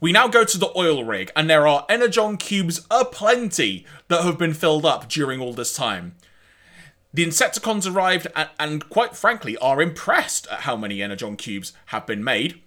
We 0.00 0.10
now 0.10 0.26
go 0.26 0.44
to 0.44 0.58
the 0.58 0.76
oil 0.76 1.04
rig, 1.04 1.30
and 1.36 1.48
there 1.48 1.66
are 1.66 1.86
energon 1.88 2.36
cubes 2.36 2.84
aplenty 2.90 3.86
that 4.08 4.24
have 4.24 4.36
been 4.36 4.54
filled 4.54 4.84
up 4.84 5.08
during 5.08 5.40
all 5.40 5.52
this 5.52 5.74
time. 5.74 6.16
The 7.14 7.24
Insecticons 7.24 7.92
arrived 7.92 8.26
and, 8.34 8.48
and, 8.58 8.88
quite 8.88 9.14
frankly 9.14 9.56
are 9.58 9.82
impressed 9.82 10.46
at 10.48 10.60
how 10.60 10.76
many 10.76 11.02
energon 11.02 11.36
cubes 11.36 11.72
have 11.86 12.06
been 12.06 12.24
made. 12.24 12.60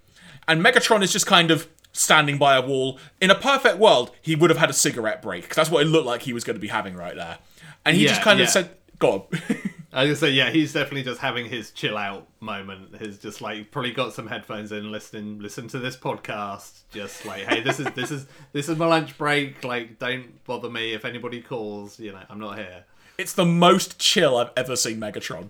And 0.46 0.64
Megatron 0.64 1.02
is 1.02 1.12
just 1.12 1.26
kind 1.26 1.50
of 1.50 1.68
standing 1.92 2.38
by 2.38 2.56
a 2.56 2.62
wall. 2.62 2.98
In 3.20 3.30
a 3.30 3.34
perfect 3.34 3.78
world, 3.78 4.12
he 4.22 4.36
would 4.36 4.50
have 4.50 4.58
had 4.58 4.70
a 4.70 4.74
cigarette 4.74 5.20
break, 5.20 5.54
that's 5.54 5.68
what 5.68 5.84
it 5.84 5.88
looked 5.88 6.06
like 6.06 6.22
he 6.22 6.32
was 6.32 6.44
going 6.44 6.56
to 6.56 6.60
be 6.60 6.68
having 6.68 6.94
right 6.94 7.16
there. 7.16 7.38
And 7.84 7.96
he 7.96 8.04
yeah, 8.04 8.10
just 8.10 8.22
kind 8.22 8.38
yeah. 8.38 8.44
of 8.44 8.50
said, 8.50 8.70
Go 8.98 9.12
on. 9.12 9.40
I 9.96 10.02
was 10.02 10.20
gonna 10.20 10.30
say, 10.30 10.36
yeah, 10.36 10.50
he's 10.50 10.74
definitely 10.74 11.04
just 11.04 11.22
having 11.22 11.46
his 11.46 11.70
chill 11.70 11.96
out 11.96 12.28
moment. 12.38 12.94
He's 13.00 13.16
just 13.16 13.40
like 13.40 13.70
probably 13.70 13.92
got 13.92 14.12
some 14.12 14.26
headphones 14.26 14.70
in, 14.70 14.92
listening, 14.92 15.38
listen 15.38 15.68
to 15.68 15.78
this 15.78 15.96
podcast. 15.96 16.80
Just 16.92 17.24
like, 17.24 17.44
hey, 17.44 17.62
this 17.62 17.80
is 17.80 17.86
this 17.94 18.10
is 18.10 18.26
this 18.52 18.68
is 18.68 18.76
my 18.76 18.84
lunch 18.84 19.16
break. 19.16 19.64
Like, 19.64 19.98
don't 19.98 20.44
bother 20.44 20.68
me 20.68 20.92
if 20.92 21.06
anybody 21.06 21.40
calls. 21.40 21.98
You 21.98 22.12
know, 22.12 22.20
I'm 22.28 22.38
not 22.38 22.58
here. 22.58 22.84
It's 23.16 23.32
the 23.32 23.46
most 23.46 23.98
chill 23.98 24.36
I've 24.36 24.50
ever 24.54 24.76
seen 24.76 25.00
Megatron. 25.00 25.48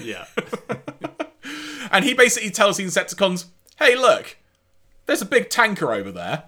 Yeah. 0.00 0.24
and 1.90 2.06
he 2.06 2.14
basically 2.14 2.50
tells 2.50 2.78
the 2.78 2.86
Insecticons, 2.86 3.44
"Hey, 3.78 3.96
look, 3.96 4.38
there's 5.04 5.20
a 5.20 5.26
big 5.26 5.50
tanker 5.50 5.92
over 5.92 6.10
there. 6.10 6.44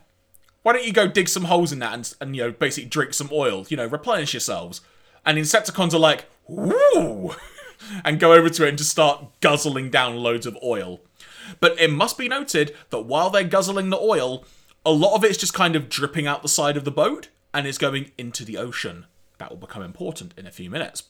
Why 0.62 0.72
don't 0.72 0.86
you 0.86 0.92
go 0.94 1.06
dig 1.06 1.28
some 1.28 1.44
holes 1.44 1.70
in 1.70 1.80
that 1.80 1.92
and, 1.92 2.14
and 2.18 2.34
you 2.34 2.44
know 2.44 2.52
basically 2.52 2.88
drink 2.88 3.12
some 3.12 3.28
oil? 3.30 3.66
You 3.68 3.76
know, 3.76 3.86
replenish 3.86 4.32
yourselves." 4.32 4.80
And 5.26 5.36
Insecticons 5.36 5.92
are 5.92 5.98
like, 5.98 6.26
Woo! 6.48 7.34
and 8.04 8.20
go 8.20 8.32
over 8.32 8.48
to 8.48 8.64
it 8.64 8.70
and 8.70 8.78
just 8.78 8.90
start 8.90 9.26
guzzling 9.40 9.90
down 9.90 10.16
loads 10.16 10.46
of 10.46 10.58
oil. 10.62 11.00
But 11.60 11.80
it 11.80 11.90
must 11.90 12.18
be 12.18 12.28
noted 12.28 12.74
that 12.90 13.02
while 13.02 13.30
they're 13.30 13.44
guzzling 13.44 13.90
the 13.90 13.98
oil, 13.98 14.44
a 14.84 14.90
lot 14.90 15.14
of 15.14 15.24
it's 15.24 15.38
just 15.38 15.54
kind 15.54 15.76
of 15.76 15.88
dripping 15.88 16.26
out 16.26 16.42
the 16.42 16.48
side 16.48 16.76
of 16.76 16.84
the 16.84 16.90
boat 16.90 17.28
and 17.52 17.66
is 17.66 17.78
going 17.78 18.12
into 18.18 18.44
the 18.44 18.56
ocean. 18.56 19.06
That 19.38 19.50
will 19.50 19.56
become 19.56 19.82
important 19.82 20.34
in 20.36 20.46
a 20.46 20.52
few 20.52 20.70
minutes. 20.70 21.04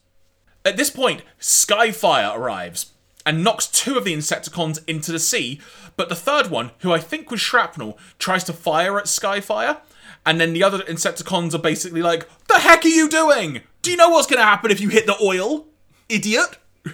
At 0.64 0.76
this 0.76 0.90
point, 0.90 1.22
Skyfire 1.40 2.36
arrives 2.36 2.92
and 3.24 3.42
knocks 3.42 3.66
two 3.66 3.96
of 3.96 4.04
the 4.04 4.14
Insecticons 4.14 4.82
into 4.86 5.12
the 5.12 5.18
sea, 5.18 5.60
but 5.96 6.08
the 6.08 6.14
third 6.14 6.50
one, 6.50 6.70
who 6.78 6.92
I 6.92 6.98
think 6.98 7.30
was 7.30 7.40
Shrapnel, 7.40 7.98
tries 8.18 8.44
to 8.44 8.52
fire 8.52 8.98
at 8.98 9.06
Skyfire, 9.06 9.78
and 10.24 10.40
then 10.40 10.52
the 10.52 10.62
other 10.62 10.78
Insecticons 10.78 11.54
are 11.54 11.58
basically 11.58 12.02
like, 12.02 12.28
The 12.48 12.60
heck 12.60 12.84
are 12.84 12.88
you 12.88 13.08
doing? 13.08 13.62
Do 13.86 13.92
you 13.92 13.96
know 13.96 14.08
what's 14.08 14.26
going 14.26 14.40
to 14.40 14.44
happen 14.44 14.72
if 14.72 14.80
you 14.80 14.88
hit 14.88 15.06
the 15.06 15.16
oil? 15.22 15.64
Idiot! 16.08 16.58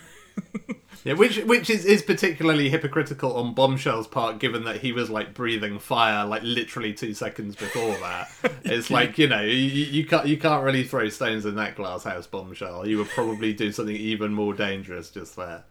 Yeah, 1.05 1.15
which 1.15 1.39
which 1.39 1.69
is, 1.69 1.85
is 1.85 2.01
particularly 2.01 2.69
hypocritical 2.69 3.35
on 3.35 3.55
Bombshell's 3.55 4.07
part, 4.07 4.39
given 4.39 4.63
that 4.67 4.77
he 4.77 4.93
was 4.93 5.11
like 5.11 5.35
breathing 5.35 5.81
fire 5.81 6.25
like 6.25 6.43
literally 6.45 6.95
two 6.95 7.13
seconds 7.13 7.57
before 7.57 7.97
that. 7.97 8.31
It's 8.65 8.89
like 8.89 9.19
you 9.19 9.27
know 9.27 9.43
you, 9.43 9.57
you 9.57 10.07
can't 10.07 10.29
you 10.29 10.37
can't 10.37 10.63
really 10.63 10.85
throw 10.85 11.09
stones 11.09 11.45
in 11.45 11.57
that 11.57 11.75
glass 11.75 12.05
house, 12.05 12.29
Bombshell. 12.29 12.87
You 12.87 12.99
would 12.99 13.09
probably 13.09 13.53
do 13.53 13.73
something 13.73 13.97
even 13.97 14.33
more 14.33 14.55
dangerous 14.55 15.11
just 15.11 15.35
there. 15.35 15.65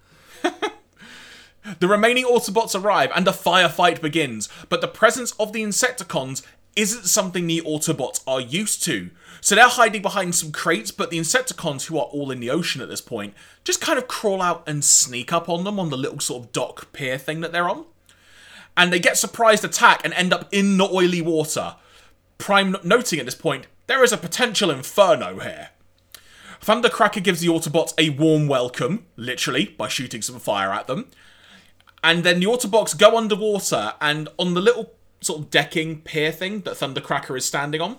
The 1.80 1.88
remaining 1.88 2.26
Autobots 2.26 2.74
arrive 2.74 3.12
and 3.16 3.28
a 3.28 3.32
firefight 3.32 4.02
begins, 4.02 4.50
but 4.68 4.82
the 4.82 4.88
presence 4.88 5.32
of 5.34 5.54
the 5.54 5.62
Insecticons 5.62 6.42
isn't 6.76 7.06
something 7.06 7.48
the 7.48 7.62
Autobots 7.62 8.22
are 8.26 8.42
used 8.42 8.84
to. 8.84 9.10
So 9.42 9.56
they're 9.56 9.68
hiding 9.68 10.02
behind 10.02 10.36
some 10.36 10.52
crates, 10.52 10.92
but 10.92 11.10
the 11.10 11.18
Insecticons, 11.18 11.88
who 11.88 11.98
are 11.98 12.06
all 12.06 12.32
in 12.32 12.40
the 12.40 12.50
ocean 12.50 12.82
at 12.82 12.90
this 12.90 13.02
point, 13.02 13.34
just 13.64 13.82
kind 13.82 13.98
of 13.98 14.08
crawl 14.08 14.42
out 14.42 14.64
and 14.68 14.84
sneak 14.84 15.34
up 15.34 15.50
on 15.50 15.64
them 15.64 15.80
on 15.80 15.90
the 15.90 15.98
little 15.98 16.20
sort 16.20 16.44
of 16.44 16.52
dock 16.52 16.94
pier 16.94 17.18
thing 17.18 17.42
that 17.42 17.52
they're 17.52 17.70
on. 17.70 17.86
And 18.78 18.94
they 18.94 19.00
get 19.00 19.18
surprised 19.18 19.66
attack 19.66 20.02
and 20.04 20.14
end 20.14 20.34
up 20.34 20.48
in 20.52 20.78
the 20.78 20.88
oily 20.88 21.22
water. 21.22 21.76
Prime 22.38 22.78
noting 22.84 23.20
at 23.20 23.26
this 23.26 23.36
point, 23.36 23.68
there 23.88 24.04
is 24.04 24.14
a 24.14 24.18
potential 24.18 24.72
inferno 24.72 25.40
here. 25.40 25.70
Thundercracker 26.62 27.24
gives 27.24 27.42
the 27.42 27.48
Autobots 27.48 27.94
a 27.98 28.12
warm 28.12 28.48
welcome, 28.48 29.06
literally, 29.16 29.76
by 29.78 29.88
shooting 29.88 30.22
some 30.22 30.40
fire 30.40 30.72
at 30.72 30.88
them. 30.88 31.08
And 32.04 32.24
then 32.24 32.40
the 32.40 32.46
Autobots 32.46 32.98
go 32.98 33.18
underwater, 33.18 33.96
and 34.00 34.30
on 34.38 34.54
the 34.54 34.62
little 34.62 34.94
sort 35.22 35.40
of 35.40 35.50
decking 35.50 36.02
pier 36.02 36.32
thing 36.32 36.62
that 36.62 36.74
Thundercracker 36.74 37.38
is 37.38 37.46
standing 37.46 37.80
on, 37.80 37.98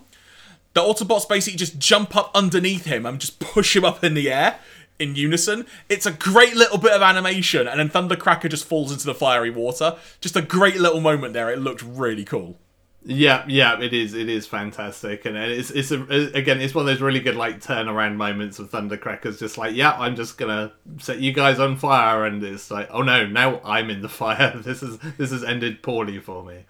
the 0.73 0.81
Autobots 0.81 1.27
basically 1.27 1.57
just 1.57 1.79
jump 1.79 2.15
up 2.15 2.31
underneath 2.35 2.85
him 2.85 3.05
and 3.05 3.19
just 3.19 3.39
push 3.39 3.75
him 3.75 3.85
up 3.85 4.03
in 4.03 4.13
the 4.13 4.31
air 4.31 4.59
in 4.99 5.15
unison. 5.15 5.65
It's 5.89 6.05
a 6.05 6.11
great 6.11 6.55
little 6.55 6.77
bit 6.77 6.91
of 6.91 7.01
animation, 7.01 7.67
and 7.67 7.79
then 7.79 7.89
Thundercracker 7.89 8.49
just 8.49 8.65
falls 8.65 8.91
into 8.91 9.05
the 9.05 9.15
fiery 9.15 9.49
water. 9.49 9.97
Just 10.21 10.35
a 10.35 10.41
great 10.41 10.77
little 10.77 11.01
moment 11.01 11.33
there. 11.33 11.49
It 11.49 11.59
looked 11.59 11.83
really 11.83 12.23
cool. 12.23 12.57
Yeah, 13.05 13.43
yeah, 13.49 13.81
it 13.81 13.93
is. 13.93 14.13
It 14.13 14.29
is 14.29 14.47
fantastic, 14.47 15.25
and 15.25 15.35
it's 15.35 15.71
it's 15.71 15.91
a, 15.91 16.01
again, 16.33 16.61
it's 16.61 16.73
one 16.73 16.83
of 16.83 16.87
those 16.87 17.01
really 17.01 17.19
good 17.19 17.35
like 17.35 17.59
turnaround 17.59 18.15
moments 18.15 18.59
of 18.59 18.71
Thundercrackers. 18.71 19.39
Just 19.39 19.57
like, 19.57 19.75
yeah, 19.75 19.91
I'm 19.91 20.15
just 20.15 20.37
gonna 20.37 20.71
set 20.99 21.19
you 21.19 21.33
guys 21.33 21.59
on 21.59 21.75
fire, 21.75 22.23
and 22.25 22.41
it's 22.43 22.71
like, 22.71 22.87
oh 22.91 23.01
no, 23.01 23.27
now 23.27 23.59
I'm 23.65 23.89
in 23.89 24.01
the 24.01 24.09
fire. 24.23 24.53
This 24.55 24.81
is 24.81 24.99
this 25.17 25.31
has 25.31 25.43
ended 25.43 25.83
poorly 25.83 26.19
for 26.19 26.43
me. 26.45 26.63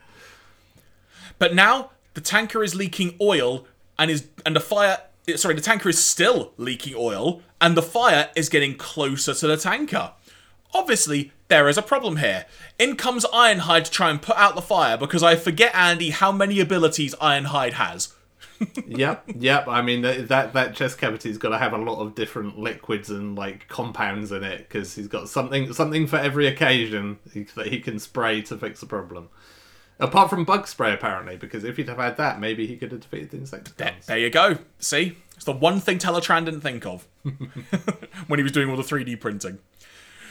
But 1.39 1.53
now 1.53 1.91
the 2.13 2.21
tanker 2.21 2.63
is 2.63 2.75
leaking 2.75 3.15
oil, 3.21 3.67
and 3.97 4.09
is 4.11 4.27
and 4.45 4.55
the 4.55 4.59
fire. 4.59 4.99
Sorry, 5.35 5.55
the 5.55 5.61
tanker 5.61 5.89
is 5.89 6.03
still 6.03 6.53
leaking 6.57 6.95
oil, 6.97 7.41
and 7.61 7.77
the 7.77 7.81
fire 7.81 8.29
is 8.35 8.49
getting 8.49 8.75
closer 8.75 9.33
to 9.33 9.47
the 9.47 9.57
tanker. 9.57 10.11
Obviously, 10.73 11.31
there 11.47 11.69
is 11.69 11.77
a 11.77 11.83
problem 11.83 12.17
here. 12.17 12.45
In 12.79 12.95
comes 12.95 13.25
Ironhide 13.25 13.85
to 13.85 13.91
try 13.91 14.09
and 14.09 14.21
put 14.21 14.35
out 14.37 14.55
the 14.55 14.61
fire 14.61 14.97
because 14.97 15.21
I 15.21 15.35
forget, 15.35 15.73
Andy, 15.75 16.09
how 16.09 16.31
many 16.31 16.59
abilities 16.59 17.13
Ironhide 17.21 17.73
has. 17.73 18.13
yep, 18.87 19.23
yep. 19.35 19.67
I 19.67 19.81
mean 19.81 20.01
that 20.01 20.53
that 20.53 20.75
chest 20.75 20.97
cavity's 20.97 21.37
got 21.37 21.49
to 21.49 21.57
have 21.57 21.73
a 21.73 21.77
lot 21.77 21.99
of 21.99 22.15
different 22.15 22.57
liquids 22.57 23.09
and 23.09 23.35
like 23.35 23.67
compounds 23.67 24.31
in 24.31 24.43
it 24.43 24.59
because 24.59 24.95
he's 24.95 25.07
got 25.07 25.29
something 25.29 25.73
something 25.73 26.07
for 26.07 26.17
every 26.17 26.47
occasion 26.47 27.19
that 27.55 27.67
he 27.67 27.79
can 27.79 27.99
spray 27.99 28.41
to 28.43 28.57
fix 28.57 28.79
the 28.79 28.85
problem. 28.85 29.29
Apart 30.03 30.29
from 30.29 30.43
bug 30.43 30.67
spray, 30.67 30.93
apparently, 30.93 31.37
because 31.37 31.63
if 31.63 31.77
he'd 31.77 31.87
have 31.87 31.97
had 31.97 32.17
that, 32.17 32.37
maybe 32.37 32.67
he 32.67 32.75
could 32.75 32.91
have 32.91 32.99
defeated 32.99 33.31
the 33.31 33.37
Insecticons. 33.37 33.77
There, 33.77 33.95
there 34.05 34.17
you 34.17 34.29
go. 34.29 34.57
See, 34.77 35.17
it's 35.35 35.45
the 35.45 35.53
one 35.53 35.79
thing 35.79 35.97
Teletraan 35.97 36.43
didn't 36.43 36.59
think 36.59 36.85
of 36.85 37.07
when 38.27 38.37
he 38.37 38.43
was 38.43 38.51
doing 38.51 38.69
all 38.69 38.75
the 38.75 38.83
3D 38.83 39.19
printing. 39.21 39.59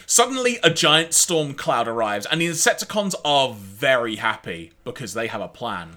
Suddenly, 0.04 0.58
a 0.62 0.68
giant 0.68 1.14
storm 1.14 1.54
cloud 1.54 1.88
arrives, 1.88 2.26
and 2.26 2.42
the 2.42 2.48
Insecticons 2.48 3.14
are 3.24 3.54
very 3.54 4.16
happy 4.16 4.72
because 4.84 5.14
they 5.14 5.28
have 5.28 5.40
a 5.40 5.48
plan. 5.48 5.96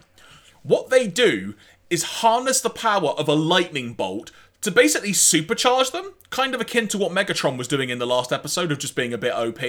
What 0.63 0.89
they 0.89 1.05
do 1.05 1.53
is 1.89 2.03
harness 2.03 2.61
the 2.61 2.69
power 2.69 3.09
of 3.09 3.27
a 3.27 3.33
lightning 3.33 3.93
bolt 3.93 4.31
to 4.61 4.71
basically 4.71 5.11
supercharge 5.11 5.91
them, 5.91 6.13
kind 6.29 6.55
of 6.55 6.61
akin 6.61 6.87
to 6.87 6.97
what 6.97 7.11
Megatron 7.11 7.57
was 7.57 7.67
doing 7.67 7.89
in 7.89 7.99
the 7.99 8.07
last 8.07 8.31
episode 8.31 8.71
of 8.71 8.79
just 8.79 8.95
being 8.95 9.13
a 9.13 9.17
bit 9.17 9.33
OP. 9.33 9.59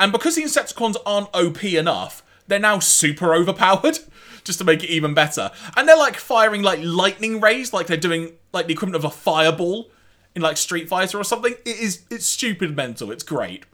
And 0.00 0.10
because 0.10 0.34
the 0.34 0.42
Insecticons 0.42 0.96
aren't 1.06 1.32
OP 1.32 1.62
enough, 1.62 2.23
they're 2.46 2.58
now 2.58 2.78
super 2.78 3.34
overpowered, 3.34 3.98
just 4.44 4.58
to 4.58 4.64
make 4.64 4.82
it 4.84 4.90
even 4.90 5.14
better. 5.14 5.50
And 5.76 5.88
they're 5.88 5.96
like 5.96 6.16
firing 6.16 6.62
like 6.62 6.80
lightning 6.82 7.40
rays, 7.40 7.72
like 7.72 7.86
they're 7.86 7.96
doing 7.96 8.32
like 8.52 8.66
the 8.66 8.74
equivalent 8.74 9.04
of 9.04 9.10
a 9.10 9.14
fireball 9.14 9.90
in 10.34 10.42
like 10.42 10.56
Street 10.56 10.88
Fighter 10.88 11.18
or 11.18 11.24
something. 11.24 11.54
It 11.64 11.76
is 11.76 12.02
it's 12.10 12.26
stupid 12.26 12.76
mental. 12.76 13.10
It's 13.10 13.22
great. 13.22 13.64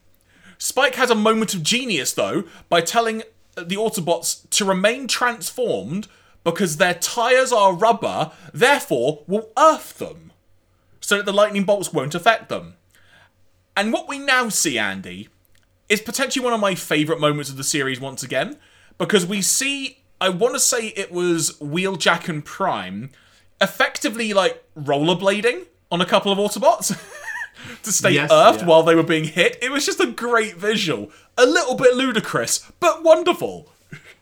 Spike 0.59 0.97
has 0.97 1.11
a 1.11 1.15
moment 1.15 1.55
of 1.55 1.63
genius, 1.63 2.13
though, 2.13 2.45
by 2.69 2.83
telling 2.83 3.23
uh, 3.57 3.65
the 3.65 3.77
Autobots 3.77 4.49
to 4.51 4.65
remain 4.65 5.09
transformed 5.09 6.07
because 6.45 6.77
their 6.77 6.95
tyres 6.95 7.51
are 7.51 7.75
rubber, 7.75 8.33
therefore 8.53 9.25
will 9.27 9.51
earth 9.59 9.99
them, 9.99 10.33
so 11.01 11.17
that 11.17 11.27
the 11.27 11.33
lightning 11.33 11.65
bolts 11.65 11.93
won't 11.93 12.15
affect 12.15 12.51
them. 12.51 12.75
And 13.77 13.93
what 13.93 14.09
we 14.09 14.19
now 14.19 14.51
see, 14.51 14.79
Andy, 14.79 15.29
is 15.91 16.01
potentially 16.01 16.43
one 16.43 16.55
of 16.55 16.61
my 16.61 16.75
favourite 16.75 17.21
moments 17.21 17.51
of 17.51 17.59
the 17.59 17.65
series 17.65 18.01
once 18.01 18.23
again, 18.23 18.57
because 18.97 19.27
we 19.27 19.43
see, 19.43 19.99
I 20.21 20.31
want 20.31 20.55
to 20.55 20.61
say 20.61 20.89
it 20.89 21.12
was 21.12 21.59
Wheeljack 21.59 22.29
and 22.29 22.43
Prime, 22.43 23.11
effectively 23.61 24.33
like 24.33 24.65
rollerblading 24.75 25.67
on 25.91 26.01
a 26.01 26.07
couple 26.07 26.33
of 26.33 26.39
Autobots. 26.39 26.99
to 27.83 27.93
stay 27.93 28.12
yes, 28.12 28.31
earthed 28.33 28.61
yeah. 28.61 28.67
while 28.67 28.83
they 28.83 28.95
were 28.95 29.03
being 29.03 29.25
hit. 29.25 29.59
It 29.61 29.71
was 29.71 29.85
just 29.85 30.01
a 30.01 30.07
great 30.07 30.57
visual. 30.57 31.11
A 31.37 31.45
little 31.45 31.75
bit 31.75 31.95
ludicrous, 31.95 32.71
but 32.81 33.03
wonderful. 33.03 33.71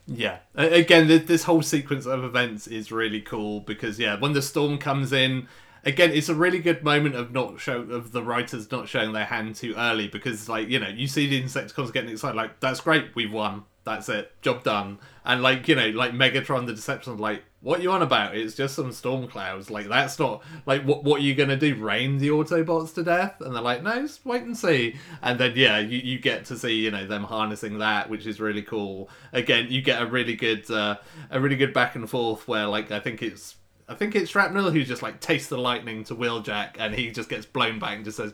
Yeah. 0.05 0.39
Again, 0.55 1.07
this 1.25 1.43
whole 1.43 1.61
sequence 1.61 2.05
of 2.05 2.23
events 2.23 2.67
is 2.67 2.91
really 2.91 3.21
cool 3.21 3.61
because 3.61 3.99
yeah, 3.99 4.19
when 4.19 4.33
the 4.33 4.41
storm 4.41 4.77
comes 4.77 5.13
in, 5.13 5.47
again, 5.85 6.11
it's 6.11 6.29
a 6.29 6.35
really 6.35 6.59
good 6.59 6.83
moment 6.83 7.15
of 7.15 7.31
not 7.31 7.59
show 7.59 7.81
of 7.81 8.11
the 8.11 8.23
writers 8.23 8.71
not 8.71 8.87
showing 8.87 9.13
their 9.13 9.25
hand 9.25 9.55
too 9.55 9.73
early 9.77 10.07
because 10.07 10.49
like 10.49 10.69
you 10.69 10.79
know 10.79 10.89
you 10.89 11.07
see 11.07 11.27
the 11.27 11.41
Insecticons 11.41 11.93
getting 11.93 12.09
excited 12.09 12.35
like 12.35 12.59
that's 12.59 12.81
great 12.81 13.15
we've 13.15 13.31
won 13.31 13.63
that's 13.85 14.09
it 14.09 14.31
job 14.41 14.63
done 14.63 14.99
and 15.29 15.43
like 15.43 15.67
you 15.67 15.75
know 15.75 15.89
like 15.89 16.11
Megatron 16.11 16.65
the 16.65 16.73
Deception, 16.73 17.17
like 17.17 17.43
what 17.61 17.83
you 17.83 17.91
on 17.91 18.01
about? 18.01 18.35
It's 18.35 18.55
just 18.55 18.73
some 18.73 18.91
storm 18.91 19.27
clouds. 19.27 19.69
Like 19.69 19.87
that's 19.87 20.17
not 20.17 20.41
like 20.65 20.83
what 20.83 21.03
what 21.03 21.19
are 21.19 21.23
you 21.23 21.35
gonna 21.35 21.55
do? 21.55 21.75
Rain 21.75 22.17
the 22.17 22.29
Autobots 22.29 22.95
to 22.95 23.03
death? 23.03 23.39
And 23.39 23.53
they're 23.53 23.61
like, 23.61 23.83
no, 23.83 24.01
just 24.01 24.25
wait 24.25 24.41
and 24.41 24.57
see. 24.57 24.95
And 25.21 25.39
then 25.39 25.53
yeah, 25.55 25.77
you, 25.77 25.99
you 25.99 26.17
get 26.17 26.45
to 26.45 26.57
see 26.57 26.73
you 26.73 26.89
know 26.89 27.05
them 27.05 27.23
harnessing 27.23 27.77
that, 27.77 28.09
which 28.09 28.25
is 28.25 28.39
really 28.39 28.63
cool. 28.63 29.07
Again, 29.31 29.67
you 29.69 29.83
get 29.83 30.01
a 30.01 30.07
really 30.07 30.35
good 30.35 30.69
uh, 30.71 30.97
a 31.29 31.39
really 31.39 31.57
good 31.57 31.73
back 31.73 31.95
and 31.95 32.09
forth 32.09 32.47
where 32.47 32.65
like 32.65 32.91
I 32.91 32.99
think 32.99 33.21
it's 33.21 33.55
I 33.89 33.95
think 33.95 34.15
it's 34.15 34.29
Shrapnel 34.29 34.71
who 34.71 34.83
just 34.83 35.01
like 35.01 35.19
tastes 35.19 35.49
the 35.49 35.57
lightning 35.57 36.03
to 36.05 36.15
Wheeljack, 36.15 36.75
and 36.77 36.93
he 36.93 37.09
just 37.09 37.27
gets 37.27 37.45
blown 37.45 37.79
back 37.79 37.95
and 37.95 38.05
just 38.05 38.17
says, 38.17 38.33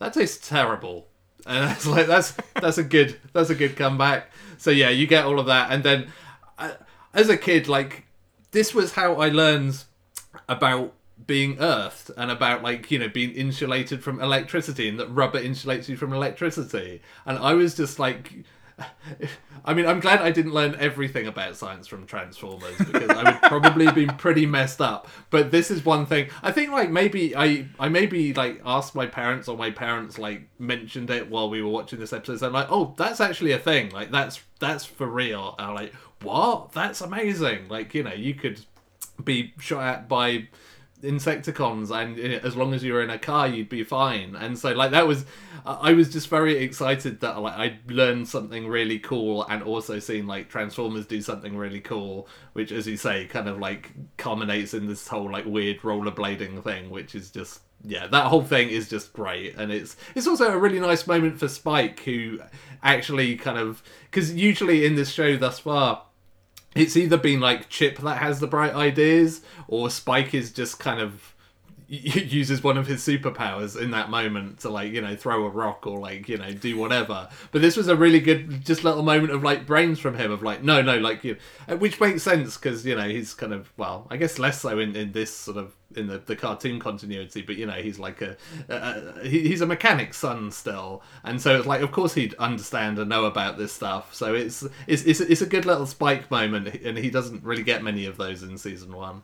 "That 0.00 0.12
tastes 0.12 0.48
terrible." 0.48 1.06
And 1.46 1.70
it's 1.76 1.86
like 1.86 2.06
that's 2.06 2.34
that's 2.60 2.78
a 2.78 2.82
good 2.82 3.18
that's 3.32 3.50
a 3.50 3.54
good 3.54 3.76
comeback. 3.76 4.30
So 4.58 4.70
yeah, 4.70 4.90
you 4.90 5.06
get 5.06 5.24
all 5.24 5.38
of 5.38 5.46
that, 5.46 5.70
and 5.70 5.84
then 5.84 6.08
uh, 6.58 6.72
as 7.14 7.28
a 7.28 7.36
kid, 7.36 7.68
like 7.68 8.04
this 8.50 8.74
was 8.74 8.92
how 8.92 9.14
I 9.14 9.28
learned 9.28 9.84
about 10.48 10.92
being 11.26 11.58
earthed 11.60 12.10
and 12.16 12.30
about 12.30 12.62
like 12.62 12.90
you 12.90 12.98
know 12.98 13.08
being 13.08 13.32
insulated 13.32 14.02
from 14.02 14.20
electricity 14.20 14.88
and 14.88 15.00
that 15.00 15.08
rubber 15.08 15.40
insulates 15.40 15.88
you 15.88 15.96
from 15.96 16.12
electricity 16.12 17.00
and 17.24 17.38
i 17.38 17.54
was 17.54 17.74
just 17.74 17.98
like 17.98 18.44
I 19.64 19.74
mean, 19.74 19.86
I'm 19.86 20.00
glad 20.00 20.20
I 20.20 20.30
didn't 20.30 20.52
learn 20.52 20.76
everything 20.78 21.26
about 21.26 21.56
science 21.56 21.86
from 21.86 22.06
Transformers 22.06 22.76
because 22.78 23.10
I 23.10 23.24
would 23.24 23.42
probably 23.42 23.86
have 23.86 23.94
been 23.94 24.14
pretty 24.16 24.46
messed 24.46 24.80
up. 24.80 25.08
But 25.30 25.50
this 25.50 25.70
is 25.70 25.84
one 25.84 26.06
thing. 26.06 26.28
I 26.42 26.52
think 26.52 26.70
like 26.70 26.90
maybe 26.90 27.34
I 27.34 27.66
I 27.80 27.88
maybe 27.88 28.34
like 28.34 28.60
asked 28.64 28.94
my 28.94 29.06
parents 29.06 29.48
or 29.48 29.56
my 29.56 29.70
parents 29.70 30.18
like 30.18 30.48
mentioned 30.58 31.10
it 31.10 31.30
while 31.30 31.48
we 31.48 31.62
were 31.62 31.70
watching 31.70 31.98
this 31.98 32.12
episode. 32.12 32.40
So 32.40 32.46
I'm 32.46 32.52
like, 32.52 32.68
oh, 32.70 32.94
that's 32.96 33.20
actually 33.20 33.52
a 33.52 33.58
thing. 33.58 33.90
Like 33.90 34.10
that's 34.10 34.40
that's 34.60 34.84
for 34.84 35.06
real. 35.06 35.54
And 35.58 35.68
I'm 35.68 35.74
like, 35.74 35.94
what? 36.22 36.72
That's 36.72 37.00
amazing. 37.00 37.68
Like, 37.68 37.94
you 37.94 38.02
know, 38.02 38.14
you 38.14 38.34
could 38.34 38.60
be 39.24 39.54
shot 39.58 39.82
at 39.82 40.08
by 40.08 40.48
Insecticons, 41.06 41.90
and 41.90 42.18
uh, 42.18 42.46
as 42.46 42.56
long 42.56 42.74
as 42.74 42.82
you 42.82 42.92
were 42.92 43.02
in 43.02 43.10
a 43.10 43.18
car, 43.18 43.48
you'd 43.48 43.68
be 43.68 43.84
fine. 43.84 44.36
And 44.36 44.58
so, 44.58 44.72
like 44.72 44.90
that 44.90 45.06
was, 45.06 45.24
I 45.64 45.92
was 45.92 46.12
just 46.12 46.28
very 46.28 46.58
excited 46.58 47.20
that 47.20 47.40
like 47.40 47.54
I 47.54 47.78
learned 47.88 48.28
something 48.28 48.66
really 48.66 48.98
cool, 48.98 49.44
and 49.44 49.62
also 49.62 49.98
seen 49.98 50.26
like 50.26 50.48
Transformers 50.48 51.06
do 51.06 51.22
something 51.22 51.56
really 51.56 51.80
cool, 51.80 52.28
which, 52.52 52.72
as 52.72 52.86
you 52.86 52.96
say, 52.96 53.26
kind 53.26 53.48
of 53.48 53.58
like 53.58 53.92
culminates 54.16 54.74
in 54.74 54.86
this 54.86 55.08
whole 55.08 55.30
like 55.30 55.46
weird 55.46 55.80
rollerblading 55.80 56.62
thing, 56.64 56.90
which 56.90 57.14
is 57.14 57.30
just 57.30 57.60
yeah, 57.84 58.06
that 58.08 58.26
whole 58.26 58.42
thing 58.42 58.68
is 58.68 58.88
just 58.88 59.12
great, 59.12 59.56
and 59.56 59.70
it's 59.70 59.96
it's 60.14 60.26
also 60.26 60.52
a 60.52 60.58
really 60.58 60.80
nice 60.80 61.06
moment 61.06 61.38
for 61.38 61.48
Spike, 61.48 62.00
who 62.00 62.40
actually 62.82 63.36
kind 63.36 63.58
of 63.58 63.82
because 64.10 64.32
usually 64.32 64.86
in 64.86 64.96
this 64.96 65.10
show 65.10 65.36
thus 65.36 65.60
far, 65.60 66.02
it's 66.76 66.96
either 66.96 67.16
been 67.16 67.40
like 67.40 67.68
Chip 67.68 67.98
that 67.98 68.18
has 68.18 68.40
the 68.40 68.46
bright 68.46 68.74
ideas, 68.74 69.40
or 69.68 69.90
Spike 69.90 70.34
is 70.34 70.52
just 70.52 70.78
kind 70.78 71.00
of 71.00 71.34
uses 71.88 72.62
one 72.62 72.76
of 72.76 72.86
his 72.86 73.00
superpowers 73.00 73.80
in 73.80 73.92
that 73.92 74.10
moment 74.10 74.60
to 74.60 74.68
like 74.68 74.92
you 74.92 75.00
know 75.00 75.14
throw 75.14 75.44
a 75.44 75.48
rock 75.48 75.86
or 75.86 75.98
like 75.98 76.28
you 76.28 76.36
know 76.36 76.52
do 76.52 76.76
whatever. 76.76 77.28
But 77.52 77.62
this 77.62 77.76
was 77.76 77.88
a 77.88 77.96
really 77.96 78.20
good 78.20 78.64
just 78.64 78.82
little 78.82 79.02
moment 79.02 79.32
of 79.32 79.44
like 79.44 79.66
brains 79.66 79.98
from 79.98 80.16
him 80.16 80.32
of 80.32 80.42
like 80.42 80.62
no 80.62 80.82
no 80.82 80.98
like 80.98 81.22
you 81.22 81.36
uh, 81.68 81.76
which 81.76 82.00
makes 82.00 82.22
sense 82.22 82.56
because 82.56 82.84
you 82.84 82.96
know 82.96 83.08
he's 83.08 83.34
kind 83.34 83.52
of 83.52 83.72
well 83.76 84.06
i 84.10 84.16
guess 84.16 84.38
less 84.38 84.60
so 84.60 84.78
in, 84.78 84.96
in 84.96 85.12
this 85.12 85.32
sort 85.32 85.56
of 85.56 85.74
in 85.94 86.08
the, 86.08 86.18
the 86.18 86.34
cartoon 86.34 86.78
continuity 86.80 87.42
but 87.42 87.56
you 87.56 87.64
know 87.64 87.72
he's 87.72 87.98
like 87.98 88.20
a, 88.20 88.36
a, 88.68 88.74
a 88.74 89.28
he, 89.28 89.48
he's 89.48 89.60
a 89.60 89.66
mechanic's 89.66 90.16
son 90.16 90.50
still. 90.50 91.02
And 91.24 91.40
so 91.40 91.56
it's 91.56 91.66
like 91.66 91.82
of 91.82 91.92
course 91.92 92.14
he'd 92.14 92.34
understand 92.34 92.98
and 92.98 93.08
know 93.08 93.24
about 93.26 93.58
this 93.58 93.72
stuff. 93.72 94.14
So 94.14 94.34
it's 94.34 94.64
it's 94.86 95.02
it's, 95.04 95.20
it's 95.20 95.42
a 95.42 95.46
good 95.46 95.66
little 95.66 95.86
spike 95.86 96.30
moment 96.30 96.74
and 96.74 96.98
he 96.98 97.10
doesn't 97.10 97.44
really 97.44 97.62
get 97.62 97.82
many 97.82 98.06
of 98.06 98.16
those 98.16 98.42
in 98.42 98.58
season 98.58 98.94
one 98.94 99.22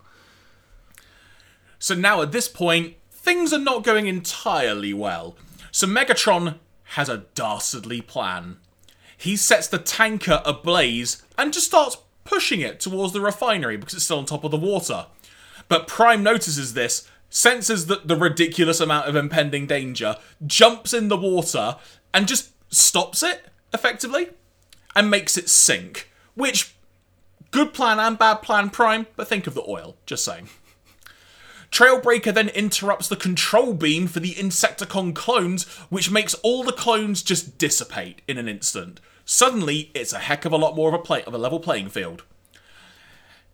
so 1.83 1.97
now 1.97 2.23
at 2.23 2.31
this 2.31 2.47
point, 2.47 2.95
things 3.11 3.53
are 3.53 3.59
not 3.59 3.83
going 3.83 4.07
entirely 4.07 4.95
well. 4.95 5.35
So 5.73 5.89
Megatron 5.89 6.61
has 6.85 7.09
a 7.09 7.25
dastardly 7.35 8.01
plan. 8.01 8.59
He 9.19 9.35
sets 9.35 9.67
the 9.67 9.81
tanker 9.81 10.41
ablaze 10.45 11.25
and 11.37 11.53
just 11.53 11.67
starts 11.67 11.97
pushing 12.23 12.61
it 12.61 12.79
towards 12.79 13.13
the 13.13 13.21
refinery 13.21 13.77
because 13.77 13.95
it's 13.95 14.05
still 14.05 14.19
on 14.19 14.27
top 14.27 14.45
of 14.45 14.53
the 14.53 14.57
water. 14.57 15.07
But 15.67 15.89
Prime 15.89 16.23
notices 16.23 16.75
this, 16.75 17.11
senses 17.31 17.87
that 17.87 18.07
the 18.07 18.15
ridiculous 18.15 18.79
amount 18.79 19.09
of 19.09 19.17
impending 19.17 19.67
danger, 19.67 20.19
jumps 20.47 20.95
in 20.95 21.09
the 21.09 21.17
water, 21.17 21.79
and 22.15 22.29
just 22.29 22.53
stops 22.73 23.25
it, 23.25 23.47
effectively, 23.75 24.29
and 24.95 25.11
makes 25.11 25.37
it 25.37 25.49
sink. 25.49 26.13
Which, 26.35 26.77
good 27.51 27.75
plan 27.75 27.99
and 27.99 28.17
bad 28.17 28.37
plan, 28.37 28.71
Prime, 28.71 29.09
but 29.17 29.27
think 29.27 29.49
of 29.49 29.55
the 29.55 29.65
oil, 29.67 29.97
just 30.07 30.25
saying. 30.25 30.49
Trailbreaker 31.73 32.35
then 32.35 32.51
interrupts 32.51 33.09
the 33.09 33.17
control 33.17 33.73
beam 33.73 34.07
for 34.07 34.21
the 34.21 34.35
Insecticon 34.35 35.15
clones, 35.15 35.65
which 35.89 36.11
makes 36.11 36.35
all 36.35 36.63
the 36.63 36.73
clones 36.73 37.23
just 37.23 37.57
dissipate 37.57 38.21
in 38.29 38.37
an 38.37 38.47
instant. 38.47 39.01
Suddenly, 39.25 39.91
it's 39.95 40.13
a 40.13 40.19
heck 40.19 40.45
of 40.45 40.53
a 40.53 40.59
lot 40.59 40.77
more 40.77 40.89
of 40.89 40.95
a 40.95 41.03
play 41.03 41.25
of 41.25 41.33
a 41.33 41.39
level 41.39 41.59
playing 41.59 41.89
field. 41.89 42.25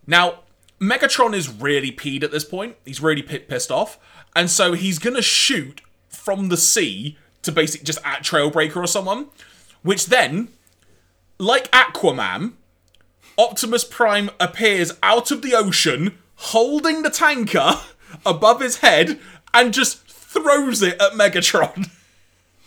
Now, 0.05 0.41
Megatron 0.81 1.33
is 1.33 1.49
really 1.49 1.93
peed 1.93 2.25
at 2.25 2.33
this 2.33 2.45
point. 2.45 2.77
He's 2.85 3.01
really 3.01 3.23
pissed 3.23 3.71
off, 3.71 3.99
and 4.35 4.51
so 4.51 4.73
he's 4.73 4.99
gonna 4.99 5.23
shoot 5.23 5.81
from 6.09 6.49
the 6.49 6.57
sea 6.57 7.17
to 7.43 7.53
basically 7.53 7.85
just 7.85 8.01
at 8.05 8.23
Trailbreaker 8.25 8.77
or 8.77 8.89
someone, 8.89 9.27
which 9.83 10.07
then, 10.07 10.49
like 11.39 11.71
Aquaman, 11.71 12.55
Optimus 13.37 13.85
Prime 13.85 14.31
appears 14.41 14.93
out 15.05 15.31
of 15.31 15.43
the 15.43 15.55
ocean 15.55 16.19
holding 16.35 17.03
the 17.03 17.11
tanker 17.11 17.75
above 18.29 18.61
his 18.61 18.79
head 18.79 19.19
and 19.55 19.73
just 19.73 20.07
throws 20.07 20.83
it 20.83 21.01
at 21.01 21.13
Megatron. 21.13 21.91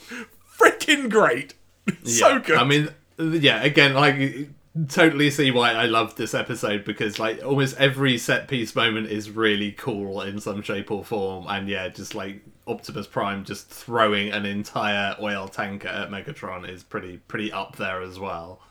Freaking 0.57 1.09
great. 1.09 1.53
so 2.03 2.39
good. 2.39 2.57
I 2.57 2.63
mean, 2.63 2.89
yeah, 3.17 3.61
again, 3.63 3.93
like 3.93 4.49
totally 4.87 5.29
see 5.29 5.51
why 5.51 5.73
I 5.73 5.85
love 5.85 6.15
this 6.15 6.33
episode 6.33 6.85
because 6.85 7.19
like 7.19 7.43
almost 7.43 7.77
every 7.77 8.17
set 8.17 8.47
piece 8.47 8.73
moment 8.73 9.07
is 9.07 9.29
really 9.29 9.73
cool 9.73 10.21
in 10.21 10.39
some 10.39 10.61
shape 10.61 10.89
or 10.89 11.03
form 11.03 11.45
and 11.49 11.67
yeah 11.67 11.89
just 11.89 12.15
like 12.15 12.41
Optimus 12.67 13.05
Prime 13.05 13.43
just 13.43 13.67
throwing 13.67 14.31
an 14.31 14.45
entire 14.45 15.17
oil 15.21 15.49
tanker 15.49 15.89
at 15.89 16.09
Megatron 16.09 16.69
is 16.69 16.83
pretty 16.83 17.17
pretty 17.17 17.51
up 17.51 17.75
there 17.75 18.01
as 18.01 18.17
well. 18.17 18.61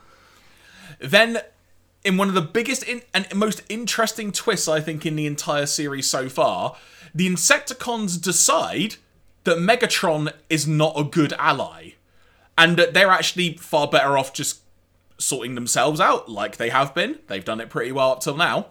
Then 1.01 1.41
in 2.05 2.17
one 2.17 2.29
of 2.29 2.35
the 2.35 2.41
biggest 2.41 2.83
in- 2.85 3.03
and 3.13 3.33
most 3.35 3.63
interesting 3.69 4.33
twists, 4.33 4.69
I 4.69 4.81
think, 4.81 5.05
in 5.05 5.17
the 5.17 5.27
entire 5.27 5.67
series 5.67 6.09
so 6.09 6.29
far, 6.29 6.77
the 7.15 7.29
Insecticons 7.29 8.21
decide 8.21 8.97
that 9.45 9.59
Megatron 9.59 10.33
is 10.49 10.67
not 10.67 10.99
a 10.99 11.05
good 11.05 11.33
ally. 11.35 11.93
And 12.57 12.77
that 12.77 12.95
they're 12.95 13.11
actually 13.11 13.57
far 13.57 13.89
better 13.89 14.19
off 14.19 14.33
just 14.33 14.61
sorting 15.19 15.55
themselves 15.55 16.01
out 16.01 16.29
like 16.29 16.57
they 16.57 16.71
have 16.71 16.95
been. 16.95 17.19
They've 17.27 17.45
done 17.45 17.61
it 17.61 17.71
pretty 17.71 17.93
well 17.93 18.13
up 18.13 18.21
till 18.21 18.37
now. 18.37 18.67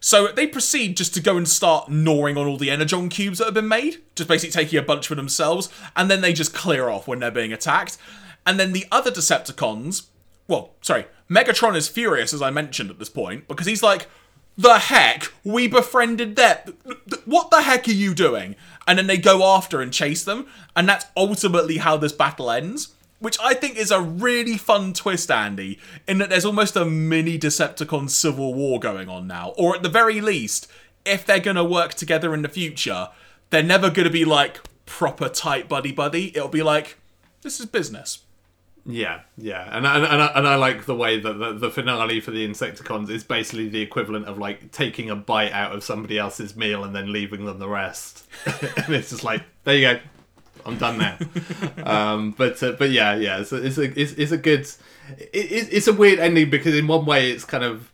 So 0.00 0.28
they 0.28 0.46
proceed 0.46 0.96
just 0.96 1.14
to 1.14 1.20
go 1.22 1.36
and 1.36 1.48
start 1.48 1.88
gnawing 1.88 2.36
on 2.36 2.46
all 2.46 2.58
the 2.58 2.70
Energon 2.70 3.08
cubes 3.08 3.38
that 3.38 3.46
have 3.46 3.54
been 3.54 3.68
made, 3.68 4.02
just 4.14 4.28
basically 4.28 4.52
taking 4.52 4.78
a 4.78 4.82
bunch 4.82 5.06
for 5.06 5.14
themselves, 5.14 5.70
and 5.96 6.10
then 6.10 6.20
they 6.20 6.32
just 6.32 6.52
clear 6.52 6.90
off 6.90 7.08
when 7.08 7.20
they're 7.20 7.30
being 7.30 7.52
attacked. 7.52 7.96
And 8.44 8.60
then 8.60 8.72
the 8.72 8.86
other 8.92 9.10
Decepticons, 9.10 10.08
well, 10.46 10.74
sorry, 10.82 11.06
Megatron 11.30 11.76
is 11.76 11.88
furious, 11.88 12.34
as 12.34 12.42
I 12.42 12.50
mentioned 12.50 12.90
at 12.90 12.98
this 12.98 13.08
point, 13.08 13.48
because 13.48 13.66
he's 13.66 13.82
like, 13.82 14.08
the 14.56 14.78
heck? 14.78 15.32
We 15.42 15.66
befriended 15.66 16.36
them. 16.36 16.76
What 17.24 17.50
the 17.50 17.62
heck 17.62 17.88
are 17.88 17.92
you 17.92 18.14
doing? 18.14 18.56
And 18.86 18.98
then 18.98 19.06
they 19.06 19.16
go 19.16 19.42
after 19.42 19.80
and 19.80 19.92
chase 19.92 20.22
them, 20.24 20.46
and 20.76 20.88
that's 20.88 21.06
ultimately 21.16 21.78
how 21.78 21.96
this 21.96 22.12
battle 22.12 22.50
ends. 22.50 22.94
Which 23.20 23.38
I 23.42 23.54
think 23.54 23.76
is 23.76 23.90
a 23.90 24.02
really 24.02 24.58
fun 24.58 24.92
twist, 24.92 25.30
Andy, 25.30 25.78
in 26.06 26.18
that 26.18 26.28
there's 26.28 26.44
almost 26.44 26.76
a 26.76 26.84
mini 26.84 27.38
Decepticon 27.38 28.10
civil 28.10 28.52
war 28.52 28.78
going 28.78 29.08
on 29.08 29.26
now. 29.26 29.54
Or 29.56 29.74
at 29.74 29.82
the 29.82 29.88
very 29.88 30.20
least, 30.20 30.70
if 31.06 31.24
they're 31.24 31.40
going 31.40 31.56
to 31.56 31.64
work 31.64 31.94
together 31.94 32.34
in 32.34 32.42
the 32.42 32.48
future, 32.48 33.08
they're 33.48 33.62
never 33.62 33.88
going 33.88 34.04
to 34.04 34.12
be 34.12 34.26
like 34.26 34.60
proper 34.84 35.30
tight 35.30 35.68
buddy 35.70 35.92
buddy. 35.92 36.36
It'll 36.36 36.48
be 36.48 36.62
like, 36.62 36.98
this 37.40 37.60
is 37.60 37.66
business. 37.66 38.18
Yeah, 38.86 39.20
yeah, 39.38 39.66
and 39.74 39.86
and 39.86 40.04
and 40.04 40.22
I, 40.22 40.26
and 40.34 40.46
I 40.46 40.56
like 40.56 40.84
the 40.84 40.94
way 40.94 41.18
that 41.18 41.32
the, 41.32 41.52
the 41.54 41.70
finale 41.70 42.20
for 42.20 42.32
the 42.32 42.46
Insecticons 42.46 43.08
is 43.08 43.24
basically 43.24 43.70
the 43.70 43.80
equivalent 43.80 44.26
of 44.26 44.36
like 44.36 44.72
taking 44.72 45.08
a 45.08 45.16
bite 45.16 45.52
out 45.52 45.74
of 45.74 45.82
somebody 45.82 46.18
else's 46.18 46.54
meal 46.54 46.84
and 46.84 46.94
then 46.94 47.10
leaving 47.10 47.46
them 47.46 47.58
the 47.58 47.68
rest, 47.68 48.28
and 48.44 48.94
it's 48.94 49.08
just 49.08 49.24
like 49.24 49.42
there 49.64 49.74
you 49.74 49.80
go, 49.80 50.00
I'm 50.66 50.76
done 50.76 50.98
now. 50.98 51.16
um, 51.84 52.32
but 52.32 52.62
uh, 52.62 52.72
but 52.72 52.90
yeah, 52.90 53.14
yeah, 53.14 53.40
it's 53.40 53.52
a 53.52 53.64
it's 53.64 53.78
a 53.78 53.98
it's, 53.98 54.12
it's 54.12 54.32
a 54.32 54.36
good, 54.36 54.68
it, 55.18 55.68
it's 55.72 55.86
a 55.86 55.92
weird 55.94 56.18
ending 56.18 56.50
because 56.50 56.76
in 56.76 56.86
one 56.86 57.06
way 57.06 57.30
it's 57.30 57.44
kind 57.44 57.64
of 57.64 57.90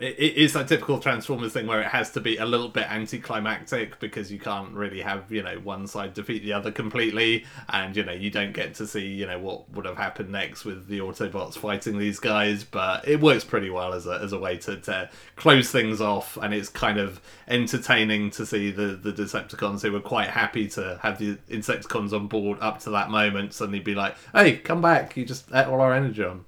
it 0.00 0.36
is 0.36 0.52
that 0.52 0.68
typical 0.68 1.00
Transformers 1.00 1.52
thing 1.52 1.66
where 1.66 1.80
it 1.80 1.88
has 1.88 2.12
to 2.12 2.20
be 2.20 2.36
a 2.36 2.46
little 2.46 2.68
bit 2.68 2.88
anticlimactic 2.88 3.98
because 3.98 4.30
you 4.30 4.38
can't 4.38 4.72
really 4.72 5.00
have 5.00 5.30
you 5.32 5.42
know 5.42 5.56
one 5.58 5.88
side 5.88 6.14
defeat 6.14 6.44
the 6.44 6.52
other 6.52 6.70
completely, 6.70 7.44
and 7.68 7.96
you 7.96 8.04
know 8.04 8.12
you 8.12 8.30
don't 8.30 8.52
get 8.52 8.74
to 8.74 8.86
see 8.86 9.06
you 9.06 9.26
know 9.26 9.40
what 9.40 9.68
would 9.70 9.84
have 9.84 9.96
happened 9.96 10.30
next 10.30 10.64
with 10.64 10.86
the 10.86 11.00
Autobots 11.00 11.54
fighting 11.54 11.98
these 11.98 12.20
guys. 12.20 12.62
But 12.62 13.08
it 13.08 13.20
works 13.20 13.42
pretty 13.42 13.70
well 13.70 13.92
as 13.92 14.06
a 14.06 14.20
as 14.22 14.32
a 14.32 14.38
way 14.38 14.56
to, 14.58 14.76
to 14.76 15.10
close 15.34 15.70
things 15.72 16.00
off, 16.00 16.36
and 16.36 16.54
it's 16.54 16.68
kind 16.68 16.98
of 16.98 17.20
entertaining 17.48 18.30
to 18.30 18.46
see 18.46 18.70
the 18.70 18.94
the 18.94 19.12
Decepticons 19.12 19.82
who 19.82 19.90
were 19.90 20.00
quite 20.00 20.28
happy 20.28 20.68
to 20.68 21.00
have 21.02 21.18
the 21.18 21.36
Insecticons 21.50 22.12
on 22.12 22.28
board 22.28 22.58
up 22.60 22.78
to 22.80 22.90
that 22.90 23.10
moment 23.10 23.52
suddenly 23.52 23.80
be 23.80 23.96
like, 23.96 24.14
"Hey, 24.32 24.58
come 24.58 24.80
back! 24.80 25.16
You 25.16 25.24
just 25.24 25.50
ate 25.52 25.66
all 25.66 25.80
our 25.80 25.92
Energon." 25.92 26.44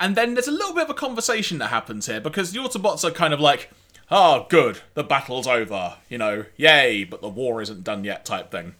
And 0.00 0.16
then 0.16 0.34
there's 0.34 0.48
a 0.48 0.52
little 0.52 0.74
bit 0.74 0.84
of 0.84 0.90
a 0.90 0.94
conversation 0.94 1.58
that 1.58 1.68
happens 1.68 2.06
here 2.06 2.20
because 2.20 2.52
the 2.52 2.60
Autobots 2.60 3.04
are 3.04 3.10
kind 3.10 3.34
of 3.34 3.40
like, 3.40 3.70
oh, 4.10 4.46
good, 4.48 4.80
the 4.94 5.04
battle's 5.04 5.46
over, 5.46 5.96
you 6.08 6.18
know, 6.18 6.44
yay, 6.56 7.04
but 7.04 7.20
the 7.20 7.28
war 7.28 7.60
isn't 7.60 7.84
done 7.84 8.04
yet 8.04 8.24
type 8.24 8.50
thing. 8.50 8.74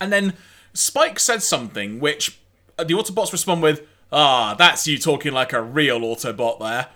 And 0.00 0.12
then 0.12 0.34
Spike 0.72 1.18
says 1.18 1.46
something 1.46 2.00
which 2.00 2.38
the 2.76 2.94
Autobots 2.94 3.32
respond 3.32 3.62
with, 3.62 3.86
ah, 4.10 4.54
that's 4.58 4.86
you 4.86 4.98
talking 4.98 5.32
like 5.32 5.52
a 5.52 5.62
real 5.62 6.00
Autobot 6.00 6.58
there. 6.58 6.88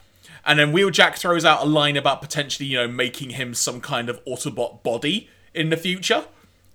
And 0.47 0.59
then 0.59 0.73
Wheeljack 0.73 1.17
throws 1.17 1.45
out 1.45 1.63
a 1.63 1.67
line 1.67 1.97
about 1.97 2.21
potentially, 2.21 2.69
you 2.69 2.77
know, 2.77 2.89
making 2.89 3.31
him 3.31 3.55
some 3.55 3.81
kind 3.81 4.09
of 4.09 4.23
Autobot 4.25 4.83
body 4.83 5.31
in 5.55 5.71
the 5.71 5.77
future. 5.77 6.25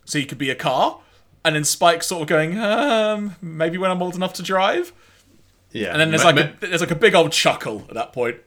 So 0.05 0.17
he 0.17 0.25
could 0.25 0.39
be 0.39 0.49
a 0.49 0.55
car. 0.55 0.99
And 1.45 1.55
then 1.55 1.63
Spike 1.63 2.03
sort 2.03 2.23
of 2.23 2.27
going, 2.27 2.57
um, 2.57 3.35
maybe 3.41 3.77
when 3.77 3.91
I'm 3.91 4.01
old 4.01 4.15
enough 4.15 4.33
to 4.33 4.43
drive. 4.43 4.91
Yeah, 5.71 5.91
And 5.91 6.01
then 6.01 6.09
there's 6.09 6.23
like 6.23 6.37
a, 6.37 6.53
there's 6.59 6.81
like 6.81 6.91
a 6.91 6.95
big 6.95 7.13
old 7.15 7.31
chuckle 7.31 7.85
at 7.89 7.95
that 7.95 8.13
point. 8.13 8.37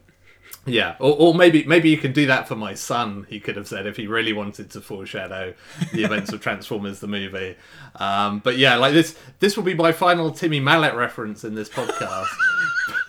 Yeah, 0.64 0.94
or, 1.00 1.16
or 1.16 1.34
maybe 1.34 1.64
maybe 1.64 1.90
you 1.90 1.96
can 1.98 2.12
do 2.12 2.26
that 2.26 2.46
for 2.46 2.54
my 2.54 2.74
son. 2.74 3.26
He 3.28 3.40
could 3.40 3.56
have 3.56 3.66
said 3.66 3.86
if 3.86 3.96
he 3.96 4.06
really 4.06 4.32
wanted 4.32 4.70
to 4.70 4.80
foreshadow 4.80 5.54
the 5.92 6.04
events 6.04 6.32
of 6.32 6.40
Transformers 6.40 7.00
the 7.00 7.08
movie. 7.08 7.56
Um, 7.96 8.38
but 8.38 8.58
yeah, 8.58 8.76
like 8.76 8.92
this 8.92 9.16
this 9.40 9.56
will 9.56 9.64
be 9.64 9.74
my 9.74 9.90
final 9.90 10.30
Timmy 10.30 10.60
Mallett 10.60 10.94
reference 10.94 11.42
in 11.42 11.54
this 11.54 11.68
podcast. 11.68 12.28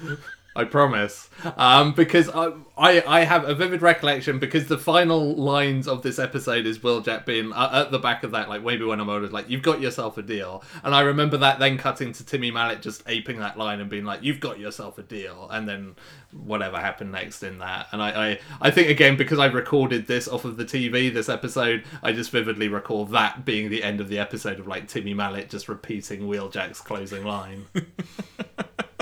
I 0.56 0.66
promise. 0.66 1.30
Um, 1.58 1.94
because 1.94 2.30
I, 2.30 2.52
I 2.78 3.04
I 3.06 3.20
have 3.22 3.48
a 3.48 3.56
vivid 3.56 3.82
recollection 3.82 4.38
because 4.38 4.68
the 4.68 4.78
final 4.78 5.36
lines 5.36 5.88
of 5.88 6.04
this 6.04 6.20
episode 6.20 6.66
is 6.66 6.80
Wheeljack 6.80 7.26
being 7.26 7.52
uh, 7.52 7.86
at 7.86 7.92
the 7.92 8.00
back 8.00 8.24
of 8.24 8.32
that, 8.32 8.50
like 8.50 8.64
maybe 8.64 8.86
when 8.86 9.00
I'm 9.00 9.10
older, 9.10 9.28
like 9.28 9.50
you've 9.50 9.64
got 9.64 9.82
yourself 9.82 10.18
a 10.18 10.22
deal, 10.22 10.64
and 10.84 10.94
I 10.94 11.02
remember 11.02 11.38
that 11.38 11.60
then 11.60 11.78
cutting 11.78 12.14
to 12.14 12.26
Timmy 12.26 12.52
Mallett 12.52 12.82
just 12.82 13.04
aping 13.08 13.40
that 13.40 13.58
line 13.58 13.80
and 13.80 13.90
being 13.90 14.06
like, 14.06 14.22
"You've 14.22 14.40
got 14.40 14.60
yourself 14.60 14.98
a 15.00 15.04
deal," 15.04 15.48
and 15.52 15.68
then 15.68 15.96
whatever 16.32 16.78
happened 16.78 17.12
next 17.12 17.42
in 17.42 17.58
that, 17.60 17.88
and 17.92 18.02
I 18.02 18.30
I, 18.30 18.40
I 18.62 18.72
think 18.72 18.90
again 18.90 19.18
because 19.18 19.40
I 19.40 19.48
recorded 19.48 20.06
this 20.06 20.28
off 20.28 20.46
of 20.46 20.58
the 20.58 20.66
TV 20.66 21.12
this 21.12 21.30
episode, 21.30 21.84
I 22.04 22.12
just 22.12 22.30
vividly 22.30 22.68
recall 22.68 23.06
that 23.06 23.44
being 23.44 23.70
the 23.70 23.84
end 23.84 24.02
of 24.02 24.08
the 24.08 24.20
episode 24.20 24.60
of 24.60 24.68
like 24.68 24.88
Timmy 24.88 25.16
Mallett 25.16 25.50
just 25.50 25.68
repeating 25.68 26.22
Wheeljack's 26.22 26.82
closing 26.82 27.24
line. 27.24 27.66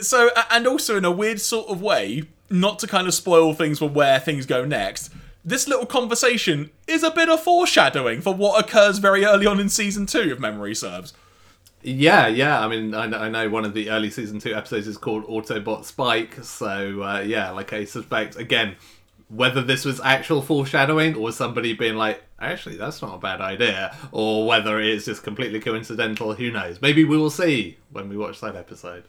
So, 0.00 0.30
and 0.50 0.66
also 0.66 0.96
in 0.96 1.04
a 1.04 1.10
weird 1.10 1.40
sort 1.40 1.68
of 1.68 1.82
way, 1.82 2.24
not 2.50 2.78
to 2.80 2.86
kind 2.86 3.06
of 3.06 3.14
spoil 3.14 3.54
things 3.54 3.78
for 3.78 3.88
where 3.88 4.18
things 4.20 4.46
go 4.46 4.64
next, 4.64 5.10
this 5.44 5.68
little 5.68 5.86
conversation 5.86 6.70
is 6.86 7.02
a 7.02 7.10
bit 7.10 7.28
of 7.28 7.42
foreshadowing 7.42 8.22
for 8.22 8.34
what 8.34 8.64
occurs 8.64 8.98
very 8.98 9.24
early 9.24 9.46
on 9.46 9.60
in 9.60 9.68
season 9.68 10.06
two, 10.06 10.32
if 10.32 10.38
memory 10.38 10.74
serves. 10.74 11.12
Yeah, 11.82 12.28
yeah. 12.28 12.64
I 12.64 12.68
mean, 12.68 12.94
I 12.94 13.06
know, 13.06 13.18
I 13.18 13.28
know 13.28 13.50
one 13.50 13.66
of 13.66 13.74
the 13.74 13.90
early 13.90 14.08
season 14.10 14.38
two 14.38 14.54
episodes 14.54 14.86
is 14.86 14.96
called 14.96 15.26
Autobot 15.26 15.84
Spike. 15.84 16.42
So, 16.42 17.02
uh, 17.02 17.20
yeah, 17.20 17.50
like 17.50 17.74
I 17.74 17.84
suspect, 17.84 18.36
again, 18.36 18.76
whether 19.28 19.60
this 19.60 19.84
was 19.84 20.00
actual 20.00 20.40
foreshadowing 20.40 21.14
or 21.14 21.30
somebody 21.30 21.74
being 21.74 21.96
like, 21.96 22.22
actually, 22.40 22.76
that's 22.76 23.02
not 23.02 23.14
a 23.14 23.18
bad 23.18 23.42
idea, 23.42 23.94
or 24.12 24.46
whether 24.46 24.80
it's 24.80 25.04
just 25.04 25.22
completely 25.22 25.60
coincidental, 25.60 26.34
who 26.34 26.50
knows? 26.50 26.80
Maybe 26.80 27.04
we 27.04 27.18
will 27.18 27.30
see 27.30 27.76
when 27.90 28.08
we 28.08 28.16
watch 28.16 28.40
that 28.40 28.56
episode. 28.56 29.04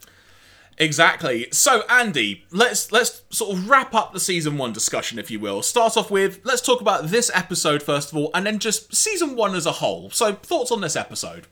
Exactly. 0.77 1.47
So, 1.52 1.84
Andy, 1.89 2.45
let's 2.52 2.91
let's 2.91 3.23
sort 3.30 3.57
of 3.57 3.69
wrap 3.69 3.93
up 3.95 4.11
the 4.11 4.19
season 4.19 4.57
one 4.57 4.73
discussion, 4.73 5.18
if 5.18 5.31
you 5.31 5.39
will. 5.39 5.61
Start 5.61 5.95
off 5.95 6.11
with 6.11 6.41
let's 6.43 6.61
talk 6.61 6.81
about 6.81 7.07
this 7.07 7.31
episode 7.34 7.81
first 7.81 8.11
of 8.11 8.18
all, 8.18 8.30
and 8.34 8.45
then 8.45 8.60
just 8.60 8.93
season 8.93 9.35
one 9.35 9.56
as 9.56 9.65
a 9.65 9.73
whole. 9.73 10.10
So, 10.10 10.34
thoughts 10.34 10.72
on 10.72 10.81
this 10.81 10.95
episode? 10.95 11.47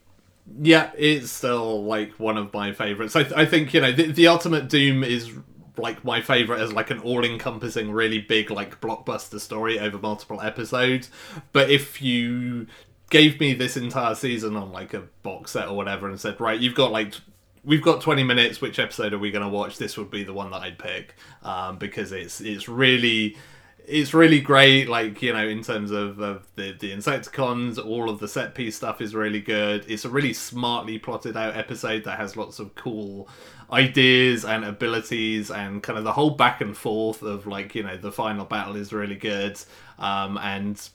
Yeah, 0.62 0.92
it's 0.98 1.32
still 1.32 1.84
like 1.86 2.20
one 2.20 2.38
of 2.38 2.54
my 2.54 2.74
favorites. 2.74 3.16
I, 3.16 3.22
I 3.36 3.46
think 3.46 3.74
you 3.74 3.80
know 3.80 3.94
the, 3.94 4.12
the 4.12 4.28
Ultimate 4.28 4.68
Doom 4.68 5.06
is 5.06 5.32
like 5.78 6.04
my 6.04 6.22
favorite 6.22 6.60
as 6.60 6.72
like 6.74 6.92
an 6.92 7.00
all-encompassing 7.00 7.92
really 7.92 8.20
big 8.20 8.52
like 8.52 8.80
blockbuster 8.80 9.40
story 9.40 9.80
over 9.80 9.98
multiple 9.98 10.40
episodes 10.42 11.10
but 11.52 11.70
if 11.70 12.00
you 12.00 12.68
gave 13.10 13.40
me 13.40 13.54
this 13.54 13.76
entire 13.76 14.14
season 14.14 14.56
on 14.56 14.72
like 14.72 14.94
a 14.94 15.02
box 15.24 15.52
set 15.52 15.68
or 15.68 15.76
whatever 15.76 16.08
and 16.08 16.20
said 16.20 16.40
right 16.40 16.60
you've 16.60 16.76
got 16.76 16.92
like 16.92 17.16
we've 17.64 17.82
got 17.82 18.02
20 18.02 18.24
minutes 18.24 18.62
which 18.62 18.80
episode 18.80 19.14
are 19.14 19.20
we 19.20 19.32
going 19.32 19.44
to 19.44 19.50
watch? 19.50 19.78
This 19.78 19.98
would 19.98 20.12
be 20.12 20.24
the 20.24 20.34
one 20.34 20.52
that 20.52 20.62
i'd 20.62 20.80
pick 20.80 21.16
um, 21.44 21.78
because 21.78 22.12
it's 22.12 22.42
it's 22.42 22.68
really 22.68 23.38
it's 23.86 24.14
really 24.14 24.40
great 24.40 24.88
like 24.88 25.22
you 25.22 25.34
know 25.34 25.46
in 25.46 25.62
terms 25.62 25.92
of, 25.92 26.20
of 26.20 26.48
the 26.56 26.76
the 26.80 26.92
insecticons 26.92 27.84
all 27.84 28.10
of 28.10 28.20
the 28.20 28.28
set 28.28 28.56
piece 28.56 28.76
stuff 28.76 29.02
is 29.02 29.14
really 29.14 29.42
good. 29.42 29.86
It's 29.88 30.06
a 30.06 30.10
really 30.10 30.34
smartly 30.34 30.98
plotted 31.00 31.36
out 31.36 31.56
episode 31.56 32.04
that 32.06 32.18
has 32.18 32.38
lots 32.38 32.60
of 32.60 32.76
cool 32.76 33.28
ideas 33.72 34.46
and 34.46 34.64
abilities 34.64 35.50
and 35.50 35.82
kind 35.82 35.98
of 35.98 36.06
the 36.06 36.14
whole 36.14 36.32
back 36.32 36.62
and 36.62 36.78
forth 36.78 37.22
of 37.24 37.48
like 37.48 37.76
you 37.76 37.84
know 37.84 37.98
the 37.98 38.12
final 38.12 38.46
battle 38.46 38.76
is 38.76 38.94
really 38.94 39.16
good 39.16 39.60
um, 40.00 40.38
and 40.38 40.90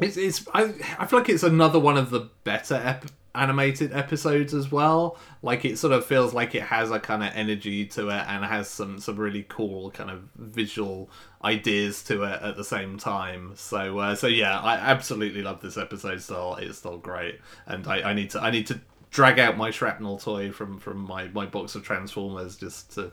it's, 0.00 0.16
it's 0.16 0.46
I, 0.54 0.74
I 0.98 1.06
feel 1.06 1.18
like 1.18 1.28
it's 1.28 1.42
another 1.42 1.78
one 1.78 1.96
of 1.96 2.10
the 2.10 2.28
better 2.44 2.74
ep- 2.76 3.10
animated 3.34 3.92
episodes 3.92 4.54
as 4.54 4.70
well. 4.70 5.18
Like 5.42 5.64
it 5.64 5.78
sort 5.78 5.92
of 5.92 6.04
feels 6.04 6.32
like 6.32 6.54
it 6.54 6.62
has 6.62 6.90
a 6.90 7.00
kind 7.00 7.22
of 7.22 7.32
energy 7.34 7.84
to 7.86 8.08
it 8.08 8.24
and 8.28 8.44
has 8.44 8.68
some 8.68 8.98
some 8.98 9.16
really 9.16 9.44
cool 9.48 9.90
kind 9.90 10.10
of 10.10 10.22
visual 10.36 11.10
ideas 11.42 12.02
to 12.04 12.22
it 12.22 12.42
at 12.42 12.56
the 12.56 12.64
same 12.64 12.98
time. 12.98 13.52
So 13.56 13.98
uh, 13.98 14.14
so 14.14 14.26
yeah, 14.26 14.60
I 14.60 14.76
absolutely 14.76 15.42
love 15.42 15.60
this 15.60 15.76
episode. 15.76 16.20
Still, 16.22 16.56
it's 16.56 16.78
still 16.78 16.98
great, 16.98 17.40
and 17.66 17.86
I, 17.86 18.10
I 18.10 18.14
need 18.14 18.30
to 18.30 18.40
I 18.40 18.50
need 18.50 18.66
to 18.68 18.80
drag 19.14 19.38
out 19.38 19.56
my 19.56 19.70
shrapnel 19.70 20.18
toy 20.18 20.50
from 20.50 20.78
from 20.78 20.98
my, 20.98 21.28
my 21.28 21.46
box 21.46 21.76
of 21.76 21.84
Transformers 21.84 22.56
just 22.56 22.94
to 22.94 23.10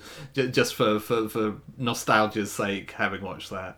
just 0.49 0.75
for, 0.75 0.99
for 0.99 1.29
for 1.29 1.55
nostalgia's 1.77 2.51
sake, 2.51 2.91
having 2.91 3.21
watched 3.21 3.51
that. 3.51 3.77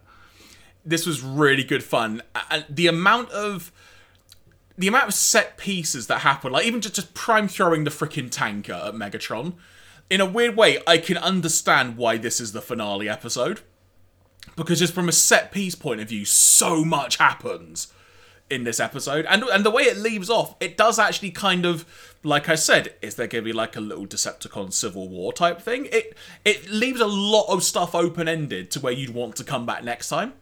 This 0.86 1.06
was 1.06 1.22
really 1.22 1.64
good 1.64 1.84
fun, 1.84 2.22
and 2.50 2.66
the 2.70 2.88
amount 2.88 3.30
of 3.32 3.72
the 4.78 4.88
amount 4.88 5.08
of 5.08 5.14
set 5.14 5.58
pieces 5.58 6.08
that 6.08 6.20
happen, 6.20 6.52
like 6.52 6.66
even 6.66 6.82
just, 6.82 6.96
just 6.96 7.14
prime 7.14 7.48
throwing 7.48 7.84
the 7.84 7.90
freaking 7.90 8.30
tanker 8.30 8.74
at 8.74 8.94
Megatron, 8.94 9.54
in 10.10 10.22
a 10.22 10.26
weird 10.26 10.56
way, 10.56 10.80
I 10.86 10.98
can 10.98 11.18
understand 11.18 11.98
why 11.98 12.18
this 12.18 12.40
is 12.40 12.52
the 12.52 12.62
finale 12.62 13.08
episode. 13.08 13.62
Because 14.56 14.80
just 14.80 14.94
from 14.94 15.10
a 15.10 15.14
set 15.14 15.52
piece 15.52 15.76
point 15.76 16.02
of 16.02 16.10
view, 16.10 16.26
so 16.26 16.84
much 16.84 17.18
happens 17.18 17.94
in 18.50 18.64
this 18.64 18.80
episode. 18.80 19.26
And 19.26 19.44
and 19.44 19.66
the 19.66 19.72
way 19.72 19.84
it 19.84 19.98
leaves 19.98 20.30
off, 20.30 20.56
it 20.60 20.78
does 20.78 21.00
actually 21.00 21.32
kind 21.32 21.66
of 21.66 21.86
like 22.24 22.50
I 22.50 22.56
said, 22.56 22.94
is 23.02 23.16
there 23.16 23.28
gonna 23.28 23.42
be 23.42 23.54
like 23.54 23.76
a 23.76 23.82
little 23.82 24.06
Decepticon 24.06 24.74
civil 24.74 25.08
war 25.08 25.34
type 25.34 25.62
thing? 25.62 25.88
It 25.92 26.18
it 26.46 26.70
leaves 26.70 27.00
a 27.00 27.08
lot 27.08 27.48
of 27.48 27.64
stuff 27.64 27.96
open 27.96 28.28
ended 28.28 28.70
to 28.72 28.80
where 28.80 28.94
you'd 28.94 29.14
want 29.14 29.36
to 29.38 29.44
come 29.44 29.66
back 29.66 29.84
next 29.84 30.10
time. 30.10 30.34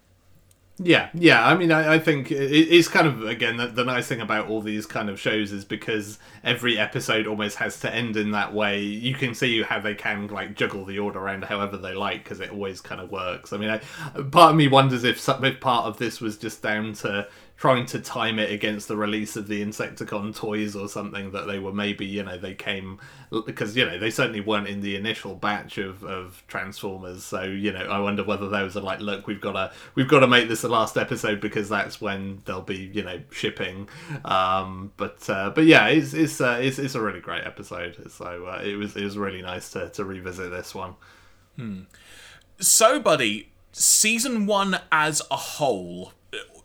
Yeah, 0.77 1.09
yeah. 1.13 1.45
I 1.45 1.55
mean, 1.55 1.71
I, 1.71 1.95
I 1.95 1.99
think 1.99 2.31
it, 2.31 2.35
it's 2.35 2.87
kind 2.87 3.05
of 3.05 3.23
again 3.23 3.57
the, 3.57 3.67
the, 3.67 3.83
nice 3.83 4.07
thing 4.07 4.21
about 4.21 4.47
all 4.47 4.61
these 4.61 4.85
kind 4.85 5.09
of 5.09 5.19
shows 5.19 5.51
is 5.51 5.63
because 5.63 6.17
every 6.43 6.79
episode 6.79 7.27
almost 7.27 7.57
has 7.57 7.79
to 7.81 7.93
end 7.93 8.17
in 8.17 8.31
that 8.31 8.53
way. 8.53 8.79
You 8.79 9.13
can 9.13 9.35
see 9.35 9.61
how 9.61 9.79
they 9.79 9.93
can 9.93 10.27
like 10.27 10.55
juggle 10.55 10.85
the 10.85 10.97
order 10.97 11.19
around 11.19 11.43
however 11.43 11.77
they 11.77 11.93
like 11.93 12.23
because 12.23 12.39
it 12.39 12.51
always 12.51 12.81
kind 12.81 12.99
of 12.99 13.11
works. 13.11 13.53
I 13.53 13.57
mean, 13.57 13.69
I, 13.69 13.77
part 14.31 14.51
of 14.51 14.55
me 14.55 14.67
wonders 14.67 15.03
if 15.03 15.19
some, 15.19 15.43
if 15.43 15.59
part 15.59 15.85
of 15.85 15.97
this 15.97 16.19
was 16.19 16.37
just 16.37 16.63
down 16.63 16.93
to 16.93 17.27
trying 17.61 17.85
to 17.85 17.99
time 17.99 18.39
it 18.39 18.51
against 18.51 18.87
the 18.87 18.97
release 18.97 19.35
of 19.35 19.47
the 19.47 19.63
Insecticon 19.63 20.35
toys 20.35 20.75
or 20.75 20.89
something 20.89 21.29
that 21.29 21.45
they 21.45 21.59
were 21.59 21.71
maybe 21.71 22.07
you 22.07 22.23
know 22.23 22.35
they 22.35 22.55
came 22.55 22.99
because 23.45 23.77
you 23.77 23.85
know 23.85 23.99
they 23.99 24.09
certainly 24.09 24.41
weren't 24.41 24.67
in 24.67 24.81
the 24.81 24.95
initial 24.95 25.35
batch 25.35 25.77
of, 25.77 26.03
of 26.03 26.43
Transformers 26.47 27.23
so 27.23 27.43
you 27.43 27.71
know 27.71 27.81
I 27.81 27.99
wonder 27.99 28.23
whether 28.23 28.49
those 28.49 28.75
are 28.75 28.81
like 28.81 28.99
look 28.99 29.27
we've 29.27 29.39
got 29.39 29.51
to 29.51 29.71
we've 29.93 30.07
got 30.07 30.21
to 30.21 30.27
make 30.27 30.49
this 30.49 30.61
the 30.61 30.69
last 30.69 30.97
episode 30.97 31.39
because 31.39 31.69
that's 31.69 32.01
when 32.01 32.41
they'll 32.45 32.63
be 32.63 32.89
you 32.95 33.03
know 33.03 33.21
shipping 33.29 33.87
um, 34.25 34.91
but 34.97 35.29
uh, 35.29 35.51
but 35.51 35.65
yeah 35.65 35.85
it's 35.85 36.15
it's, 36.15 36.41
uh, 36.41 36.57
it's 36.59 36.79
it's 36.79 36.95
a 36.95 37.01
really 37.01 37.19
great 37.19 37.43
episode 37.43 38.11
so 38.11 38.47
uh, 38.47 38.59
it 38.63 38.73
was 38.73 38.95
it 38.95 39.03
was 39.03 39.19
really 39.19 39.43
nice 39.43 39.69
to, 39.69 39.87
to 39.89 40.03
revisit 40.03 40.49
this 40.49 40.73
one 40.73 40.95
hmm. 41.57 41.81
so 42.59 42.99
buddy 42.99 43.51
season 43.71 44.47
one 44.47 44.79
as 44.91 45.21
a 45.29 45.37
whole 45.37 46.13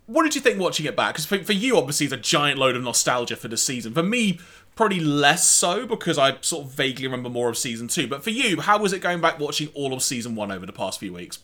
what 0.07 0.23
did 0.23 0.35
you 0.35 0.41
think 0.41 0.59
watching 0.59 0.87
it 0.87 0.97
back? 0.97 1.15
Because 1.15 1.27
for, 1.27 1.43
for 1.43 1.53
you, 1.53 1.77
obviously, 1.77 2.07
it's 2.07 2.13
a 2.13 2.19
giant 2.19 2.59
load 2.59 2.77
of 2.77 2.83
nostalgia 2.83 3.37
for 3.37 3.49
the 3.49 3.57
season. 3.57 3.93
For 3.93 4.03
me, 4.03 4.39
probably 4.77 5.01
less 5.01 5.49
so 5.49 5.87
because 5.87 6.19
I 6.19 6.37
sort 6.43 6.67
of 6.67 6.73
vaguely 6.73 7.07
remember 7.07 7.29
more 7.29 7.49
of 7.49 7.59
season 7.59 7.89
two. 7.89 8.07
But 8.07 8.23
for 8.23 8.31
you, 8.31 8.61
how 8.61 8.79
was 8.79 8.93
it 8.93 9.01
going 9.01 9.21
back 9.21 9.39
watching 9.39 9.69
all 9.75 9.93
of 9.93 10.03
season 10.03 10.37
one 10.37 10.53
over 10.53 10.65
the 10.65 10.73
past 10.73 11.01
few 11.01 11.13
weeks? 11.13 11.41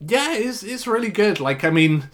Yeah, 0.00 0.34
it's 0.34 0.62
it's 0.62 0.86
really 0.86 1.10
good. 1.10 1.40
Like, 1.40 1.64
I 1.64 1.70
mean, 1.70 2.10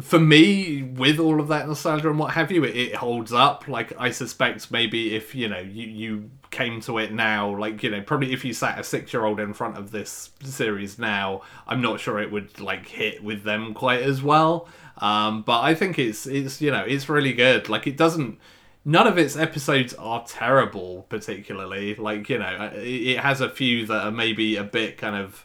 for 0.00 0.18
me, 0.18 0.82
with 0.82 1.18
all 1.18 1.40
of 1.40 1.48
that 1.48 1.66
nostalgia 1.66 2.08
and 2.08 2.18
what 2.18 2.32
have 2.32 2.50
you, 2.50 2.64
it, 2.64 2.76
it 2.76 2.94
holds 2.94 3.32
up. 3.32 3.66
Like, 3.68 3.92
I 3.98 4.10
suspect 4.10 4.70
maybe 4.70 5.14
if 5.14 5.34
you 5.34 5.48
know 5.48 5.60
you 5.60 5.86
you 5.86 6.30
came 6.50 6.80
to 6.82 6.98
it 6.98 7.12
now, 7.12 7.56
like 7.56 7.82
you 7.82 7.90
know, 7.90 8.00
probably 8.02 8.32
if 8.32 8.44
you 8.44 8.52
sat 8.52 8.78
a 8.78 8.84
six 8.84 9.12
year 9.12 9.24
old 9.24 9.40
in 9.40 9.54
front 9.54 9.76
of 9.76 9.90
this 9.90 10.30
series 10.42 10.98
now, 10.98 11.42
I'm 11.66 11.80
not 11.80 12.00
sure 12.00 12.20
it 12.20 12.30
would 12.30 12.60
like 12.60 12.86
hit 12.86 13.22
with 13.22 13.42
them 13.42 13.74
quite 13.74 14.02
as 14.02 14.22
well. 14.22 14.68
Um, 15.00 15.42
but 15.42 15.62
I 15.62 15.74
think 15.74 15.98
it's 15.98 16.26
it's 16.26 16.60
you 16.60 16.70
know 16.70 16.84
it's 16.86 17.08
really 17.08 17.32
good. 17.32 17.68
Like 17.68 17.86
it 17.86 17.96
doesn't. 17.96 18.38
None 18.84 19.06
of 19.06 19.18
its 19.18 19.36
episodes 19.36 19.92
are 19.94 20.24
terrible, 20.26 21.06
particularly. 21.08 21.94
Like 21.94 22.28
you 22.28 22.38
know, 22.38 22.70
it, 22.74 22.86
it 22.86 23.18
has 23.18 23.40
a 23.40 23.50
few 23.50 23.86
that 23.86 24.06
are 24.06 24.10
maybe 24.10 24.56
a 24.56 24.64
bit 24.64 24.98
kind 24.98 25.16
of 25.16 25.44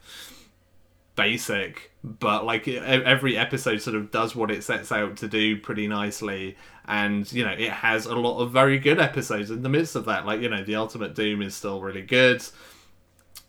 basic, 1.16 1.92
but 2.04 2.46
like 2.46 2.68
every 2.68 3.38
episode 3.38 3.82
sort 3.82 3.96
of 3.96 4.12
does 4.12 4.36
what 4.36 4.52
it 4.52 4.64
sets 4.64 4.92
out 4.92 5.18
to 5.18 5.28
do 5.28 5.58
pretty 5.58 5.88
nicely. 5.88 6.58
And 6.86 7.32
you 7.32 7.46
know, 7.46 7.52
it 7.52 7.72
has 7.72 8.06
a 8.06 8.16
lot 8.16 8.40
of 8.40 8.52
very 8.52 8.78
good 8.78 9.00
episodes 9.00 9.52
in 9.52 9.64
the 9.64 9.70
midst 9.70 9.96
of 9.96 10.06
that. 10.06 10.26
Like 10.26 10.42
you 10.42 10.50
know, 10.50 10.64
the 10.64 10.76
Ultimate 10.76 11.16
Doom 11.16 11.42
is 11.42 11.56
still 11.56 11.82
really 11.82 12.04
good. 12.04 12.44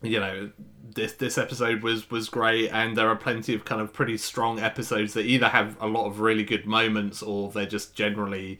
You 0.02 0.20
know, 0.20 0.50
this 0.94 1.12
this 1.14 1.38
episode 1.38 1.82
was 1.82 2.10
was 2.10 2.28
great, 2.28 2.70
and 2.70 2.96
there 2.96 3.08
are 3.08 3.16
plenty 3.16 3.54
of 3.54 3.64
kind 3.64 3.80
of 3.80 3.92
pretty 3.92 4.16
strong 4.16 4.58
episodes 4.60 5.14
that 5.14 5.24
either 5.24 5.48
have 5.48 5.76
a 5.80 5.86
lot 5.86 6.06
of 6.06 6.20
really 6.20 6.44
good 6.44 6.66
moments 6.66 7.22
or 7.22 7.50
they're 7.50 7.66
just 7.66 7.94
generally 7.94 8.58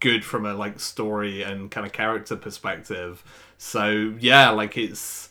good 0.00 0.24
from 0.24 0.46
a 0.46 0.54
like 0.54 0.78
story 0.78 1.42
and 1.42 1.70
kind 1.70 1.86
of 1.86 1.92
character 1.92 2.36
perspective. 2.36 3.22
So 3.58 4.14
yeah, 4.20 4.50
like 4.50 4.76
it's. 4.76 5.30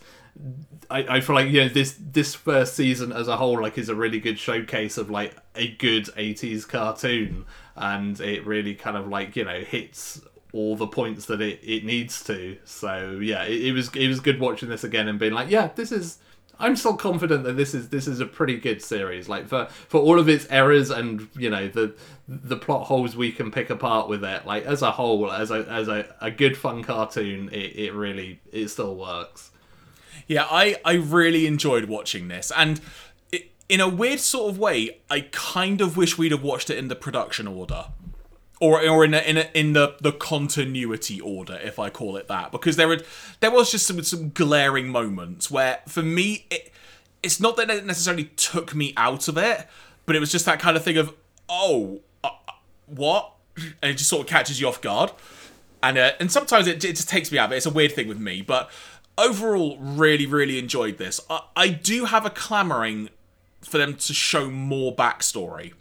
I, 0.90 1.18
I 1.18 1.22
feel 1.22 1.36
like 1.36 1.50
you 1.50 1.62
know 1.62 1.70
this 1.70 1.98
this 2.00 2.34
first 2.36 2.76
season 2.76 3.12
as 3.12 3.28
a 3.28 3.38
whole 3.38 3.62
like 3.62 3.78
is 3.78 3.90
a 3.90 3.96
really 3.96 4.20
good 4.20 4.40
showcase 4.40 4.98
of 4.98 5.10
like 5.10 5.36
a 5.56 5.70
good 5.76 6.06
80s 6.06 6.68
cartoon 6.68 7.46
and 7.76 8.20
it 8.22 8.46
really 8.46 8.74
kind 8.74 8.96
of 8.96 9.10
like 9.10 9.36
you 9.36 9.44
know 9.44 9.60
hits 9.60 10.22
all 10.54 10.76
the 10.76 10.88
points 10.88 11.26
that 11.26 11.42
it, 11.42 11.60
it 11.64 11.86
needs 11.86 12.24
to. 12.26 12.58
So 12.66 13.20
yeah, 13.22 13.44
it, 13.44 13.66
it 13.66 13.72
was 13.74 13.94
it 13.96 14.08
was 14.08 14.20
good 14.20 14.40
watching 14.40 14.70
this 14.70 14.84
again 14.84 15.08
and 15.08 15.20
being 15.20 15.34
like, 15.34 15.50
yeah, 15.50 15.70
this 15.76 15.92
is 15.92 16.18
I'm 16.62 16.76
still 16.76 16.96
confident 16.96 17.44
that 17.44 17.54
this 17.54 17.74
is 17.74 17.90
this 17.90 18.08
is 18.08 18.20
a 18.20 18.26
pretty 18.26 18.58
good 18.58 18.82
series. 18.82 19.28
Like 19.28 19.48
for 19.48 19.66
for 19.66 20.00
all 20.00 20.20
of 20.20 20.30
its 20.30 20.48
errors 20.50 20.90
and 20.90 21.28
you 21.36 21.50
know 21.50 21.68
the 21.68 21.94
the 22.28 22.56
plot 22.56 22.88
holes 22.88 23.16
we 23.16 23.32
can 23.32 23.52
pick 23.52 23.70
apart 23.70 24.08
with 24.08 24.24
it. 24.24 24.46
Like 24.46 24.66
as 24.66 24.82
a 24.82 24.92
whole, 24.92 25.32
as 25.32 25.52
a 25.52 25.66
as 25.68 25.88
a, 25.88 26.16
a 26.22 26.32
good 26.32 26.56
fun 26.56 26.84
cartoon, 26.84 27.50
it, 27.52 27.76
it 27.76 27.94
really 27.94 28.40
it 28.52 28.70
still 28.70 28.96
works. 28.96 29.52
Yeah, 30.28 30.46
I 30.50 30.78
I 30.86 30.94
really 30.94 31.48
enjoyed 31.48 31.86
watching 31.86 32.28
this, 32.28 32.52
and 32.56 32.80
in 33.68 33.80
a 33.80 33.88
weird 33.88 34.20
sort 34.20 34.52
of 34.52 34.60
way, 34.60 35.00
I 35.10 35.22
kind 35.32 35.80
of 35.80 35.96
wish 35.96 36.18
we'd 36.18 36.34
have 36.34 36.44
watched 36.44 36.70
it 36.70 36.78
in 36.78 36.90
the 36.90 36.96
production 36.96 37.48
order 37.48 37.86
or 38.62 38.88
or 38.88 39.04
in 39.04 39.14
a, 39.16 39.18
in 39.18 39.38
a, 39.38 39.50
in 39.54 39.74
the 39.74 39.96
the 40.00 40.14
continuity 40.14 41.20
order, 41.20 41.60
if 41.64 41.80
I 41.80 41.90
call 41.90 42.16
it 42.16 42.28
that, 42.30 42.52
because 42.52 42.78
there 42.78 42.90
had 42.90 43.04
there 43.42 43.52
was 43.52 43.72
just 43.72 43.88
some 43.88 44.02
some 44.04 44.30
glaring 44.30 44.88
moments 44.90 45.52
where 45.52 45.80
for 45.88 46.04
me 46.04 46.46
it 46.50 46.72
it's 47.24 47.40
not 47.40 47.58
that 47.58 47.70
it 47.70 47.86
necessarily 47.86 48.26
took 48.36 48.74
me 48.74 48.94
out 48.96 49.28
of 49.28 49.38
it, 49.38 49.68
but 50.06 50.16
it 50.16 50.20
was 50.20 50.32
just 50.32 50.46
that 50.46 50.60
kind 50.60 50.78
of 50.78 50.84
thing 50.84 50.98
of 50.98 51.14
oh 51.50 52.02
uh, 52.24 52.30
what, 52.86 53.34
and 53.58 53.92
it 53.92 53.96
just 53.96 54.10
sort 54.10 54.22
of 54.22 54.28
catches 54.28 54.62
you 54.62 54.68
off 54.68 54.80
guard, 54.80 55.12
and 55.82 55.98
uh, 55.98 56.12
and 56.20 56.32
sometimes 56.32 56.68
it 56.68 56.86
it 56.86 56.96
just 56.96 57.10
takes 57.10 57.32
me 57.32 57.40
out 57.40 57.46
of 57.46 57.54
it. 57.54 57.58
It's 57.58 57.66
a 57.66 57.72
weird 57.72 57.94
thing 57.94 58.08
with 58.08 58.20
me, 58.20 58.44
but 58.44 58.70
overall, 59.18 59.80
really 59.80 60.28
really 60.28 60.60
enjoyed 60.60 61.00
this. 61.00 61.20
I, 61.32 61.42
I 61.56 61.68
do 61.70 62.06
have 62.06 62.28
a 62.28 62.30
clamoring 62.30 63.10
for 63.62 63.80
them 63.80 63.96
to 63.96 64.14
show 64.14 64.52
more 64.52 64.96
backstory 64.96 65.74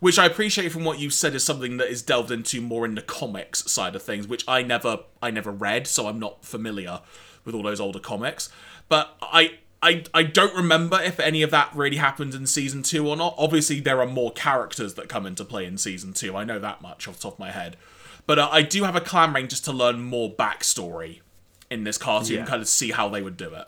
which 0.00 0.18
I 0.18 0.26
appreciate 0.26 0.70
from 0.70 0.84
what 0.84 0.98
you 0.98 1.10
said 1.10 1.34
is 1.34 1.44
something 1.44 1.76
that 1.78 1.88
is 1.88 2.02
delved 2.02 2.30
into 2.30 2.60
more 2.60 2.84
in 2.84 2.94
the 2.94 3.02
comics 3.02 3.70
side 3.70 3.94
of 3.94 4.02
things, 4.02 4.26
which 4.26 4.44
I 4.48 4.62
never 4.62 5.00
I 5.22 5.30
never 5.30 5.50
read, 5.50 5.86
so 5.86 6.06
I'm 6.06 6.18
not 6.18 6.44
familiar 6.44 7.00
with 7.44 7.54
all 7.54 7.62
those 7.62 7.80
older 7.80 8.00
comics. 8.00 8.48
But 8.88 9.16
I 9.20 9.58
I, 9.84 10.04
I 10.14 10.22
don't 10.22 10.54
remember 10.54 10.98
if 11.02 11.20
any 11.20 11.42
of 11.42 11.50
that 11.50 11.70
really 11.74 11.98
happened 11.98 12.34
in 12.34 12.46
season 12.46 12.82
two 12.82 13.06
or 13.06 13.16
not. 13.16 13.34
Obviously, 13.36 13.80
there 13.80 14.00
are 14.00 14.06
more 14.06 14.32
characters 14.32 14.94
that 14.94 15.10
come 15.10 15.26
into 15.26 15.44
play 15.44 15.66
in 15.66 15.76
season 15.76 16.14
two. 16.14 16.34
I 16.34 16.44
know 16.44 16.58
that 16.58 16.80
much 16.80 17.06
off 17.06 17.16
the 17.16 17.24
top 17.24 17.34
of 17.34 17.38
my 17.38 17.50
head. 17.50 17.76
But 18.26 18.38
uh, 18.38 18.48
I 18.50 18.62
do 18.62 18.84
have 18.84 18.96
a 18.96 19.00
clamoring 19.02 19.48
just 19.48 19.66
to 19.66 19.72
learn 19.72 20.02
more 20.02 20.32
backstory 20.32 21.20
in 21.70 21.84
this 21.84 21.98
cartoon, 21.98 22.36
yeah. 22.38 22.44
kind 22.46 22.62
of 22.62 22.68
see 22.68 22.92
how 22.92 23.10
they 23.10 23.20
would 23.20 23.36
do 23.36 23.52
it. 23.52 23.66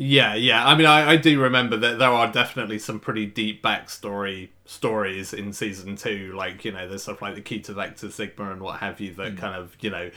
Yeah, 0.00 0.36
yeah. 0.36 0.64
I 0.64 0.76
mean, 0.76 0.86
I, 0.86 1.10
I 1.10 1.16
do 1.16 1.40
remember 1.40 1.76
that 1.76 1.98
there 1.98 2.08
are 2.08 2.30
definitely 2.30 2.78
some 2.78 3.00
pretty 3.00 3.26
deep 3.26 3.64
backstory 3.64 4.50
stories 4.64 5.34
in 5.34 5.52
season 5.52 5.96
two. 5.96 6.34
Like, 6.36 6.64
you 6.64 6.70
know, 6.70 6.88
there's 6.88 7.02
stuff 7.02 7.20
like 7.20 7.34
the 7.34 7.40
key 7.40 7.58
to 7.62 7.72
Vector 7.72 8.08
Sigma 8.08 8.52
and 8.52 8.60
what 8.60 8.78
have 8.78 9.00
you 9.00 9.12
that 9.14 9.34
mm. 9.34 9.38
kind 9.38 9.56
of, 9.56 9.76
you 9.80 9.90
know, 9.90 10.08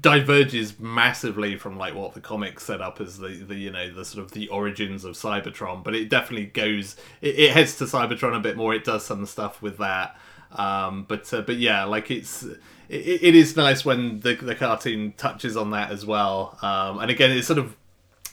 diverges 0.00 0.80
massively 0.80 1.54
from 1.56 1.78
like 1.78 1.94
what 1.94 2.14
the 2.14 2.20
comics 2.20 2.64
set 2.64 2.80
up 2.80 3.00
as 3.00 3.18
the, 3.18 3.28
the 3.28 3.54
you 3.54 3.70
know, 3.70 3.94
the 3.94 4.04
sort 4.04 4.24
of 4.24 4.32
the 4.32 4.48
origins 4.48 5.04
of 5.04 5.14
Cybertron. 5.14 5.84
But 5.84 5.94
it 5.94 6.08
definitely 6.08 6.46
goes, 6.46 6.96
it, 7.20 7.38
it 7.38 7.50
heads 7.52 7.78
to 7.78 7.84
Cybertron 7.84 8.36
a 8.36 8.40
bit 8.40 8.56
more. 8.56 8.74
It 8.74 8.82
does 8.82 9.06
some 9.06 9.24
stuff 9.24 9.62
with 9.62 9.78
that. 9.78 10.18
Um, 10.50 11.04
but 11.06 11.32
uh, 11.32 11.42
but 11.42 11.58
yeah, 11.58 11.84
like 11.84 12.10
it's 12.10 12.42
it, 12.42 12.58
it 12.88 13.34
is 13.36 13.56
nice 13.56 13.84
when 13.84 14.18
the 14.18 14.34
the 14.34 14.56
cartoon 14.56 15.12
touches 15.16 15.56
on 15.56 15.70
that 15.70 15.92
as 15.92 16.04
well. 16.04 16.58
Um, 16.60 16.98
and 16.98 17.08
again, 17.08 17.30
it's 17.30 17.46
sort 17.46 17.60
of 17.60 17.76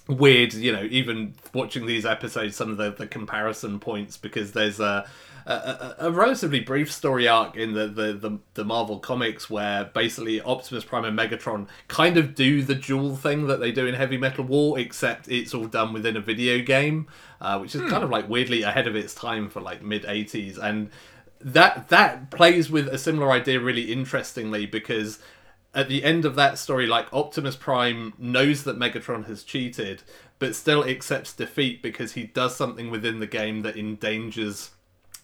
weird, 0.08 0.54
you 0.54 0.72
know, 0.72 0.88
even 0.90 1.34
watching 1.54 1.86
these 1.86 2.06
episodes, 2.06 2.56
some 2.56 2.72
of 2.72 2.78
the, 2.78 2.92
the 2.92 3.08
comparison 3.08 3.80
points 3.80 4.18
because 4.18 4.52
there's 4.52 4.80
a, 4.80 5.08
a, 5.46 5.96
a 6.00 6.12
relatively 6.12 6.60
brief 6.60 6.92
story 6.92 7.28
arc 7.28 7.56
in 7.56 7.74
the, 7.74 7.88
the, 7.88 8.14
the, 8.14 8.40
the, 8.54 8.66
Marvel 8.66 9.00
comics 9.00 9.50
where 9.50 9.86
basically 9.86 10.42
Optimus 10.42 10.84
Prime 10.84 11.06
and 11.06 11.18
Megatron 11.18 11.68
kind 11.88 12.18
of 12.18 12.36
do 12.36 12.62
the 12.62 12.76
duel 12.76 13.16
thing 13.16 13.48
that 13.48 13.60
they 13.60 13.72
do 13.72 13.86
in 13.86 13.96
Heavy 13.96 14.18
Metal 14.18 14.44
War, 14.44 14.78
except 14.78 15.30
it's 15.30 15.54
all 15.54 15.68
done 15.68 15.94
within 15.94 16.18
a 16.18 16.22
video 16.22 16.62
game, 16.62 17.08
uh, 17.40 17.60
which 17.60 17.76
is 17.76 17.82
hmm. 17.82 17.90
kind 17.90 18.04
of 18.04 18.10
like 18.10 18.28
weirdly 18.28 18.64
ahead 18.64 18.88
of 18.88 18.96
its 18.96 19.14
time 19.14 19.50
for 19.50 19.62
like 19.62 19.82
mid 19.82 20.04
80s. 20.04 20.58
And 20.58 20.90
that 21.40 21.90
that 21.90 22.32
plays 22.32 22.70
with 22.70 22.88
a 22.88 22.98
similar 22.98 23.32
idea 23.32 23.60
really 23.60 23.92
interestingly 23.92 24.66
because 24.66 25.20
at 25.74 25.88
the 25.88 26.04
end 26.04 26.26
of 26.26 26.36
that 26.36 26.58
story, 26.58 26.86
like 26.86 27.12
Optimus 27.12 27.56
Prime 27.56 28.14
knows 28.18 28.64
that 28.64 28.78
Megatron 28.78 29.26
has 29.26 29.44
cheated, 29.44 30.04
but 30.40 30.56
still 30.56 30.84
accepts 30.84 31.34
defeat 31.34 31.82
because 31.82 32.14
he 32.14 32.26
does 32.26 32.56
something 32.56 32.92
within 32.92 33.20
the 33.20 33.28
game 33.28 33.62
that 33.64 33.78
endangers 33.78 34.72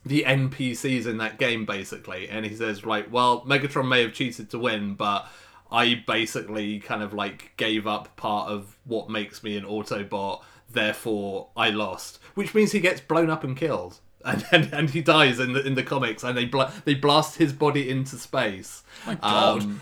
the 0.06 0.24
NPCs 0.26 1.06
in 1.06 1.18
that 1.18 1.38
game, 1.38 1.66
basically. 1.66 2.30
And 2.30 2.46
he 2.46 2.56
says, 2.56 2.84
right, 2.86 3.10
well, 3.10 3.42
Megatron 3.42 3.88
may 3.88 4.02
have 4.02 4.14
cheated 4.14 4.50
to 4.52 4.60
win, 4.60 4.96
but 4.96 5.28
I 5.72 6.04
basically 6.08 6.80
kind 6.80 7.04
of 7.04 7.14
like 7.14 7.52
gave 7.58 7.86
up 7.86 8.16
part 8.16 8.50
of 8.50 8.78
what 8.86 9.10
makes 9.10 9.44
me 9.44 9.56
an 9.56 9.66
Autobot, 9.66 10.42
therefore 10.70 11.50
I 11.56 11.70
lost. 11.70 12.20
Which 12.34 12.56
means 12.56 12.72
he 12.72 12.80
gets 12.80 13.02
blown 13.02 13.30
up 13.30 13.44
and 13.44 13.56
killed. 13.56 14.00
And, 14.26 14.46
and, 14.52 14.74
and 14.74 14.90
he 14.90 15.02
dies 15.02 15.40
in 15.40 15.54
the 15.54 15.66
in 15.66 15.76
the 15.76 15.82
comics, 15.82 16.26
and 16.26 16.38
they 16.38 16.44
bl- 16.44 16.64
they 16.84 16.94
blast 16.94 17.38
his 17.38 17.54
body 17.54 17.90
into 17.90 18.18
space. 18.18 18.84
My 19.08 19.16
God. 19.16 19.62
Um, 19.62 19.82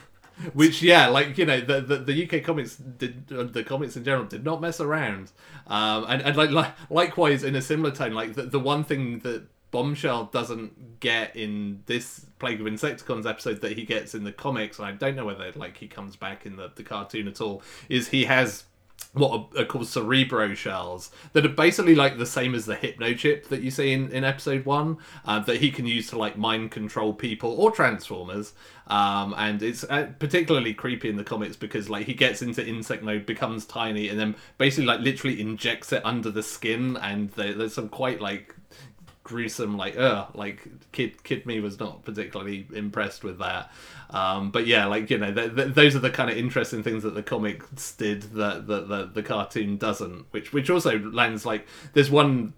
which 0.54 0.82
yeah 0.82 1.08
like 1.08 1.38
you 1.38 1.46
know 1.46 1.60
the, 1.60 1.82
the, 1.82 1.98
the 1.98 2.24
uk 2.26 2.44
comics 2.44 2.76
did 2.76 3.24
uh, 3.32 3.44
the 3.44 3.64
comics 3.64 3.96
in 3.96 4.04
general 4.04 4.26
did 4.26 4.44
not 4.44 4.62
mess 4.62 4.80
around. 4.80 5.32
Um 5.68 6.06
and, 6.08 6.22
and 6.22 6.38
like, 6.38 6.52
like 6.52 6.74
likewise 6.90 7.44
in 7.44 7.56
a 7.56 7.62
similar 7.62 7.92
tone 7.92 8.14
like 8.14 8.36
the, 8.36 8.44
the 8.44 8.60
one 8.60 8.84
thing 8.84 9.20
that 9.20 9.48
bombshell 9.72 10.26
doesn't 10.26 11.00
get 11.00 11.36
in 11.36 11.84
this 11.88 12.26
plague 12.40 12.62
of 12.62 12.68
insecticons 12.68 13.26
episode 13.30 13.62
that 13.62 13.74
he 13.74 13.84
gets 13.84 14.16
in 14.16 14.24
the 14.24 14.32
comics 14.32 14.80
and 14.80 14.88
i 14.88 14.92
don't 14.92 15.16
know 15.16 15.26
whether 15.26 15.52
like 15.56 15.76
he 15.78 15.88
comes 15.88 16.16
back 16.16 16.46
in 16.46 16.56
the, 16.56 16.72
the 16.76 16.84
cartoon 16.84 17.28
at 17.28 17.42
all 17.42 17.62
is 17.90 18.08
he 18.08 18.26
has 18.26 18.64
what 19.14 19.50
are, 19.58 19.66
called 19.66 19.88
cerebro 19.88 20.54
shells 20.54 21.12
that 21.34 21.46
are 21.46 21.50
basically 21.50 21.96
like 21.96 22.18
the 22.18 22.26
same 22.26 22.54
as 22.54 22.66
the 22.66 22.76
hypno 22.76 23.14
chip 23.14 23.48
that 23.50 23.62
you 23.62 23.72
see 23.72 23.94
in, 23.94 24.12
in 24.12 24.24
episode 24.24 24.66
one 24.66 24.98
uh, 25.26 25.40
that 25.40 25.58
he 25.58 25.72
can 25.72 25.86
use 25.86 26.10
to 26.10 26.18
like 26.18 26.38
mind 26.38 26.72
control 26.72 27.14
people 27.14 27.52
or 27.52 27.72
transformers. 27.72 28.54
Um, 28.88 29.34
and 29.38 29.62
it's 29.62 29.84
uh, 29.84 30.12
particularly 30.20 30.74
creepy 30.74 31.10
in 31.10 31.18
the 31.18 31.24
comics 31.24 31.56
because 31.56 31.90
like 31.90 32.06
he 32.06 32.14
gets 32.14 32.42
into 32.42 32.66
insect 32.66 33.04
mode 33.04 33.26
becomes 33.26 33.66
tiny 33.66 34.10
and 34.10 34.20
then 34.20 34.36
basically 34.58 34.86
like 34.86 35.02
literally 35.02 35.42
injects 35.42 35.92
it 35.92 36.06
under 36.06 36.32
the 36.32 36.44
skin 36.44 36.98
and 36.98 37.32
there, 37.32 37.54
there's 37.54 37.74
some 37.74 37.90
quite 37.90 38.22
like 38.22 38.56
gruesome 39.28 39.76
like 39.76 39.98
uh 39.98 40.26
like 40.34 40.66
kid 40.94 41.22
kid 41.26 41.46
me 41.46 41.60
was 41.60 41.78
not 41.82 42.06
particularly 42.06 42.66
impressed 42.74 43.26
with 43.26 43.40
that. 43.40 43.70
Um 44.10 44.52
but 44.52 44.66
yeah 44.66 44.86
like 44.86 45.10
you 45.10 45.18
know 45.18 45.34
th- 45.34 45.54
th- 45.54 45.74
those 45.74 45.98
are 45.98 46.00
the 46.00 46.10
kind 46.10 46.30
of 46.30 46.38
interesting 46.38 46.82
things 46.82 47.04
that 47.04 47.14
the 47.14 47.22
comics 47.22 47.92
did 47.92 48.22
that 48.36 48.68
the, 48.68 48.86
the 48.86 49.06
the 49.14 49.22
cartoon 49.22 49.76
doesn't 49.76 50.28
which 50.32 50.54
which 50.54 50.70
also 50.70 50.98
lands 51.00 51.46
like 51.46 51.68
there's 51.92 52.10
one 52.10 52.54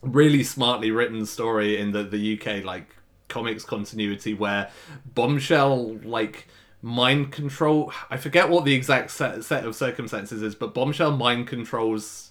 really 0.00 0.42
smartly 0.42 0.90
written 0.90 1.26
story 1.26 1.78
in 1.78 1.92
the 1.92 2.02
the 2.02 2.40
UK 2.40 2.64
like 2.64 2.96
comics 3.28 3.64
continuity 3.64 4.32
where 4.32 4.70
bombshell 5.14 5.98
like 6.04 6.48
mind 6.80 7.30
control 7.32 7.92
i 8.08 8.16
forget 8.16 8.48
what 8.48 8.64
the 8.64 8.72
exact 8.72 9.10
set, 9.10 9.44
set 9.44 9.66
of 9.66 9.76
circumstances 9.76 10.40
is 10.40 10.54
but 10.54 10.72
bombshell 10.72 11.14
mind 11.14 11.46
controls 11.46 12.30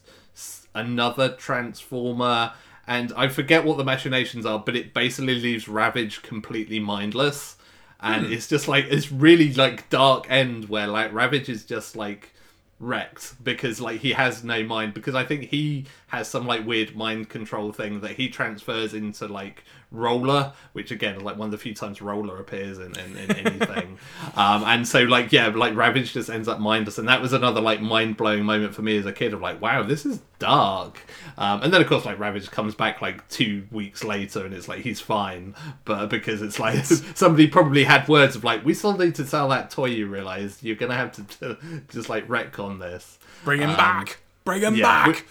another 0.73 1.29
transformer 1.29 2.53
and 2.87 3.11
I 3.15 3.27
forget 3.27 3.65
what 3.65 3.77
the 3.77 3.83
machinations 3.83 4.45
are, 4.45 4.59
but 4.59 4.75
it 4.75 4.93
basically 4.93 5.39
leaves 5.39 5.67
Ravage 5.67 6.21
completely 6.21 6.79
mindless, 6.79 7.57
and 7.99 8.25
mm. 8.25 8.31
it's 8.31 8.47
just 8.47 8.67
like 8.67 8.85
it's 8.85 9.11
really 9.11 9.53
like 9.53 9.89
dark 9.89 10.25
end 10.29 10.69
where 10.69 10.87
like 10.87 11.13
Ravage 11.13 11.49
is 11.49 11.65
just 11.65 11.95
like 11.95 12.31
wrecked 12.79 13.43
because 13.43 13.81
like 13.81 14.01
he 14.01 14.13
has 14.13 14.43
no 14.43 14.63
mind 14.63 14.93
because 14.93 15.15
I 15.15 15.25
think 15.25 15.45
he 15.45 15.85
has 16.07 16.27
some 16.27 16.45
like 16.45 16.65
weird 16.65 16.95
mind 16.95 17.27
control 17.27 17.71
thing 17.71 18.01
that 18.01 18.11
he 18.11 18.29
transfers 18.29 18.93
into 18.93 19.27
like 19.27 19.63
Roller, 19.89 20.51
which 20.73 20.91
again 20.91 21.15
is 21.15 21.21
like 21.21 21.37
one 21.37 21.47
of 21.47 21.51
the 21.51 21.57
few 21.57 21.73
times 21.73 22.01
Roller 22.01 22.37
appears 22.39 22.77
in, 22.77 22.97
in, 22.99 23.17
in 23.17 23.31
anything. 23.31 23.97
um, 24.35 24.63
and 24.65 24.85
so 24.85 25.03
like 25.03 25.31
yeah, 25.31 25.47
like 25.47 25.75
Ravage 25.75 26.13
just 26.13 26.29
ends 26.29 26.49
up 26.49 26.59
mindless, 26.59 26.97
and 26.97 27.07
that 27.07 27.21
was 27.21 27.31
another 27.31 27.61
like 27.61 27.81
mind 27.81 28.17
blowing 28.17 28.43
moment 28.43 28.75
for 28.75 28.81
me 28.81 28.97
as 28.97 29.05
a 29.05 29.13
kid 29.13 29.33
of 29.33 29.39
like 29.39 29.61
wow, 29.61 29.83
this 29.83 30.05
is 30.05 30.19
dark. 30.39 30.99
Um, 31.37 31.63
and 31.63 31.73
then 31.73 31.79
of 31.79 31.87
course 31.87 32.03
like 32.03 32.19
Ravage 32.19 32.51
comes 32.51 32.75
back 32.75 33.01
like 33.01 33.27
two 33.29 33.65
weeks 33.71 34.03
later, 34.03 34.45
and 34.45 34.53
it's 34.53 34.67
like 34.67 34.81
he's 34.81 34.99
fine, 34.99 35.55
but 35.85 36.07
because 36.07 36.41
it's 36.41 36.59
like 36.59 36.83
somebody 37.15 37.47
probably 37.47 37.85
had 37.85 38.07
words 38.09 38.35
of 38.35 38.43
like 38.43 38.65
we 38.65 38.73
still 38.73 38.97
need 38.97 39.15
to 39.15 39.25
sell 39.25 39.47
that 39.49 39.69
toy. 39.69 39.85
You 39.85 40.07
realize 40.07 40.61
you're 40.61 40.75
gonna 40.75 40.95
have 40.95 41.13
to 41.39 41.57
just 41.89 42.09
like 42.09 42.27
retcon 42.27 42.79
this, 42.79 43.19
bring 43.45 43.61
him 43.61 43.69
um, 43.69 43.77
back, 43.77 44.19
bring 44.43 44.61
him 44.61 44.75
yeah, 44.75 45.05
back 45.05 45.25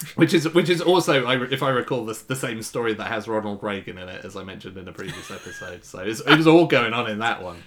which 0.14 0.34
is 0.34 0.48
which 0.52 0.68
is 0.68 0.80
also, 0.80 1.28
if 1.28 1.62
I 1.62 1.70
recall, 1.70 2.04
the, 2.04 2.20
the 2.26 2.36
same 2.36 2.62
story 2.62 2.94
that 2.94 3.08
has 3.08 3.28
Ronald 3.28 3.62
Reagan 3.62 3.98
in 3.98 4.08
it, 4.08 4.24
as 4.24 4.36
I 4.36 4.44
mentioned 4.44 4.76
in 4.76 4.88
a 4.88 4.92
previous 4.92 5.30
episode. 5.30 5.84
So 5.84 6.00
it 6.00 6.36
was 6.36 6.46
all 6.46 6.66
going 6.66 6.92
on 6.92 7.10
in 7.10 7.18
that 7.20 7.42
one. 7.42 7.62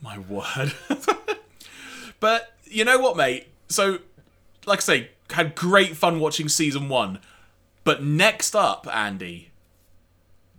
My 0.00 0.18
word. 0.18 0.74
but 2.20 2.54
you 2.64 2.84
know 2.84 2.98
what, 2.98 3.16
mate? 3.16 3.48
So, 3.68 3.98
like 4.66 4.78
I 4.78 4.82
say, 4.82 5.10
had 5.30 5.54
great 5.54 5.96
fun 5.96 6.20
watching 6.20 6.48
season 6.48 6.88
one. 6.88 7.20
But 7.84 8.02
next 8.02 8.56
up, 8.56 8.86
Andy, 8.92 9.50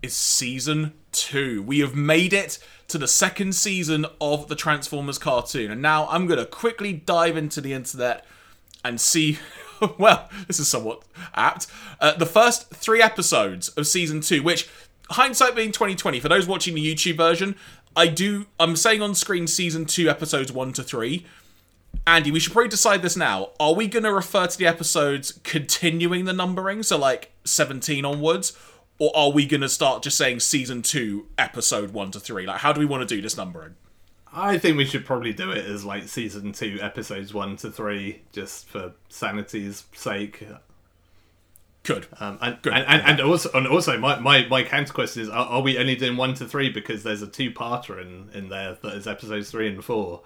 is 0.02 0.14
season 0.14 0.94
two. 1.12 1.64
We 1.64 1.80
have 1.80 1.96
made 1.96 2.34
it 2.34 2.60
to 2.88 2.98
the 2.98 3.08
second 3.08 3.56
season 3.56 4.06
of 4.22 4.48
the 4.48 4.56
Transformers 4.56 5.18
cartoon. 5.18 5.72
And 5.72 5.82
now 5.82 6.08
I'm 6.10 6.28
going 6.28 6.40
to 6.40 6.46
quickly 6.46 6.94
dive 6.94 7.36
into 7.36 7.62
the 7.62 7.74
internet 7.74 8.26
and 8.84 9.02
see. 9.02 9.40
well, 9.98 10.30
this 10.48 10.60
is 10.60 10.68
somewhat 10.68 11.04
apt. 11.34 11.68
Uh, 12.00 12.14
the 12.14 12.26
first 12.26 12.70
three 12.72 13.02
episodes 13.02 13.70
of 13.70 13.88
season 13.88 14.22
two, 14.22 14.44
which 14.44 14.70
hindsight 15.12 15.56
being 15.56 15.72
2020, 15.72 16.20
for 16.20 16.30
those 16.30 16.48
watching 16.48 16.76
the 16.76 16.96
YouTube 16.96 17.18
version, 17.18 17.56
I 17.96 18.08
do. 18.08 18.48
I'm 18.60 18.76
saying 18.76 19.02
on 19.02 19.16
screen 19.16 19.48
season 19.48 19.86
two, 19.86 20.10
episodes 20.10 20.52
one 20.52 20.74
to 20.74 20.84
three. 20.84 21.26
Andy, 22.06 22.30
we 22.30 22.40
should 22.40 22.54
probably 22.54 22.70
decide 22.70 23.02
this 23.02 23.16
now. 23.16 23.52
Are 23.60 23.74
we 23.74 23.88
going 23.88 24.04
to 24.04 24.14
refer 24.14 24.48
to 24.48 24.58
the 24.58 24.68
episodes 24.68 25.40
continuing 25.44 26.26
the 26.26 26.34
numbering, 26.34 26.84
so 26.84 26.98
like 26.98 27.32
17 27.46 28.04
onwards, 28.04 28.58
or 29.00 29.12
are 29.16 29.32
we 29.32 29.46
going 29.46 29.62
to 29.62 29.70
start 29.70 30.04
just 30.04 30.18
saying 30.18 30.42
season 30.42 30.82
two, 30.82 31.28
episode 31.38 31.92
one 31.92 32.12
to 32.12 32.20
three? 32.20 32.46
Like, 32.46 32.60
how 32.60 32.74
do 32.74 32.80
we 32.80 32.86
want 32.86 33.08
to 33.08 33.16
do 33.16 33.22
this 33.22 33.38
numbering? 33.38 33.76
I 34.36 34.58
think 34.58 34.78
we 34.78 34.86
should 34.86 35.06
probably 35.06 35.34
do 35.34 35.52
it 35.52 35.66
as 35.66 35.86
like 35.86 36.10
season 36.10 36.52
two, 36.52 36.78
episodes 36.82 37.34
one 37.34 37.56
to 37.58 37.72
three, 37.72 38.22
just 38.34 38.68
for 38.68 38.92
sanity's 39.08 39.86
sake. 39.94 40.46
Good. 41.84 42.08
Um, 42.20 42.38
and, 42.42 42.62
Good. 42.62 42.74
And, 42.74 42.86
and, 42.86 43.02
and 43.04 43.22
also, 43.22 43.50
and 43.54 43.68
also, 43.68 43.98
my, 43.98 44.20
my, 44.20 44.46
my 44.48 44.64
counter 44.64 44.92
question 44.92 45.22
is: 45.22 45.30
are, 45.30 45.46
are, 45.46 45.62
we 45.62 45.78
only 45.78 45.96
doing 45.96 46.18
one 46.18 46.34
to 46.36 46.46
three 46.46 46.70
because 46.70 47.04
there's 47.04 47.22
a 47.22 47.28
two-parter 47.28 48.02
in, 48.02 48.30
in 48.34 48.50
there 48.50 48.78
that 48.82 48.94
is 48.94 49.08
episodes 49.08 49.52
three 49.52 49.70
and 49.70 49.84
four? 49.84 50.22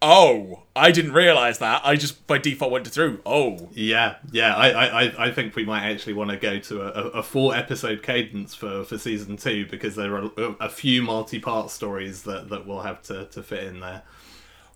Oh, 0.00 0.64
I 0.74 0.90
didn't 0.90 1.12
realize 1.12 1.58
that. 1.58 1.82
I 1.84 1.96
just 1.96 2.26
by 2.26 2.38
default 2.38 2.72
went 2.72 2.84
to 2.86 2.90
through. 2.90 3.20
Oh, 3.24 3.70
yeah, 3.72 4.16
yeah. 4.32 4.54
I, 4.54 5.04
I, 5.04 5.26
I 5.26 5.30
think 5.30 5.54
we 5.54 5.64
might 5.64 5.90
actually 5.90 6.14
want 6.14 6.30
to 6.30 6.36
go 6.36 6.58
to 6.58 6.82
a, 6.82 7.18
a 7.18 7.22
four 7.22 7.54
episode 7.54 8.02
cadence 8.02 8.54
for, 8.54 8.84
for 8.84 8.98
season 8.98 9.36
two 9.36 9.66
because 9.66 9.94
there 9.94 10.14
are 10.16 10.30
a, 10.36 10.42
a 10.60 10.68
few 10.68 11.02
multi 11.02 11.38
part 11.38 11.70
stories 11.70 12.24
that, 12.24 12.48
that 12.48 12.66
we'll 12.66 12.82
have 12.82 13.02
to, 13.04 13.26
to 13.26 13.42
fit 13.42 13.64
in 13.64 13.80
there. 13.80 14.02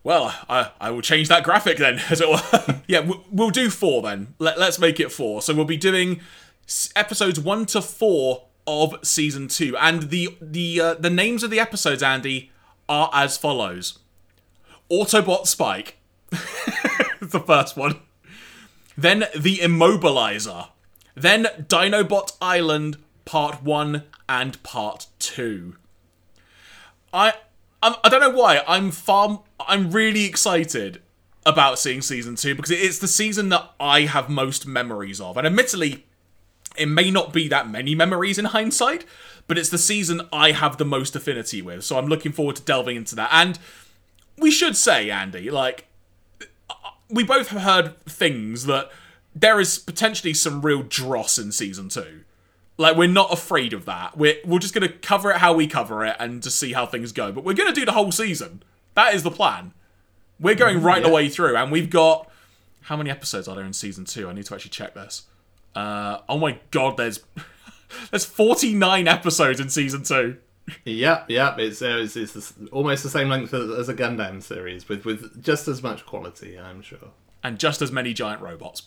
Well, 0.04 0.32
I, 0.48 0.70
I 0.80 0.90
will 0.90 1.02
change 1.02 1.26
that 1.28 1.42
graphic 1.42 1.78
then, 1.78 2.00
as 2.10 2.20
it 2.20 2.28
were. 2.28 2.80
yeah, 2.86 3.10
we'll 3.30 3.50
do 3.50 3.70
four 3.70 4.02
then. 4.02 4.34
Let, 4.38 4.58
let's 4.58 4.78
make 4.78 5.00
it 5.00 5.10
four. 5.10 5.42
So 5.42 5.52
we'll 5.52 5.64
be 5.64 5.76
doing 5.76 6.20
episodes 6.94 7.40
one 7.40 7.66
to 7.66 7.82
four 7.82 8.44
of 8.66 8.94
season 9.02 9.48
two, 9.48 9.76
and 9.76 10.04
the 10.10 10.36
the 10.40 10.80
uh, 10.80 10.94
the 10.94 11.10
names 11.10 11.42
of 11.42 11.50
the 11.50 11.58
episodes, 11.60 12.02
Andy, 12.02 12.52
are 12.88 13.10
as 13.12 13.36
follows: 13.36 13.98
Autobot 14.90 15.46
Spike, 15.46 15.96
the 16.30 17.42
first 17.44 17.76
one. 17.76 18.00
Then 18.96 19.26
the 19.36 19.58
Immobilizer. 19.58 20.68
Then 21.14 21.46
Dinobot 21.58 22.36
Island 22.40 22.98
Part 23.24 23.62
One 23.62 24.04
and 24.28 24.62
Part 24.62 25.06
Two. 25.18 25.76
I 27.12 27.34
I'm, 27.82 27.94
I 28.02 28.08
do 28.08 28.18
not 28.18 28.32
know 28.32 28.38
why. 28.38 28.62
I'm 28.66 28.90
far. 28.90 29.42
I'm 29.60 29.90
really 29.90 30.24
excited 30.24 31.02
about 31.44 31.78
seeing 31.78 32.02
season 32.02 32.34
two 32.34 32.54
because 32.54 32.72
it's 32.72 32.98
the 32.98 33.08
season 33.08 33.48
that 33.50 33.70
I 33.78 34.02
have 34.02 34.28
most 34.28 34.66
memories 34.66 35.20
of, 35.20 35.36
and 35.36 35.46
admittedly, 35.46 36.04
it 36.76 36.86
may 36.86 37.10
not 37.10 37.32
be 37.32 37.48
that 37.48 37.70
many 37.70 37.94
memories 37.94 38.38
in 38.38 38.46
hindsight, 38.46 39.04
but 39.46 39.56
it's 39.56 39.70
the 39.70 39.78
season 39.78 40.22
I 40.32 40.52
have 40.52 40.76
the 40.76 40.84
most 40.84 41.14
affinity 41.14 41.62
with. 41.62 41.84
So 41.84 41.96
I'm 41.98 42.06
looking 42.06 42.32
forward 42.32 42.56
to 42.56 42.62
delving 42.62 42.96
into 42.96 43.14
that. 43.16 43.30
And 43.32 43.58
we 44.38 44.50
should 44.50 44.76
say, 44.76 45.10
Andy, 45.10 45.50
like 45.50 45.86
we 47.08 47.24
both 47.24 47.48
have 47.48 47.62
heard 47.62 48.04
things 48.04 48.66
that 48.66 48.90
there 49.34 49.60
is 49.60 49.78
potentially 49.78 50.34
some 50.34 50.62
real 50.62 50.82
dross 50.82 51.38
in 51.38 51.52
season 51.52 51.88
two. 51.88 52.22
Like 52.78 52.96
we're 52.96 53.08
not 53.08 53.32
afraid 53.32 53.72
of 53.72 53.84
that. 53.86 54.16
We're 54.16 54.36
we're 54.44 54.58
just 54.58 54.74
gonna 54.74 54.88
cover 54.88 55.30
it 55.30 55.38
how 55.38 55.54
we 55.54 55.66
cover 55.66 56.04
it 56.04 56.16
and 56.18 56.42
just 56.42 56.58
see 56.58 56.72
how 56.72 56.86
things 56.86 57.12
go. 57.12 57.32
But 57.32 57.44
we're 57.44 57.54
gonna 57.54 57.72
do 57.72 57.84
the 57.84 57.92
whole 57.92 58.12
season. 58.12 58.62
That 58.94 59.14
is 59.14 59.22
the 59.22 59.30
plan. 59.30 59.72
We're 60.38 60.54
going 60.54 60.82
right 60.82 61.00
yeah. 61.00 61.08
the 61.08 61.14
way 61.14 61.28
through, 61.28 61.56
and 61.56 61.72
we've 61.72 61.88
got 61.88 62.30
how 62.82 62.96
many 62.96 63.10
episodes 63.10 63.48
are 63.48 63.56
there 63.56 63.64
in 63.64 63.72
season 63.72 64.04
two? 64.04 64.28
I 64.28 64.32
need 64.32 64.44
to 64.46 64.54
actually 64.54 64.70
check 64.70 64.94
this. 64.94 65.24
Uh, 65.74 66.18
oh 66.28 66.38
my 66.38 66.58
god, 66.70 66.96
there's 66.96 67.20
there's 68.10 68.24
49 68.24 69.08
episodes 69.08 69.60
in 69.60 69.70
season 69.70 70.02
two. 70.02 70.36
Yeah, 70.84 71.24
yeah, 71.28 71.55
it's, 71.59 71.80
uh, 71.80 71.98
it's, 72.02 72.16
it's 72.16 72.55
almost 72.72 73.02
the 73.02 73.09
same 73.09 73.28
length 73.28 73.55
as 73.55 73.88
a 73.88 73.94
Gundam 73.94 74.43
series, 74.43 74.88
with 74.88 75.05
with 75.05 75.43
just 75.43 75.68
as 75.68 75.82
much 75.82 76.05
quality, 76.05 76.59
I'm 76.59 76.82
sure, 76.82 77.10
and 77.43 77.59
just 77.59 77.82
as 77.82 77.93
many 77.93 78.12
giant 78.12 78.43
robots. 78.43 78.82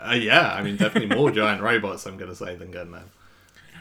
Uh, 0.00 0.14
yeah, 0.14 0.52
I 0.52 0.62
mean, 0.62 0.76
definitely 0.76 1.14
more 1.14 1.30
giant 1.30 1.62
robots, 1.70 2.04
I'm 2.06 2.16
going 2.16 2.30
to 2.30 2.36
say, 2.36 2.56
than 2.56 2.72
Gundam. 2.72 3.04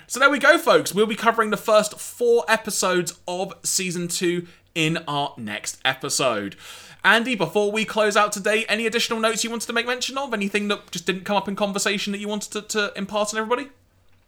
So 0.06 0.20
there 0.20 0.30
we 0.30 0.38
go, 0.38 0.58
folks. 0.58 0.94
We'll 0.94 1.08
be 1.08 1.16
covering 1.16 1.50
the 1.50 1.58
first 1.58 2.00
four 2.00 2.46
episodes 2.48 3.20
of 3.28 3.54
season 3.64 4.08
two 4.08 4.48
in 4.76 5.00
our 5.08 5.34
next 5.38 5.80
episode. 5.84 6.56
Andy, 7.04 7.36
before 7.36 7.72
we 7.72 7.84
close 7.84 8.16
out 8.16 8.32
today, 8.32 8.66
any 8.70 8.86
additional 8.86 9.20
notes 9.20 9.44
you 9.44 9.50
wanted 9.50 9.66
to 9.68 9.74
make 9.74 9.88
mention 9.88 10.18
of? 10.18 10.34
Anything 10.34 10.68
that 10.70 10.92
just 10.92 11.06
didn't 11.06 11.26
come 11.26 11.36
up 11.36 11.48
in 11.48 11.56
conversation 11.56 12.12
that 12.14 12.20
you 12.20 12.28
wanted 12.28 12.52
to, 12.52 12.62
to 12.62 12.94
impart 12.98 13.34
on 13.34 13.40
everybody? 13.40 13.70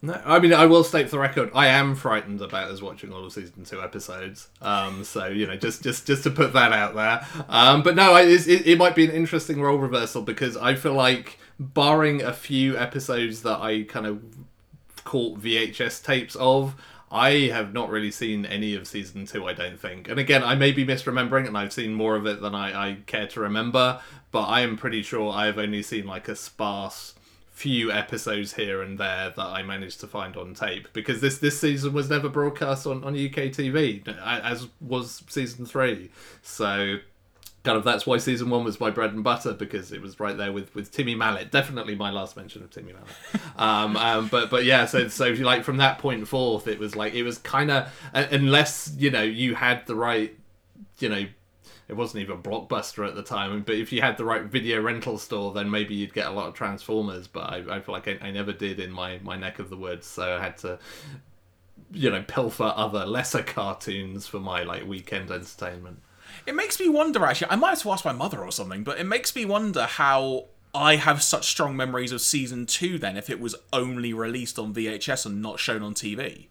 No, 0.02 0.20
I 0.24 0.38
mean, 0.38 0.52
I 0.52 0.66
will 0.66 0.84
state 0.84 1.06
for 1.06 1.12
the 1.12 1.18
record, 1.18 1.50
I 1.54 1.68
am 1.68 1.94
frightened 1.94 2.40
about 2.42 2.70
us 2.70 2.82
watching 2.82 3.12
all 3.12 3.24
of 3.24 3.32
season 3.32 3.64
two 3.64 3.80
episodes. 3.82 4.48
Um, 4.60 5.04
so 5.04 5.26
you 5.26 5.46
know, 5.46 5.56
just 5.56 5.82
just 5.82 6.06
just 6.06 6.22
to 6.24 6.30
put 6.30 6.52
that 6.52 6.72
out 6.72 6.94
there. 6.94 7.26
Um, 7.48 7.82
but 7.82 7.96
no, 7.96 8.14
it, 8.16 8.46
it, 8.46 8.66
it 8.66 8.78
might 8.78 8.94
be 8.94 9.04
an 9.04 9.10
interesting 9.10 9.60
role 9.60 9.78
reversal 9.78 10.22
because 10.22 10.56
I 10.56 10.74
feel 10.74 10.94
like 10.94 11.38
barring 11.58 12.22
a 12.22 12.32
few 12.32 12.76
episodes 12.76 13.42
that 13.42 13.60
I 13.60 13.82
kind 13.84 14.06
of 14.06 14.22
caught 15.04 15.40
VHS 15.40 16.04
tapes 16.04 16.36
of, 16.36 16.74
I 17.10 17.48
have 17.52 17.72
not 17.72 17.88
really 17.88 18.10
seen 18.10 18.44
any 18.44 18.74
of 18.74 18.86
season 18.86 19.24
two, 19.24 19.46
I 19.46 19.54
don't 19.54 19.80
think. 19.80 20.08
And 20.08 20.18
again, 20.20 20.42
I 20.42 20.54
may 20.54 20.72
be 20.72 20.84
misremembering 20.84 21.46
and 21.46 21.56
I've 21.56 21.72
seen 21.72 21.94
more 21.94 22.16
of 22.16 22.26
it 22.26 22.42
than 22.42 22.54
I, 22.54 22.90
I 22.90 22.96
care 23.06 23.26
to 23.28 23.40
remember, 23.40 24.00
but 24.32 24.44
I 24.44 24.60
am 24.60 24.76
pretty 24.76 25.02
sure 25.02 25.32
I've 25.32 25.58
only 25.58 25.82
seen 25.82 26.06
like 26.06 26.28
a 26.28 26.36
sparse 26.36 27.14
few 27.56 27.90
episodes 27.90 28.52
here 28.52 28.82
and 28.82 28.98
there 28.98 29.30
that 29.30 29.46
I 29.46 29.62
managed 29.62 30.00
to 30.00 30.06
find 30.06 30.36
on 30.36 30.52
tape 30.52 30.88
because 30.92 31.22
this 31.22 31.38
this 31.38 31.58
season 31.58 31.94
was 31.94 32.10
never 32.10 32.28
broadcast 32.28 32.86
on, 32.86 33.02
on 33.02 33.14
UK 33.14 33.48
TV 33.48 34.06
as 34.22 34.68
was 34.78 35.22
season 35.26 35.64
three. 35.64 36.10
So 36.42 36.98
kind 37.64 37.78
of 37.78 37.82
that's 37.82 38.06
why 38.06 38.18
season 38.18 38.50
one 38.50 38.62
was 38.62 38.78
my 38.78 38.90
bread 38.90 39.14
and 39.14 39.24
butter 39.24 39.54
because 39.54 39.90
it 39.90 40.02
was 40.02 40.20
right 40.20 40.36
there 40.36 40.52
with, 40.52 40.74
with 40.74 40.92
Timmy 40.92 41.14
Mallett. 41.14 41.50
Definitely 41.50 41.94
my 41.94 42.10
last 42.10 42.36
mention 42.36 42.62
of 42.62 42.70
Timmy 42.70 42.92
Mallett. 42.92 43.42
um, 43.56 43.96
um, 43.96 44.28
but 44.28 44.50
but 44.50 44.66
yeah, 44.66 44.84
so 44.84 45.08
so 45.08 45.30
like 45.30 45.64
from 45.64 45.78
that 45.78 45.98
point 45.98 46.28
forth, 46.28 46.68
it 46.68 46.78
was 46.78 46.94
like 46.94 47.14
it 47.14 47.22
was 47.22 47.38
kind 47.38 47.70
of 47.70 47.90
unless 48.12 48.92
you 48.98 49.10
know 49.10 49.22
you 49.22 49.54
had 49.54 49.86
the 49.86 49.94
right 49.94 50.38
you 50.98 51.08
know 51.08 51.24
it 51.88 51.94
wasn't 51.94 52.20
even 52.20 52.42
blockbuster 52.42 53.06
at 53.06 53.14
the 53.14 53.22
time 53.22 53.62
but 53.62 53.74
if 53.74 53.92
you 53.92 54.00
had 54.00 54.16
the 54.16 54.24
right 54.24 54.44
video 54.44 54.80
rental 54.80 55.18
store 55.18 55.52
then 55.52 55.70
maybe 55.70 55.94
you'd 55.94 56.14
get 56.14 56.26
a 56.26 56.30
lot 56.30 56.46
of 56.46 56.54
transformers 56.54 57.26
but 57.26 57.44
i, 57.44 57.76
I 57.76 57.80
feel 57.80 57.94
like 57.94 58.08
I, 58.08 58.18
I 58.20 58.30
never 58.30 58.52
did 58.52 58.80
in 58.80 58.90
my, 58.90 59.18
my 59.22 59.36
neck 59.36 59.58
of 59.58 59.70
the 59.70 59.76
woods 59.76 60.06
so 60.06 60.36
i 60.36 60.42
had 60.42 60.58
to 60.58 60.78
you 61.92 62.10
know 62.10 62.24
pilfer 62.26 62.72
other 62.74 63.06
lesser 63.06 63.42
cartoons 63.42 64.26
for 64.26 64.40
my 64.40 64.62
like 64.62 64.86
weekend 64.86 65.30
entertainment 65.30 66.00
it 66.46 66.54
makes 66.54 66.78
me 66.78 66.88
wonder, 66.88 67.24
actually. 67.24 67.50
I 67.50 67.56
might 67.56 67.70
have 67.70 67.82
to 67.82 67.90
ask 67.90 68.04
my 68.04 68.12
mother 68.12 68.40
or 68.44 68.52
something, 68.52 68.84
but 68.84 68.98
it 68.98 69.04
makes 69.04 69.34
me 69.34 69.44
wonder 69.44 69.84
how 69.84 70.46
I 70.74 70.96
have 70.96 71.22
such 71.22 71.46
strong 71.46 71.76
memories 71.76 72.12
of 72.12 72.20
season 72.20 72.66
two 72.66 72.98
then 72.98 73.16
if 73.16 73.30
it 73.30 73.40
was 73.40 73.54
only 73.72 74.12
released 74.12 74.58
on 74.58 74.74
VHS 74.74 75.26
and 75.26 75.40
not 75.40 75.58
shown 75.58 75.82
on 75.82 75.94
TV. 75.94 76.46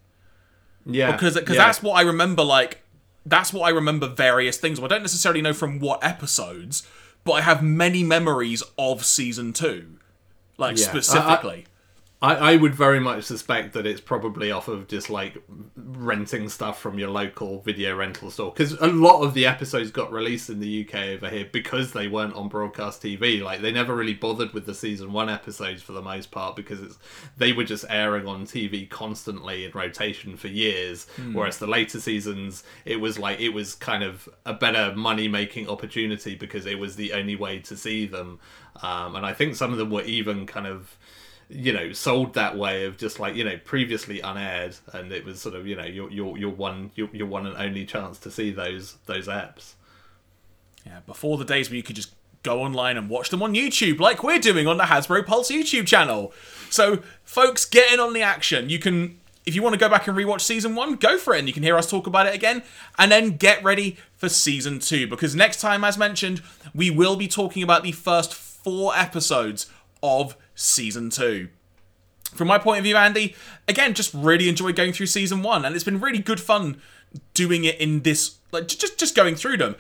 Yeah. 0.86 1.12
Because 1.12 1.36
because 1.36 1.56
yeah. 1.56 1.66
that's 1.66 1.84
what 1.84 1.94
I 1.94 2.02
remember, 2.02 2.44
like, 2.44 2.82
that's 3.26 3.52
what 3.52 3.64
I 3.64 3.70
remember 3.70 4.08
various 4.08 4.58
things. 4.58 4.80
I 4.80 4.88
don't 4.88 5.02
necessarily 5.02 5.42
know 5.42 5.54
from 5.54 5.80
what 5.80 6.04
episodes, 6.04 6.88
but 7.24 7.34
I 7.34 7.42
have 7.42 7.64
many 7.64 8.04
memories 8.04 8.64
of 8.78 9.04
season 9.04 9.54
two, 9.54 9.98
like, 10.58 10.78
yeah. 10.78 10.86
specifically. 10.86 11.66
I, 12.22 12.54
I 12.54 12.56
would 12.56 12.74
very 12.74 13.00
much 13.00 13.26
suspect 13.26 13.74
that 13.74 13.86
it's 13.86 14.00
probably 14.00 14.50
off 14.50 14.68
of 14.70 14.88
just 14.88 15.10
like 15.10 15.38
renting 15.76 16.48
stuff 16.48 16.80
from 16.80 16.98
your 16.98 17.10
local 17.10 17.62
video 17.62 17.96
rental 17.96 18.32
store 18.32 18.52
because 18.52 18.72
a 18.74 18.88
lot 18.88 19.22
of 19.22 19.34
the 19.34 19.46
episodes 19.46 19.92
got 19.92 20.12
released 20.12 20.50
in 20.50 20.60
the 20.60 20.86
UK 20.88 20.96
over 21.10 21.30
here 21.30 21.48
because 21.52 21.92
they 21.92 22.08
weren't 22.08 22.34
on 22.34 22.48
broadcast 22.48 23.04
TV. 23.04 23.44
Like 23.44 23.62
they 23.62 23.72
never 23.72 23.94
really 23.94 24.14
bothered 24.14 24.54
with 24.54 24.66
the 24.66 24.74
season 24.74 25.12
one 25.12 25.30
episodes 25.30 25.82
for 25.82 25.92
the 25.92 26.02
most 26.02 26.32
part 26.32 26.56
because 26.56 26.82
it's 26.82 26.98
they 27.38 27.52
were 27.52 27.66
just 27.66 27.84
airing 27.90 28.28
on 28.28 28.46
TV 28.46 28.90
constantly 28.90 29.66
in 29.66 29.72
rotation 29.72 30.38
for 30.38 30.48
years. 30.48 31.08
Mm. 31.18 31.34
Whereas 31.34 31.58
the 31.58 31.68
later 31.68 32.00
seasons, 32.00 32.64
it 32.86 33.02
was 33.02 33.20
like 33.20 33.42
it 33.42 33.50
was 33.50 33.76
kind 33.76 34.04
of 34.04 34.30
a 34.46 34.54
better 34.54 34.96
money 34.96 35.28
making 35.28 35.70
opportunity 35.70 36.36
because 36.36 36.66
it 36.66 36.80
was 36.80 36.96
the 36.96 37.12
only 37.12 37.36
way 37.36 37.60
to 37.60 37.76
see 37.76 38.06
them. 38.06 38.40
Um, 38.82 39.16
and 39.16 39.26
I 39.26 39.34
think 39.34 39.56
some 39.56 39.72
of 39.72 39.78
them 39.78 39.90
were 39.90 40.04
even 40.04 40.46
kind 40.46 40.68
of 40.68 40.98
you 41.50 41.72
know 41.72 41.92
sold 41.94 42.34
that 42.34 42.58
way 42.58 42.86
of 42.86 42.98
just 42.98 43.20
like 43.20 43.36
you 43.36 43.44
know 43.44 43.58
previously 43.64 44.20
unaired 44.20 44.76
and 44.94 45.12
it 45.12 45.24
was 45.24 45.40
sort 45.40 45.56
of 45.56 45.68
you 45.68 45.76
know 45.76 45.86
your 45.86 46.10
your 46.12 46.38
your 46.38 46.50
one 46.50 46.92
your, 46.96 47.08
your 47.14 47.28
one 47.28 47.46
and 47.46 47.56
only 47.58 47.86
chance 47.86 48.18
to 48.20 48.32
see 48.32 48.52
those 48.52 48.98
those 49.06 49.28
apps. 49.28 49.74
Yeah 50.86 51.00
before 51.06 51.38
the 51.38 51.46
days 51.46 51.70
where 51.70 51.78
you 51.78 51.84
could 51.84 51.96
just 51.96 52.14
go 52.44 52.62
online 52.62 52.96
and 52.96 53.10
watch 53.10 53.30
them 53.30 53.42
on 53.42 53.54
YouTube 53.54 54.00
like 54.00 54.24
we're 54.24 54.40
doing 54.40 54.68
on 54.68 54.78
the 54.78 54.84
Hasbro 54.84 55.26
Pulse 55.26 55.52
YouTube 55.52 55.88
channel. 55.88 56.32
So 56.70 57.00
folks 57.24 57.66
get 57.66 57.92
in 57.92 58.00
on 58.00 58.14
the 58.14 58.22
action. 58.22 58.70
You 58.70 58.80
can 58.80 59.20
if 59.46 59.54
you 59.54 59.62
want 59.62 59.74
to 59.74 59.80
go 59.80 59.90
back 59.90 60.08
and 60.08 60.18
rewatch 60.18 60.42
season 60.42 60.76
one, 60.76 60.96
go 60.96 61.18
for 61.18 61.36
it, 61.36 61.40
and 61.40 61.48
you 61.48 61.54
can 61.54 61.64
hear 61.64 61.78
us 61.78 61.90
talk 61.90 62.08
about 62.08 62.26
it 62.26 62.34
again. 62.34 62.64
And 62.98 63.12
then 63.12 63.38
get 63.38 63.64
ready 63.64 63.98
for 64.16 64.28
season 64.28 64.80
two, 64.80 65.08
because 65.08 65.36
next 65.36 65.62
time, 65.62 65.84
as 65.84 65.98
mentioned, 65.98 66.42
we 66.74 66.90
will 66.90 67.16
be 67.16 67.28
talking 67.28 67.62
about 67.62 67.84
the 67.84 67.92
first 67.92 68.34
four 68.34 68.96
episodes 68.96 69.68
of 70.02 70.36
season 70.56 71.10
two. 71.10 71.50
From 72.34 72.48
my 72.48 72.58
point 72.58 72.80
of 72.80 72.84
view, 72.84 72.98
Andy, 72.98 73.36
again, 73.68 73.94
just 73.94 74.14
really 74.14 74.50
enjoyed 74.50 74.76
going 74.76 74.92
through 74.92 75.06
season 75.06 75.44
one, 75.44 75.64
and 75.64 75.76
it's 75.76 75.84
been 75.84 76.02
really 76.02 76.20
good 76.20 76.40
fun 76.40 76.82
doing 77.34 77.64
it 77.64 77.80
in 77.80 78.02
this, 78.02 78.38
like, 78.52 78.68
just 78.68 78.98
just 78.98 79.16
going 79.16 79.36
through 79.36 79.58
them. 79.58 79.76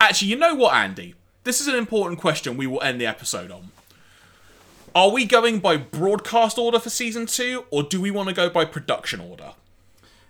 Actually, 0.00 0.28
you 0.28 0.36
know 0.36 0.54
what, 0.54 0.74
Andy? 0.74 1.14
This 1.44 1.60
is 1.60 1.68
an 1.68 1.74
important 1.74 2.20
question 2.20 2.56
we 2.56 2.66
will 2.66 2.82
end 2.82 3.00
the 3.00 3.06
episode 3.06 3.50
on. 3.50 3.70
Are 4.94 5.10
we 5.10 5.24
going 5.24 5.58
by 5.58 5.76
broadcast 5.76 6.58
order 6.58 6.78
for 6.78 6.90
season 6.90 7.26
two, 7.26 7.64
or 7.70 7.82
do 7.82 8.00
we 8.00 8.10
want 8.10 8.28
to 8.28 8.34
go 8.34 8.50
by 8.50 8.64
production 8.64 9.20
order? 9.20 9.52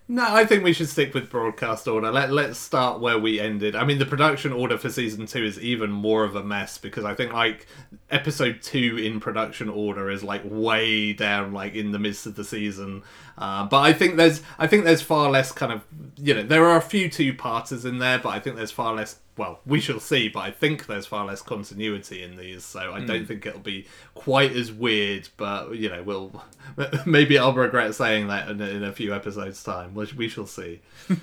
No, 0.08 0.26
I 0.28 0.44
think 0.44 0.64
we 0.64 0.72
should 0.72 0.88
stick 0.88 1.14
with 1.14 1.30
broadcast 1.30 1.86
order. 1.86 2.10
Let 2.10 2.32
Let's 2.32 2.58
start 2.58 3.00
where 3.00 3.18
we 3.18 3.38
ended. 3.38 3.76
I 3.76 3.84
mean, 3.84 3.98
the 3.98 4.04
production 4.04 4.52
order 4.52 4.76
for 4.76 4.90
season 4.90 5.26
two 5.26 5.44
is 5.44 5.58
even 5.60 5.90
more 5.90 6.24
of 6.24 6.34
a 6.34 6.42
mess 6.42 6.76
because 6.76 7.04
I 7.04 7.14
think 7.14 7.32
like 7.32 7.66
episode 8.10 8.60
two 8.62 8.98
in 8.98 9.20
production 9.20 9.68
order 9.68 10.10
is 10.10 10.22
like 10.22 10.42
way 10.44 11.12
down, 11.12 11.52
like 11.52 11.74
in 11.74 11.92
the 11.92 11.98
midst 11.98 12.26
of 12.26 12.34
the 12.34 12.44
season. 12.44 13.04
Uh, 13.38 13.64
but 13.64 13.80
I 13.80 13.92
think 13.92 14.16
there's 14.16 14.42
I 14.58 14.66
think 14.66 14.84
there's 14.84 15.02
far 15.02 15.30
less 15.30 15.52
kind 15.52 15.72
of 15.72 15.82
you 16.16 16.34
know 16.34 16.42
there 16.42 16.66
are 16.66 16.76
a 16.76 16.82
few 16.82 17.08
two 17.08 17.32
parters 17.32 17.84
in 17.84 17.98
there, 17.98 18.18
but 18.18 18.30
I 18.30 18.40
think 18.40 18.56
there's 18.56 18.72
far 18.72 18.94
less 18.94 19.18
well, 19.36 19.60
we 19.64 19.80
shall 19.80 20.00
see, 20.00 20.28
but 20.28 20.40
I 20.40 20.50
think 20.50 20.86
there's 20.86 21.06
far 21.06 21.24
less 21.24 21.40
continuity 21.40 22.22
in 22.22 22.36
these, 22.36 22.64
so 22.64 22.92
I 22.92 23.00
mm. 23.00 23.06
don't 23.06 23.20
hmm. 23.20 23.26
think 23.26 23.46
it'll 23.46 23.60
be 23.60 23.86
quite 24.14 24.52
as 24.52 24.70
weird. 24.70 25.28
But 25.36 25.74
you 25.76 25.88
know, 25.88 26.02
we'll 26.02 26.42
maybe 27.06 27.38
I'll 27.38 27.54
regret 27.54 27.94
saying 27.94 28.28
that 28.28 28.48
in, 28.50 28.60
in 28.60 28.84
a 28.84 28.92
few 28.92 29.14
episodes' 29.14 29.62
time. 29.62 29.94
We 29.94 30.28
shall 30.28 30.46
see. 30.46 30.80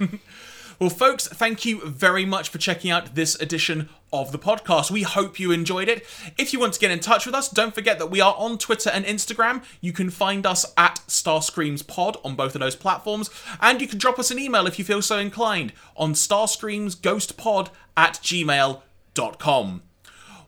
Well, 0.80 0.90
folks, 0.90 1.28
thank 1.28 1.66
you 1.66 1.82
very 1.82 2.24
much 2.24 2.48
for 2.48 2.58
checking 2.58 2.90
out 2.90 3.14
this 3.14 3.36
edition 3.42 3.90
of 4.14 4.32
the 4.32 4.40
podcast. 4.40 4.90
We 4.90 5.02
hope 5.02 5.38
you 5.38 5.52
enjoyed 5.52 5.90
it. 5.90 6.06
If 6.38 6.54
you 6.54 6.60
want 6.60 6.74
to 6.74 6.80
get 6.80 6.90
in 6.90 7.02
touch 7.02 7.26
with 7.26 7.36
us, 7.36 7.50
don't 7.50 7.76
forget 7.76 8.00
that 8.00 8.10
we 8.10 8.22
are 8.22 8.34
on 8.38 8.58
Twitter 8.58 8.90
and 8.90 9.04
Instagram. 9.04 9.62
You 9.82 9.92
can 9.92 10.10
find 10.10 10.46
us 10.46 10.66
at 10.78 11.02
Starscreams 11.10 11.86
Pod 11.86 12.16
on 12.24 12.36
both 12.36 12.56
of 12.56 12.62
those 12.62 12.78
platforms, 12.78 13.30
and 13.60 13.82
you 13.82 13.88
can 13.90 13.98
drop 13.98 14.20
us 14.20 14.32
an 14.32 14.40
email 14.40 14.68
if 14.68 14.80
you 14.80 14.86
feel 14.86 15.02
so 15.02 15.18
inclined 15.18 15.74
on 15.98 16.14
starscreamsghostpod 16.14 17.72
at 17.98 18.14
gmail.com. 18.24 19.82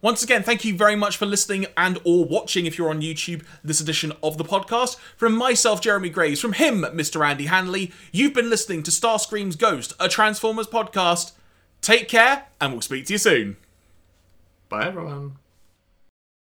Once 0.02 0.24
again, 0.24 0.42
thank 0.42 0.66
you 0.66 0.76
very 0.76 0.96
much 0.96 1.16
for 1.18 1.26
listening 1.26 1.68
and 1.78 2.00
or 2.04 2.26
watching 2.26 2.66
if 2.66 2.78
you're 2.78 2.90
on 2.90 3.02
YouTube 3.02 3.44
this 3.64 3.80
edition 3.80 4.12
of 4.24 4.38
the 4.38 4.44
podcast. 4.44 4.98
From 5.16 5.36
myself, 5.36 5.80
Jeremy 5.80 6.10
Graves, 6.10 6.40
from 6.40 6.54
him, 6.54 6.82
Mr. 6.82 7.26
Andy 7.26 7.46
Hanley, 7.46 7.92
you've 8.12 8.34
been 8.34 8.50
listening 8.50 8.82
to 8.84 8.92
Starscream's 8.92 9.56
Ghost, 9.56 9.94
a 10.00 10.10
Transformers 10.10 10.68
podcast. 10.68 11.34
Take 11.82 12.08
care, 12.08 12.46
and 12.60 12.74
we'll 12.74 12.82
speak 12.82 13.06
to 13.08 13.14
you 13.14 13.20
soon. 13.20 13.58
Bye, 14.70 14.88
everyone. 14.88 15.38